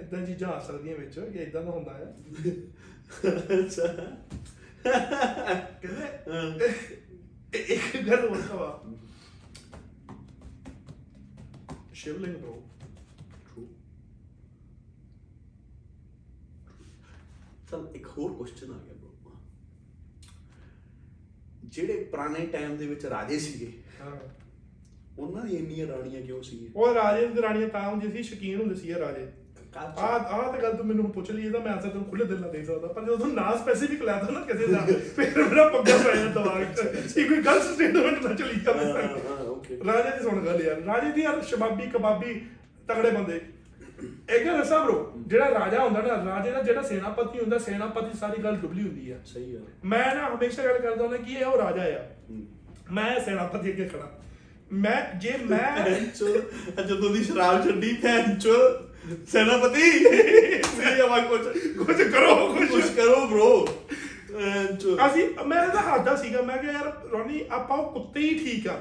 ਇਦਾਂ 0.00 0.26
ਚੀਜ਼ਾਂ 0.26 0.48
ਆ 0.48 0.58
ਸਕਦੀਆਂ 0.58 0.96
ਵਿੱਚ 0.96 1.20
ਕਿ 1.20 1.38
ਇਦਾਂ 1.38 1.62
ਦਾ 1.62 1.70
ਹੁੰਦਾ 1.70 1.94
ਹੈ 1.94 2.16
ਅੱਛਾ। 3.58 3.86
ਕਹਿੰਦੇ 5.82 6.66
ਇੱਕ 7.54 8.08
ਗੱਲ 8.10 8.28
ਹੋਰ 8.28 8.56
ਵਾ 8.56 8.84
ਸ਼ਿਵਲਿੰਗ 11.94 12.36
ਬ్రో 12.36 12.67
ਚਲ 17.70 17.86
ਇੱਕ 17.94 18.06
ਹੋਰ 18.08 18.32
ਕੁਐਸਚਨ 18.34 18.70
ਆ 18.70 18.76
ਗਿਆ 18.76 18.94
bro 18.94 19.06
ਜਿਹੜੇ 21.70 22.04
ਪੁਰਾਣੇ 22.04 22.46
ਟਾਈਮ 22.46 22.76
ਦੇ 22.76 22.86
ਵਿੱਚ 22.86 23.04
ਰਾਜੇ 23.06 23.38
ਸੀਗੇ 23.38 23.72
ਹਾਂ। 24.00 24.12
ਉਹਨਾਂ 25.18 25.44
ਦੀ 25.44 25.56
ਇੰਨੀਆਂ 25.56 25.86
ਰਾਣੀਆਂ 25.86 26.20
ਕਿਉਂ 26.22 26.42
ਸੀਗੀਆਂ? 26.42 26.70
ਉਹ 26.74 26.94
ਰਾਜੇ 26.94 27.26
ਦੀ 27.26 27.42
ਰਾਣੀਆਂ 27.42 27.68
ਤਾਂ 27.68 27.88
ਹੁੰਦੀ 27.90 28.10
ਸੀ 28.12 28.22
ਸ਼ਕੀਨ 28.24 28.60
ਹੁੰਦੇ 28.60 28.74
ਸੀ 28.74 28.94
ਰਾਜੇ। 28.94 29.26
ਆ 29.76 29.80
ਆ 30.00 30.18
ਤਾਂ 30.52 30.60
ਗੱਲ 30.62 30.76
ਤੂੰ 30.76 30.86
ਮੈਨੂੰ 30.86 31.10
ਪੁੱਛ 31.12 31.30
ਲਈ 31.30 31.44
ਇਹਦਾ 31.46 31.58
ਮੈਂ 31.58 31.72
ਆਨਸਰ 31.72 31.88
ਤੈਨੂੰ 31.88 32.04
ਖੁੱਲੇ 32.04 32.24
ਦਿਲ 32.24 32.40
ਨਾਲ 32.40 32.50
ਦੇ 32.50 32.62
ਸਕਦਾ 32.64 32.86
ਪਰ 32.88 33.02
ਜਦੋਂ 33.04 33.16
ਤੂੰ 33.18 33.32
ਨਾ 33.34 33.54
ਸਪੈਸੀਫਿਕ 33.56 34.02
ਲੈ 34.02 34.16
ਤਾ 34.18 34.30
ਨਾ 34.30 34.40
ਕਿਸੇ 34.42 34.66
ਦਾ 34.66 34.84
ਫਿਰ 35.16 35.38
ਮੇਰਾ 35.40 35.68
ਪੱਗਾ 35.68 35.96
ਪੈ 35.98 36.14
ਜਾਂਦਾ 36.16 36.42
ਦਿਮਾਗ 36.42 36.72
'ਚ। 36.74 37.16
ਇਹ 37.16 37.28
ਕੋਈ 37.28 37.42
ਗਲਤ 37.42 37.62
ਸਟੇਟਮੈਂਟ 37.64 38.22
ਨਾ 38.22 38.34
ਚਲੀ 38.34 38.54
ਹਾਂ 38.58 38.74
ਜਾਵੇ 38.74 38.92
ਹਾਂ 38.92 39.36
ਓਕੇ 39.46 39.78
ਰਾਜੇ 39.86 40.16
ਦੀ 40.18 40.22
ਸੁਣ 40.24 40.44
ਗੱਲ 40.46 40.62
ਯਾਰ 40.62 40.80
ਰਾਜੇ 40.84 41.12
ਦੀ 41.12 41.22
ਯਾਰ 41.22 41.40
ਸ਼ਬਾਬੀ 41.44 41.86
ਕਬਾਬੀ 41.90 42.34
ਤਗੜੇ 42.88 43.10
ਬੰਦੇ। 43.10 43.40
ਇੱਕ 44.04 44.46
ਗੱਲ 44.46 44.58
ਦੱਸਾਂ 44.58 44.86
bro 44.86 44.94
ਜਿਹੜਾ 45.26 45.50
ਰਾਜਾ 45.50 45.84
ਹੁੰਦਾ 45.84 46.00
ਨਾ 46.00 46.36
ਰਾਜੇ 46.36 46.50
ਦਾ 46.50 46.62
ਜਿਹੜਾ 46.62 46.82
ਸੈਨਾਪਤੀ 46.82 47.38
ਹੁੰਦਾ 47.40 47.58
ਸੈਨਾਪਤੀ 47.58 48.18
ਸਾਰੀ 48.18 48.42
ਗੱਲ 48.42 48.56
ਡੁਬਲੀ 48.56 48.82
ਹੁੰਦੀ 48.82 49.10
ਆ। 49.10 49.16
ਸਹੀ 49.24 49.54
ਗੱਲ 49.54 49.60
ਮੈਂ 49.84 50.14
ਨਾ 50.14 50.28
ਹਮੇਸ਼ਾ 50.28 50.64
ਗੱਲ 50.64 50.78
ਕਰਦਾ 50.78 51.02
ਹੁੰਦਾ 51.02 51.16
ਕਿ 51.16 51.32
ਇਹ 51.32 51.44
ਉਹ 51.44 51.58
ਰਾਜਾ 51.58 51.82
ਆ। 51.82 52.04
ਮੈਂ 52.92 53.20
ਸੈਨਾਪਤੀ 53.20 53.70
ਅੱਗੇ 53.70 53.84
ਖੜਾ। 53.84 54.18
ਮੈਂ 54.72 55.18
ਜੇ 55.18 55.34
ਮੈਂ 55.50 55.84
ਪੈਂਚੋ 55.84 56.28
ਜਦੋਂ 56.82 57.10
ਦੀ 57.10 57.24
ਸ਼ਰਾਬ 57.24 57.64
ਛੱਡੀ 57.64 57.92
ਪੈਂਚੋ 57.92 58.52
ਸੈਨਾਪਤੀ। 59.26 59.90
ਸਹੀ 60.62 61.00
ਆਵਾ 61.00 61.18
ਕੁਝ 61.18 61.40
ਕੁਝ 61.58 62.02
ਕਰੋ 62.02 62.54
ਕੁਝ 62.70 62.84
ਕਰੋ 62.84 63.26
ਬ్రో 63.26 63.70
ਪੈਂਚੋ 64.32 64.96
ਅਸੀਂ 65.06 65.44
ਮੈਂ 65.46 65.68
ਤਾਂ 65.68 65.82
ਹੱਸਦਾ 65.82 66.16
ਸੀਗਾ 66.16 66.42
ਮੈਂ 66.42 66.56
ਕਿਹਾ 66.56 66.72
ਯਾਰ 66.72 67.02
ਰੋਨੀ 67.12 67.44
ਆਪਾਂ 67.50 67.78
ਉਹ 67.78 67.92
ਕੁੱਤੇ 67.92 68.20
ਹੀ 68.20 68.38
ਠੀਕ 68.38 68.68
ਆ। 68.68 68.80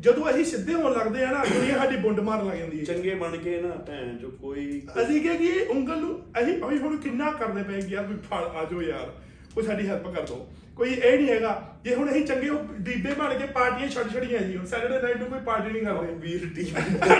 ਜਦੋਂ 0.00 0.28
ਅਸੀਂ 0.30 0.44
ਸਿੱਧੇ 0.44 0.74
ਹੋਣ 0.74 0.92
ਲੱਗਦੇ 0.92 1.24
ਆ 1.24 1.30
ਨਾ 1.30 1.44
ਦੁਨੀਆ 1.44 1.76
ਸਾਡੀ 1.78 1.96
ਬੁੰਡ 1.96 2.20
ਮਾਰਨ 2.20 2.46
ਲੱਗ 2.48 2.56
ਜਾਂਦੀ 2.56 2.78
ਹੈ। 2.80 2.84
ਚੰਗੇ 2.84 3.14
ਬਣ 3.14 3.36
ਕੇ 3.36 3.60
ਨਾ 3.60 3.68
ਭੈਣ 3.86 4.16
ਚੋ 4.18 4.30
ਕੋਈ 4.40 4.66
ਅਸੀਂ 5.02 5.20
ਕਿਹਾ 5.22 5.34
ਕਿ 5.34 5.46
ਇਹ 5.46 5.68
ਉਂਗਲ 5.70 5.98
ਨੂੰ 6.00 6.14
ਅਸੀਂ 6.42 6.54
ਅਸੀਂ 6.68 6.78
ਹੁਣ 6.78 6.96
ਕਿੰਨਾ 6.96 7.30
ਕਰਦੇ 7.32 7.62
ਪਏ 7.62 7.80
ਕਿ 7.80 7.92
ਯਾਰ 7.94 8.06
ਵੀ 8.06 8.14
ਫੜ 8.30 8.42
ਆ 8.44 8.64
ਜਾਓ 8.70 8.82
ਯਾਰ 8.82 9.10
ਕੋਈ 9.54 9.64
ਸਾਡੀ 9.64 9.86
ਹੈਲਪ 9.88 10.08
ਕਰ 10.14 10.22
ਦੋ 10.22 10.46
ਕੋਈ 10.76 10.90
ਇਹ 10.90 11.18
ਨਹੀਂ 11.18 11.28
ਹੈਗਾ 11.28 11.50
ਜੇ 11.84 11.94
ਹੁਣ 11.94 12.10
ਅਸੀਂ 12.10 12.24
ਚੰਗੇ 12.26 12.48
ਉਹ 12.48 12.64
ਡੀਬੇ 12.80 13.14
ਬਣ 13.14 13.34
ਕੇ 13.38 13.46
ਪਾਰਟੀਆਂ 13.46 13.88
ਛੱਡ 13.88 14.12
ਛੜੀਆਂ 14.12 14.38
ਜੀ 14.40 14.56
ਹੁਣ 14.56 14.66
ਸੈਟਰਡੇ 14.66 15.00
ਨਾਈਟ 15.02 15.16
ਨੂੰ 15.16 15.26
ਕੋਈ 15.26 15.40
ਪਾਰਟੀ 15.40 15.70
ਨਹੀਂ 15.70 15.82
ਕਰਦੇ। 15.82 16.14
ਵੀਰ 16.20 16.46
ਟੀ 16.54 16.64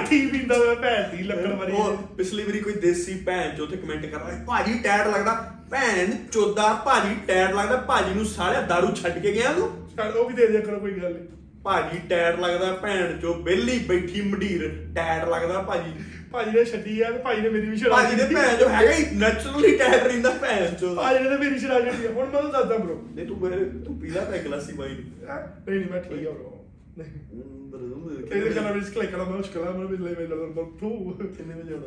ਠੀਕ 0.09 0.31
ਪੀਂਦਾ 0.33 0.57
ਹੋਇਆ 0.59 0.74
ਭੈਣ 0.74 1.16
ਦੀ 1.16 1.22
ਲੱਕੜ 1.22 1.53
ਵਾਰੀ 1.55 1.72
ਉਹ 1.72 1.97
ਪਿਛਲੀ 2.16 2.43
ਵਾਰੀ 2.45 2.61
ਕੋਈ 2.61 2.72
ਦੇਸੀ 2.72 3.14
ਭੈਣ 3.26 3.55
ਚੋ 3.57 3.66
ਤੇ 3.66 3.76
ਕਮੈਂਟ 3.76 4.07
ਕਰ 4.07 4.24
ਰਿਹਾ 4.26 4.39
ਭਾਜੀ 4.47 4.78
ਟੈਟ 4.78 5.07
ਲੱਗਦਾ। 5.07 5.35
ਭੈਣ 5.70 6.11
ਚੋਦਾ 6.33 6.72
ਭਾਜੀ 6.85 7.14
ਟੈਟ 7.26 7.55
ਲੱਗਦਾ 7.55 7.76
ਭਾਜੀ 7.89 8.14
ਨੂੰ 8.14 8.24
ਸਾਲਿਆ 8.26 8.66
दारू 8.70 8.95
ਛੱਡ 8.95 9.18
ਕੇ 9.18 9.33
ਗਿਆ 9.33 9.53
ਤੂੰ? 9.53 9.68
ਉਹ 10.16 10.28
ਵੀ 10.28 10.35
ਦੇ 10.35 10.47
ਦਿਆ 10.47 10.61
ਕਰੋ 10.61 10.78
ਕੋਈ 10.78 10.93
ਗੱਲ 10.93 11.12
ਨਹੀਂ। 11.12 11.26
ਭਾਜੀ 11.64 11.98
ਟੈਟ 12.08 12.40
ਲੱਗਦਾ 12.40 12.72
ਭੈਣ 12.72 13.20
ਚੋ 13.20 13.34
ਬੇਲੀ 13.34 13.78
ਬੈਠੀ 13.78 14.20
ਮਢੀਰ 14.20 14.68
ਟੈਟ 14.94 15.28
ਲੱਗਦਾ 15.28 15.62
ਭਾਜੀ। 15.62 15.92
ਭਾਜੀ 16.32 16.50
ਨੇ 16.50 16.64
ਛੱਡੀ 16.64 17.00
ਆ 17.00 17.11
ਤੇ 17.11 17.18
ਭਾਜੀ 17.18 17.40
ਨੇ 17.40 17.48
ਮੇਰੀ 17.48 17.70
ਵੀ 17.70 17.76
ਛੜਾ 17.76 17.90
ਭਾਜੀ 17.90 18.16
ਦੇ 18.16 18.34
ਭੈਣ 18.34 18.56
ਚੋ 18.56 18.68
ਹੈਗਾ 18.68 18.92
ਹੀ 18.92 19.04
ਨੈਚੁਰਲੀ 19.16 19.76
ਟੈਟ 19.76 20.04
ਰਹਿੰਦਾ 20.04 20.30
ਭੈਣ 20.30 20.74
ਚੋ। 20.74 20.94
ਭਾਜੀ 20.94 21.24
ਨੇ 21.24 21.30
ਤਾਂ 21.30 21.38
ਮੇਰੀ 21.38 21.58
ਛੜਾ 21.58 21.80
ਛੱਡੀ। 21.80 22.06
ਹੁਣ 22.06 22.14
ਮੈਂ 22.14 22.26
ਤੁਹਾਨੂੰ 22.26 22.50
ਦੱਸਦਾ 22.52 22.76
ਬ్రో 22.76 22.96
ਨਹੀਂ 23.14 23.26
ਤੂੰ 23.26 23.38
ਮੇਰੇ 23.40 23.64
ਤੂੰ 23.64 23.98
ਪੀਲਾ 24.00 24.20
ਪੈ 24.24 24.38
ਗਲਾਸੀ 24.44 24.72
ਵਾਈਨ 24.72 24.94
ਨਹੀਂ 24.94 25.78
ਨਹੀਂ 25.78 25.90
ਮੈਂ 25.90 26.02
ਠੀਕ 26.02 26.26
ਆ 26.26 26.30
ਬ్రో 26.30 26.50
ਨਹੀਂ। 26.98 28.26
ਕਿੰਨੇ 28.26 28.46
ਇਹਦੇ 28.46 28.50
ਕਲਰ 28.50 28.74
ਰਿਸਕ 28.74 28.98
ਲੈ 28.98 29.04
ਕਲਾ 29.04 29.24
ਮੁਸ਼ਕਲ 29.24 29.62
ਆ 29.62 29.70
ਮੈਨੂੰ 29.70 29.88
ਵੀ 29.88 29.96
ਲੈ 29.96 30.11
ਮੈਨੂੰ 30.11 30.38
ਲੱਗਦਾ 30.38 30.62
ਤੂੰ। 30.80 31.14
ਵਜੇ 31.14 31.74
ਆਉਣਾ? 31.74 31.86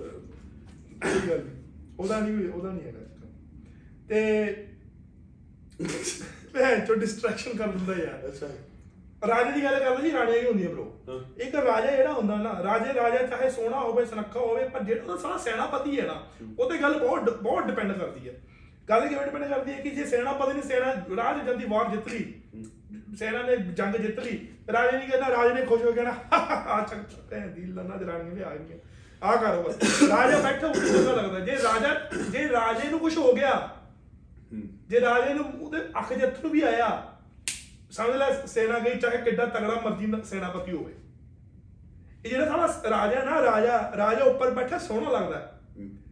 ਕੋਈ 1.10 1.30
ਗੱਲ 1.30 1.42
ਉਹਦਾ 2.00 2.20
ਨਹੀਂ 2.20 2.50
ਉਹਦਾ 2.50 2.72
ਨਹੀਂ 2.72 2.88
ਹੈਗਾ 2.88 3.00
ਤੇ 4.08 4.46
ਭੈਣ 6.54 6.86
ਚੋ 6.86 6.96
ਡਿਸਟਰੈਕਸ਼ਨ 6.96 7.58
ਕਰ 7.58 7.68
ਦਿੰਦਾ 7.68 8.04
ਯਾਰ। 8.04 8.28
ਅੱਛਾ। 8.28 8.48
ਰਾਜੇ 9.28 9.52
ਦੀ 9.52 9.64
ਗੱਲ 9.64 9.80
ਕਰਦੇ 9.80 10.10
ਜੀ 10.10 10.18
ਰਾਣੀਆਂ 10.18 10.38
ਹੀ 10.38 10.48
ਹੁੰਦੀਆਂ 10.48 10.70
ਹਾਂ। 10.70 10.76
ਬ్రో 10.76 11.42
ਇੱਕ 11.42 11.56
ਰਾਜਾ 11.56 11.92
ਜਿਹੜਾ 11.92 12.14
ਹੁੰਦਾ 12.14 12.36
ਨਾ 12.36 12.64
ਰਾਜੇ 12.64 12.94
ਰਾਜਾ 12.94 13.18
ਚਾਹੇ 13.18 13.50
ਸੋਹਣਾ 13.50 13.80
ਹੋਵੇ 13.80 14.06
ਸੁਨੱਖਾ 14.06 14.40
ਹੋਵੇ 14.40 14.70
ਪਰ 14.70 14.84
ਜਿਹੜਾ 14.84 15.04
ਉਹਦਾ 15.04 15.18
ਸਾਰਾ 15.18 15.38
ਸੈਨਾਪਤੀ 15.38 16.00
ਹੈ 16.00 16.06
ਨਾ 16.06 16.24
ਉਹ 16.60 16.72
ਤੇ 16.72 16.78
ਗੱਲ 16.78 17.00
ਬਹੁਤ 17.00 17.42
ਬਹੁਤ 17.42 17.66
ਡਿਪੈਂਡ 17.66 17.92
ਕਰਦੀ 17.92 18.30
ਹੈ 18.30 18.34
ਗੱਲ 18.90 19.08
ਕਿਵੇਂ 19.08 19.26
ਡਿਪੈਂਡ 19.26 19.46
ਕਰਦੀ 19.46 19.74
ਹੈ 19.74 19.80
ਕਿ 19.82 19.90
ਜੇ 19.90 20.06
ਸੈਨਾਪਤੀ 20.06 20.54
ਨੇ 20.54 20.62
ਸੈਨਾ 20.62 20.94
ਰਾਜ 21.24 21.46
ਜਲਦੀ 21.46 21.66
ਵਾਰ 21.66 21.90
ਜਿੱਤ 21.90 22.08
ਲਈ 22.08 22.34
ਸੈਨਾ 23.16 23.42
ਨੇ 23.44 23.58
ਜੰਗ 23.58 23.96
ਜਿੱਤ 23.96 24.20
ਲਈ 24.20 24.48
ਰਾਜੇ 24.74 24.98
ਨਹੀਂ 24.98 25.10
ਕਹਿੰਦਾ 25.10 25.30
ਰਾਜੇ 25.30 25.54
ਨੇ 25.54 25.66
ਖੁਸ਼ 25.66 25.84
ਹੋ 25.84 25.92
ਕੇ 25.92 26.02
ਨਾ 26.02 26.14
ਆ 26.34 26.86
ਚੱਕ 26.90 27.00
ਭੈਣ 27.30 27.48
ਦੀ 27.48 27.62
ਲੰਨਾ 27.62 27.98
ਜਰਾਨੀਆਂ 27.98 28.36
ਵੀ 28.36 28.42
ਆ 28.42 28.56
ਗਈਆਂ। 28.56 28.78
ਆ 29.24 29.36
ਕਰੋ 29.36 29.64
ਬਸ। 29.64 29.76
ਰਾਜਾ 30.10 30.40
ਬੈਠਾ 30.40 30.68
ਉਹਨੂੰ 30.68 30.90
ਚੰਗਾ 30.90 31.12
ਲੱਗਦਾ। 31.12 31.40
ਜੇ 31.40 31.52
ਰਾਜਾ 31.52 31.96
ਜੇ 32.30 32.50
ਰਾਜੇ 32.50 32.90
ਨੂੰ 32.90 33.00
ਕੁਝ 33.00 33.18
ਹੋ 33.18 33.34
ਗਿਆ 33.34 33.70
ਜੇ 34.88 35.02
ਰਾਜੇ 35.02 35.34
ਨੂੰ 35.34 35.46
ਉਹਦੇ 35.62 35.78
ਅੱਖ 35.78 36.14
ਦੇ 36.14 36.28
ਅੱਥਰੂ 36.28 36.50
ਵੀ 36.50 36.62
ਆਇਆ 36.62 37.13
ਸਮਝ 37.94 38.16
ਲੈ 38.16 38.46
ਸੈਨਾ 38.46 38.80
ਗਈ 38.80 39.00
ਚਾਹੇ 39.00 39.18
ਕਿੱਡਾ 39.18 39.46
ਤਗੜਾ 39.46 39.82
ਮਰਜ਼ੀ 39.86 40.14
ਸੈਨਾਪਤੀ 40.24 40.72
ਹੋਵੇ। 40.72 40.94
ਇਹ 42.26 42.30
ਜਿਹੜਾ 42.30 42.46
ਸਾਡਾ 42.46 42.90
ਰਾਜਾ 42.90 43.24
ਨਾ 43.24 43.42
ਰਾਜਾ 43.42 43.92
ਰਾਜਾ 43.98 44.24
ਉੱਪਰ 44.24 44.52
ਬੈਠਾ 44.52 44.78
ਸੋਹਣਾ 44.78 45.10
ਲੱਗਦਾ। 45.10 45.60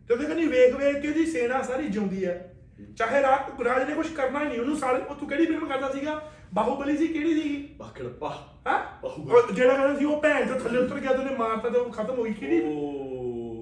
ਤੇ 0.08 0.14
ਉਹਦੇ 0.14 0.26
ਕਨੀ 0.26 0.48
ਵੇਖ 0.48 0.76
ਵੇਖ 0.76 0.96
ਕੇ 0.96 1.08
ਉਹਦੀ 1.08 1.26
ਸੈਨਾ 1.26 1.62
ਸਾਰੀ 1.62 1.88
ਜਿਉਂਦੀ 1.88 2.26
ਹੈ। 2.26 2.54
ਚਾਹੇ 2.98 3.22
ਰਾ- 3.22 3.64
ਰਾਜੇ 3.64 3.86
ਨੇ 3.86 3.94
ਕੁਝ 3.94 4.14
ਕਰਨਾ 4.14 4.44
ਨਹੀਂ 4.44 4.60
ਉਹਨੂੰ 4.60 4.78
ਸਾਰੇ 4.78 4.98
ਉਹ 4.98 5.16
ਤੂੰ 5.16 5.30
ਕਿਹੜੀ 5.30 5.46
ਫਿਲਮ 5.46 5.66
ਕਰਦਾ 5.66 5.92
ਸੀਗਾ? 5.92 6.32
ਬਾਹੂਬਲੀ 6.54 6.98
ਸੀ 6.98 7.08
ਕਿਹੜੀ 7.08 7.42
ਸੀਗੀ? 7.42 7.76
ਬਾਕੜ 7.78 8.04
ਪਾ। 8.04 8.62
ਹਾਂ? 8.68 9.00
ਬਾਹੂਬਲੀ। 9.04 9.56
ਜਿਹੜਾ 9.56 9.74
ਕਹਿੰਦਾ 9.74 10.00
ਸੀ 10.00 10.06
ਉਹ 10.06 10.22
ਭੈਣ 10.22 10.48
ਤੋਂ 10.48 10.60
ਥੱਲੇ 10.60 10.80
ਉਤਰ 10.80 10.96
ਗਿਆ 10.96 11.14
ਤੇ 11.14 11.18
ਉਹਨੇ 11.18 11.36
ਮਾਰਤਾ 11.36 11.70
ਤੇ 11.70 11.80
ਉਹ 11.80 11.92
ਖਤਮ 11.92 12.16
ਹੋ 12.16 12.24
ਗਈ 12.24 12.34
ਕਿਹੜੀ 12.34 12.60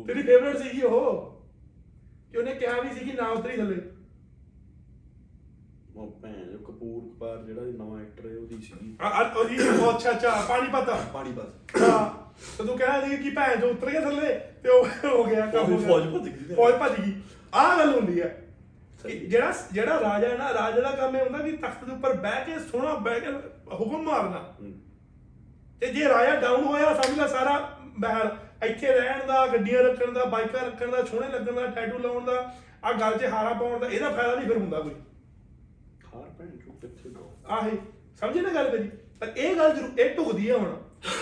ਤੇਰੀ 0.07 0.23
ਫੇਵਰਟ 0.23 0.57
ਸੀਗੀ 0.57 0.81
ਉਹ। 0.81 1.29
ਕਿ 2.31 2.37
ਉਹਨੇ 2.37 2.55
ਕਿਹਾ 2.55 2.81
ਵੀ 2.81 2.99
ਸੀ 2.99 3.05
ਕਿ 3.05 3.17
ਨਾ 3.17 3.27
ਉਤਰੀ 3.27 3.57
ਥੱਲੇ। 3.57 3.98
ਉਹ 5.99 6.19
ਭੈਣ 6.21 6.33
ਜੋ 6.43 6.57
ਕਪੂਰ 6.57 7.01
ਕਪਾਰ 7.05 7.37
ਜਿਹੜਾ 7.37 7.61
ਇਹ 7.61 7.73
ਨਵਾਂ 7.73 7.99
ਐਕਟਰ 8.01 8.29
ਹੈ 8.29 8.35
ਉਹਦੀ 8.37 8.61
ਸੀਗੀ 8.61 8.95
ਉਹਦੀ 9.35 9.57
ਉਹ 9.59 9.89
ਅੱਛਾ 9.91 10.11
ਅੱਛਾ 10.11 10.45
ਪਾਣੀ 10.49 10.67
ਪਤਾ 10.67 10.95
ਪਾਣੀ 11.13 11.31
ਬਸ 11.31 11.81
ਹਾਂ 11.81 12.09
ਤੇ 12.57 12.63
ਤੂੰ 12.63 12.77
ਕਹਿਣਾ 12.77 13.07
ਸੀ 13.07 13.17
ਕਿ 13.17 13.29
ਭੈਣ 13.29 13.55
ਜੋ 13.55 13.69
ਉਤਰ 13.69 13.89
ਗਿਆ 13.91 14.01
ਥੱਲੇ 14.01 14.33
ਤੇ 14.63 14.69
ਉਹ 14.69 14.85
ਹੋ 15.05 15.23
ਗਿਆ 15.23 15.45
ਕੰਮ 15.45 15.65
ਹੋ 15.65 15.73
ਉਹਦੀ 15.73 15.79
ਗਿਆ। 15.79 15.87
ਫੌਜ 15.87 16.13
ਭੱਜ 16.13 16.29
ਗਈ। 16.29 16.55
ਫੌਜ 16.55 16.75
ਭੱਜ 16.75 16.99
ਗਈ 17.01 17.13
ਆਹ 17.53 17.77
ਗੱਲ 17.77 17.93
ਹੁੰਦੀ 17.95 18.21
ਹੈ 18.21 18.27
ਕਿ। 19.03 19.17
ਜਿਹੜਾ 19.19 19.53
ਜਿਹੜਾ 19.71 19.99
ਰਾਜਾ 19.99 20.27
ਹੈ 20.29 20.37
ਨਾ 20.37 20.53
ਰਾਜਾ 20.53 20.81
ਦਾ 20.81 20.91
ਕੰਮ 20.91 21.15
ਇਹ 21.15 21.23
ਹੁੰਦਾ 21.23 21.37
ਕਿ 21.37 21.51
ਤਖਤ 21.57 21.83
ਦੇ 21.85 21.91
ਉੱਪਰ 21.91 22.13
ਬਹਿ 22.13 22.45
ਕੇ 22.45 22.59
ਸੋਹਣਾ 22.59 22.93
ਬਹਿ 22.93 23.19
ਕੇ 23.19 23.31
ਹੁਕਮ 23.73 24.01
ਮਾਰਨਾ। 24.01 24.43
ਤੇ 25.81 25.87
ਜੇ 25.87 26.07
ਰਾਜਾ 26.09 26.35
ਡਾਊਨ 26.35 26.63
ਹੋਇਆ 26.63 26.93
ਸਮਝ 26.93 27.17
ਲੈ 27.19 27.27
ਸਾਰਾ 27.27 27.59
ਮਹਿਲ 27.99 28.29
ਇੱਥੇ 28.65 28.87
ਰਹਿਣ 28.87 29.25
ਦਾ 29.27 29.45
ਗੱਡੀਆਂ 29.47 29.83
ਰੱਖਣ 29.83 30.11
ਦਾ 30.11 30.25
ਬਾਈਕਾਂ 30.25 30.65
ਰੱਖਣ 30.65 30.91
ਦਾ 30.91 31.03
ਸੋਹਣੇ 31.03 31.27
ਲੱਗਣ 31.27 31.53
ਦਾ 31.53 31.65
ਟੈਟੂ 31.67 31.97
ਲਾਉਣ 31.97 32.25
ਦਾ 32.25 32.51
ਆ 32.83 32.91
ਗੱਲ 32.93 33.17
'ਚ 33.17 33.25
ਹਾਰਾ 33.25 33.53
ਪਾਉਣ 33.53 33.79
ਦਾ 33.79 33.87
ਇਹਦਾ 33.87 34.09
ਫਾਇਦਾ 34.09 34.35
ਨਹੀਂ 34.35 34.47
ਫਿਰ 34.47 34.57
ਹੁੰਦਾ 34.57 34.79
ਕੋਈ 34.79 34.91
ਆਹੇ 37.49 37.71
ਸਮਝੇ 38.19 38.41
ਨਾ 38.41 38.49
ਗੱਲ 38.49 38.71
ਮੇਰੀ? 38.71 38.89
ਪਰ 39.19 39.27
ਇਹ 39.37 39.55
ਗੱਲ 39.55 39.75
ਜ਼ਰੂਰ 39.75 39.99
ਇਹ 39.99 40.15
ਢੁਕਦੀ 40.15 40.49
ਆ 40.49 40.57
ਹੁਣ। 40.57 40.75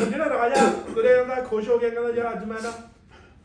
ਜਿਹੜਾ 0.09 0.29
ਰਾਜਾ 0.29 0.69
ਤੁਰੇ 0.95 1.09
ਜਾਂਦਾ 1.09 1.35
ਖੁਸ਼ 1.35 1.69
ਹੋ 1.69 1.77
ਗਿਆ 1.77 1.89
ਕਹਿੰਦਾ 1.89 2.09
ਯਾਰ 2.09 2.33
ਅੱਜ 2.33 2.45
ਮੈਂ 2.45 2.61
ਨਾ 2.61 2.73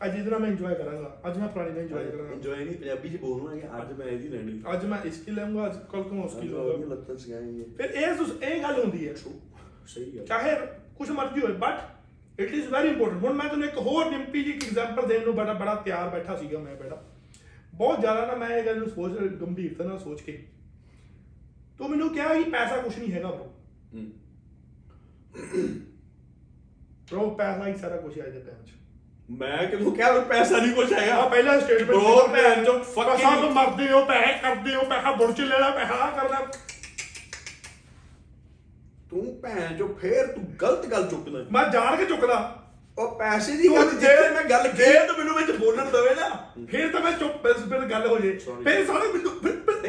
ਅੱਜ 0.05 0.15
ਇਹਦੇ 0.17 0.29
ਨਾਲ 0.29 0.39
ਮੈਂ 0.39 0.49
ਇੰਜੋਏ 0.49 0.75
ਕਰਾਂਗਾ। 0.75 1.21
ਅੱਜ 1.27 1.37
ਮੈਂ 1.37 1.47
ਪੁਰਾਣੀ 1.47 1.71
ਨਾਲ 1.71 1.81
ਇੰਜੋਏ 1.81 2.05
ਕਰਾਂਗਾ। 2.05 2.33
ਇੰਜੋਏ 2.33 2.63
ਨਹੀਂ 2.65 2.77
ਪੰਜਾਬੀ 2.77 3.09
ਚ 3.09 3.17
ਬੋਲਣਾ 3.17 3.55
ਹੈ 3.55 3.81
ਅੱਜ 3.81 3.93
ਮੈਂ 3.99 4.07
ਇਹਦੀ 4.07 4.27
ਲੈਣੀ 4.27 4.61
ਅੱਜ 4.73 4.85
ਮੈਂ 4.85 4.97
ਇਸਕੀ 5.05 5.31
ਲਵਾਂਗਾ 5.31 5.65
ਅੱਜ 5.65 5.77
ਕੱਲ 5.91 6.03
ਕੋ 6.03 6.21
ਉਸਕੀ 6.21 6.47
ਲਵਾਂਗਾ 6.47 6.95
ਲੱਤਾਂ 6.95 7.15
ਸਗਾਏਂਗੇ 7.15 7.63
ਫਿਰ 7.77 7.89
ਇਹ 7.89 8.15
ਤੁਸ- 8.15 8.43
ਇਹ 8.43 8.63
ਗੱਲ 8.63 8.79
ਹੁੰਦੀ 8.83 9.07
ਹੈ। 9.07 9.13
ਸਹੀ 9.13 10.19
ਹੈ 10.19 10.25
ਚਾਹੇ 10.25 10.55
ਕੁਝ 10.97 11.09
ਮਰਜ਼ੀ 11.09 11.41
ਹੋਵੇ 11.41 11.53
but 11.53 12.39
it 12.39 12.53
is 12.53 12.67
very 12.67 12.87
important 12.89 13.23
ਹੁਣ 13.23 13.33
ਮੈਂ 13.33 13.45
ਤੁਹਾਨੂੰ 13.45 13.67
ਇੱਕ 13.67 13.77
ਹੋਰ 13.77 14.09
ਡਿੰਪੀ 14.09 14.43
ਜੀ 14.43 14.51
ਇੱਕ 14.51 14.63
ਐਗਜ਼ਾਮਪਲ 14.63 15.07
ਦੇਣ 15.07 15.25
ਨੂੰ 15.25 15.35
ਬੜਾ 15.35 15.53
ਬੜਾ 15.53 15.75
ਤਿਆਰ 15.75 16.09
ਬੈਠਾ 16.09 16.35
ਸੀਗਾ 16.35 16.59
ਮੈਂ 16.59 16.75
ਬੇਟਾ। 16.75 17.03
ਬਹੁਤ 17.75 17.99
ਜ਼ਿਆਦਾ 17.99 18.25
ਨਾ 18.25 18.35
ਮੈਂ 18.35 18.49
ਇਹ 18.49 18.65
ਗੱਲ 18.65 18.77
ਨੂੰ 18.77 18.89
ਸੋਚ 18.89 19.11
ਗੰਭੀਰਤਾ 19.41 19.83
ਨਾਲ 19.83 19.99
ਸੋਚ 19.99 20.21
ਕੇ 20.21 20.45
ਤੂੰ 21.77 21.89
ਮੈਨੂੰ 21.89 22.09
ਕਿਹਾ 22.13 22.33
ਕਿ 22.35 22.43
ਪੈਸਾ 22.43 22.77
ਕੁਝ 22.77 22.97
ਨਹੀਂ 22.99 23.11
ਹੈਗਾ 23.13 23.27
ਬ్రో 23.27 23.43
ਹੂੰ। 23.93 24.11
ਬ్రో 27.11 27.29
ਪੈਸਾ 27.29 27.67
ਹੀ 27.67 27.77
ਸਾਰਾ 27.77 27.97
ਕੁਝ 27.97 28.19
ਹੈ 28.19 28.25
ਅੱਜ 28.25 28.33
ਦੇ 28.33 28.39
ਟਾਈਮ 28.39 28.63
'ਚ। 28.65 28.69
ਮੈਂ 29.29 29.67
ਕਿਹਨੂੰ 29.67 29.95
ਕਿਹਾ 29.95 30.11
ਵੀ 30.11 30.25
ਪੈਸਾ 30.25 30.57
ਨਹੀਂ 30.57 30.73
ਕੁਛ 30.75 30.93
ਆ 30.93 30.99
ਹੈਗਾ 30.99 31.27
ਪਹਿਲਾ 31.27 31.59
ਸਟੇਟਮੈਂਟ 31.59 31.99
Bro, 31.99 32.27
ਭੈਣ 32.31 32.65
ਚੋਦ 32.65 32.81
fucking- 32.81 33.17
ਸਭ 33.19 33.51
ਮਰਦੇ 33.51 33.91
ਹੋ 33.91 34.05
ਪੈਸੇ 34.05 34.39
ਕਰਦੇ 34.41 34.75
ਹੋ 34.75 34.81
ਪੈਸਾ 34.81 35.11
ਬੁੜ 35.11 35.31
ਚ 35.31 35.41
ਲੈਣਾ 35.41 35.69
ਪੈਸਾ 35.69 35.93
ਆਹ 35.93 36.11
ਕਰਨਾ। 36.11 36.39
ਤੂੰ 39.09 39.39
ਭੈਣ 39.41 39.77
ਜੋ 39.77 39.87
ਫੇਰ 40.01 40.27
ਤੂੰ 40.27 40.43
ਗਲਤ 40.61 40.85
ਗੱਲ 40.85 41.09
ਚੁੱਕਦਾ। 41.09 41.45
ਮੈਂ 41.51 41.69
ਜਾਣ 41.69 41.95
ਕੇ 41.95 42.05
ਚੁੱਕਦਾ। 42.05 42.62
ਉਹ 42.97 43.15
ਪੈਸੇ 43.19 43.51
ਦੀ 43.51 43.67
ਗੱਲ 43.75 43.89
ਜੇ- 43.89 43.99
ਜਿੱਥੇ 43.99 44.29
ਮੈਂ 44.29 44.43
ਗੱਲ 44.43 44.67
ਜੇ 44.71 44.93
ਤੂੰ 45.07 45.17
ਮੈਨੂੰ 45.17 45.35
ਵਿੱਚ 45.35 45.51
ਬੋਲਣ 45.51 45.85
ਦਵੇ 45.85 46.09
ਨਾ। 46.15 46.29
ਫਿਰ 46.71 46.89
ਤਾਂ 46.89 47.01
ਮੈਂ 47.01 47.11
ਚੁੱਪ 47.11 47.43
ਫਿਰ 47.43 47.53
ਫਿਰ 47.53 47.79
ਗੱਲ 47.79 48.07
ਹੋ 48.07 48.19
ਜੇ. 48.19 48.31
ਫਿਰ 48.63 48.85
ਸਾਰੇ 48.85 49.13
ਮੈਨੂੰ 49.13 49.31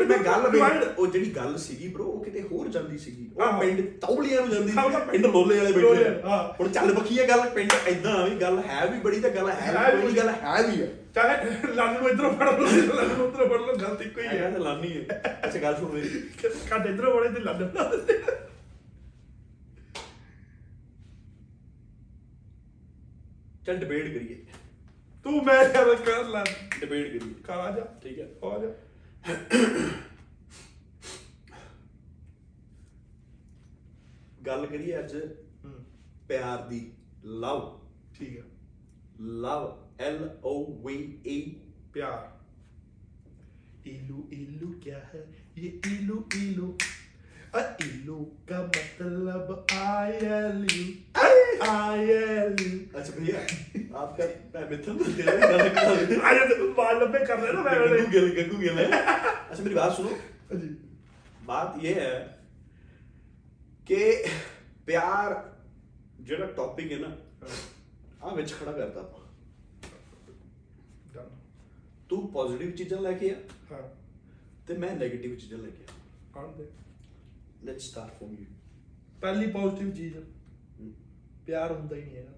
ਮੈਂ 0.09 0.19
ਗੱਲ 0.19 0.95
ਉਹ 0.99 1.07
ਜਿਹੜੀ 1.07 1.31
ਗੱਲ 1.37 1.59
ਸੀਗੀ 1.59 1.95
bro 1.97 2.05
ਉਹ 2.05 2.25
ਕਿਤੇ 2.25 2.43
ਹੋਰ 2.43 2.69
ਜਾਂਦੀ 2.69 2.99
ਸੀਗੀ। 2.99 3.31
ਉਹ। 3.37 3.61
ਪਿੰਡ 3.61 3.81
ਤੌਲੀਆਂ 4.01 4.41
ਨੂੰ 4.41 4.51
ਜਾਂਦੀ। 4.51 4.73
ਸੀ। 4.73 4.79
ਪਿੰਡ 5.11 5.27
ਲੋਲੇ 5.27 5.59
ਵਾਲੇ 5.59 5.73
ਬੈਠੇ 5.73 6.21
ਹਾਂ। 6.25 6.55
ਹੁਣ 6.61 6.69
ਚੱਲ 6.69 6.93
ਬਖੀ 6.93 7.19
ਇਹ 7.19 7.29
ਗੱਲ 7.29 7.49
ਪਿੰਡ 7.49 7.73
ਐਦਾਂ 7.87 8.29
ਵੀ 8.29 8.37
ਗੱਲ 8.37 8.59
ਹੈ 8.59 8.87
ਵੀ 8.87 8.99
ਬੜੀ 8.99 9.21
ਤਾਂ 9.21 9.31
ਗੱਲ 9.31 9.51
ਹੈ 9.51 9.55
ਹੈ 9.55 10.01
ਕੋਈ 10.03 10.13
ਗੱਲ 10.13 10.29
ਹੈ 10.29 10.63
ਵੀ 10.63 10.83
ਆ 10.83 10.87
ਚਾਹੇ 11.15 11.45
ਲੰਨ 11.75 12.01
ਨੂੰ 12.01 12.11
ਇਧਰੋਂ 12.11 12.33
ਫੜ 12.33 12.49
ਲਓ 12.49 12.67
ਲੰਨ 12.95 13.09
ਨੂੰ 13.09 13.27
ਉਧਰੋਂ 13.27 13.49
ਫੜ 13.49 13.61
ਲਓ 13.61 13.77
ਗਲਤ 13.77 14.03
ਇੱਕੋ 14.03 14.21
ਹੀ 14.21 14.27
ਹੈ। 14.27 14.55
ਲਾਨੀ 14.59 14.97
ਹੈ 14.97 15.23
ਅੱਛਾ 15.45 15.59
ਗੱਲ 15.59 15.77
ਸੁਣ 15.77 15.93
ਮੇਰੀ। 15.93 16.09
ਕੱਢ 16.71 16.87
ਇਧਰੋਂ 16.87 17.15
ਵੜੇ 17.15 17.29
ਤੇ 17.29 17.41
ਲੰਨ 17.41 17.65
ਬਣਾ 17.65 17.85
ਦਿੰਦੇ 17.89 18.19
ਚੱਲ 23.67 23.77
ਡਿਬੇਟ 23.77 24.15
ਕਰੀਏ। 24.15 24.47
ਤੂੰ 25.25 25.45
ਮੈਂ 25.45 25.65
ਯਾਰ 25.65 25.95
ਕਰ 25.95 26.25
ਲੈ। 26.29 26.45
ਡਿਬੇਟ 26.81 27.19
ਕਰੀਏ। 27.19 27.35
ਖਾ 27.35 27.71
ਜਾ। 27.71 28.01
ਠੀਕ 28.03 28.19
ਹੈ। 28.19 28.27
ਖਾ 28.27 28.59
ਜਾ। 28.59 28.69
ਗੱਲ 34.47 34.67
ਕਰੀਏ 34.67 34.99
ਅੱਜ 34.99 35.17
ਪਿਆਰ 36.29 36.69
ਦੀ। 36.69 36.93
ਲਵ। 37.25 37.81
ਠੀਕ 38.15 38.39
ਹੈ। 38.39 38.43
Love 39.21 39.85
L 40.03 40.21
O 40.45 40.85
V 40.85 40.95
E 41.31 41.41
ਪਿਆਰ। 41.93 42.35
ਇਲੂ 43.87 44.29
ਇਲੂ 44.33 44.73
ਕੀ 44.73 44.91
ਹੈ? 44.91 45.27
ਇਹ 45.57 45.81
ਇਲੂ 45.87 46.25
ਇਲੂ 46.37 46.79
इलो 47.55 48.15
का 48.49 48.61
मतलब 48.67 49.67
I 49.75 50.13
L 50.29 50.67
U 50.71 50.85
I 51.67 52.09
L 52.13 52.57
U 52.61 52.79
अच्छा 52.99 53.13
भैया 53.19 53.41
आपका 53.99 54.27
मैं 54.55 54.71
मिथुन 54.71 54.97
बाल 56.79 57.03
लंबे 57.03 57.25
कर 57.27 57.39
रहे 57.39 57.53
ना 57.53 57.63
मैं 57.63 57.77
गंगू 57.83 58.11
गिल 58.13 58.31
गंगू 58.39 58.59
गिल 58.59 58.79
है 58.79 58.87
अच्छा 58.93 59.63
मेरी 59.63 59.75
बात 59.75 59.97
सुनो 59.97 60.17
जी 60.55 60.71
बात 61.47 61.79
ये 61.85 61.95
है 62.01 62.15
कि 63.87 64.01
ਪਿਆਰ 64.87 65.35
ਜਿਹੜਾ 66.21 66.47
ਟੌਪਿਕ 66.57 66.93
ਹੈ 66.93 66.99
ਨਾ 66.99 67.09
ਆ 68.23 68.35
ਵਿੱਚ 68.35 68.53
ਖੜਾ 68.53 68.73
ਕਰਦਾ 68.73 69.01
ਆਪਾਂ 69.01 69.21
ਤੂੰ 72.09 72.27
ਪੋਜ਼ਿਟਿਵ 72.33 72.71
ਚੀਜ਼ਾਂ 72.73 73.01
ਲੈ 73.01 73.13
ਕੇ 73.13 73.31
ਆ 73.31 73.37
ਹਾਂ 73.71 73.83
ਤੇ 74.67 74.77
ਮੈਂ 74.77 74.95
네ਗੇਟਿਵ 74.97 75.35
ਚੀਜ਼ਾਂ 75.37 75.59
ਲੈ 75.59 75.71
ਕੇ 75.71 75.85
ਆ 75.85 76.41
ਆਉਂਦੇ 76.41 76.67
ਲੈਟਸ 77.65 77.83
ਸਟਾਰਟ 77.83 78.13
ਫਰਮ 78.13 78.31
ਯੂ 78.31 78.45
ਪਹਿਲੀ 79.21 79.51
ਪੋਜ਼ਿਟਿਵ 79.51 79.91
ਚੀਜ਼ 79.91 80.17
ਪਿਆਰ 81.47 81.73
ਹੁੰਦਾ 81.73 81.97
ਹੀ 81.97 82.03
ਨਹੀਂ 82.03 82.17
ਹੈਗਾ। 82.17 82.33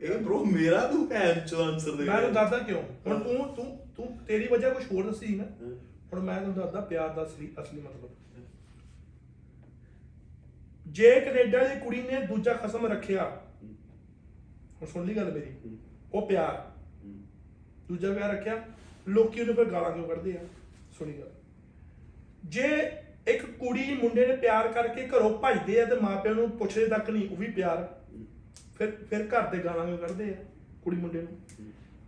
ਇਹ 0.00 0.18
ਬ్రో 0.18 0.44
ਮੇਰਾ 0.44 0.86
ਤੂੰ 0.86 1.10
ਐਨ 1.12 1.46
ਚ 1.46 1.54
ਆਨਸਰ 1.54 1.96
ਦੇ 1.96 2.04
ਮੈਂ 2.04 2.16
ਤੁਹਾਨੂੰ 2.16 2.32
ਦੱਸਦਾ 2.32 2.58
ਕਿਉਂ? 2.58 2.82
ਹੁਣ 3.06 3.22
ਤੂੰ 3.22 3.54
ਤੂੰ 3.54 3.66
ਤੂੰ 3.96 4.06
ਤੇਰੀ 4.26 4.46
ਵਜ੍ਹਾ 4.48 4.70
ਕੁਝ 4.70 4.84
ਹੋਰ 4.92 5.04
ਦੱਸੀ 5.06 5.34
ਨਾ। 5.34 5.44
ਹੁਣ 6.12 6.20
ਮੈਂ 6.20 6.40
ਤੁਹਾਨੂੰ 6.40 6.62
ਦੱਸਦਾ 6.62 6.80
ਪਿਆਰ 6.80 7.08
ਦਾ 7.08 7.24
ਅਸਲੀ 7.24 7.52
ਅਸਲੀ 7.62 7.80
ਮਤਲਬ। 7.80 8.10
ਜੇ 10.88 11.20
ਕੈਨੇਡਾ 11.20 11.62
ਦੀ 11.68 11.80
ਕੁੜੀ 11.80 12.02
ਨੇ 12.02 12.20
ਦੂਜਾ 12.26 12.52
ਖਸਮ 12.54 12.86
ਰੱਖਿਆ 12.86 13.24
ਹੁਣ 14.80 14.86
ਸੁਣ 14.86 15.06
ਲਈ 15.06 15.14
ਗੱਲ 15.16 15.32
ਮੇਰੀ। 15.32 15.76
ਉਹ 16.14 16.26
ਪਿਆਰ। 16.28 16.70
ਦੂਜਾ 17.88 18.12
ਪਿਆਰ 18.14 18.30
ਰੱਖਿਆ 18.30 18.64
ਲੋਕੀ 19.08 19.40
ਉਹਨੂੰ 19.40 19.54
ਫਿਰ 19.54 19.64
ਗਾਲਾਂ 19.64 19.90
ਕਿਉਂ 19.92 20.08
ਕੱਢਦੇ 20.08 20.36
ਆ? 20.38 20.44
ਸੁਣੀ 20.98 21.12
ਗੱਲ। 21.12 21.30
ਜੇ 22.44 22.90
ਇੱਕ 23.28 23.44
ਕੁੜੀ 23.50 23.94
ਮੁੰਡੇ 24.02 24.26
ਨੇ 24.26 24.36
ਪਿਆਰ 24.36 24.68
ਕਰਕੇ 24.68 25.06
ਘਰੋਂ 25.08 25.30
ਭੱਜਦੇ 25.38 25.80
ਆ 25.80 25.84
ਤੇ 25.84 25.94
ਮਾਪਿਆਂ 25.94 26.34
ਨੂੰ 26.34 26.50
ਪੁੱਛਦੇ 26.50 26.86
ਤੱਕ 26.86 27.10
ਨਹੀਂ, 27.10 27.28
ਉਹ 27.30 27.36
ਵੀ 27.36 27.46
ਪਿਆਰ, 27.46 27.94
ਫਿਰ 28.78 28.90
ਫਿਰ 29.10 29.26
ਘਰ 29.28 29.46
ਦੇ 29.50 29.58
ਗਾਲਾਂ 29.58 29.86
ਕਿਉਂ 29.86 29.98
ਕੱਢਦੇ 29.98 30.30
ਆ 30.30 30.36
ਕੁੜੀ 30.82 30.96
ਮੁੰਡੇ 30.96 31.22
ਨੂੰ? 31.22 31.36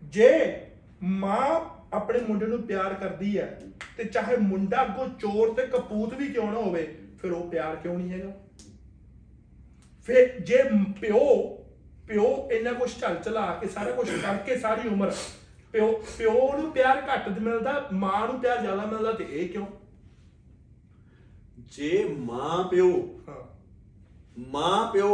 ਜੇ 0.03 0.57
ਮਾਂ 1.03 1.61
ਆਪਣੇ 1.93 2.21
ਮੁੰਡੇ 2.21 2.47
ਨੂੰ 2.47 2.63
ਪਿਆਰ 2.63 2.95
ਕਰਦੀ 2.95 3.39
ਹੈ 3.39 3.59
ਤੇ 3.97 4.05
ਚਾਹੇ 4.05 4.37
ਮੁੰਡਾ 4.37 4.83
ਅੱਗੋਂ 4.83 5.09
ਚੋਰ 5.09 5.55
ਤੇ 5.55 5.67
ਕਪੂਤ 5.67 6.15
ਵੀ 6.15 6.29
ਕਿਉਂ 6.29 6.53
ਨਾ 6.53 6.59
ਹੋਵੇ, 6.59 6.83
ਫਿਰ 7.23 7.33
ਉਹ 7.33 7.51
ਪਿਆਰ 7.51 7.77
ਕਿਉਂ 7.77 7.99
ਨਹੀਂ 7.99 8.11
ਹੈਗਾ? 8.13 8.33
ਫਿਰ 10.09 10.41
ਜੇ 10.41 10.63
ਮ- 10.63 10.93
ਪਿਓ 11.01 11.19
ਪਿਓ 12.07 12.49
ਇੰਨਾ 12.53 12.73
ਕੁਝ 12.73 12.91
ਚੱਲ 12.91 13.15
ਚਲਾ 13.17 13.59
ਕੇ 13.61 13.69
ਸਾਰਾ 13.69 13.91
ਕੁਝ 13.91 14.09
ਕਰਕੇ 14.11 14.57
ਸਾਰੀ 14.59 14.89
ਉਮਰ 14.89 15.13
ਪਿਓ 15.73 15.93
ਪਿਓ 16.19 16.53
ਨੂੰ 16.59 16.71
ਪਿਆਰ 16.73 17.03
ਘੱਟ 17.09 17.29
ਮਿਲਦਾ, 17.29 17.89
ਮਾਂ 17.93 18.27
ਨੂੰ 18.29 18.41
ਪਿਆਰ 18.41 18.61
ਜ਼ਿਆਦਾ 18.61 18.87
ਮਿਲਦਾ 18.87 19.13
ਤੇ 19.13 19.27
ਇਹ 19.31 19.49
ਕਿਉਂ? 19.49 19.67
ਜੇ 21.71 22.05
ਮਾਂ 22.19 22.65
ਪਿਓ 22.69 23.21
ਮਾਂ 24.39 24.93
ਪਿਓ 24.93 25.11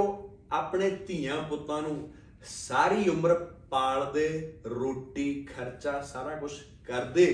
ਆਪਣੇ 0.52 0.90
ਧੀਆਂ 0.90 1.42
ਪੁੱਤਾਂ 1.42 1.82
ਨੂੰ 1.82 2.12
ਸਾਰੀ 2.44 3.08
ਉਮਰ 3.08 3.34
ਪਾਲਦੇ 3.70 4.52
ਰੋਟੀ 4.66 5.44
ਖਰਚਾ 5.44 6.00
ਸਾਰਾ 6.02 6.34
ਕੁਝ 6.36 6.52
ਕਰਦੇ 6.86 7.26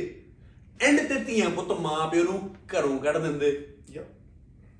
ਐਂਡ 0.80 1.00
ਤੇ 1.08 1.24
ਧੀਆਂ 1.24 1.50
ਪੁੱਤ 1.50 1.72
ਮਾਂ 1.80 2.08
ਪਿਓ 2.08 2.24
ਨੂੰ 2.24 2.54
ਘਰੋਂ 2.72 2.98
ਕੱਢ 2.98 3.16
ਦਿੰਦੇ। 3.16 3.50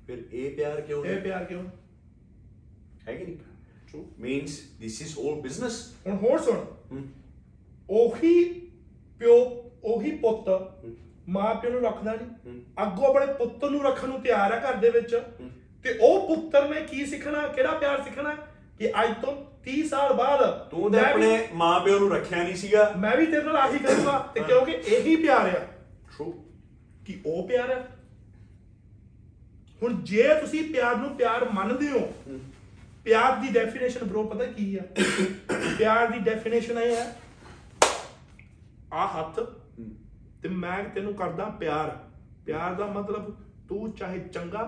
ਫਿਰ 0.07 0.23
ਇਹ 0.31 0.55
ਪਿਆਰ 0.55 0.81
ਕਿਉਂ 0.81 1.05
ਇਹ 1.05 1.21
ਪਿਆਰ 1.21 1.43
ਕਿਉਂ? 1.45 1.63
ਹੈ 3.07 3.13
ਕਿ 3.15 3.25
ਨਹੀਂ? 3.25 3.37
True 3.91 4.05
means 4.19 4.59
this 4.79 5.01
is 5.01 5.17
올 5.19 5.41
business 5.41 5.81
ਹੁਣ 6.07 6.17
ਹੋਰ 6.17 6.39
ਸੁਣ। 6.39 7.01
ਉਹੀ 7.89 8.43
ਪਿਓ 9.19 9.35
ਉਹੀ 9.83 10.11
ਪੁੱਤ 10.11 10.49
ਮਾਂ 11.29 11.53
ਪਿਓ 11.55 11.71
ਨੂੰ 11.71 11.81
ਰੱਖਦਾ 11.81 12.13
ਨਹੀਂ। 12.13 12.61
ਅੱਗੋਂ 12.83 13.07
ਆਪਣੇ 13.07 13.25
ਪੁੱਤਰ 13.33 13.69
ਨੂੰ 13.69 13.83
ਰੱਖਣ 13.83 14.07
ਨੂੰ 14.07 14.21
ਤਿਆਰ 14.21 14.53
ਹੈ 14.53 14.59
ਘਰ 14.61 14.75
ਦੇ 14.77 14.89
ਵਿੱਚ। 14.89 15.15
ਤੇ 15.85 15.97
ਉਹ 16.01 16.27
ਪੁੱਤਰ 16.27 16.67
ਨੇ 16.69 16.81
ਕੀ 16.81 17.05
ਸਿੱਖਣਾ 17.05 17.47
ਕਿਹੜਾ 17.47 17.71
ਪਿਆਰ 17.79 18.01
ਸਿੱਖਣਾ? 18.03 18.35
ਕਿ 18.79 18.91
ਅੱਜ 19.01 19.13
ਤੋਂ 19.21 19.33
30 19.63 19.83
ਸਾਲ 19.89 20.13
ਬਾਅਦ 20.13 20.41
ਤੂੰ 20.69 20.91
ਤੇ 20.91 20.99
ਆਪਣੇ 20.99 21.47
ਮਾਂ 21.53 21.79
ਪਿਓ 21.79 21.99
ਨੂੰ 21.99 22.11
ਰੱਖਿਆ 22.11 22.43
ਨਹੀਂ 22.43 22.55
ਸੀਗਾ। 22.55 22.91
ਮੈਂ 22.97 23.15
ਵੀ 23.17 23.25
ਤੇਰੇ 23.25 23.43
ਨਾਲ 23.43 23.57
ਆਹੀ 23.57 23.79
ਕਰੂੰਗਾ 23.79 24.17
ਤੇ 24.33 24.39
ਕਿਉਂਕਿ 24.39 24.71
ਇਹੀ 24.71 25.15
ਪਿਆਰ 25.15 25.47
ਆ। 25.47 25.59
ਟਰੂ 26.09 26.31
ਕਿ 27.05 27.19
ਉਹ 27.25 27.47
ਪਿਆਰ 27.47 27.69
ਹੈ 27.71 27.79
ਹੁਣ 29.81 29.93
ਜੇ 30.03 30.23
ਤੁਸੀਂ 30.41 30.63
ਪਿਆਰ 30.73 30.95
ਨੂੰ 30.95 31.09
ਪਿਆਰ 31.17 31.43
ਮੰਨਦੇ 31.53 31.89
ਹੋ 31.89 31.99
ਪਿਆਰ 33.03 33.35
ਦੀ 33.35 33.47
ਡੈਫੀਨੇਸ਼ਨ 33.49 34.03
ਬ్రో 34.05 34.23
ਪਤਾ 34.27 34.45
ਕੀ 34.45 34.75
ਆ? 34.75 34.81
ਪਿਆਰ 35.77 36.07
ਦੀ 36.07 36.19
ਡੈਫੀਨੇਸ਼ਨ 36.19 36.77
ਇਹ 36.77 36.95
ਹੈ 36.95 37.05
ਆ 38.93 39.05
ਹੱਥ 39.09 39.39
ਤੇ 40.43 40.49
ਮੈਂ 40.49 40.83
ਤੈਨੂੰ 40.85 41.13
ਕਰਦਾ 41.13 41.45
ਪਿਆਰ। 41.59 41.97
ਪਿਆਰ 42.45 42.73
ਦਾ 42.73 42.85
ਮਤਲਬ 42.89 43.35
ਤੂੰ 43.69 43.91
ਚਾਹੇ 43.93 44.19
ਚੰਗਾ, 44.27 44.63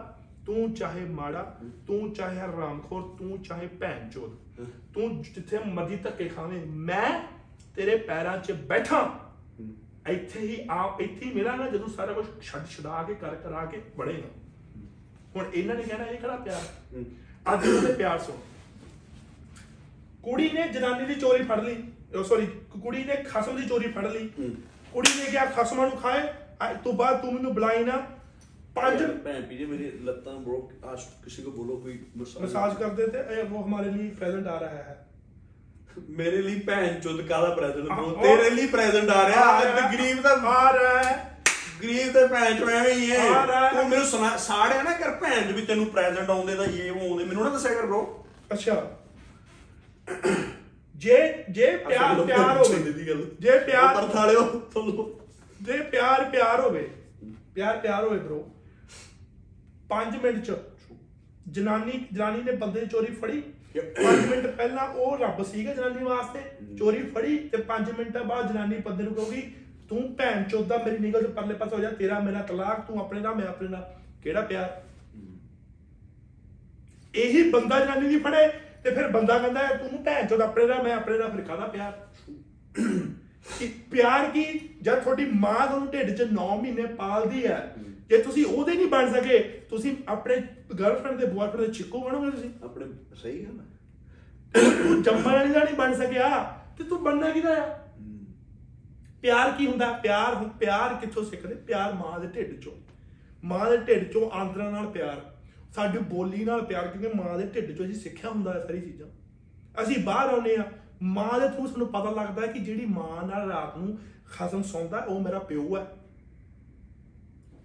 ਤੂੰ 0.45 0.73
ਚਾਹੇ 0.73 1.05
ਮਾੜਾ, 1.07 1.43
ਤੂੰ 1.87 2.13
ਚਾਹੇ 2.13 2.39
ਹਰਾਮਖੋਰ, 2.39 3.03
ਤੂੰ 3.17 3.41
ਚਾਹੇ 3.43 3.67
ਭੈਣ 3.79 4.09
ਚੋਦ 4.09 4.65
ਤੂੰ 4.93 5.21
ਜਿੱਥੇ 5.23 5.59
ਮਰਜ਼ੀ 5.67 5.95
ਧੱਕੇ 5.97 6.27
ਖਾਵੇਂ, 6.29 6.65
ਮੈਂ 6.65 7.21
ਤੇਰੇ 7.75 7.95
ਪੈਰਾਂ 7.97 8.37
'ਚ 8.37 8.51
ਬੈਠਾ। 8.67 9.01
ਇੱਥੇ 10.09 10.39
ਹੀ 10.39 10.57
ਆ 10.71 10.97
ਇੱਥੇ 11.01 11.25
ਹੀ 11.25 11.33
ਮਿਲਾਂਗਾ 11.33 11.67
ਜਦੋਂ 11.69 11.87
ਸਾਰਾ 11.87 12.13
ਕੁਝ 12.13 12.25
ਛੱਡ 12.41 12.65
ਛਡਾ 12.67 13.03
ਕੇ, 13.03 13.13
ਕਰ 13.15 13.35
ਕਰਾ 13.35 13.65
ਕੇ 13.65 13.81
ਬੜੇਗਾ 13.97 14.27
ਹੁਣ 15.35 15.45
ਇਹਨਾਂ 15.45 15.75
ਨੇ 15.75 15.83
ਕਹਿਣਾ, 15.83 16.05
ਇਹ 16.05 16.17
ਕਿਹੜਾ 16.17 16.35
ਪਿਆਰ? 16.37 16.63
ਅੱਜ 17.53 17.65
ਇਹਨਾਂ 17.65 17.81
ਦੇ 17.81 17.93
ਪਿਆਰ 17.93 18.19
ਸੁਣ। 18.19 18.35
ਕੁੜੀ 20.23 20.49
ਨੇ 20.51 20.67
ਜਨਾਨੀ 20.69 21.05
ਦੀ 21.05 21.15
ਚੋਰੀ 21.15 21.43
ਫੜ 21.43 21.59
ਲਈ 21.59 22.23
ਸੌਰੀ 22.27 22.45
ਕੁੜੀ 22.71 23.03
ਨੇ 23.03 23.15
ਖਸਮ 23.25 23.55
ਦੀ 23.57 23.67
ਚੋਰੀ 23.67 23.91
ਫੜ 23.91 24.05
ਲਈ। 24.07 24.29
ਕੁੜੀ 24.93 25.13
ਨੇ 25.19 25.25
ਕਿਹਾ 25.31 25.45
ਖਸਮਾਂ 25.57 25.87
ਨੂੰ 25.87 25.97
ਖਾਏ 25.97 26.21
ਅੱਜ 26.61 26.77
ਤੋਂ 26.83 26.93
ਬਾਅਦ 26.93 27.21
ਤੂੰ 27.21 27.33
ਮੈਨੂੰ 27.33 27.53
ਬੁਲਾਈ 27.53 27.83
ਨਾ। 27.83 28.01
ਪੰਜ 28.75 29.03
ਭੈਣ 29.23 29.41
ਪੀਜੇ 29.41 29.65
ਮੇਰੀ 29.65 29.91
ਲੱਤਾਂ 30.03 30.33
ਬ੍ਰੋਕ 30.33 30.69
आज 30.91 31.01
किसी 31.23 31.43
को 31.45 31.51
बोलो 31.55 31.73
कोई 31.81 31.95
मसाज 32.43 32.75
करते 32.77 33.07
थे 33.13 33.23
ए, 33.33 33.43
वो 33.49 33.63
हमारे 33.63 33.89
लिए 33.95 34.05
प्रेजेंट 34.19 34.47
आ 34.47 34.59
रहा 34.61 34.83
है 34.83 34.95
ਮੇਰੇ 36.17 36.41
ਲਈ 36.41 36.59
ਭੈਣ 36.67 36.99
ਚੁੱਦ 36.99 37.21
ਕਾਹਦਾ 37.27 37.49
ਪ੍ਰੈਜ਼ੈਂਟ 37.55 37.87
ਬ్రో 37.87 38.21
ਤੇਰੇ 38.21 38.49
ਲਈ 38.49 38.65
ਪ੍ਰੈਜ਼ੈਂਟ 38.67 39.09
ਆ 39.09 39.27
ਰਿਹਾ। 39.27 39.41
ਅੱਜ 39.61 39.95
ਗਰੀਬ 39.95 40.21
ਦਾ 40.21 40.35
ਮਾਰ 40.43 40.77
ਹੈ। 40.85 41.01
ਗਰੀਬ 41.83 42.13
ਤੇ 42.13 42.25
ਭੈਣ 42.27 42.57
ਚੋਂ 42.59 42.69
ਐਵੇਂ 42.69 42.93
ਹੀ 42.93 43.11
ਹੈ। 43.11 43.71
ਤੂੰ 43.73 43.87
ਮੈਨੂੰ 43.89 44.05
ਸਾੜਿਆ 44.39 44.81
ਨਾ 44.83 44.93
ਕਰ 44.93 45.11
ਭੈਣ 45.21 45.47
ਜੀ 45.47 45.53
ਵੀ 45.53 45.65
ਤੈਨੂੰ 45.65 45.85
ਪ੍ਰੈਜ਼ੈਂਟ 45.87 46.29
ਆਉਂਦੇ 46.29 46.55
ਦਾ 46.55 46.65
ਇਹ 46.65 46.89
ਆਉਂਦੇ। 46.91 47.25
ਮੈਨੂੰ 47.25 47.43
ਨਾ 47.43 47.49
ਦੱਸਿਆ 47.49 47.73
ਕਰ 47.73 47.85
ਬ్రో 47.85 48.01
ਅੱਛਾ। 48.53 48.75
ਜੇ 51.01 51.17
ਜੇ 51.49 51.67
ਪਿਆਰ 51.77 52.21
ਪਿਆਰ 52.25 52.57
ਹੋਵੇ 52.57 52.91
ਦੀ 52.93 53.07
ਗੱਲ। 53.07 53.23
ਜੇ 53.39 53.57
ਪਿਆਰ 53.65 53.95
ਪਰ 53.95 54.07
ਥਾਲਿਓ 54.13 54.41
ਤੁਹਾਨੂੰ। 54.73 55.09
ਜੇ 55.61 55.77
ਪਿਆਰ 55.91 56.23
ਪਿਆਰ 56.29 56.59
ਹੋਵੇ 56.59 56.87
ਪਿਆਰ 57.55 57.77
ਪਿਆਰ 57.77 58.03
ਹੋਵੇ 58.03 58.19
bro 58.19 58.37
5 59.89 60.17
ਮਿੰਟ 60.23 60.43
ਚ 60.45 60.57
ਜਨਾਨੀ 61.51 62.05
ਜਨਾਨੀ 62.13 62.43
ਨੇ 62.43 62.51
ਬੰਦੇ 62.57 62.85
ਚੋਰੀ 62.85 63.13
ਫੜੀ। 63.15 63.41
5 63.97 64.27
ਮਿੰਟ 64.29 64.47
ਪਹਿਲਾਂ 64.47 64.87
ਉਹ 64.95 65.17
ਰੱਬ 65.17 65.43
ਸੀਗਾ 65.43 65.73
ਜਨਾਨੀ 65.73 66.03
ਵਾਸਤੇ। 66.03 66.41
ਚੋਰੀ 66.77 67.01
ਫੜੀ 67.09 67.37
ਤੇ 67.49 67.63
5 67.67 67.91
ਮਿੰਟਾਂ 67.97 68.23
ਬਾਅਦ 68.23 68.51
ਜਨਾਨੀ 68.51 68.77
ਬੰਦੇ 68.85 69.03
ਨੂੰ 69.03 69.13
ਕਹੂਗੀ 69.15 69.41
ਤੂੰ 69.89 70.01
ਭੈਣ 70.15 70.43
ਚੋਦਾ 70.43 70.77
ਮੇਰੀ 70.77 70.97
ਨਿਗਲ 70.97 71.21
ਦੇ 71.21 71.27
ਪਰਲੇ 71.33 71.53
ਪਾਸੇ 71.53 71.75
ਹੋ 71.75 71.81
ਜਾ 71.81 71.89
ਤੇਰਾ 71.91 72.19
ਮੇਰਾ 72.19 72.41
ਤਲਾਕ 72.41 72.85
ਤੂੰ 72.87 72.99
ਆਪਣੇ 72.99 73.21
ਨਾਲ 73.21 73.35
ਮੈਂ 73.35 73.47
ਆਪਣੇ 73.47 73.69
ਨਾਲ। 73.69 73.93
ਕਿਹੜਾ 74.23 74.41
ਪਿਆਰ? 74.41 74.81
ਇਹੀ 77.15 77.49
ਬੰਦਾ 77.51 77.79
ਜਨਾਨੀ 77.79 78.09
ਦੀ 78.09 78.19
ਫੜੇ। 78.19 78.49
ਤੇ 78.83 78.91
ਫਿਰ 78.91 79.07
ਬੰਦਾ 79.07 79.37
ਕਹਿੰਦਾ 79.39 79.67
ਤੂੰ 79.67 80.03
ਭੈਣ 80.03 80.27
ਚੋਦ 80.27 80.41
ਆਪਣੇ 80.41 80.65
ਨਾਲ 80.67 80.83
ਮੈਂ 80.83 80.95
ਆਪਣੇ 80.95 81.17
ਨਾਲ 81.17 81.31
ਫਿਰ 81.31 81.41
ਕਾਹਦਾ 81.41 81.67
ਪਿਆਰ 81.67 82.07
ਕਿ 83.59 83.73
ਪਿਆਰ 83.91 84.29
ਕੀ? 84.29 84.69
ਜਦ 84.81 84.99
ਤੁਹਾਡੀ 84.99 85.25
ਮਾਂ 85.25 85.67
ਤੁਹਾਨੂੰ 85.67 85.91
ਢਿੱਡ 85.91 86.09
'ਚ 86.11 86.21
9 86.21 86.61
ਮਹੀਨੇ 86.61 86.85
ਪਾਲਦੀ 86.85 87.45
ਹੈ 87.45 87.75
ਜੇ 88.09 88.17
ਤੁਸੀਂ 88.17 88.45
ਉਹਦੇ 88.45 88.75
ਨਹੀਂ 88.75 88.87
ਬਣ 88.87 89.13
ਸਕੇ 89.13 89.39
ਤੁਸੀਂ 89.69 89.95
ਆਪਣੇ 90.07 90.37
ਗਰਲਫ੍ਰੈਂਡ 90.79 91.19
ਦੇ 91.19 91.25
ਬॉयਫ੍ਰੈਂਡ 91.25 91.67
ਦੇ 91.67 91.73
ਚਿੱਕੂ 91.73 92.03
ਬਣੋਗੇ 92.03 92.31
ਤੁਸੀਂ? 92.31 92.49
ਆਪਣੇ 92.63 92.85
ਸਹੀ 93.15 93.45
ਹੈ। 93.45 93.49
ਤੂੰ 94.53 95.03
ਜੰਮਣ 95.03 95.33
ਵਾਲੀ 95.33 95.53
ਦਾ 95.53 95.63
ਨਹੀਂ 95.63 95.75
ਬਣ 95.75 95.93
ਸਕਿਆ 95.93 96.57
ਤੇ 96.77 96.83
ਤੂੰ 96.83 97.03
ਬਣਨਾ 97.03 97.29
ਕਿਹਦਾ 97.29 97.63
ਆ? 97.63 97.79
ਪਿਆਰ 99.21 99.51
ਕੀ 99.51 99.67
ਹੁੰਦਾ? 99.67 99.91
ਪਿਆਰ 99.91 100.35
ਪਿਆਰ 100.59 100.93
ਕਿੱਥੋਂ 100.93 101.23
ਸਿੱਖਦੇ? 101.23 101.55
ਪਿਆਰ 101.55 101.93
ਮਾਂ 101.93 102.19
ਦੇ 102.19 102.27
ਢਿੱਡ 102.27 102.61
ਚੋਂ। 102.61 102.71
ਮਾਂ 103.43 103.71
ਦੇ 103.71 103.77
ਢਿੱਡ 103.77 104.11
ਚੋਂ 104.11 104.31
ਆਂਦਰਾਂ 104.31 104.71
ਨਾਲ 104.71 104.87
ਪਿਆਰ। 104.87 105.30
ਸਾਡੀ 105.75 105.97
ਬੋਲੀ 105.97 106.45
ਨਾਲ 106.45 106.65
ਪਿਆਰ 106.65 106.87
ਕਿਉਂਕਿ 106.87 107.17
ਮਾਂ 107.17 107.37
ਦੇ 107.37 107.45
ਢਿੱਡ 107.45 107.77
ਚੋਂ 107.77 107.85
ਅਸੀਂ 107.85 107.95
ਸਿੱਖਿਆ 107.95 108.29
ਹੁੰਦਾ 108.29 108.53
ਹੈ 108.53 108.59
ਸਾਰੀ 108.59 108.81
ਚੀਜ਼ਾਂ। 108.81 109.07
ਅਸੀਂ 109.83 110.03
ਬਾਹਰ 110.03 110.29
ਆਉਨੇ 110.29 110.55
ਆ 110.55 110.63
ਮਾਂ 111.01 111.39
ਦੇ 111.39 111.47
ਥਰੂ 111.47 111.67
ਸਾਨੂੰ 111.67 111.87
ਪਤਾ 111.87 112.11
ਲੱਗਦਾ 112.11 112.41
ਹੈ 112.41 112.47
ਕਿ 112.47 112.59
ਜਿਹੜੀ 112.59 112.85
ਮਾਂ 112.85 113.27
ਨਾਲ 113.27 113.51
ਰਾਤ 113.51 113.77
ਨੂੰ 113.77 113.99
ਖਸਮ 114.31 114.61
ਸੌਂਦਾ 114.61 114.97
ਉਹ 114.97 115.21
ਮੇਰਾ 115.21 115.39
ਪਿਓ 115.39 115.77
ਹੈ। 115.77 115.87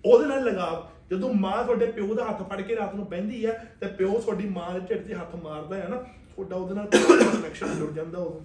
ਉਹਦੇ 0.05 0.27
ਨਾਲ 0.27 0.45
ਲਗਾਵ, 0.45 0.89
ਜਦੋਂ 1.11 1.35
ਮਾਂ 1.35 1.65
ਤੁਹਾਡੇ 1.65 1.87
ਪਿਓ 1.87 2.15
ਦਾ 2.15 2.25
ਹੱਥ 2.29 2.43
ਫੜ 2.43 2.61
ਕੇ 2.61 2.77
ਰਾਤ 2.77 2.95
ਨੂੰ 2.95 3.09
ਬਹਿੰਦੀ 3.09 3.47
ਹੈ, 3.47 3.77
ਤੇ 3.81 3.87
ਪਿਓ 3.87 4.19
ਤੁਹਾਡੀ 4.19 4.49
ਮਾਂ 4.49 4.81
ਦੇ 4.81 4.81
ਢਿੱਡ 4.81 5.07
'ਤੇ 5.07 5.15
ਹੱਥ 5.15 5.37
ਮਾਰਦਾ 5.37 5.77
ਹੈ 5.77 5.89
ਨਾ, 5.89 5.97
ਤੁਹਾਡਾ 5.97 6.57
ਉਹਦੇ 6.57 6.75
ਨਾਲ 6.75 6.87
ਕਨੈਕਸ਼ਨ 6.87 7.79
ਜੁੜ 7.79 7.93
ਜਾਂਦਾ 7.93 8.19
ਉਦੋਂ। 8.19 8.41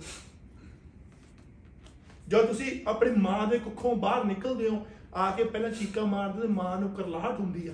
ਜਦੋਂ 2.28 2.44
ਤੁਸੀਂ 2.44 2.82
ਆਪਣੀ 2.88 3.12
ਮਾਂ 3.18 3.48
ਦੇ 3.48 3.60
ਕੁੱਖੋਂ 3.60 3.96
ਬਾਹਰ 3.96 4.26
ਨਿਕਲਦੇ 4.26 4.70
ਹੋ, 4.70 4.88
ਆ 5.16 5.32
ਕੇ 5.32 5.44
ਪਹਿਲਾਂ 5.44 5.70
ਚੀਕਾਂ 5.70 6.06
ਮਾਰਦੇ 6.06 6.42
ਤੇ 6.42 6.48
ਮਾਂ 6.48 6.80
ਨੂੰ 6.80 6.90
ਕਰਲਾਹਟ 6.90 7.40
ਹੁੰਦੀ 7.40 7.68
ਆ। 7.68 7.74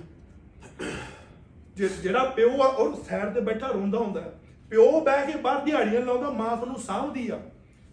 ਜੇ- 0.80 1.17
ਜਿਹੜਾ 1.86 2.24
ਪਿਓ 2.24 2.62
ਆ 2.62 2.66
ਉਹ 2.66 3.04
ਸਾਈਡ 3.04 3.34
ਤੇ 3.34 3.40
ਬੈਠਾ 3.40 3.66
ਰੋਂਦਾ 3.66 3.98
ਹੁੰਦਾ 3.98 4.20
ਹੈ। 4.20 4.32
ਪਿਓ 4.70 5.00
ਬਹਿ 5.00 5.32
ਕੇ 5.32 5.38
ਬਾਹਰ 5.38 5.60
ਦਿਹਾੜੀਆਂ 5.60 6.00
ਲਾਉਂਦਾ 6.00 6.30
ਮਾਂ 6.30 6.56
ਤੁਹਾਨੂੰ 6.56 6.78
ਸਾਂਭਦੀ 6.78 7.28
ਆ। 7.28 7.40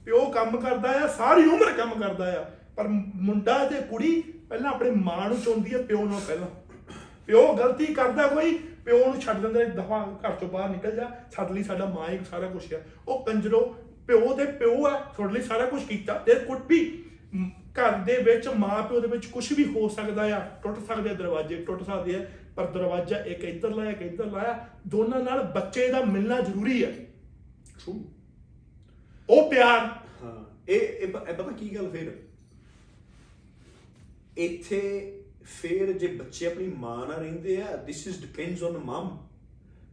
ਪਿਓ 0.06 0.26
ਕੰਮ 0.26 0.58
ਕਰਦਾ 0.58 1.04
ਆ 1.04 1.08
ਸਾਰੀ 1.08 1.46
ਉਮਰ 1.46 1.72
ਕੰਮ 1.72 2.02
ਕਰਦਾ 2.02 2.42
ਆ। 2.42 2.46
ਪਰ 2.76 2.88
ਮੁੰਡਾ 2.88 3.66
ਤੇ 3.66 3.76
ਕੁੜੀ 3.82 4.22
ਪਹਿਲਾਂ 4.22 4.72
ਆਪਣੀ 4.72 4.92
ਮਾਂ 4.92 5.30
ਨੂੰ 5.30 5.42
ਚੁੰਦੀ 5.42 5.74
ਆ 5.74 5.78
ਪਿਓ 5.78 6.06
ਨਾਲ 6.06 6.22
ਪਹਿਲਾਂ। 6.28 6.48
ਪਿਓ 7.28 7.54
ਗਲਤੀ 7.54 7.86
ਕਰਦਾ 7.86 8.28
ਕੋਈ 8.28 8.60
ਪਿਓ 8.86 8.98
ਨੂੰ 8.98 9.22
ਛੱਡ 9.22 9.38
ਦਿੰਦਾ 9.38 9.64
ਦਫਾ 9.64 10.18
ਘਰ 10.26 10.32
ਤੋਂ 10.32 10.48
ਬਾਹਰ 10.48 10.70
ਨਿਕਲ 10.70 10.92
ਜਾ 10.92 11.12
ਸਾਡੇ 11.36 11.54
ਲਈ 11.54 11.64
ਸਾਡਾ 11.64 11.86
ਮਾਂ 11.86 12.10
ਹੀ 12.10 12.20
ਸਾਰਾ 12.30 12.48
ਕੁਝ 12.48 12.74
ਆ। 12.74 12.78
ਉਹ 13.08 13.26
ਕੰਜਰੋ 13.26 13.76
ਪਿਓ 14.08 14.34
ਤੇ 14.34 14.46
ਪਿਓ 14.46 14.86
ਆ 14.86 15.00
ਤੁਹਾਡੇ 15.00 15.34
ਲਈ 15.34 15.42
ਸਾਰਾ 15.42 15.66
ਕੁਝ 15.66 15.84
ਕੀਤਾ। 15.84 16.14
ਤੇ 16.14 16.36
ਕੁੱਟ 16.36 16.60
ਵੀ 16.68 17.04
ਮ, 17.34 17.50
ਘਰ 17.80 17.92
ਦੇ 17.92 18.18
ਵਿੱਚ 18.18 18.48
ਮਾਂ 18.48 18.84
ਪਿਓ 18.84 19.00
ਦੇ 19.00 19.08
ਵਿੱਚ 19.08 19.26
ਕੁਝ 19.26 19.54
ਵੀ 19.54 19.64
ਹੋ 19.66 19.88
ਸਕਦਾ 19.88 20.38
ਆ 20.38 20.40
ਟੁੱਟ 20.64 20.80
ਸਕਦੇ 20.88 21.10
ਆ 21.10 21.14
ਦਰਵਾਜ਼ੇ 21.14 21.56
ਟੁੱਟ 21.56 21.84
ਸਕਦੇ 21.84 22.16
ਆ। 22.16 22.20
ਪਰ 22.56 22.66
ਦਰਵਾਜ਼ਾ 22.66 23.18
ਇੱਕ 23.18 23.44
ਇੱਧਰ 23.44 23.70
ਲਾਇਆ 23.70 23.92
ਇੱਕ 23.92 24.02
ਇੱਧਰ 24.02 24.26
ਲਾਇਆ 24.26 24.70
ਦੋਨਾਂ 24.88 25.20
ਨਾਲ 25.20 25.44
ਬੱਚੇ 25.44 25.88
ਦਾ 25.88 26.02
ਮਿਲਣਾ 26.02 26.42
ਜ਼ਰੂਰੀ 26.42 26.84
ਹੈ। 26.86 26.92
ਟਰੂ 27.80 28.06
ਉਹ 29.30 29.50
ਪਿਆਰ। 29.50 29.80
ਹਾਂ 30.24 30.44
ਇਹ 30.70 30.80
ਇਹ 30.80 31.08
ਇਹ 31.08 31.14
ਪਤਾ 31.14 31.52
ਕੀ 31.52 31.76
ਗੱਲ 31.76 31.90
ਫੇਰ? 31.90 32.12
ਇੱਥੇ 34.38 35.12
ਫੇਰ 35.44 35.92
ਜੇ 35.92 36.08
ਬੱਚੇ 36.08 36.48
ਆਪਣੀ 36.48 36.68
ਮਾਂ 36.68 36.98
ਨਾਲ 36.98 37.18
ਰਹਿੰਦੇ 37.18 37.62
ਆ 37.62 37.86
this 37.86 38.12
is 38.12 38.16
depends 38.22 38.64
on 38.70 38.80
mom 38.88 39.08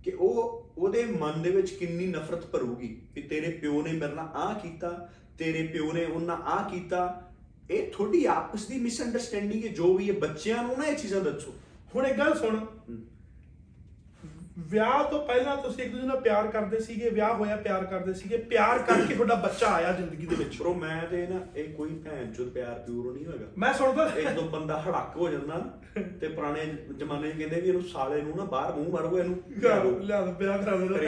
ਕਿ 0.04 0.10
ਉਹ 0.10 0.62
ਉਹਦੇ 0.78 1.04
ਮਨ 1.04 1.42
ਦੇ 1.42 1.50
ਵਿੱਚ 1.50 1.70
ਕਿੰਨੀ 1.70 2.06
ਨਫ਼ਰਤ 2.06 2.46
ਭਰੂਗੀ 2.46 3.02
ਕਿ 3.14 3.22
ਤੇਰੇ 3.22 3.50
ਪਿਓ 3.50 3.82
ਨੇ 3.82 3.92
ਮੇਰੇ 3.92 4.14
ਨਾਲ 4.14 4.28
ਆਹ 4.34 4.54
ਕੀਤਾ 4.54 5.10
ਤੇਰੇ 5.38 5.66
ਪਿਓ 5.66 5.92
ਨੇ 5.92 6.04
ਉਹਨਾਂ 6.04 6.36
ਆਹ 6.36 6.70
ਕੀਤਾ। 6.70 7.30
ਇਹ 7.70 7.90
ਤੁਹਾਡੀ 7.92 8.24
ਆਪਸ 8.24 8.66
ਦੀ 8.66 8.78
ਮਿਸਅੰਡਰਸਟੈਂਡਿੰਗ 8.78 9.64
ਹੈ 9.64 9.68
ਜੋ 9.68 9.94
ਵੀ 9.94 10.08
ਹੈ 10.08 10.14
ਬੱਚਿਆਂ 10.14 10.62
ਨੂੰ 10.62 10.78
ਨਾ 10.78 10.84
ਇਹ 10.84 10.96
ਚੀਜ਼ਾਂ 10.96 11.20
ਦੱਸੋ। 11.20 11.54
ਹੁਣ 11.97 12.07
ਇੱਕ 12.07 12.18
ਗੱਲ 12.18 12.34
ਸੁਣ। 12.34 12.66
ਵਿਆਹ 14.59 15.05
ਤੋਂ 15.05 15.26
ਪਹਿਲਾਂ 15.26 15.57
ਤੁਸੀਂ 15.57 15.84
ਇੱਕ 15.84 15.93
ਦੂਜੇ 15.93 16.07
ਨਾਲ 16.07 16.20
ਪਿਆਰ 16.20 16.47
ਕਰਦੇ 16.47 16.80
ਸੀਗੇ 16.80 17.11
ਵਿਆਹ 17.11 17.34
ਹੋਇਆ 17.34 17.57
ਪਿਆਰ 17.57 17.84
ਕਰਦੇ 17.84 18.14
ਸੀਗੇ 18.14 18.36
ਪਿਆਰ 18.36 18.78
ਕਰਕੇ 18.78 19.14
ਤੁਹਾਡਾ 19.14 19.34
ਬੱਚਾ 19.34 19.66
ਆਇਆ 19.66 19.93
ਜ਼ਿੰਦਗੀ 19.93 20.26
ਦੇ 20.26 20.36
ਵਿੱਚ। 20.36 20.59
ਬ్రో 20.62 20.74
ਮੈਂ 20.74 21.07
ਤੇ 21.07 21.26
ਨਾ 21.26 21.40
ਇਹ 21.57 21.74
ਕੋਈ 21.74 21.88
ਭੈਣ 21.88 22.32
ਚੋਦ 22.32 22.49
ਪਿਆਰ 22.49 22.74
ਪਿਓਰ 22.74 23.14
ਨਹੀਂ 23.14 23.26
ਹੋਏਗਾ। 23.26 23.47
ਮੈਂ 23.59 23.74
ਸੁਣਦਾ। 23.74 24.11
ਇੱਕ 24.16 24.30
ਦੋ 24.30 24.43
ਬੰਦਾ 24.43 24.82
ਹੜੱਕ 24.82 25.16
ਹੋ 25.16 25.28
ਜਾਂਦਾ 25.28 25.78
ਤੇ 26.20 26.28
ਪੁਰਾਣੇ 26.28 26.66
ਜ਼ਮਾਨੇ 26.97 27.30
'ਚ 27.30 27.36
ਕਹਿੰਦੇ 27.38 27.61
ਵੀ 27.61 27.68
ਇਹਨੂੰ 27.68 27.82
ਸਾਲੇ 27.82 28.22
ਨੂੰ 28.22 28.36
ਨਾ 28.36 28.45
ਬਾਹਰ 28.45 28.74
ਮੂੰਹ 28.74 28.90
ਮਾਰੋ 28.90 29.18
ਇਹਨੂੰ 29.18 29.43
ਲਿਆ 30.03 30.20
ਦੋ 30.20 30.32
ਵਿਆਹ 30.32 30.59
ਕਰਾ 30.59 30.76
ਦੋ 30.76 30.86
ਕਰੀ 30.88 31.07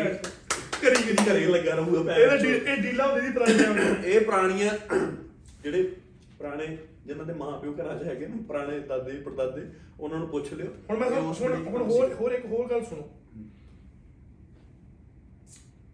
ਕਰੀ 0.83 1.17
ਕਰੀ 1.27 1.45
ਲੱਗਾ 1.47 1.75
ਰਹੂਗਾ। 1.75 2.15
ਡੀ- 2.37 2.49
ਇਹ 2.49 2.77
ਡੀਲਾ 2.77 3.07
ਹੁੰਦੀ 3.07 3.27
ਸੀ 3.27 3.33
ਪੁਰਾਣੇ 3.33 4.09
ਇਹ 4.09 4.21
ਪੁਰਾਣੀਆਂ 4.21 4.71
ਜਿਹੜੇ 5.63 5.83
ਪੁਰਾਣੇ 6.39 6.79
ਜਿਨ੍ਹਾਂ 7.07 7.27
ਦੇ 7.27 7.33
ਮਾਂ 7.33 7.51
ਪਿਓ 7.59 7.75
ਘਰਾਂ 7.75 7.99
'ਚ 7.99 8.03
ਹੈਗੇ 8.03 8.27
ਨੇ 8.27 8.43
ਪੁਰਾਣੇ 8.43 8.79
ਦਾਦੇ 8.81 9.13
ਪੜਦਾਦੇ 9.21 9.67
ਉਹਨਾਂ 10.01 10.19
ਨੂੰ 10.19 10.29
ਪੁੱਛ 10.29 10.53
ਲਿਓ 10.53 10.73
ਹੁਣ 10.91 10.99
ਮੈਂ 10.99 11.09
ਤੁਹਾਨੂੰ- 11.11 11.35
ਹੁਣ 11.35 11.67
ਹੁਣ 11.67 11.83
ਹੋਰ। 11.83 12.15
ਹੋਰ 12.15 12.33
ਇੱਕ 12.33 12.47
ਹੋਰ 12.47 12.69
ਗੱਲ 12.71 12.85
ਸੁਣੋ 12.85 13.09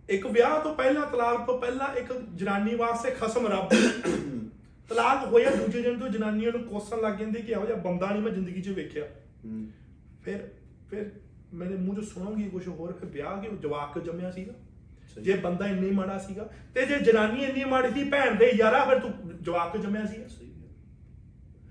ਇੱਕ 0.08 0.26
ਵਿਆਹ 0.26 0.61
ਤੋਂ 0.61 0.74
ਪਹਿਲਾਂ 0.74 1.06
ਤਲਾਕ 1.06 1.46
ਤੋਂ 1.46 1.58
ਪਹਿਲਾਂ 1.58 1.94
ਇੱਕ 1.96 2.12
ਜਨਾਨੀ 2.34 2.74
ਵਾਸਤੇ 2.74 3.11
ਖਸਮ 3.11 3.46
ਰੱਬ 3.46 3.68
ਤਲਾਕ 4.90 5.26
ਹੋਇਆ 5.26 5.50
ਦੂਜੇ 5.50 5.82
ਦਿਨ 5.82 5.98
ਤੋਂ 5.98 6.08
ਜਨਾਨੀਆਂ 6.08 6.52
ਨੂੰ 6.52 6.62
ਕੋਸਣ 6.64 7.00
ਲੱਗ 7.00 7.18
ਜਾਂਦੀ 7.18 7.42
ਕਿ 7.42 7.52
ਇਹੋ 7.52 7.66
ਜਿਹਾ 7.66 7.76
ਬੰਦਾ 7.80 8.11
ਨਹੀਂ 8.11 8.22
ਮੈਂ 8.22 8.32
ਜ਼ਿੰਦਗੀ 8.32 8.62
'ਚ 8.62 8.68
ਵੇਖਿਆ 8.68 9.04
ਹੂੰ। 9.44 9.66
ਫਿਰ 10.22 10.48
ਫਿਰ 10.90 11.11
ਮੇਰੇ 11.54 11.76
ਮੂੰਹ 11.76 11.94
ਤੋਂ 11.94 12.02
ਸੁਣੋਗੀ 12.04 12.48
ਕੁਝ 12.48 12.66
ਹੋਰ 12.68 12.92
ਫਿਰ 12.92 13.08
ਵਿਆਹ 13.08 13.40
ਕੇ 13.42 13.48
ਜਵਾਕ 13.62 13.92
ਕਿਉਂ 13.94 14.04
ਜੰਮਿਆ 14.04 14.30
ਸੀਗਾ 14.30 14.52
ਸਹੀ। 15.14 15.22
ਜੇ 15.24 15.34
ਬੰਦਾ 15.38 15.66
ਇੰਨੀ 15.66 15.90
ਮਾੜਾ 15.90 16.18
ਸੀਗਾ 16.18 16.48
ਤੇ 16.74 16.86
ਜੇ 16.86 16.98
ਜਨਾਨੀ 17.00 17.44
ਇੰਨੀ 17.44 17.64
ਮਾੜੀ 17.64 17.90
ਸੀ 17.94 18.04
ਭੈਣ 18.11 18.34
ਦੇ 18.34 18.50
ਯਾਰਾ 18.50 18.84
ਫਿਰ 18.84 18.98
ਤੂੰ 18.98 19.12
ਜਵਾਕ 19.42 19.72
ਕਿਉਂ 19.72 19.82
ਜੰਮਿਆ 19.82 20.04
ਸੀਗਾ 20.06 20.26
ਸਹੀ। 20.28 20.49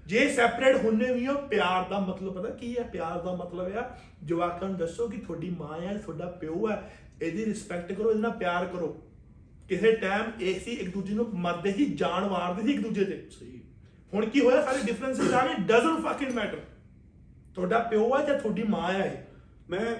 ਜੇ 0.09 0.33
ਸੈਪਰੇਟ 0.33 0.75
ਹੁੰਨੇ 0.75 1.13
ਵੀ 1.13 1.27
ਹੋ 1.27 1.33
ਪਿਆਰ 1.33 1.89
ਦਾ 1.89 1.99
ਮਤਲਬ 1.99 2.33
ਪਤਾ 2.33 2.49
ਕੀ 2.49 2.77
ਹੈ? 2.77 2.83
ਪਿਆਰ 2.83 3.21
ਦਾ 3.21 3.35
ਮਤਲਬ 3.35 3.77
ਆ 3.77 3.97
ਜਵਾਕਾਂ 4.23 4.69
ਨੂੰ 4.69 4.77
ਦੱਸੋ 4.77 5.07
ਕਿ 5.07 5.17
ਤੁਹਾਡੀ 5.17 5.49
ਮਾਂ 5.49 5.81
ਹੈ 5.81 5.97
ਤੁਹਾਡਾ 5.97 6.25
ਪਿਓ 6.25 6.69
ਹੈ 6.69 6.93
ਇਹਦੀ 7.21 7.45
ਰਿਸਪੈਕਟ 7.45 7.91
ਕਰੋ 7.91 8.09
ਇਹਦੇ 8.11 8.21
ਨਾਲ 8.21 8.31
ਪਿਆਰ 8.31 8.65
ਕਰੋ। 8.65 8.87
ਕਿਸੇ 9.69 9.91
ਟਾਈਮ 9.91 10.41
ਇਹ 10.41 10.59
ਸੀ 10.59 10.71
ਇੱਕ 10.71 10.93
ਦੂਜੇ 10.93 11.13
ਨੂੰ 11.13 11.29
ਮਰਦੇ 11.33 11.73
ਸੀ 11.73 11.85
ਜਾਨ 11.85 12.23
ਵਾਰਦੇ 12.23 12.63
ਸੀ 12.63 12.73
ਇੱਕ 12.73 12.81
ਦੂਜੇ 12.83 13.05
ਤੇ। 13.05 13.27
ਸਹੀ। 13.29 13.55
ਹੈ। 13.55 13.61
ਹੁਣ 14.13 14.25
ਕੀ 14.25 14.39
ਹੋਇਆ? 14.39 14.65
ਸਾਰੇ 14.65 14.79
ਡਿਫਰੈਂਸਸ 14.83 15.33
ਆ 15.33 15.47
ਗਏ 15.47 15.53
ਡਸਨਟ 15.53 16.05
ਫਕਿੰਗ 16.05 16.31
ਮੈਟਰ 16.31 16.59
ਤੁਹਾਡਾ 17.55 17.79
ਪਿਓ 17.79 18.17
ਹੈ 18.17 18.25
ਜਾਂ 18.25 18.39
ਤੁਹਾਡੀ 18.39 18.63
ਮਾਂ 18.63 18.93
ਹੈ 18.93 19.05
ਇਹ? 19.05 19.17
ਮੈਂ 19.69 19.95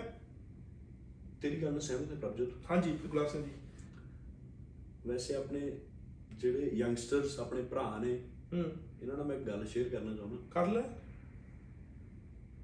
ਤੇਰੀ 1.42 1.62
ਗੱਲ 1.62 1.72
ਨਾਲ 1.72 1.80
ਸਹਿਮਤ 1.80 2.12
ਹਾਂ 2.12 2.18
ਪ੍ਰਭਜੋਤ। 2.18 2.50
ਹਾਂਜੀ 2.72 2.98
ਗੁਲਾਬ 3.08 3.28
ਸਿੰਘ 3.28 3.44
ਜੀ। 3.44 3.52
ਵੈਸੇ 5.08 5.36
ਆਪਣੇ 5.36 5.72
ਜਿਹੜੇ 6.34 6.70
ਯੰਗਸਟਰਸ 6.74 7.40
ਆਪਣੇ 7.40 7.62
ਭਰਾ 7.62 7.98
ਨੇ 8.02 8.20
ਹੂੰ। 8.54 8.66
ਇਹਨਾਂ 9.02 9.18
ਨਾਲ 9.18 9.26
ਮੈਂ 9.26 9.36
ਇੱਕ 9.36 9.46
ਗੱਲ 9.46 9.68
ਸ਼ੇਅਰ 9.68 9.90
ਕਰਨਾ 9.90 10.16
ਚਾਹੁੰਦਾ। 10.16 10.38
ਕਰ 10.52 10.68
ਲੈ। 10.68 10.82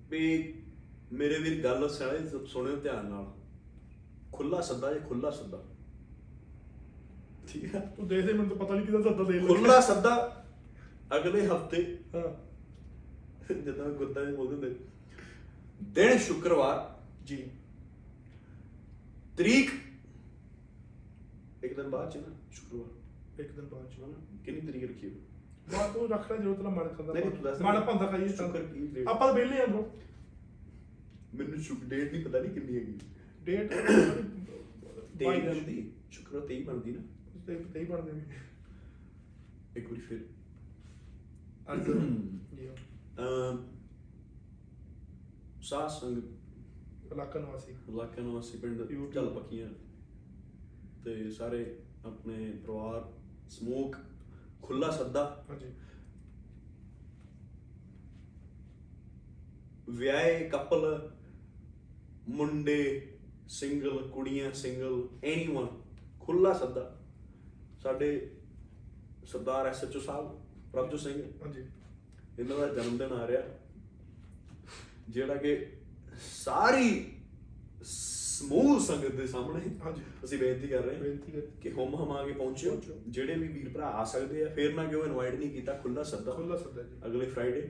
ਵੀ 0.10 0.54
ਮੇਰੇ 1.14 1.40
ਵੀਰ 1.40 1.64
ਗੱਲ 1.64 1.90
ਸਾਰੇ 1.90 2.46
ਸੁਣਿਓ 2.48 2.76
ਧਿਆਨ 2.76 3.06
ਨਾਲ। 3.06 3.34
ਖੁੱਲਾ 4.32 4.62
ਸੱਦਾ 4.62 4.94
ਜੇ 4.94 5.00
ਖੁੱਲਾ 5.00 5.30
ਸੱਦਾ। 5.30 5.64
ਠੀਕ 7.48 7.76
ਹੈ 7.76 7.94
ਤੂੰ 7.98 8.08
ਦੇਖਦੇ 8.08 8.34
ਮੈਨੂੰ 8.34 8.58
ਤਾਂ 8.58 8.66
ਪਤਾ 8.66 8.76
ਨਹੀਂ 8.76 8.86
ਕਿਹਦਾ 8.86 9.02
ਸੱਦਾ 9.02 9.24
ਦੇ 9.24 9.40
ਖੁੱਲਾ 9.40 9.82
ਸੱਦਾ 9.82 10.46
ਅਗਲੇ 11.16 11.48
ਹਫ਼ਤੇ। 11.48 12.00
ਹਾਂ। 12.16 12.46
ਜਦੋਂ 13.54 13.96
ਗੁੱਦਾ 13.96 14.26
ਜੀ 14.26 14.36
ਬੋਲਦੇ 14.36 14.54
ਹੁੰਦੇ। 14.54 14.76
ਦਿਨ 15.84 16.18
ਸ਼ੁੱਕਰਵਾਰ। 16.18 17.04
ਜੀ। 17.26 17.48
ਤਰੀਕ। 19.38 19.70
ਇੱਕ 21.64 21.76
ਦਿਨ 21.76 21.90
ਬਾਅਦ 21.90 22.12
ਚ 22.12 22.18
ਨਾ 22.18 22.36
ਸ਼ੁੱਕਰਵਾਰ। 22.52 23.42
ਇੱਕ 23.42 23.52
ਦਿਨ 23.52 23.66
ਬਾਅਦ 23.66 23.90
ਚ। 23.90 23.94
ਹਨਾ? 24.00 24.42
ਕਿੰਨੀ 24.46 24.62
ਤਰੀਕ 24.62 24.84
ਰੱਖੀ 24.84 25.10
ਹੋਈ? 25.10 25.22
ਬਾਅਦ 25.72 25.94
ਤੂੰ 25.94 26.10
ਰੱਖ 26.10 26.32
ਲੈ 26.32 26.38
ਜਦੋਂ 26.38 26.56
ਤੇਰਾ 26.56 26.70
ਮਨ 26.70 26.88
ਕਰਦਾ 26.88 27.14
ਨਹੀਂ, 27.14 27.24
ਤੂੰ 27.24 27.42
ਦੱਸ 27.42 27.58
ਦੇ। 27.58 27.64
ਮਨ 27.64 27.80
ਭੰਦਾ 27.80 28.06
ਖਾਈਏ 28.06 28.28
ਤਾਂ। 28.28 28.36
ਸ਼ੁਕਰ 28.36 28.64
ਕੀ 28.64 28.88
date? 28.88 29.08
ਆਪਾਂ 29.08 29.28
ਤਾਂ 29.28 29.36
ਵਿਹਲੇ 29.36 29.62
ਆਂ 29.62 29.68
ਬ్రో 29.68 29.84
ਮੈਨੂੰ 31.36 31.60
ਸ਼ੁਕ 31.60 31.84
ਡੇਟ 31.84 32.14
ਨਹੀਂ 32.14 32.26
ਪਤਾ 32.26 32.40
ਨਹੀਂ 32.40 32.52
ਕਿੰਨੀ 32.52 32.76
ਹੈਗੀ। 32.76 33.00
ਡੇਟ 33.44 33.74
23 35.18 35.42
ਬਣਦੀ। 35.46 35.92
ਸ਼ੁੱਕਰਵਾਰ 36.12 36.48
23 36.48 36.64
ਬਣਦੀ 36.64 36.92
ਨਾ। 36.92 37.02
ਤੇ 37.48 37.56
ਤੇ 37.56 37.80
ਹੀ 37.80 37.86
ਬਣਦੇ 37.86 38.12
ਨੇ 38.12 38.26
ਇੱਕ 39.78 39.90
ਵਾਰੀ 39.90 40.02
ਫਿਰ। 40.02 40.26
ਅੱਜ 41.74 41.90
ਅਮ 43.20 43.68
ਸਾਧ 45.62 45.90
ਸੰਗ 45.90 46.18
ਇਲਾਕਾ 47.12 47.40
ਨਿਵਾਸੀ। 47.40 47.72
ਇਲਾਕਾ 47.72 48.22
ਨਿਵਾਸੀ 48.22 48.58
ਪਿੰਡ। 48.58 49.12
ਚੱਲ 49.14 49.30
ਪੱਕੀਆਂ। 49.30 49.70
ਤੇ 51.06 51.32
ਸਾਰੇ 51.32 51.80
ਆਪਣੇ 52.06 52.52
ਪਰਿਵਾਰ 52.52 53.14
ਸਮੋਕ 53.50 53.96
ਖੁੱਲਾ 54.66 54.92
ਸੱਦਾ। 54.92 55.46
ਹਾਂਜੀ। 55.50 55.74
ਵਿਆਹੇ 59.90 60.50
ਕਪਲ 60.50 61.12
ਮੁੰਡੇ 62.30 63.12
ਸਿੰਗਲ 63.48 64.08
ਕੁੜੀਆਂ 64.08 64.52
ਸਿੰਗਲ 64.52 65.08
ਐਨੀਵਨ 65.24 65.68
ਖੁੱਲਾ 66.20 66.54
ਸੱਦਾ। 66.54 67.02
ਸਾਡੇ 67.84 68.36
ਸਰਦਾਰ 69.26 69.66
ਐਸਐਚਓ 69.66 70.00
ਸਾਹਿਬ 70.00 70.46
ਪ੍ਰਭਜੋਤ 70.72 71.00
ਸਿੰਘ। 71.00 71.32
ਹਾਂਜੀ। 71.42 71.66
ਇਹਨਾਂ 72.40 72.58
ਦਾ 72.58 72.68
ਜਨਮ 72.68 72.98
ਦਿਨ 72.98 73.14
ਆ 73.14 73.28
ਰਿਹਾ। 73.28 73.42
ਜਿਹੜਾ 75.10 75.36
ਕਿ 75.36 75.74
ਸਾਰੀ 76.20 77.14
ਸਮੂਹ 78.36 78.80
ਸੰਗਤ 78.80 79.12
ਦੇ 79.12 79.28
ਸਾਹਮਣੇ 79.28 79.62
ਹਾਂਜੀ। 79.86 80.02
ਅਸੀਂ 80.24 80.38
ਬੇਨਤੀ 80.38 80.68
ਕਰ 80.68 80.82
ਰਹੇ 80.82 80.96
ਹਾਂ 80.96 81.04
ਬੇਨਤੀ 81.04 81.32
ਕਰ 81.32 81.42
ਕਿ 81.62 81.72
ਹੁਮ 81.72 81.96
ਹਮਾ 81.96 82.24
ਕੇ 82.26 82.32
ਪਹੁੰਚਿਓ। 82.32 82.72
ਪਹੁੰਚੋ। 82.72 83.02
ਜਿਹੜੇ 83.08 83.36
ਵੀ 83.36 83.48
ਵੀਰ 83.48 83.70
ਭਰਾ 83.70 83.88
ਆ 83.88 84.04
ਸਕਦੇ 84.04 84.44
ਆ 84.44 84.48
ਫੇਰ 84.50 84.74
ਨਾ 84.74 84.84
ਕਿਉਂ 84.86 85.04
ਇਨਵਾਈਟ 85.06 85.34
ਨਹੀਂ 85.34 85.50
ਕੀਤਾ 85.52 85.74
ਖੁੱਲਾ 85.74 86.04
ਸੱਦਾ। 86.04 86.32
ਖੁੱਲਾ 86.32 86.58
ਸੱਦਾ 86.58 86.84
ਜੀ। 86.84 86.96
ਅਗਲੇ 87.06 87.26
ਫਰਾਈਡੇ 87.26 87.68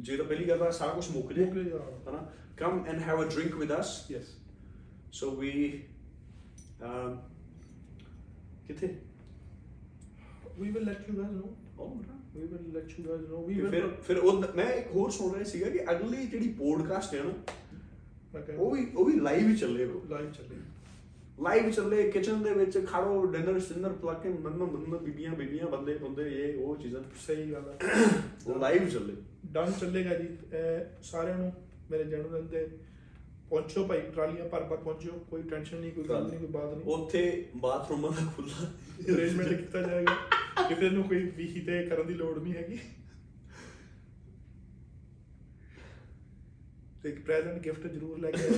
ਜੇ 0.00 0.16
ਤਾਂ 0.16 0.24
ਪਹਿਲੀ 0.24 0.48
ਗੱਲ 0.48 0.58
ਤਾਂ 0.58 0.70
ਸਾਰਾ 0.72 0.92
ਕੁਝ 0.92 1.08
ਮੁੱਕ 1.10 1.32
ਜੇ। 1.32 1.44
ਹਨਾ? 1.44 2.30
Come 2.56 2.84
and 2.86 3.00
have 3.02 3.22
a 3.22 3.28
drink 3.28 3.54
with 3.54 3.80
us 3.80 4.10
yes 4.10 4.34
so 5.12 5.30
we 5.36 5.84
um 6.82 7.16
ਕਿੱਥੇ? 8.66 8.94
We 10.58 10.70
will 10.70 10.84
let 10.84 11.10
you 11.10 11.16
guys 11.16 11.32
know 11.32 11.56
ਉਹ 11.78 11.94
we 12.34 12.40
will 12.40 12.72
let 12.72 13.00
you 13.00 13.04
guys 13.08 13.26
know 13.26 13.44
we 13.46 13.54
ਤੇ 13.54 13.60
ਵਿਲ 13.60 13.70
ਫਿਰ 13.70 13.88
ਫਿਰ 14.02 14.18
ਉਹ 14.18 14.42
ਮੈਂ 14.56 14.72
ਇੱਕ 14.72 14.86
ਹੋਰ 14.94 15.10
ਸੁਣ 15.10 15.32
ਰਿਹਾ 15.32 15.44
ਸੀਗਾ 15.44 15.70
ਕਿ 15.70 15.90
ਅਗਲੀ 15.90 16.26
ਜਿਹੜੀ 16.26 16.48
ਪੋਡਕਾਸਟ 16.52 17.14
ਹੈ 17.14 17.22
ਨਾ 17.22 17.32
ਉਹ 18.58 18.70
ਵੀ 18.70 18.86
ਉਹ 18.96 19.04
ਵੀ 19.04 19.20
ਲਾਈਵ 19.20 19.48
ਹੀ 19.48 19.56
ਚੱਲੇ 19.56 19.86
ਬ్రో 19.86 20.08
ਲਾਈਵ 20.10 20.30
ਚੱਲੇ। 20.30 20.56
ਲਾਈਵ 21.42 21.70
ਚੱਲੇ 21.70 22.10
ਕਿਚਨ 22.10 22.42
ਦੇ 22.42 22.52
ਵਿੱਚ 22.54 22.78
ਖੜੋ 22.86 23.24
ਡਿਨਰ 23.26 23.58
ਸਿੰਨਰ 23.60 23.92
ਪਲੱਗ 23.92 24.16
ਕੇ 24.16 24.28
ਮੰਨ 24.28 24.56
ਮੰਨ 24.56 24.96
ਬੀਬੀਆਂ 24.98 25.30
ਬੀਬੀਆਂ 25.30 25.66
ਬੰਦੇ 25.66 25.94
ਬੰਦੇ 25.94 26.22
ਇਹ 26.42 26.58
ਉਹ 26.58 26.76
ਚੀਜ਼ਾਂ। 26.76 27.00
ਸਹੀ 27.26 27.52
ਗੱਲ 27.52 27.68
ਹੈ 27.68 28.10
ਉਹ 28.46 28.58
ਲਾਈਵ 28.60 28.88
ਚੱਲੇ। 28.88 29.14
ਡਨ 29.52 29.72
ਚੱਲੇਗਾ 29.80 30.14
ਜੀ। 30.14 30.28
ਸਾਰਿਆਂ 31.02 31.38
ਨੂੰ 31.38 31.52
ਮੇਰੇ 31.90 32.04
ਜਨਮ 32.04 32.32
ਦਿਨ 32.32 32.46
ਤੇ 32.46 32.66
ਪਹੁੰਚੋ 33.50 33.84
ਭਾਈ 33.86 34.00
ਟਰਾਲੀਆਂ 34.14 34.48
ਭਰ 34.48 34.62
ਭਰ 34.62 34.76
ਪਹੁੰਚਿਓ 34.76 35.12
ਕੋਈ 35.30 35.42
ਟੈਨਸ਼ਨ 35.42 35.76
ਨਹੀਂ 35.76 35.92
ਕੋਈ 35.92 36.04
ਗੱਲ 36.04 36.26
ਨਹੀਂ 36.28 36.38
ਕੋਈ 36.38 36.48
ਬਾਤ 36.48 36.72
ਨਹੀਂ। 36.74 36.94
ਉੱਥੇ 36.94 37.46
ਬਾਥਰੂਮਾਂ 37.56 38.10
ਦਾ 38.10 38.30
ਖੁੱਲਾ 38.36 38.66
ਅਰੇਂਜਮੈਂਟ 39.14 39.48
ਕੀਤਾ 39.48 39.82
ਜਾਏਗਾ। 39.82 40.14
ਕਿਸੇ 40.68 40.90
ਨੂੰ 40.90 41.04
ਕੋਈ 41.04 41.22
ਵੀਹੀ 41.36 41.60
ਤੇ 41.60 41.82
ਕਰਨ 41.86 42.06
ਦੀ 42.06 42.14
ਲੋੜ 42.14 42.38
ਨਹੀਂ 42.38 42.54
ਹੈਗੀ। 42.54 42.78
ਤੇ 47.06 47.10
ਇੱਕ 47.12 47.18
ਪ੍ਰੈਜ਼ੈਂਟ 47.20 47.58
ਗਿਫਟ 47.58 47.86
ਜ਼ਰੂਰ 47.86 48.18
ਲੈ 48.18 48.30
ਕੇ। 48.30 48.48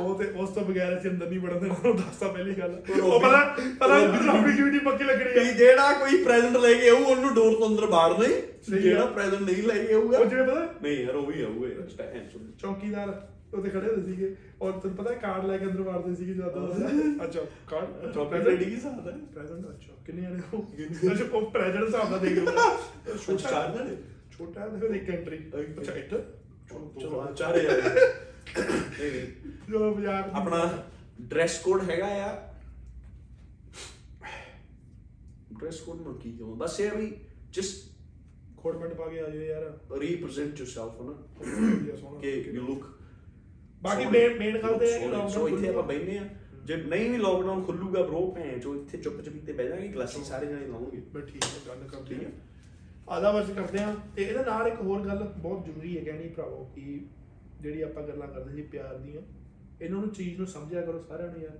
ਉਹ 0.00 0.14
ਤੇ 0.18 0.24
ਉਸ 0.42 0.50
ਤੋਂ 0.50 0.62
ਬਗੈਰ 0.64 0.96
ਅਸੀਂ 0.98 1.10
ਅੰਦਰ 1.10 1.28
ਨਹੀਂ 1.28 1.38
ਵੜਨ 1.40 1.58
ਦੇਣਾ 1.60 1.74
ਉਹ 1.84 1.94
ਦੱਸਦਾ 1.94 2.28
ਪਹਿਲੀ 2.28 2.54
ਗੱਲ। 2.54 2.72
ਉਹ 3.02 3.20
ਪਤਾ 3.20 3.42
ਪਤਾ 3.80 3.94
ਆਪਣੀ 4.32 4.52
ਡਿਊਟੀ 4.56 4.78
ਪੱਕੀ 4.78 5.04
ਲੱਗਣੀ 5.04 5.38
ਹੈ 5.38 5.52
ਜਿਹੜਾ 5.52 5.92
ਕੋਈ 5.98 6.22
ਪ੍ਰੈਜ਼ੈਂਟ 6.24 6.56
ਲੈ 6.56 6.72
ਕੇ 6.74 6.88
ਆਊ 6.88 7.04
ਉਹਨੂੰ 7.04 7.34
ਡੋਰ 7.34 7.58
ਤੋਂ 7.58 7.68
ਅੰਦਰ 7.68 7.86
ਬਾੜ 7.86 8.10
ਨਹੀਂ। 8.20 8.40
ਜਿਹੜਾ। 8.80 9.04
ਪ੍ਰੈਜ਼ੈਂਟ 9.06 9.42
ਨਹੀਂ 9.42 9.62
ਲੈ 9.62 9.74
ਕੇ 9.84 9.92
ਆਊਗਾ। 9.94 10.18
ਉਹ 10.18 10.24
ਜਿਵੇਂ 10.24 10.44
ਪਤਾ? 10.44 10.64
ਨਹੀਂ 10.82 10.96
ਯਾਰ 11.04 11.14
ਉਹ 11.16 11.26
ਵੀ 11.26 11.42
ਆਊਗਾ 11.42 11.68
ਟੈਨਸ਼ਨ 11.98 12.50
ਚੌਕੀਦਾਰ 12.60 13.14
ਉੱਥੇ 13.54 13.70
ਖੜੇ 13.70 13.88
ਹੁੰਦੇ 13.88 14.10
ਸੀਗੇ। 14.12 14.34
ਔਰ 14.62 14.72
ਤੁਹਾਨੂੰ 14.72 14.96
ਪਤਾ 14.96 15.14
ਕਾਰਡ 15.22 15.44
ਲੈ 15.46 15.56
ਕੇ 15.58 15.64
ਅੰਦਰ 15.64 15.82
ਵਾੜਦੇ 15.82 16.14
ਸੀਗੇ 16.14 16.34
ਜਦੋਂ 16.34 17.24
ਅੱਛਾ 17.24 17.40
ਕਾਰਡ 17.70 18.12
ਚੌਕੀ 18.14 18.44
ਰੈਡੀ 18.46 18.64
ਕੀ 18.64 18.76
ਸਾਥ 18.80 19.06
ਹੈ 19.06 19.12
ਪ੍ਰੈਜ਼ੈਂਟ 19.34 19.64
ਅੱਛਾ 19.70 19.92
ਕਿੰਨੇ 20.06 20.26
ਆਣੇ 20.26 20.40
ਹੋ? 20.52 20.66
ਅੱਛਾ 21.12 21.24
ਉਹ 21.32 21.50
ਪ੍ਰੈਜ਼ੈਂਟ 21.50 21.84
ਹਿਸਾਬ 21.84 22.10
ਨਾਲ 22.10 22.20
ਦੇਖ 22.20 22.38
ਲਓ। 22.38 23.16
ਛੋਟਾ 23.16 23.86
ਛੋਟਾ 24.38 24.60
ਹੈ 24.60 24.68
ਫਿਰ 24.80 24.94
ਇੱਕ 24.94 25.10
ਐਂਟਰੀ 25.10 25.38
ਅੱਛਾ 25.80 25.92
ਇੱਧਰ 25.92 26.22
ਚਲੋ 27.00 27.20
ਆ 27.20 27.30
ਚਾਰੇ 27.32 27.66
ਆ 27.68 27.72
ਨਹੀਂ 27.72 29.10
ਨਹੀਂ। 29.12 29.26
ਜੋ 29.70 29.94
ਦੀ- 29.94 30.06
ਆਪਣਾ 30.06 30.84
ਡਰੈਸ 31.20 31.58
ਕੋਡ 31.58 31.90
ਹੈਗਾ 31.90 32.06
ਆ। 32.06 32.36
ਡਰੈਸ 35.52 35.80
ਕੋਡ 35.80 36.00
ਨੂੰ 36.00 36.14
ਕੀ 36.18 36.32
ਕਹਾਂ 36.32 36.54
ਬਸ 36.56 36.80
ਇਹ 36.80 36.90
ਵੀ 36.90 37.12
ਜਸਟ 37.50 37.88
ਕੋਟ 38.56 38.76
ਪੈਂਟ 38.76 38.92
ਪਾ 38.94 39.08
ਕੇ 39.08 39.20
ਆ 39.20 39.28
ਜਾਓ 39.30 39.42
ਯਾਰ। 39.42 39.98
ਰੀਪ੍ਰੈਜ਼ੈਂਟ 39.98 40.58
ਯੋਰਸੈਲਫ 40.58 41.00
ਨਾ 41.00 42.18
ਕਿ 42.20 42.30
ਯੂ 42.54 42.66
ਲੁੱਕ 42.66 42.84
ਬਾਕੀ 43.82 44.04
main- 44.04 44.36
main 44.40 44.62
ਗੱਲ 44.62 44.78
ਤੇ 44.78 44.92
ਹੈ 44.92 44.98
ਕਿ 44.98 45.30
ਸੋ 45.30 45.48
ਇੱਥੇ 45.48 45.68
ਆਪਾਂ। 45.68 45.82
ਬੈਠਨੇ 45.82 46.18
ਆ 46.18 46.24
ਜੇ 46.64 46.76
ਨਹੀਂ 46.76 47.10
ਵੀ 47.10 47.16
ਲੋਕਡਾਊਨ 47.18 47.64
ਖੁੱਲੂਗਾ 47.64 48.00
ਬ్రో 48.02 48.20
ਭੈਣ 48.34 48.58
ਜੋ 48.60 48.74
ਇੱਥੇ 48.74 48.98
ਚੁੱਪ 48.98 49.20
ਚੁਪੀਤੇ 49.20 49.52
ਬਹਿ 49.52 49.68
ਜਾਾਂਗੇ 49.68 49.88
ਗਲਾਸੀ 49.88 50.24
ਸਾਰੇ 50.24 50.46
ਜਣੇ 50.46 50.66
ਲਾਉਂਗੇ 50.66 51.00
ਬਸ 51.12 51.30
ਠੀਕ 51.32 51.44
ਹੈ 51.44 51.50
ਗੱਲ 51.68 51.88
ਕਰਦੇ 51.88 52.14
ਠੀਕ 52.14 52.24
ਹਾਂ 52.24 52.30
ਹੈ। 53.10 53.16
ਆਦਾ 53.16 53.32
ਵਰਸ 53.32 53.50
ਕਰਦੇ 53.50 53.78
ਹਾਂ। 53.78 53.96
ਤੇ 54.16 54.22
ਇਹਦੇ 54.22 54.44
ਨਾਲ 54.44 54.66
ਇੱਕ 54.66 54.80
ਹੋਰ 54.80 55.06
ਗੱਲ 55.06 55.32
ਬਹੁਤ 55.36 55.64
ਜ਼ਰੂਰੀ 55.64 55.98
ਹੈ 55.98 56.04
ਕਹਿਣੀ 56.04 56.28
ਭਰਾਵੋ, 56.28 56.72
ਕਿ 56.74 57.06
ਜਿਹੜੀ 57.60 57.82
ਆਪਾਂ 57.82 58.02
ਗੱਲਾਂ 58.02 58.28
ਕਰਦੇ 58.28 58.54
ਸੀ 58.54 58.62
ਪਿਆਰ 58.62 58.96
ਦੀਆਂ, 58.96 59.22
ਇਹਨਾਂ 59.80 60.00
ਨੂੰ 60.00 60.10
ਚੀਜ਼ 60.10 60.38
ਨੂੰ 60.38 60.46
ਸਮਝਿਆ 60.46 60.82
ਕਰੋ 60.82 60.98
ਸਾਰਿਆਂ 60.98 61.28
ਨੂੰ 61.28 61.40
ਯਾਰ। 61.40 61.58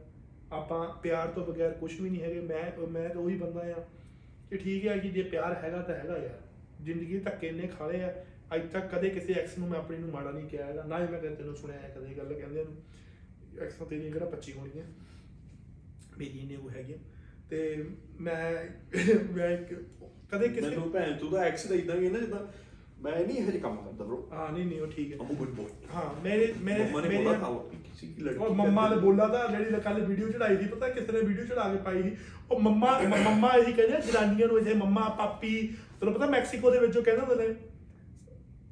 ਆਪਾਂ 0.53 0.94
ਪਿਆਰ 0.94 1.28
ਤੋਂ 1.28 1.46
ਬਗੈਰ 1.46 1.70
ਕੁਝ 1.70 2.01
ਵੀ 2.01 2.11
ਨਹੀਂ 2.11 2.22
ਹੈਗੇ। 2.22 2.40
ਮੈਂ 2.40 2.86
ਮੈਂ 2.86 3.09
ਤਾਂ 3.09 3.20
ਉਹੀ 3.20 3.36
ਬੰਦਾ 3.36 3.61
ਆ 3.61 3.88
ਕਿ 4.51 4.57
ਠੀਕ 4.57 4.86
ਹੈ 4.86 4.98
ਕਿ 4.98 5.09
ਜੇ 5.09 5.22
ਪਿਆਰ 5.22 5.64
ਹੈਗਾ 5.64 5.82
ਤਾਂ 5.82 5.94
ਹੈਗਾ 5.94 6.18
ਯਾਰ। 6.18 6.40
ਜ਼ਿੰਦਗੀ 6.82 7.12
ਦੇ 7.12 7.20
ਧੱਕੇ 7.20 7.48
ਇੰਨੇ 7.48 7.66
ਖਾਲੇ 7.66 8.05
ਆ। 8.05 8.24
ਅੱਜ 8.55 8.72
ਤੱਕ 8.72 8.94
ਕਦੇ 8.94 9.11
ਕਿਸੇ 9.11 9.32
ਐਕਸ 9.32 9.59
ਨੂੰ 9.59 9.68
ਮੈਂ 9.68 9.78
ਆਪਣੀ 9.78 9.98
ਨੂੰ 9.98 10.11
ਮਾੜਾ 10.11 10.30
ਨਹੀਂ 10.30 10.48
ਕਿਹਾ 10.48 10.66
ਹੈਗਾ। 10.66 10.84
ਨਾ 10.84 11.07
ਹੀ 11.07 11.09
ਮੈਂ 11.09 11.18
ਕਦੇ 11.18 11.34
ਤੈਨੂੰ 11.34 11.57
ਸੁਣਿਆ 11.57 11.78
ਹੈ 11.78 11.88
ਕਦੇ 11.96 12.11
ਇਹ 12.11 12.16
ਗੱਲ 12.16 12.34
ਕਹਿੰਦੇ 12.34 12.64
ਨੂੰ। 12.64 12.82
ਐਕਸਾਂ 13.62 13.86
ਤੇਰੀਆਂ 13.86 14.12
ਕਿਹੜਾ 14.12 14.26
25 14.26 14.53
ਹੋਣਗੀਆਂ। 14.57 14.84
ਮੇਰੀ 16.18 16.46
ਨੇ 16.46 16.57
ਉਹ 16.57 16.70
ਹੈਗੀਆਂ। 16.70 16.98
ਤੇ 17.51 17.84
ਮੈਂ 18.20 18.64
ਮੈਂ 19.32 19.51
ਇੱਕ- 19.51 19.99
ਕਦੇ 20.33 20.49
ਕਿਸੇ 20.49 20.68
ਮੈਨੂੰ 20.68 20.91
ਭੈਣ 20.93 21.12
ਤੂੰ 21.14 21.31
ਤਾਂ 21.31 21.45
ਐਕਸ 21.45 21.66
ਦਾ 21.66 21.74
ਇਦਾਂ 21.74 21.97
ਹੀ 21.97 22.07
ਹੈ 22.07 22.11
ਨਾ 22.11 22.18
ਜਿੱਦਾਂ। 22.18 22.41
ਮੈਂ 23.03 23.12
ਨਹੀਂ 23.16 23.37
ਇਹੋ 23.37 23.47
ਜਿਹੇ 23.47 23.59
ਕੰਮ 23.59 23.76
ਕਰਦਾ 23.76 24.05
ਬ్రో 24.05 24.16
ਹਾਂ 24.33 24.51
ਨਹੀਂ 24.53 24.64
ਨਹੀਂ 24.66 24.81
ਉਹ 24.81 24.87
ਠੀਕ 24.87 25.12
ਹੈ। 25.12 25.18
ਅਮੂ 25.18 25.35
ਗੁੱਡ 25.37 25.51
ਬੋਏ 25.51 25.87
ਹਾਂ 25.95 26.03
ਮੇਰੇ 26.24 26.53
ਮੇਰੇ 26.61 26.85
ਮੰਮਾ 26.85 27.01
ਨੇ 27.03 27.16
ਬੋਲਾ 27.16 27.33
ਥਾ 27.35 27.53
ਕਿਸੇ 27.72 28.07
ਕੀ 28.07 28.22
ਲੜਕੀ 28.22 28.39
ਉਹ 28.39 28.55
ਮੰਮਾ 28.55 28.89
ਨੇ 28.89 28.97
ਬੋਲਾ 28.97 29.26
ਤਾਂ 29.28 29.47
ਜਿਹੜੀ 29.49 29.81
ਕੱਲ 29.81 30.01
ਵੀਡੀਓ 30.03 30.28
ਚੜਾਈ 30.28 30.57
ਸੀ 30.57 30.66
ਪਤਾ 30.66 30.89
ਕਿਸੇ 30.89 31.12
ਨੇ 31.12 31.20
ਵੀਡੀਓ 31.22 31.45
ਚੜਾ 31.45 31.68
ਕੇ 31.68 31.78
ਪਾਈ 31.85 32.03
ਸੀ? 32.03 32.16
ਉਹ 32.51 32.61
ਮੰਮਾ 32.61 32.99
ਮੰਮਾ 33.18 33.53
ਇਹੀ 33.55 33.72
ਕਹਿੰਦੇ 33.72 34.01
ਜਨਾਨੀਆਂ 34.03 34.49
ਨੂੰ 34.49 34.59
ਇਥੇ 34.59 34.74
ਮੰਮਾ 34.74 35.09
ਪਾਪੀ 35.18 35.57
ਤੈਨੂੰ 36.01 36.14
ਪਤਾ 36.14 36.26
ਮੈਕਸੀਕੋ 36.26 36.70
ਦੇ 36.70 36.78
ਵਿੱਚ 36.78 36.97
ਉਹ 36.97 37.03
ਕਹਿੰਦੇ 37.03 37.22
ਹੁੰਦੇ 37.24 37.49
ਨੇ 37.49 37.55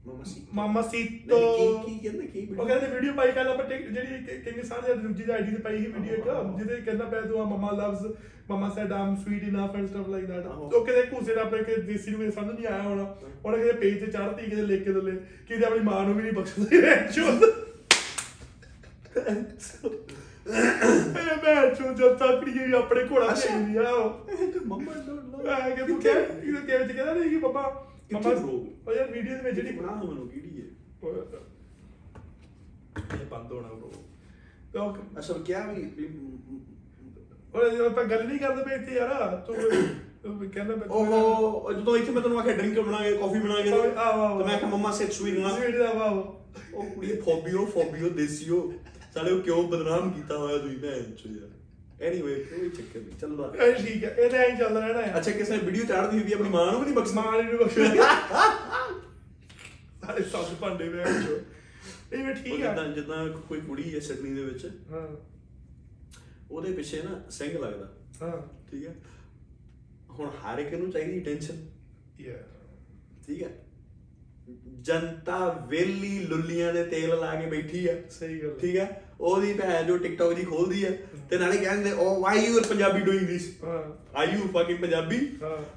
ਮਾਮਾ 0.09 0.25
ਸੀ 0.25 0.41
ਮਾਮਾ 0.55 0.83
ਸੀਤੋ 0.83 1.39
ਨਹੀਂ, 1.39 1.79
ਕੀ 1.85 1.93
ਕੀ 1.93 1.99
ਕਹਿੰਦੇ 2.01 2.27
ਕੀ 2.29 2.47
ਉਹ 2.55 2.67
ਕਹਿੰਦੇ 2.67 2.87
ਵੀਡੀਓ 2.87 3.13
ਪਾਈ 3.13 3.33
ਕੱਲ 3.33 3.49
ਆਪਾਂ 3.49 3.65
ਟਿਕ- 3.65 3.89
ਜਿਹੜੀ 3.89 4.25
ਕਿ- 4.25 4.41
ਕਿੰਨੀ 4.45 4.63
ਸਾਰੀ 4.63 4.95
ਦੂਜੀ 5.01 5.23
ਦੀ 5.25 5.33
ਆਈਡੀ 5.33 5.51
ਤੇ 5.51 5.63
ਪਾਈ 5.63 5.79
ਸੀ 5.79 5.87
ਵੀਡੀਓ 5.89 6.15
ਇੱਕ 6.15 6.25
ਜਿਹਦੇ 6.59 6.81
ਕਹਿੰਦਾ 6.81 7.05
ਪਿਆ 7.05 7.21
ਤੂੰ 7.23 7.47
mama 7.49 7.71
loves 7.73 8.07
mama 8.51 8.69
said 8.71 8.93
I'm 8.93 9.15
sweet 9.17 9.43
enough 9.43 9.75
and 9.77 9.87
stuff 9.87 10.09
like 10.09 10.25
that 10.27 10.47
ਆਹੋ। 10.47 10.69
ਉਹ 10.69 10.85
ਕਿਤੇ 10.87 11.03
ਘੂਸੇ 11.13 11.35
ਦਾ 11.35 11.41
ਆਪਣੇ 11.43 11.63
ਕਿ 11.65 11.75
ਦੇਸੀ 11.83 12.11
ਨੂੰ 12.11 12.21
ਕਿਤੇ 12.21 12.31
ਸਮਝ 12.31 12.55
ਨਹੀਂ 12.55 12.67
ਆਇਆ 12.67 12.83
ਹੋਣਾ। 12.83 13.03
ਉਹਨੇ 13.45 13.59
ਕਿਤੇ 13.59 13.73
ਪੇਜ 13.73 13.99
ਤੇ 14.01 14.07
ਚੜ੍ਹਤੀ 14.07 14.49
ਕਿਤੇ 14.51 14.63
ਲਿਖ 14.63 14.85
ਕੇ 14.85 14.93
ਥੱਲੇ 14.93 15.13
ਕਿ 15.49 15.57
ਤੇ 15.57 15.65
ਆਪਣੀ 15.65 15.81
ਮਾਂ 15.81 16.03
ਨੂੰ 16.05 16.15
ਵੀ 16.15 16.23
ਨਹੀਂ 16.23 16.33
ਬਖਸ਼ਦੀ 16.33 16.81
ਚੁੱਪ 17.13 17.45
ਇਹ 20.39 21.37
ਮੈਂ 21.45 21.75
ਚੋ 21.75 21.93
ਜਦ 21.95 22.17
ਤੱਕ 22.17 22.45
ਵੀ 22.45 22.73
ਆਪਣੇ 22.73 23.03
ਘੋੜਾ 23.11 23.35
ਛੇੜਦੀ 23.35 23.77
ਆ। 23.77 23.91
ਉਹ 23.91 24.65
ਮੰਮਾ 24.67 24.93
ਡੋਂਟ 24.97 25.45
ਮੈਂ 25.47 25.71
ਕਿ 25.71 25.83
ਤੂੰ 25.83 26.01
ਕਹਿ 26.03 26.25
ਕਿ 26.43 26.53
ਤੇਰੇ 26.67 26.85
ਚ 26.85 26.93
ਕਹਿੰਦਾ 26.93 27.13
ਨਹੀਂ 27.13 27.31
ਕਿ 27.31 27.37
ਮਮਾ 27.37 27.63
ਮਮਾ? 28.13 28.31
ਉਹ 28.87 28.93
ਯਾਰ 28.95 29.11
ਵੀਡੀਓ 29.11 29.35
ਦੇ 29.37 29.43
ਵਿੱਚ 29.43 29.57
ਜਿਹੜੀ 29.57 29.77
ਬਣਾ 29.77 29.95
ਮੈਨੂੰ 29.95 30.29
ਕਿਹੜੀ 30.29 30.61
ਹੈ? 30.61 30.67
ਇਹ 33.15 33.27
ਬੰਦ 33.27 33.53
ਹੋਣਾ 33.53 33.69
ਬ్రో 33.69 33.91
ਤਾਂ 34.73 34.95
ਅਸਲ 35.21 35.43
ਕਿਆ 35.43 35.73
ਵੀ 35.73 35.83
ਵੀ- 35.83 36.09
ਓਏ 37.55 37.87
ਆਪਾਂ 37.87 38.05
ਗੱਲ 38.05 38.27
ਨਹੀਂ 38.27 38.39
ਕਰਦੇ 38.39 38.65
ਪਏ 38.65 38.75
ਇੱਥੇ 38.75 38.95
ਯਾਰ 38.95 39.37
ਤੂੰ 40.23 40.51
ਕਹਿੰਦਾ 40.51 40.77
ਮੈਂ 40.77 40.87
ਉਹ 40.89 41.73
ਜਦੋਂ 41.73 41.97
ਇੱਥੇ 41.97 42.13
ਮੈਂ 42.13 42.23
ਤੈਨੂੰ 42.23 42.39
ਆਖਿਆ 42.39 42.57
ਡਰਿੰਕ 42.57 42.81
ਬਣਾ 42.81 43.03
ਕੇ 43.03 43.17
ਕਾਫੀ 43.17 43.39
ਬਣਾ 43.39 43.55
ਕੇ 43.57 43.71
ਦੇ 43.71 43.77
ਆਹ, 43.77 43.99
ਆਹ, 43.99 44.21
ਆਹ। 44.21 44.39
ਤੇ 44.39 44.45
ਮੈਂ 44.45 44.59
ਕਿਹਾ 44.59 44.71
ਮੰਮਾ 44.71 44.93
ਸੈਟ 44.93 45.13
ਸਵੀਟ 45.13 45.39
ਨਾ 45.39 45.49
ਸਵੀਟ 45.57 45.77
ਦਾ 45.77 45.93
ਵਾਓ 45.93 46.45
ਉਹ 46.75 46.85
ਕੁੜੀ 46.85 47.17
ਫੋਬੀਓ 47.21 47.67
ਫੋਬੀਓ 47.67 48.09
ਦੇਸੀਓ। 48.09 48.73
ਸਾਲੇ 49.15 49.31
ਉਹ 49.33 49.41
ਕਿਉਂ 49.41 49.69
ਬਦਨਾਮ 49.69 50.11
ਕੀਤਾ 50.11 50.39
ਹੋਇਆ 50.39 50.59
ਤੁਸੀਂ 50.59 50.79
ਭੈਣ 50.79 51.03
ਚੋ 51.03 51.29
ਯਾਰ? 51.31 51.49
ਐਨੀਵੇ 52.01 52.35
ਕੋਈ 52.45 52.69
ਚੱਕਰ 52.71 53.01
ਨਹੀਂ 53.01 53.19
ਚੱਲਦਾ 53.21 53.53
ਇਹ 53.65 53.75
ਠੀਕ 53.75 54.05
ਹੈ 54.05 54.15
ਇਹ 54.19 54.31
ਤਾਂ 54.31 54.39
ਐਂ 54.39 54.49
ਹੀ 54.51 54.57
ਚੱਲਦਾ 54.57 54.81
ਰਹਿਣਾ 54.81 55.03
ਹੈ। 55.03 55.17
ਅੱਛਾ 55.19 55.31
ਕਿਸੇ 55.31 55.57
ਵੀਡੀਓ 55.59 55.85
ਚਾੜਦੀ 55.85 56.19
ਹੁੰਦੀ 56.19 56.33
ਆਪਣੀ 56.33 56.49
ਮਾਂ 56.49 56.65
ਨੂੰ 56.73 56.79
ਵੀ 56.81 56.85
ਨਹੀਂ 56.85 56.95
ਬਖਸ਼ਣਾ। 56.95 57.23
ਮਾਂ 57.23 57.43
ਨੇ 57.43 57.57
ਬਖਸ਼ਿਆ 57.57 57.95
ਸਾਰੇ 60.03 60.23
ਸੱਤ 60.23 60.55
ਭਾਂਡੇ 60.61 60.89
ਵੇ 60.89 61.05
ਵਿੱਚੋਂ। 61.05 61.39
ਇਹ 62.13 62.25
ਵੀ 62.25 62.33
ਠੀਕ 62.35 62.53
ਆ। 62.53 62.57
ਜਿੱਦਾਂ 62.75 62.89
ਜਿੱਦਾਂ 62.89 63.27
ਕੋਈ 63.49 63.61
ਕੁੜੀ 63.61 63.95
ਹੈ 63.95 64.01
ਸਿਡਨੀ 64.01 64.35
ਦੇ 64.35 64.43
ਵਿੱਚ 64.43 64.67
ਹਾਂ। 64.91 65.07
ਉਹਦੇ 66.51 66.73
ਪਿੱਛੇ 66.73 67.03
ਨਾ 67.03 67.21
ਸਿੰਘ 67.31 67.53
ਲੱਗਦਾ। 67.59 67.89
ਹਾਂ। 68.23 68.43
ਠੀਕ 68.71 68.87
ਹੈ? 68.87 68.95
ਹੁਣ 70.11 70.31
ਹਰ 70.45 70.59
ਇੱਕ 70.59 70.75
ਨੂੰ 70.75 70.91
ਚਾਹੀਦੀ 70.91 71.21
ਟੈਨਸ਼ਨ 71.21 71.67
ਯਾ 72.21 72.35
ਠੀਕ 73.27 73.43
ਹੈ? 73.43 73.51
ਜਨਤਾ 74.83 75.67
ਵੇਲੀ 75.69 76.19
ਲੁੱਲੀਆਂ 76.19 76.73
ਦੇ 76.75 76.85
ਤੇਲ 76.85 77.19
ਲਾ 77.21 77.35
ਕੇ 77.35 77.47
ਬੈਠੀ 77.47 77.87
ਆ 77.89 77.95
ਸਹੀ 78.11 78.43
ਗੱਲ 78.43 78.59
ਠੀਕ 78.61 78.77
ਹੈ? 78.77 79.03
ਉਹਦੀ 79.21 79.53
ਭੈਣ 79.53 79.87
ਜੋ 79.87 79.97
ਟਿਕਟੌਕ 79.99 80.33
ਦੀ 80.35 80.45
ਖੋਲਦੀ 80.45 80.85
ਆ 80.85 80.91
ਤੇ 81.31 81.39
ਨਾਲੇ 81.39 81.57
ਕਹਿੰਦੇ 81.57 81.93
ਓ 81.93 82.15
why 82.21 82.45
you 82.45 82.61
Punjabi 82.69 83.01
doing 83.01 83.27
this 83.29 83.49
are 83.65 84.29
you 84.29 84.47
fucking 84.55 84.79
Punjabi. 84.79 85.19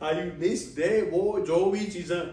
Are 0.01 0.15
you 0.15 0.29
this 0.39 0.65
ਦੇ 0.75 1.01
ਉਹ 1.13 1.39
ਜੋ 1.45 1.69
ਵੀ 1.71 1.85
ਚੀਜ਼ਾਂ। 1.85 2.25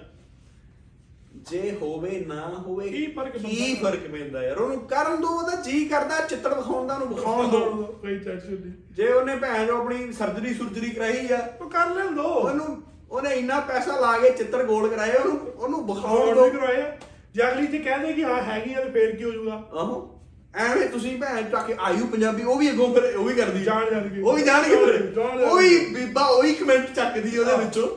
ਜੇ 1.51 1.71
ਹੋਵੇ 1.83 2.25
ਨਾ 2.29 2.47
ਹੋਵੇ 2.67 2.89
ਕੀ 2.89 3.07
ਫ਼ਰਕ 3.07 3.37
ਕੀ 3.37 3.39
ਪੈਂਦਾ? 3.39 3.91
ਫ਼ਰਕ 3.91 4.11
ਪੈਂਦਾ 4.11 4.43
ਯਾਰ? 4.43 4.57
ਉਹਨੂੰ 4.59 4.81
ਕਰਨ 4.81 5.21
ਦੋ 5.21 5.29
ਉਹਦਾ 5.29 5.55
ਜੀ 5.63 5.85
ਕਰਦਾ 5.85 6.21
ਚਿੱਤਰ 6.21 6.55
ਵਿਖਾਉਣ 6.55 6.87
ਦਾ 6.87 6.95
ਉਹਨੂੰ 6.95 7.09
ਵਿਖਾਉਣ 7.09 7.51
ਦੋ। 7.51 7.61
ਕੋਈ 8.03 8.19
ਟੈਨਸ਼ਨ 8.19 8.53
ਨਹੀਂ। 8.53 8.73
ਜੇ 8.95 9.09
ਉਹਨੇ 9.13 9.37
ਭੈਣ 9.37 9.67
ਜੋ 9.67 9.77
ਆਪਣੀ 9.77 10.13
ਸਰਜਰੀ 10.13 10.55
ਸੁਰਜਰੀ 10.55 10.91
ਕਰਾਈ 10.91 11.29
ਆ 11.33 11.39
ਉਹ 11.61 11.71
ਕਰ 11.71 11.95
ਲੈਣ 11.95 12.15
ਦੋ। 12.15 12.23
ਉਹਨੂੰ 12.23 12.83
ਉਹਨੇ 13.11 13.35
ਇੰਨਾ 13.35 13.61
ਪੈਸਾ 13.61 13.99
ਲਾ 14.01 14.17
ਕੇ 14.19 14.31
ਚਿੱਤਰ 14.31 14.65
ਗੋਲ 14.65 14.89
ਕਰਾਏ 14.89 15.13
ਉਹਨੂੰ 15.13 15.39
ਉਹਨੂੰ 15.49 15.87
ਵਿਖਾਉਣ 15.87 16.35
ਦੋ। 16.35 16.49
ਕਰਵਾਇਆ 16.51 16.97
ਜੇ 17.35 17.43
ਅਗਲੀ 17.49 17.67
ਤੇ 17.67 17.79
ਕਹਿ 17.79 17.99
ਦੇ 17.99 18.13
ਕਿ 18.13 18.25
ਹਾਂ 18.25 18.43
ਹੈਗੀ 18.43 18.75
ਆ 18.75 18.85
ਤੇ 18.85 18.91
ਫੇਰ 18.91 19.15
ਕੀ 19.17 19.25
ਹੋ 19.25 19.31
ਜਾਊਗਾ? 19.31 19.63
ਆਹੋ। 19.73 20.18
ਐਵੇਂ 20.55 20.89
ਤੁਸੀਂ 20.89 21.19
ਭੈਣ 21.21 21.51
ਚੱਕ 21.51 21.67
ਕੇ 21.67 21.75
ਆਯੂ 21.79 22.07
ਪੰਜਾਬੀ 22.07 22.43
ਉਹ 22.43 22.59
ਵੀ 22.59 22.71
ਅੱਗੋਂ 22.71 22.95
ਫਿਰ 22.95 23.17
ਉਹ 23.17 23.25
ਵੀ 23.25 23.35
ਕਰਦੀ 23.35 23.65
ਜਾਣ 23.65 23.91
ਜਾਣਗੇ। 23.91 24.21
ਉਹ 24.23 24.33
ਵੀ 24.33 24.43
ਜਾਣਗੇ 24.43 24.77
ਫਿਰ। 24.77 25.19
ਉਹ 25.19 25.57
ਵੀ 25.59 25.79
ਬੀਬਾ 25.95 26.25
ਉਹ 26.27 26.45
ਹੀ 26.45 26.55
ਕਮੈਂਟ 26.55 26.95
ਚੱਕਦੀ 26.95 27.39
ਉਹਦੇ। 27.39 27.65
ਵਿੱਚੋਂ 27.65 27.89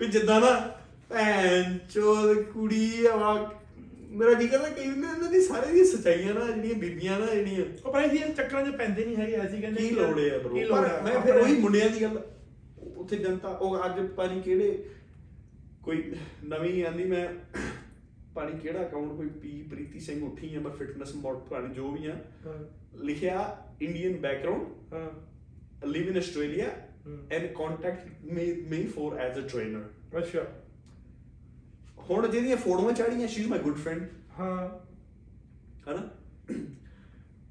ਵੀ 0.00 0.06
ਜਿੱਦਾਂ 0.06 0.40
ਨਾ 0.40 0.70
ਭੈਣ 1.08 1.78
ਚੋਦ 1.94 2.42
ਕੁੜੀ 2.42 3.06
ਆ 3.06 3.50
ਮੇਰਾ 4.10 4.32
ਜੀ 4.32 4.48
ਕਰਦਾ 4.48 4.68
ਕਿ 4.68 4.82
ਇਹਨਾਂ 4.82 5.28
ਦੀ 5.28 5.40
ਸਾਰੇ 5.40 5.72
ਦੀ 5.72 5.84
ਸਚਾਈਆਂ 5.84 6.34
ਨਾ 6.34 6.50
ਜਿਹੜੀਆਂ 6.50 6.74
ਬੀਬੀਆਂ 6.74 7.18
ਨਾ 7.20 7.26
ਜਿਹੜੀਆਂ 7.34 7.64
ਉਹ 7.86 7.92
ਪਰ 7.92 8.00
ਇਹ 8.02 8.32
ਚੱਕਰਾਂ 8.34 8.66
'ਚ 8.66 8.68
ਪੈਂਦੇ 8.68 9.04
ਨਹੀਂ 9.04 9.16
ਹੈਗੇ 9.16 9.46
ਅਸੀਂ 9.46 9.60
ਕਹਿੰਦੇ 9.60 9.82
ਕੀ 9.82 9.90
ਲੋੜ 9.90 10.20
ਹੈ 10.20 10.38
ਬ్రో 10.38 10.68
ਪਰ? 10.70 11.00
ਮੈਂ 11.02 11.20
ਫਿਰ 11.20 11.34
ਉਹੀ 11.36 11.56
ਮੁੰਡਿਆਂ 11.56 11.90
ਦੀ 11.90 12.02
ਗੱਲ 12.02 12.20
ਉੱਥੇ 12.96 13.16
ਜਨਤਾ 13.16 13.48
ਉਹ 13.48 13.86
ਅੱਜ 13.86 14.06
ਪਾਣੀ 14.06 14.40
ਕਿਹੜੇ 14.40 14.84
ਕੋਈ 15.82 16.12
ਨਵੀਂ 16.44 16.84
ਆਂਦੀ 16.84 17.04
ਮੈਂ 17.04 17.28
ਪਾਣੀ 18.34 18.58
ਕਿਹੜਾ 18.58 18.86
ਅਕਾਊਂਟ 18.86 19.12
ਕੋਈ 19.16 19.28
ਪੀ 19.40 19.62
ਪ੍ਰੀਤੀ 19.70 20.00
ਸਿੰਘ 20.00 20.22
ਉੱਠੀ 20.24 20.54
ਆ 20.54 20.60
ਮੈਂ 20.60 20.70
ਫਿਟਨੈਸ 20.70 21.14
ਮੋਡ 21.14 21.38
ਪਾਣੀ 21.48 21.74
ਜੋ 21.74 21.90
ਵੀ 21.90 22.06
ਆ 22.06 22.16
ਲਿਖਿਆ 22.96 23.44
ਇੰਡੀਅਨ 23.80 24.16
ਬੈਕਗ੍ਰਾਉਂਡ 24.20 24.94
ਹਾਂ 24.94 25.10
Australia 26.16 26.70
Hmm. 27.04 27.14
and 27.30 27.52
contact 27.54 28.02
me, 28.24 28.42
me 28.70 28.86
for 28.86 29.06
as 29.18 29.38
a 29.38 29.42
trainer. 29.52 29.80
ਅੱਛਾ 30.18 30.42
ਹੁਣ 32.10 32.26
ਜਿਹੜੀਆਂ 32.30 32.56
ਫੋਟੋਆਂ 32.56 32.92
ਚਾੜੀਆਂ 32.92 33.28
she 33.28 33.40
is 33.40 33.48
my 33.50 33.58
good 33.58 33.76
friend 33.76 34.02
ਹਾਂ 34.38 34.68
ਹਨਾ 35.88 36.08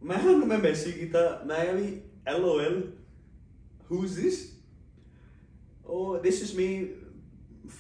ਮੈਂ 0.02 0.18
ਉਹਨੂੰ 0.18 0.48
ਮੈਂ 0.48 0.58
ਮੈਸੇਜ 0.58 0.96
ਕੀਤਾ 1.00 1.44
ਮੈਂ 1.48 1.60
ਕਿਹਾ 1.62 1.74
ਵੀ 1.74 1.90
LOL 2.36 2.78
who 3.90 4.00
is 4.08 4.16
this 4.22 4.40
oh 5.96 6.06
this 6.26 6.42
is 6.46 6.56
me 6.60 6.70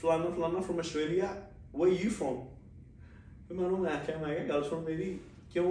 ਫਲਾਨਾ 0.02 0.30
ਫਲਾਨਾ 0.30 0.60
from 0.68 0.84
Australia 0.86 1.30
where 1.74 1.94
are 1.94 2.00
you 2.04 2.12
from 2.20 2.44
ਫਿਰ 3.52 3.60
ਮੈਂ 3.60 3.66
ਉਹਨੂੰ 3.66 3.88
ਆਖਿਆ 3.88 4.18
ਮੈਂ 4.18 4.34
ਕਿਹਾ 4.36 4.46
ਗੱਲ 4.48 4.64
ਸੁਣ 4.64 4.80
ਮੇਰੀ 4.84 5.18
ਕਿਉਂ 5.54 5.66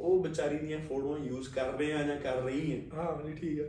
ਉਹ 0.00 0.22
ਵਿਚਾਰੀ 0.22 0.56
ਦੀਆਂ 0.58 0.78
ਫੋਟੋਆਂ 0.88 1.18
ਯੂਜ਼ 1.18 1.48
ਕਰ 1.48 1.72
ਰਹੇ 1.78 1.92
ਆ 1.92 2.02
ਜਾਂ 2.02 2.16
ਕਰ 2.16 2.36
ਰਹੀ 2.36 2.72
ਹੈ 2.72 2.78
ਹਾਂ 2.94 3.24
ਨਹੀਂ 3.24 3.34
ਠੀਕ 3.36 3.58
ਹੈ 3.60 3.64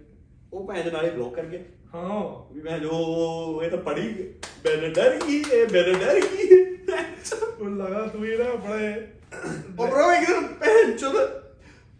ਉਹ 0.53 0.67
ਭੈਣ 0.67 0.91
ਨਾਲੇ 0.93 1.09
ਬਲੌਕ 1.09 1.33
ਕਰ 1.35 1.45
ਗਿਆ 1.45 1.59
ਹਾਂ। 1.93 2.53
ਵੀ 2.53 2.61
ਮੈਂ 2.61 2.77
ਜੋ 2.79 3.61
ਇਹ 3.63 3.69
ਤਾਂ 3.69 3.77
ਪੜੀ 3.77 4.07
ਮੈਨੇ 4.65 4.89
ਡਰ 4.89 5.17
ਗਈ 5.17 5.37
ਇਹ 5.53 5.65
ਮੈਨੇ 5.73 5.93
ਡਰ 5.95 6.19
ਗਈ 6.19 6.47
ਉਹ 7.59 7.69
ਲਗਾ 7.69 8.05
ਤੂੰ 8.07 8.25
ਇਹ 8.27 8.37
ਨਾ 8.39 8.55
ਬੜੇ 8.55 8.93
ਉਹ 9.79 9.87
ਬ్రో 9.87 10.11
ਇੱਕ 10.13 10.27
ਦਿਨ 10.27 10.47
ਭੈਣ 10.59 10.91
ਚੋਦ 10.97 11.15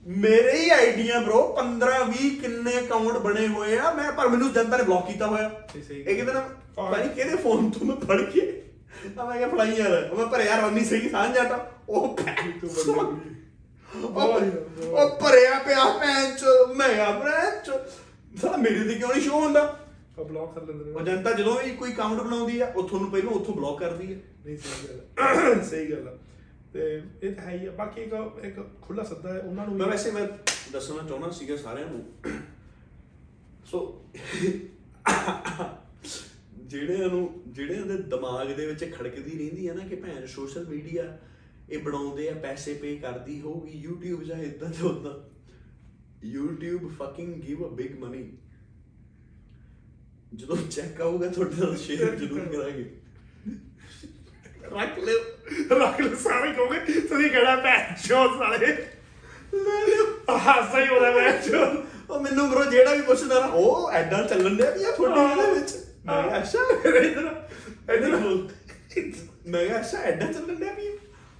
ਮੇਰੇ 0.08 0.52
ਹੀ 0.58 0.70
ਆਈਡੀਆਂ 0.70 1.22
ਬ్రో 1.22 1.42
15 1.58 2.00
20 2.12 2.30
ਕਿੰਨੇ 2.42 2.78
ਅਕਾਊਂਟ 2.80 3.18
ਬਣੇ 3.18 3.48
ਹੋਏ 3.48 3.78
ਆ। 3.78 3.92
ਮੈਂ 3.94 4.12
ਪਰ 4.12 4.28
ਮੈਨੂੰ 4.28 4.52
ਜਨਤਾ 4.54 4.78
ਨੇ 4.78 4.84
ਬਲੌਕ 4.84 5.08
ਕੀਤਾ 5.08 5.28
ਹੋਇਆ। 5.28 5.50
ਇੱਕ 5.76 6.24
ਦਿਨ 6.26 6.40
ਪਤਾ 6.76 6.98
ਨਹੀਂ 6.98 7.10
ਕਿਹਦੇ 7.10 7.36
ਫੋਨ 7.36 7.70
ਤੋਂ 7.70 7.86
ਮੈਂ 7.86 7.96
ਫੜ 7.96 8.22
ਕੇ 8.22 8.42
ਆ 9.20 9.26
ਮੈਂ 9.26 9.38
ਕਿਹਾ 9.38 9.48
ਫੜਾਈ 9.50 9.76
ਯਾਰ 9.76 9.92
ਉਹ 10.04 10.18
ਮੈਂ 10.18 10.26
ਭਰਿਆ 10.28 10.60
ਰੰਨੀ 10.60 10.84
ਸਹੀ 10.86 11.10
ਸਾਂਝ 11.10 11.34
ਜਾਟਾ 11.36 11.58
ਉਹ 11.90 12.16
ਭੈਣ 12.18 12.52
ਤੂੰ। 12.60 12.96
ਬੰਦੇ 12.96 13.30
ਉਹ 14.04 14.90
ਉਹ 14.94 15.10
ਭਰਿਆ 15.20 15.60
ਪਿਆ 15.60 15.84
ਭੈਣ 16.00 16.36
ਚੋ 16.36 16.66
ਮੈਂ 16.74 16.90
ਆ 17.00 17.12
ਭੈਣ 17.20 17.60
ਚੋ 17.64 17.74
ਸਾਲਾ 18.36 18.58
ਮੇਰੇ 18.58 18.84
ਤੇ 18.84 18.94
ਕਿਉਂ 18.96 19.10
ਨਹੀਂ 19.10 19.22
ਸ਼ੋ 19.22 19.40
ਹੁੰਦਾ 19.40 19.62
ਆ 20.20 20.24
ਬਲੌਕ 20.24 20.54
ਕਰ 20.56 20.66
ਲੈਂਦੇ 20.66 20.92
ਉਹ 20.92 21.00
ਨੇ 21.00 21.06
ਜਨਤਾ 21.06 21.32
ਜਦੋਂ 21.32 21.58
ਵੀ 21.60 21.72
ਕੋਈ 21.76 21.94
ਅਕਾਊਂਟ 21.94 22.22
ਬਣਾਉਂਦੀ 22.22 22.60
ਆ 22.60 22.68
ਉਹ 22.68 22.88
ਤੁਹਾਨੂੰ 22.88 23.10
ਪਹਿਲਾਂ 23.12 23.32
ਉੱਥੋਂ 23.32 23.56
ਬਲੌਕ 23.56 23.80
ਕਰਦੀ 23.80 24.14
ਹੈ 24.14 24.20
ਨਹੀਂ 24.46 24.58
ਸਹੀ 24.58 24.88
ਗੱਲ। 24.88 25.62
ਸਹੀ 25.64 25.92
ਗੱਲ 25.92 26.08
ਆ 26.08 26.18
ਤੇ 26.74 27.02
ਇਹ 27.24 27.34
ਤਾਂ 27.36 27.44
ਹੈ 27.44 27.52
ਹੀ 27.52 27.66
ਆ 27.66 27.72
ਬਾਕੀ 27.72 28.02
ਇੱਕ 28.02 28.14
ਇੱਕ 28.46 28.60
ਖੁੱਲਾ 28.82 29.04
ਸੱਦਾ 29.04 29.34
ਹੈ 29.34 29.40
ਉਹਨਾਂ 29.40 29.66
ਨੂੰ 29.68 29.76
ਮੈਂ 29.76 29.88
ਵੈਸੇ 29.88 30.12
ਮੈਂ 30.12 30.28
ਦੱਸਣਾ 30.74 31.08
ਚਾਹੁੰਦਾ 31.08 31.30
ਸੀਗਾ 31.32 31.56
ਸਾਰਿਆਂ 31.58 31.88
ਨੂੰ 31.88 32.04
ਸੋ 33.66 33.80
ਜਿਹੜਿਆਂ 36.70 37.10
ਨੂੰ 37.10 37.22
ਜਿਹੜਿਆਂ 37.48 37.86
ਦੇ 37.86 37.98
ਦਿਮਾਗ 38.10 38.52
ਦੇ 38.52 38.66
ਵਿੱਚ 38.66 38.84
ਖੜਕਦੀ 38.94 39.38
ਰਹਿੰਦੀ 39.38 39.68
ਆ 39.68 39.74
ਨਾ 39.74 39.88
ਕਿ 39.88 39.96
ਭੈਣ 39.96 40.26
ਸੋਸ਼ਲ 40.26 40.68
ਮੀਡੀਆ 40.68 41.18
ਇਹ 41.70 41.80
ਬਣਾਉਂਦੇ 41.80 42.30
ਆ 42.30 42.34
ਪੈਸੇ 42.34 42.74
ਪੇ 42.74 42.96
ਕਰਦੀ 42.96 43.40
ਹੋਊਗੀ 43.42 43.84
YouTube 43.88 44.24
ਜਾਂ 44.24 44.38
ਇਦਾਂ 44.38 44.70
ਤੇ 44.70 44.86
ਉਦਾਂ। 44.88 45.14
YouTube 46.28 46.88
fucking 47.00 47.34
give 47.42 47.66
a 47.68 47.70
big 47.76 47.98
money 48.00 48.24
ਜਦੋਂ 50.36 50.58
ਚੈੱਕ 50.72 51.02
ਆਊਗਾ 51.02 51.28
ਤੁਹਾਡੇ 51.28 51.56
ਨਾਲ 51.60 51.76
ਸ਼ੇਅਰ 51.78 52.16
ਜ਼ਰੂਰ 52.16 52.40
ਕਰਾਂਗੇ। 52.46 52.86
ਰੱਖ 54.74 55.00
ਲਿਓ 55.00 55.80
ਰੱਖ 55.80 56.02
ਲੈ 56.02 56.16
ਸਾਰੇ 56.16 56.52
ਕਹੋਗੇ 56.54 56.80
ਤੁਸੀਂ 56.80 57.30
ਕਿਹੜਾ 57.30 57.56
ਭੈਣ 57.56 57.94
ਚੋਦ 58.08 58.38
ਸਾਲੇ 58.40 58.68
ਲੈ 59.56 59.86
ਲਿਓ 59.88 60.38
ਹਾਸਾ 60.38 60.80
ਹੀ 60.80 60.90
ਉਹਦਾ 60.90 61.12
ਭੈਣ 61.12 61.42
ਚੋਦ। 61.42 61.86
ਉਹ 62.10 62.20
ਮੈਨੂੰ 62.24 62.50
ਬਰੋ 62.52 62.64
ਜਿਹੜਾ 62.72 62.94
ਵੀ 62.96 63.02
ਪੁੱਛਦਾ 63.02 63.40
ਨਾ 63.40 63.46
ਉਹ 63.48 63.92
ਐਡਾ 63.92 64.22
ਚੱਲਣ 64.24 64.56
ਡਿਆ 64.58 64.72
ਵੀ 64.72 64.84
ਆ 64.84 64.92
ਫੋਟੋ 64.92 65.28
ਦੇ 65.36 65.52
ਵਿੱਚ। 65.54 65.78
ਮੈਂ 66.10 66.24
ਕਿਹਾ 66.24 66.40
ਅੱਛਾ 66.40 66.60
ਇਧਰ 66.80 67.04
ਇਧਰ 67.94 68.18
ਮੈਂ 69.48 69.66
ਕਿਹਾ 69.66 69.80
ਅੱਛਾ 69.80 69.98
ਐਡਾ 70.00 70.26
ਚੱਲਣ 70.26 70.56
ਡਿਆ 70.56 70.74
ਵੀ 70.74 70.88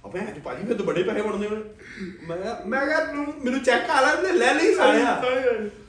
ਅਬੇ 0.06 0.20
ਅੱਜ 0.20 0.38
ਭਾਜੀ 0.38 0.66
ਫਿਰ 0.66 0.76
ਤਾਂ 0.76 0.84
ਬੜੇ 0.86 1.02
ਪੈਸੇ 1.02 1.22
ਬਣਦੇ 1.22 1.46
ਹੋਣੇ 1.46 2.06
ਮੈਂ 2.28 2.36
ਕਿਹਾ 2.36 2.56
ਮੈਂ 2.66 2.86
ਕਿਹਾ 2.86 3.00
ਤੂੰ 3.04 3.26
ਮੈਨੂੰ 3.44 3.60
ਚੈੱਕ 3.60 3.90
ਆ 3.90 4.00
ਲੈਂਦੇ 4.00 4.32
ਲੈ 4.32 4.52
ਲਈ 4.54 4.74
ਸਾਲਿਆ 4.74 5.20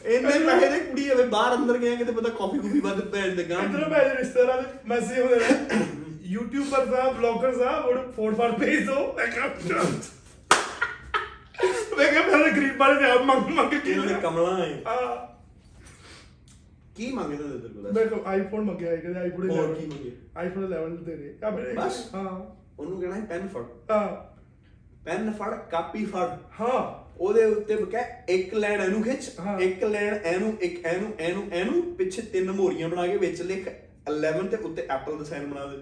ਇੰਨੇ 0.06 0.40
ਪੈਸੇ 0.40 0.70
ਦੇ 0.70 0.80
ਕੁੜੀ 0.80 1.08
ਐਵੇਂ 1.10 1.26
ਬਾਹਰ 1.28 1.56
ਅੰਦਰ 1.56 1.78
ਗਿਆ 1.78 1.96
ਕਿਤੇ 1.96 2.12
ਪਤਾ 2.12 2.30
ਕਾਫੀ 2.30 2.60
ਕੁਫੀ 2.60 2.80
ਵੱਧ 2.80 3.00
ਪੈਣ 3.12 3.36
ਦੇ 3.36 3.44
ਗਾਂ 3.44 3.64
ਇਧਰ 3.64 3.88
ਮੈਂ 3.90 4.04
ਰਿਸ਼ਤੇਦਾਰਾਂ 4.10 4.62
ਦੇ 4.62 4.68
ਮੈਸੇਜ 4.86 5.20
ਹੁੰਦੇ 5.20 5.36
ਨੇ 5.38 5.86
ਯੂਟਿਊਬਰ 6.30 6.86
ਸਾਹਿਬ 6.86 7.18
ਬਲੌਗਰ 7.18 7.54
ਸਾਹਿਬ 7.54 7.86
ਉਹ 7.86 8.12
ਫੋਨ 8.12 8.36
ਫਾਰ 8.36 8.52
ਭੇਜ 8.52 8.86
ਦੋ 8.86 9.14
ਮੈਂ 9.18 9.28
ਕਿਹਾ 9.28 9.48
ਮੈਂ 11.98 12.12
ਕਿਹਾ 12.12 12.38
ਮੈਂ 12.38 12.48
ਗਰੀਬ 12.48 12.78
ਵਾਲੇ 12.78 13.00
ਦੇ 13.02 13.10
ਆਪ 13.10 13.22
ਮੰਗ 13.22 13.50
ਮੰਗ 13.50 13.74
ਕੇ 16.96 17.08
ਹੈ 17.08 17.12
ਮੰਗਦੇ 17.12 17.38
ਤੇ 17.38 17.68
ਤੇਰੇ 17.68 17.74
ਕੋਲ 17.74 17.92
ਮੈਂ 17.94 18.06
ਕੋ 18.06 18.22
ਆਈਫੋਨ 18.26 18.62
ਮੰਗਿਆ 18.62 18.92
ਹੈ 18.92 18.96
ਕਹਿੰਦੇ 18.96 19.20
ਆਈਫੋਨ 19.20 19.50
ਹੋਰ 19.50 19.70
11 19.70 19.80
ਕੀ 19.80 19.86
ਮੰਗੇ? 19.86 20.12
ਆਈਫੋਨ 20.38 20.66
11 20.66 21.04
ਦੇ 21.06 21.16
ਦੇ। 21.16 21.36
ਆ 21.44 21.50
ਮੇਰੇ 21.50 21.74
ਬਸ? 21.74 22.16
ਹਾਂ। 22.16 22.56
ਉਹਨੂੰ 22.80 23.02
ਕਹਿਣਾ 23.02 23.20
ਪੈਨ 23.20 23.48
ਫੜ। 23.48 23.64
ਹਾਂ। 23.92 24.32
ਪੈਨ 25.06 25.32
ਫੜ 25.32 25.56
ਕਾਪੀ 25.56 26.06
ਫੜ। 26.06 26.28
ਹਾਂ। 26.60 27.02
ਉਹਦੇ 27.18 27.46
ਉੱਤੇ 27.46 27.76
ਬਕੈ 27.76 28.26
ਇੱਕ 28.30 28.54
ਲਾਈਨ 28.54 28.82
ਇਹਨੂੰ 28.82 29.04
ਖਿੱਚ 29.04 29.32
ਹਾਂ। 29.40 29.60
ਇੱਕ 29.60 29.84
ਲਾਈਨ 29.84 30.14
ਇਹਨੂੰ 30.26 30.58
ਇੱਕ 30.62 30.86
ਇਹਨੂੰ 30.86 31.14
ਇਹਨੂੰ 31.20 31.44
ਇਹਨੂੰ 31.54 31.96
ਪਿੱਛੇ 31.96 32.22
ਤਿੰਨ 32.22 32.52
ਮੋਰੀਆਂ 32.52 32.90
ਬਣਾ 32.90 33.08
ਕੇ 33.08 33.18
ਵਿੱਚ 33.18 33.42
ਲਿਖ 33.42 33.70
11 34.12 34.48
ਤੇ 34.48 34.58
ਉੱਤੇ 34.58 34.88
ਐਪਲ 34.90 35.18
ਦਾ 35.18 35.24
ਸਾਈਨ 35.24 35.46
ਬਣਾ 35.46 35.66
ਦੇ। 35.66 35.78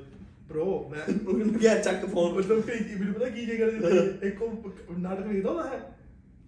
ਬ్రో 0.53 0.89
ਮੈਂ 0.89 0.99
ਉਹਨੂੰ 1.27 1.53
ਕਿਹਾ 1.59 1.77
ਚੱਕ 1.77 2.05
ਫੋਨ 2.05 2.33
ਮਤਲਬ 2.33 2.61
ਕਿ 2.61 2.83
ਕੀ 2.83 2.95
ਮੈਨੂੰ 2.95 3.13
ਪਤਾ 3.13 3.29
ਕੀ 3.29 3.45
ਜੇ 3.45 3.57
ਕਰਦੇ 3.57 4.27
ਇੱਕ 4.27 4.41
ਉਹ 4.41 4.63
ਨਾਟਕ 4.99 5.27
ਵੇਖਦਾ 5.27 5.49
ਹੁੰਦਾ 5.49 5.63
ਹੈ 5.63 5.95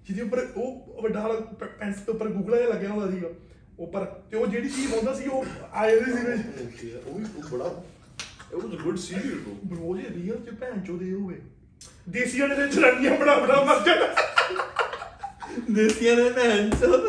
ਜਿਹਦੇ 0.07 0.21
ਉੱਪਰ 0.21 0.47
ਉਹ 0.57 1.01
ਵੱਡਾ 1.01 1.27
ਵਾਲਾ 1.27 1.39
ਪੈਨਸਲ 1.79 2.03
ਦੇ 2.05 2.11
ਉੱਪਰ 2.11 2.27
ਗੂਗਲਾ 2.27 2.57
ਜਿਹਾ 2.57 2.69
ਲੱਗਿਆ 2.69 2.89
ਹੁੰਦਾ 2.89 3.11
ਸੀਗਾ। 3.11 3.29
ਉੱਪਰ 3.81 4.05
ਤੇ 4.31 4.37
ਉਹ 4.37 4.47
ਜਿਹੜੀ 4.47 4.69
ਚੀਜ਼ 4.69 4.93
ਹੁੰਦਾ 4.93 5.13
ਸੀ 5.13 5.27
ਉਹ 5.27 5.45
ਆਏ 5.73 5.95
ਰਹੀ 5.99 6.13
ਸੀ 6.13 6.25
ਵਿੱਚ। 6.25 7.05
ਉਹ 7.07 7.19
ਵੀ 7.19 7.25
ਉਹ 7.37 7.49
ਬੜਾ 7.51 7.69
it 8.51 8.57
was 8.61 8.73
a 8.75 8.79
good 8.83 8.97
serial 9.01 9.37
bro. 9.43 9.53
Bro 9.69 9.97
ਜੇ 9.97 10.07
ਰੀਅਲ 10.15 10.37
ਚ 10.45 10.53
ਭੈਣ 10.59 10.79
ਚੋਦੇ 10.87 11.11
ਹੋਵੇ। 11.11 11.35
ਦੇਸੀਆਂ 12.09 12.47
ਦੇ 12.47 12.67
ਚਰਣੀਆਂ 12.67 13.17
ਬਣਾ 13.17 13.35
ਬਣਾ 13.35 13.61
ਮਰ 13.63 13.79
ਜਾਣਾ 13.85 14.07
ਦੇਸੀਆਂ 15.71 16.15
ਨੇ 16.15 16.29
ਭੈਣ 16.29 16.69
ਚੋਦ? 16.69 17.05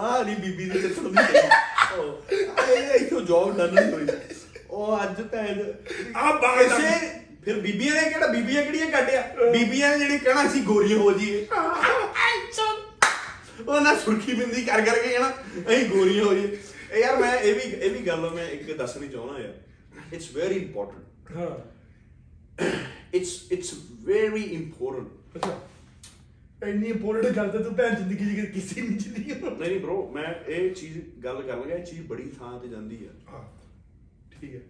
ਆ 0.00 0.22
ਨਹੀਂ 0.22 0.36
ਬੀਬੀ 0.36 0.64
ਦੀ 0.70 0.80
ਚੱਕਰ 0.82 1.08
ਦੀ 1.08 1.38
ਉਹ 1.98 2.32
ਇਹ 2.72 2.94
ਇਥੋਂ 2.94 3.20
ਜੌਬ 3.20 3.56
ਡਨ 3.58 3.74
ਨਹੀਂ 3.74 3.92
ਹੋਈ। 3.92 4.06
ਉਹ 4.70 5.02
ਅੱਜ 5.02 5.20
ਭੈਣ 5.22 5.62
ਆ 6.16 6.32
ਬਾਗ 6.32 6.66
ਦਾ 6.68 6.78
ਫਿਰ 7.44 7.60
ਬੀਬੀਆਂ 7.60 7.94
ਨੇ 7.94 8.08
ਕਿਹੜਾ 8.10 8.26
ਬੀਬੀਆਂ 8.26 8.62
ਕਿਹੜੀਆਂ 8.62 8.86
ਕੱਢਿਆ? 8.90 9.22
ਬੀਬੀਆਂ 9.52 9.90
ਨੇ 9.90 9.98
ਜਿਹੜੀ 9.98 10.18
ਕਹਿਣਾ 10.18 10.48
ਸੀ 10.48 10.60
ਗੋਰੀਆਂ 10.60 10.98
ਹੋ 10.98 11.12
ਜੀਏ 11.12 11.46
ਉਹ 13.68 13.80
ਨਾ 13.80 13.94
ਸੁਰਖੀ 13.96 14.34
ਬਿੰਦੀ 14.34 14.64
ਕਰ 14.64 14.80
ਕਰਕੇ 14.80 15.08
ਕਹਿਣਾ 15.08 15.30
ਅਸੀਂ 15.68 15.88
ਗੋਰੀਆਂ 15.88 16.24
ਹੋ 16.24 16.34
ਜੀਏ 16.34 16.58
ਇਹ 16.92 17.00
ਯਾਰ 17.00 17.16
ਮੈਂ 17.18 17.40
ਇਹ 17.40 17.54
ਵੀ 17.54 17.60
ਇਹ 17.60 17.90
ਵੀ 17.90 18.06
ਗੱਲ 18.06 18.30
ਮੈਂ 18.30 18.50
ਇੱਕ 18.50 18.76
ਦੱਸਣੀ 18.76 19.08
ਚਾਹੁੰਦਾ 19.08 19.38
ਯਾਰ। 19.38 19.54
ਇਟਸ 20.12 20.32
ਵੈਰੀ 20.36 20.54
ਇੰਪੋਰਟੈਂਟ 20.54 21.36
ਹਾਂ। 21.36 21.58
ਇਟਸ 23.14 23.52
ਇਟਸ 23.52 23.74
ਵੈਰੀ 23.90 24.42
ਇੰਪੋਰਟੈਂਟ 24.42 25.08
ਅੱਛਾ। 25.36 25.60
ਇੰਨੀ 26.68 26.86
ਇੰਪੋਰਟੈਂਟ 26.88 27.36
ਗੱਲ 27.36 27.48
ਤੇ 27.48 27.58
ਤੂੰ 27.58 27.74
ਭੈਣ 27.74 27.94
ਜ਼ਿੰਦਗੀ 27.94 28.42
ਚ 28.42 28.44
ਕਿਸੇ 28.44 28.80
ਨਹੀਂ 28.82 28.98
ਜ਼ਿੰਦਗੀ 28.98 29.32
ਨਹੀਂ 29.32 29.50
ਨਹੀਂ 29.50 29.84
bro 29.86 29.94
ਮੈਂ 29.94 30.50
ਇਹ 30.50 30.74
ਚੀਜ਼ 30.74 30.98
ਗੱਲ 31.24 31.42
ਕਰ 31.42 31.56
ਲਗਾ 31.56 31.74
ਇਹ 31.74 31.84
ਚੀਜ਼ 31.84 32.00
ਬੜੀ 32.02 32.30
ਥਾਂ 32.38 32.60
ਤੇ 32.60 32.68
ਜਾਂਦੀ 32.68 33.06
ਆ। 33.06 33.32
ਹਾਂ। 33.32 33.44
ਠੀਕ 34.40 34.54
ਹੈ। 34.54 34.60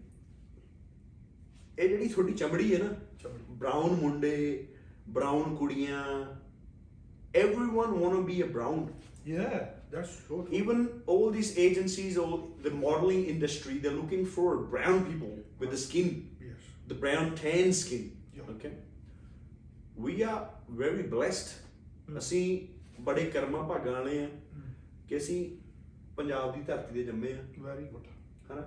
ਇਹ 1.79 1.89
ਜਿਹੜੀ 1.89 2.09
ਤੁਹਾਡੀ 2.09 2.33
ਚਮੜੀ 2.33 2.75
ਹੈ 2.75 2.79
ਨਾ। 2.79 2.95
ਬ੍ਰਾਊਨ 3.51 3.97
ਮੁੰਡੇ 3.97 4.67
ਬ੍ਰਾਊਨ 5.09 5.57
ਕੁੜੀਆਂ 5.57 6.05
everyone 7.35 7.91
want 8.01 8.15
to 8.17 8.23
be 8.33 8.37
a 8.43 8.47
brown 8.57 8.81
yeah 9.25 9.59
that's 9.93 10.13
so 10.29 10.43
true. 10.43 10.49
even 10.61 10.79
all 11.07 11.31
these 11.31 11.51
agencies 11.67 12.17
all 12.19 12.35
the 12.63 12.71
modeling 12.71 13.25
industry 13.35 13.79
they're 13.79 13.99
looking 14.03 14.25
for 14.37 14.49
brown 14.75 15.05
people 15.05 15.35
with 15.61 15.71
the 15.71 15.81
skin 15.87 16.11
yes 16.41 16.69
the 16.89 16.99
brown 17.05 17.35
tan 17.43 17.73
skin 17.83 18.05
Yeah. 18.37 18.51
okay 18.55 18.73
we 20.07 20.15
are 20.31 20.41
very 20.83 21.05
blessed 21.17 21.53
ਅਸੀਂ 22.19 22.45
ਬੜੇ 23.03 23.25
ਕਰਮਾਂ 23.31 23.63
ਭਾਗਾਂ 23.69 23.93
ਵਾਲੇ 23.93 24.25
ਆ 24.25 24.29
ਕਿ 25.09 25.17
ਅਸੀਂ 25.17 25.39
ਪੰਜਾਬ 26.17 26.55
ਦੀ 26.55 26.63
ਧਰਤੀ 26.67 26.95
ਤੇ 26.95 27.03
ਜੰਮੇ 27.05 27.33
ਆ 27.33 27.43
very 27.67 27.87
good 27.93 28.09
ਹਨਾ 28.51 28.65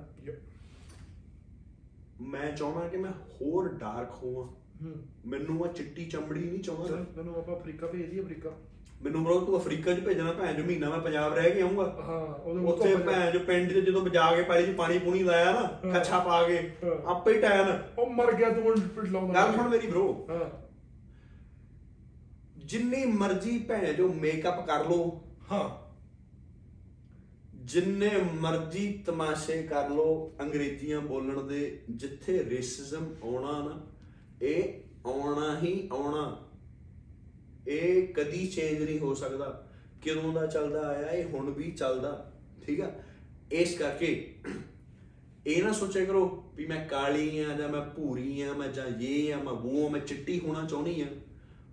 ਮੈਂ 2.32 2.52
ਚਾਹੁੰਦਾ 2.52 2.88
ਕਿ 2.88 2.98
ਮੈਂ 2.98 3.12
ਹੋਰ 3.12 3.68
ਡਾਰਕ 3.80 4.12
ਹੋਵਾਂ 4.24 4.48
ਮੈਨੂੰ 5.26 5.64
ਆ 5.66 5.68
ਚਿੱਟੀ 5.68 6.06
ਚਮੜੀ 6.06 6.44
ਨਹੀਂ 6.44 6.60
ਚਾਹੁੰਦਾ। 6.60 6.96
ਮੈਨੂੰ 7.18 7.36
ਆਪਾਂ 7.36 7.56
ਅਫਰੀਕਾ 7.56 7.88
ਭੇਜ 7.88 8.10
ਦੀ 8.10 8.20
ਅਫਰੀਕਾ। 8.20 8.52
ਮੈਨੂੰ 9.02 9.24
ਬਰੋ 9.24 9.40
ਤੂੰ 9.40 9.58
ਅਫਰੀਕਾ 9.58 9.94
'ਚ 9.94 10.00
ਭੇਜਣਾ 10.00 10.32
ਭੈਣ 10.32 10.54
ਜੋ 10.54 10.64
ਮਹੀਨਾ 10.64 10.90
ਮੈਂ 10.90 11.00
ਪੰਜਾਬ 11.00 11.34
ਰਹਿ 11.34 11.52
ਕੇ 11.52 11.62
ਆਉਂਗਾ 11.62 11.84
ਹਾਂ 12.08 12.20
ਉੱਥੇ 12.68 12.96
ਭੈਣ 12.96 13.32
ਜੋ 13.32 13.40
ਪਿੰਡ 13.40 13.72
'ਚ 13.72 13.80
ਜਦੋਂ 13.80 14.02
ਬਜਾ 14.02 14.36
ਕੇ 14.36 14.42
ਪਾਣੀ 14.44 14.66
'ਚ 14.66 14.76
ਪਾਣੀ 14.76 14.98
ਪੂਣੀ 15.00 15.24
ਲਾਇਆ 15.24 15.52
ਨਾ। 15.52 15.92
ਕੱਛਾ 15.94 16.20
ਪਾ 16.20 16.42
ਕੇ। 16.48 16.58
ਆਪੇ 17.06 17.34
ਹੀ 17.34 17.42
ਟੈਨ 17.42 17.84
ਉਹ 18.00 18.10
ਮਰ 18.10 18.34
ਗਿਆ 18.34 18.50
ਤੂੰ 18.50 18.74
ਪਿੱਟ 18.96 19.06
ਲਾਉਂਦਾ। 19.06 19.34
ਗੱਲ 19.34 19.54
ਸੁਣ 19.56 19.70
ਮੇਰੀ 19.70 19.88
ਬ్రో 19.88 20.26
ਹਾਂ। 20.30 20.50
ਜਿੰਨੀ 22.66 23.06
ਮਰਜ਼ੀ 23.06 23.58
ਭੈਣ 23.60 23.94
ਜੋ 23.94 24.08
ਮੇਕਅਪ 24.14 24.66
ਕਰ 24.68 24.86
ਲੋ 24.86 25.22
ਹਾਂ। 25.52 25.70
ਜਿੰਨੇ 27.66 28.10
ਮਰਜ਼ੀ 28.34 29.04
ਤਮਾਸ਼ੇ 29.06 29.62
ਕਰ 29.64 29.90
ਲੋ 29.90 30.36
ਅੰਗਰੇਜ਼ੀਆਂ 30.42 31.02
ਬੋਲਣ 31.02 31.42
ਦੇ 31.44 31.80
ਜਿੱਥੇ 31.90 32.44
ਰੇਸਿਜ਼ਮ 32.50 33.06
ਆਉਣਾ 33.24 33.52
ਨਾ 33.64 33.80
ਇਹ 34.42 34.74
ਆਉਣਾ 35.06 35.60
ਹੀ 35.60 35.90
ਆਉਣਾ। 35.92 36.48
ਇਹ 37.68 38.14
ਕਦੀ 38.14 38.48
ਚੇਂਜ 38.48 38.84
ਨਹੀਂ 38.84 39.00
ਹੋ 39.00 39.14
ਸਕਦਾ। 39.14 39.68
ਕਿਦੋਂ 40.02 40.34
ਦਾ 40.34 40.46
ਚੱਲਦਾ 40.48 40.88
ਆਇਆ, 40.88 41.08
ਇਹ 41.08 41.26
ਹੁਣ 41.26 41.52
ਵੀ 41.52 41.72
ਚੱਲਦਾ। 41.72 42.34
ਠੀਕ 42.66 42.82
ਆ? 42.82 42.92
ਇਸ 43.52 43.78
ਕਰਕੇ 43.78 44.36
ਇਹ 45.48 45.64
ਨਾ 45.64 45.72
ਸੋਚਿਆ 45.72 46.06
ਕਰੋ 46.06 46.52
ਵੀ 46.56 46.66
ਮੈਂ 46.66 46.86
ਕਾਲੀ 46.86 47.40
ਆ 47.40 47.54
ਜਾਂ 47.54 47.70
ਮੈਂ 47.70 47.82
ਭੂਰੀ 47.82 48.42
ਆ, 48.42 48.54
ਮੈਂ 48.54 48.68
ਜਾਂ 48.68 48.86
ਇਹ 49.02 49.34
ਆ, 49.34 49.38
ਮੈਂ 49.38 49.54
ਉਹ 49.54 49.88
ਆ, 49.88 49.90
ਮੈਂ 49.90 50.00
ਚਿੱਟੀ 50.00 50.40
ਹੋਣਾ 50.40 50.68
ਚਾਹੁੰਦੀ 50.68 51.02
ਆ। 51.02 51.06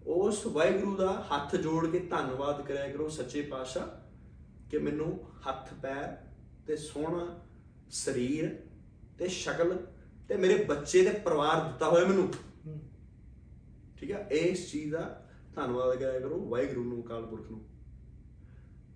ਉਸ 0.06 0.46
ਵਾਹਿਗੁਰੂ 0.46 0.96
ਦਾ 0.96 1.26
ਹੱਥ 1.32 1.56
ਜੋੜ 1.56 1.86
ਕੇ 1.86 1.98
ਧੰਨਵਾਦ 1.98 2.66
ਕਰਿਆ 2.66 2.88
ਕਰੋ 2.88 3.08
ਸੱਚੇ 3.08 3.42
ਪਾਤਸ਼ਾਹ 3.42 4.70
ਕਿ 4.70 4.78
ਮੈਨੂੰ 4.78 5.18
ਹੱਥ, 5.48 5.74
ਪੈਰ 5.74 6.16
ਤੇ 6.66 6.76
ਸੋਹਣਾ 6.76 7.40
ਸਰੀਰ 7.90 8.56
ਤੇ 9.18 9.28
ਸ਼ਕਲ 9.28 9.86
ਤੇ 10.28 10.36
ਮੇਰੇ 10.36 10.64
ਬੱਚੇ 10.64 11.02
ਦੇ 11.02 11.10
ਪਰਿਵਾਰ 11.10 11.68
ਦਿੱਤਾ 11.68 11.88
ਹੋਇਆ 11.88 12.06
ਮੈਨੂੰ। 12.06 12.28
ਠੀਕ 13.96 14.10
ਹੈ 14.10 14.26
ਇਸ 14.32 14.70
ਚੀਜ਼ 14.70 14.92
ਦਾ 14.92 15.02
ਧੰਨਵਾਦ 15.54 15.96
ਕਰਿਆ 15.98 16.20
ਕਰੋ 16.20 16.38
ਵਾਹਿਗੁਰੂ 16.48 16.84
ਨੂੰ 16.84 17.02
ਅਕਾਲ 17.04 17.26
ਪੁਰਖ 17.26 17.50
ਨੂੰ। 17.50 17.60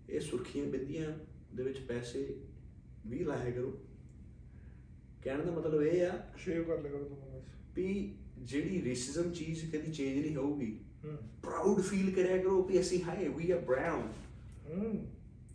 ਇਹ 0.09 0.21
ਸੁਰਖੀਆਂ 0.21 0.67
ਬਿੰਦੀਆਂ 0.67 1.11
ਦੇ 1.55 1.63
ਵਿੱਚ 1.63 1.79
ਪੈਸੇ 1.89 2.27
ਵੀ 3.07 3.19
ਲਾਇਆ 3.25 3.51
ਕਰੋ। 3.51 3.73
ਕਹਿਣ 5.23 5.45
ਦਾ 5.45 5.51
ਮਤਲਬ 5.53 5.83
ਇਹ 5.83 6.07
ਆ 6.07 6.11
ਸ਼ੇਅਰ 6.39 6.63
ਕਰ 6.63 6.81
ਲਿਆ 6.83 6.91
ਕਰੋ 6.93 7.43
ਵੀ 7.75 7.87
ਜਿਹੜੀ 8.43 8.81
ਰੇਸਿਜ਼ਮ 8.83 9.31
ਚੀਜ਼ 9.33 9.65
ਕਦੀ 9.73 9.93
ਚੇਂਜ 9.93 10.19
ਨਹੀਂ 10.19 10.37
ਹੋਊਗੀ 10.37 10.79
ਪ੍ਰਾਊਡ 11.43 11.81
ਫੀਲ 11.81 12.11
ਕਰਿਆ 12.15 12.37
ਕਰੋ 12.43 12.63
ਵੀ 12.63 12.81
ਅਸੀਂ 12.81 13.03
ਹਾਏ 13.05 13.29
ਵੀ 13.29 13.51
ਆ 13.51 13.59
ਬ੍ਰਾਊਨ 13.59 14.09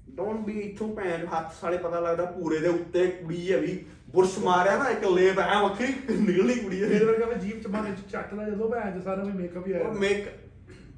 ਡੋਨਟ 0.09 0.45
ਬੀ 0.45 0.59
ਇਥੋਂ 0.59 0.87
ਭੈਣ 0.95 1.25
ਹੱਥ 1.27 1.53
ਸਾਲੇ 1.61 1.77
ਪਤਾ 1.77 1.99
ਲੱਗਦਾ 1.99 2.25
ਪੂਰੇ 2.31 2.59
ਦੇ 2.59 2.67
ਉੱਤੇ 2.67 3.05
ਕੁੜੀ 3.11 3.51
ਹੈ 3.51 3.57
ਵੀ। 3.57 3.77
ਬੁਰਸ਼ 4.13 4.39
ਮਾਰਿਆ 4.39 4.77
ਨਾ 4.77 4.89
ਇੱਕ 4.89 5.05
ਲੇਪ 5.05 5.39
ਐ 5.39 5.61
ਵੱਖਰੀ 5.61 5.93
ਨਿਕਲਣੀ 6.19 6.55
ਕੁੜੀ 6.55 6.83
ਹੈ 6.83 6.87
ਮੇਰੇ 6.87 7.05
ਵਰਗਾ 7.05 7.25
ਮੈਂ 7.25 7.35
ਜੀਪ 7.35 7.63
ਚ 7.63 7.67
ਮਾਰੇ 7.67 7.91
ਚੱਟ 8.11 8.33
ਦਾ 8.33 8.49
ਜਦੋਂ 8.49 8.69
ਭੈਣ 8.69 8.99
ਚ 8.99 9.03
ਸਾਰਾ 9.03 9.23
ਵੀ 9.23 9.31
ਮੇਕਅਪ 9.31 9.67
ਹੀ 9.67 9.71
ਆਇਆ। 9.71 9.87
ਉਹ 9.87 9.93
ਮੇਕ 9.93 10.27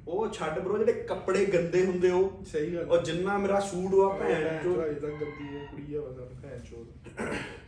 ਉਹ 0.08 0.32
ਛੱਡ 0.32 0.58
ਬਰੋ 0.58 0.78
ਜਿਹੜੇ 0.78 0.92
ਕੱਪੜੇ 0.92 1.44
ਗੰਦੇ 1.44 1.86
ਹੁੰਦੇ 1.86 2.10
ਉਹ। 2.10 2.44
ਸਹੀ 2.44 2.74
ਗੱਲ। 2.74 2.90
ਉਹ 2.90 3.02
ਜਿੰਨਾ 3.02 3.38
ਮੇਰਾ 3.38 3.60
ਸੂਟ 3.60 3.94
ਆ 3.94 4.18
ਭੈਣ 4.18 4.62
ਚੋ 4.64 4.86
ਇਦਾਂ 4.86 5.10
ਗੰਦੀ 5.10 5.56
ਹੈ 5.56 5.66
ਕੁੜੀ 5.70 5.94
ਆ 5.94 6.00
ਵਜ਼ਾ 6.00 6.24
ਭੈਣ 6.42 6.58
ਚੋ। 6.58 6.86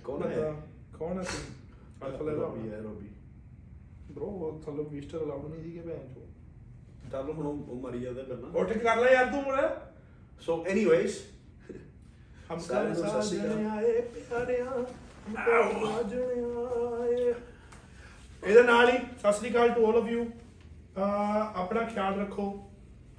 ਕੌਣ 0.04 0.22
ਹੈ? 0.22 0.52
ਕੌਣ 0.98 1.18
ਹੈ 1.18 1.22
ਸੀ 1.22 1.38
ਅਲਫਾ 2.06 2.24
ਲੈ 2.24 2.32
ਰੋਬੀ 2.32 2.70
ਹੈ 2.70 2.76
ਰੋਬੀ। 2.76 3.08
ਬ్రో 4.12 4.24
ਉਹ 4.24 4.62
ਥੱਲੋਂ 4.66 4.84
ਮਿਸਟਰ 4.90 5.24
ਅਲਾਉਡ 5.24 5.50
ਨਹੀਂ 5.50 5.62
ਸੀਗੇ 5.64 5.80
ਭੈਣ 5.80 6.14
ਚੋ। 6.14 6.26
ਚੱਲ 7.12 7.30
ਹੁਣ 7.30 7.46
ਉਹ 7.46 7.66
ਉਹ 7.68 7.80
ਮਰੀ 7.80 8.00
ਜਾਂਦਾ 8.00 8.22
ਕਰਨਾ। 8.22 8.58
ਉੱਠ 8.58 8.72
ਕੇ 8.72 8.78
ਕਰ 8.78 8.96
ਲੈ 8.96 9.12
ਯਾਰ 9.12 9.26
ਤੂੰ 9.26 9.42
ਮੁੜ 9.42 9.56
ਸੋ 10.40 10.64
ਐਨੀਵੇਜ਼ 10.66 11.14
ਹਮ 12.52 12.58
ਸ਼੍ਰੀ। 12.58 12.94
ਸਾਜਣੇ 12.94 13.68
ਆਏ 13.68 14.00
ਪਿਆਰਿਆਂ। 14.00 15.07
ਹਮ 15.28 15.34
ਕਰ 15.34 15.62
ਸਾਜਣੇ 15.86 16.42
ਆਏ 17.02 17.34
ਇਹਦੇ 18.42 18.62
ਨਾਲ 18.62 18.90
ਹੀ, 18.90 18.98
ਸਤਿ 19.18 19.32
ਸ੍ਰੀ 19.32 19.50
ਅਕਾਲ 19.50 19.70
ਟੂ 19.70 19.84
올 19.84 19.96
ਆਫ 19.96 20.09
ਯੂ 20.09 20.24
ਆਪਣਾ 21.55 21.82
ਖਿਆਲ 21.84 22.18
ਰੱਖੋ, 22.20 22.46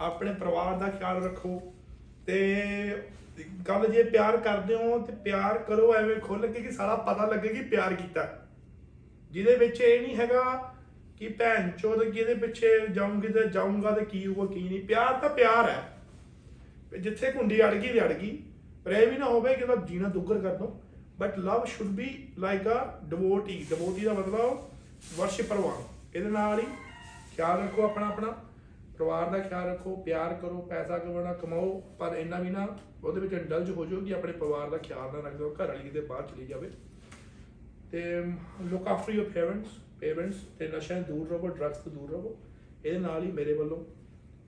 ਆਪਣੇ 0.02 0.34
ਪਰਿਵਾਰ 0.34 0.76
ਦਾ 0.78 0.88
ਖਿਆਲ 0.90 1.24
ਰੱਖੋ। 1.24 1.62
ਤੇ 2.26 2.38
ਗੱਲ 3.68 3.86
ਜੇ 3.88 4.04
ਪਿਆਰ 4.04 4.38
ਕਰਦੇ 4.38 4.76
ਹੋ, 4.76 4.98
ਤੇ 5.00 5.14
ਪਿਆਰ 5.24 5.58
ਕਰੋ, 5.58 5.94
ਐਵੇਂ 5.94 6.16
ਖੁੱਲ 6.16 6.48
ਕੇ 6.48 6.62
ਕਿ 6.62 6.72
ਸਾਰਾ 6.72 6.96
ਪਤਾ 6.96 7.26
ਲੱਗੇ 7.26 7.50
ਕਿ 7.50 7.62
ਪਿਆਰ 7.66 7.94
ਕੀਤਾ। 7.94 8.28
ਜਿਹਦੇ 9.32 9.56
ਵਿੱਚ 9.56 9.82
ਇਹ 9.82 10.02
ਨਹੀਂ 10.02 10.16
ਹੈਗਾ 10.16 10.44
ਕਿ 11.20 11.28
ਭੈਣ 11.30 11.70
ਚੋਦ 11.72 12.04
ਕਿਹਦੇ 12.04 12.34
ਪਿੱਛੇ 12.36 12.68
ਜਾਊਂਗੀ 12.88 13.28
ਤੇ 13.28 13.48
ਜਾਊਂਗਾ 13.50 13.92
ਤੇ 13.92 14.06
ਕੀ 14.06 14.26
ਹੋਊਗਾ, 14.28 14.54
ਕੀ 14.54 14.64
ਨਹੀਂ। 14.64 14.82
ਪਿਆਰ 14.88 15.14
ਤਾਂ 15.14 15.30
ਪਿਆਰ 15.30 15.70
ਹੈ। 15.70 15.84
ਵੀ 16.92 17.00
ਜਿੱਥੇ 17.00 17.32
ਕੁੰਡੀ 17.32 17.62
ਅੜ 17.64 17.74
ਗਈ 17.74 17.94
ਤੇ 17.94 18.02
ਅੜ 18.02 18.14
ਗਈ। 18.14 18.38
ਪਰ 18.86 18.92
ਇਹ 18.92 19.08
ਵੀ 19.08 19.18
ਨਾ 19.18 19.26
ਹੋਵੇ 19.26 19.56
ਕਿ 19.56 19.64
ਉਹਦਾ 19.64 19.76
ਜੀਣਾ 19.86 20.10
ਦੁੱਗਰ 20.10 20.40
ਕਰ 20.40 20.56
ਦੋ। 20.56 20.80
But 21.20 21.38
love 21.40 21.66
should 21.66 21.90
be 21.90 22.10
like 22.40 22.68
a 22.68 23.08
devotee 23.10 23.66
devotee 23.70 24.06
ਦਾ 24.06 24.14
ਮਤਲਬ 24.14 24.68
ਵਰਸ਼ਿਪਰ 25.18 25.58
ਵਾਂਗ 25.58 26.16
ਇਹਦੇ 26.16 26.30
ਨਾਲ 26.30 26.60
ਹੀ 26.60 26.66
ਖਿਆਲ 27.36 27.62
ਰੱਖੋ 27.62 27.84
ਆਪਣਾ 27.84 28.08
ਆਪਣਾ। 28.08 28.32
ਪਰਿਵਾਰ 28.98 29.30
ਦਾ 29.32 29.40
ਖਿਆਲ 29.40 29.68
ਰੱਖੋ, 29.70 29.96
ਪਿਆਰ 29.96 30.34
ਕਰੋ, 30.34 30.62
ਪੈਸਾ 30.62 30.98
ਕਮਾਉਣਾ, 30.98 31.34
ਕਮਾਓ। 31.34 31.80
ਪਰ 32.00 32.16
ਇੰਨਾ 32.16 32.40
ਵੀ 32.40 32.50
ਨਾ 32.50 32.66
ਉਹਦੇ 33.04 33.22
ਵਿੱਚ 33.22 33.34
ਇੰਡਲਜ 33.34 33.70
ਹੋ 33.70 33.86
ਜਾਓ 33.86 34.02
ਕਿ 34.02 34.14
ਆਪਣੇ 34.14 34.32
ਪਰਿਵਾਰ 34.32 34.70
ਦਾ 34.70 34.78
ਖਿਆਲ 34.78 35.12
ਨਾ 35.14 35.20
ਰੱਖਦੇ 35.20 35.44
ਹੋ 35.44 35.54
ਘਰ 35.54 35.68
ਵਾਲੀ 35.68 35.84
ਕਿਤੇ 35.84 36.02
ਬਾਹਰ 36.02 36.28
ਚਲੀ 36.28 36.46
ਜਾਵੇ। 36.46 36.70
ਤੇ 37.92 38.02
look 38.62 38.88
after 38.88 39.14
your 39.14 39.30
parents 39.30 39.78
parents 40.00 40.44
ਤੇ 40.60 40.68
ਨਸ਼ਿਆਂ 40.68 41.02
ਤੋਂ 41.02 41.16
ਦੂਰ 41.16 41.30
ਰਹੋ 41.30 41.48
ਡਰੱਗਸ 41.48 41.78
ਤੋਂ 41.78 41.92
ਦੂਰ 41.92 42.12
ਰਹੋ। 42.12 42.36
ਇਹਦੇ 42.86 43.00
ਨਾਲ 43.00 43.24
ਹੀ 43.24 43.32
ਮੇਰੇ 43.32 43.54
ਵੱਲੋਂ 43.54 43.84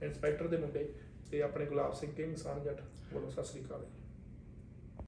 ਇੰਸਪੈਕਟਰ 0.03 0.48
ਦੇ 0.48 0.57
ਮੁੰਡੇ 0.57 0.88
ਤੇ 1.31 1.41
ਆਪਣੇ 1.41 1.65
ਗੁਲਾਬ 1.65 1.93
ਸਿੰਘ 1.93 2.11
ਕਿੰਗ 2.11 2.35
ਸਨ 2.35 2.64
ਜੱਟ 2.64 2.81
ਵੱਲੋਂ 3.14 3.31
ਸਤਿ 3.31 3.43
ਸ੍ਰੀ 3.43 3.61
ਅਕਾਲ। 3.65 3.85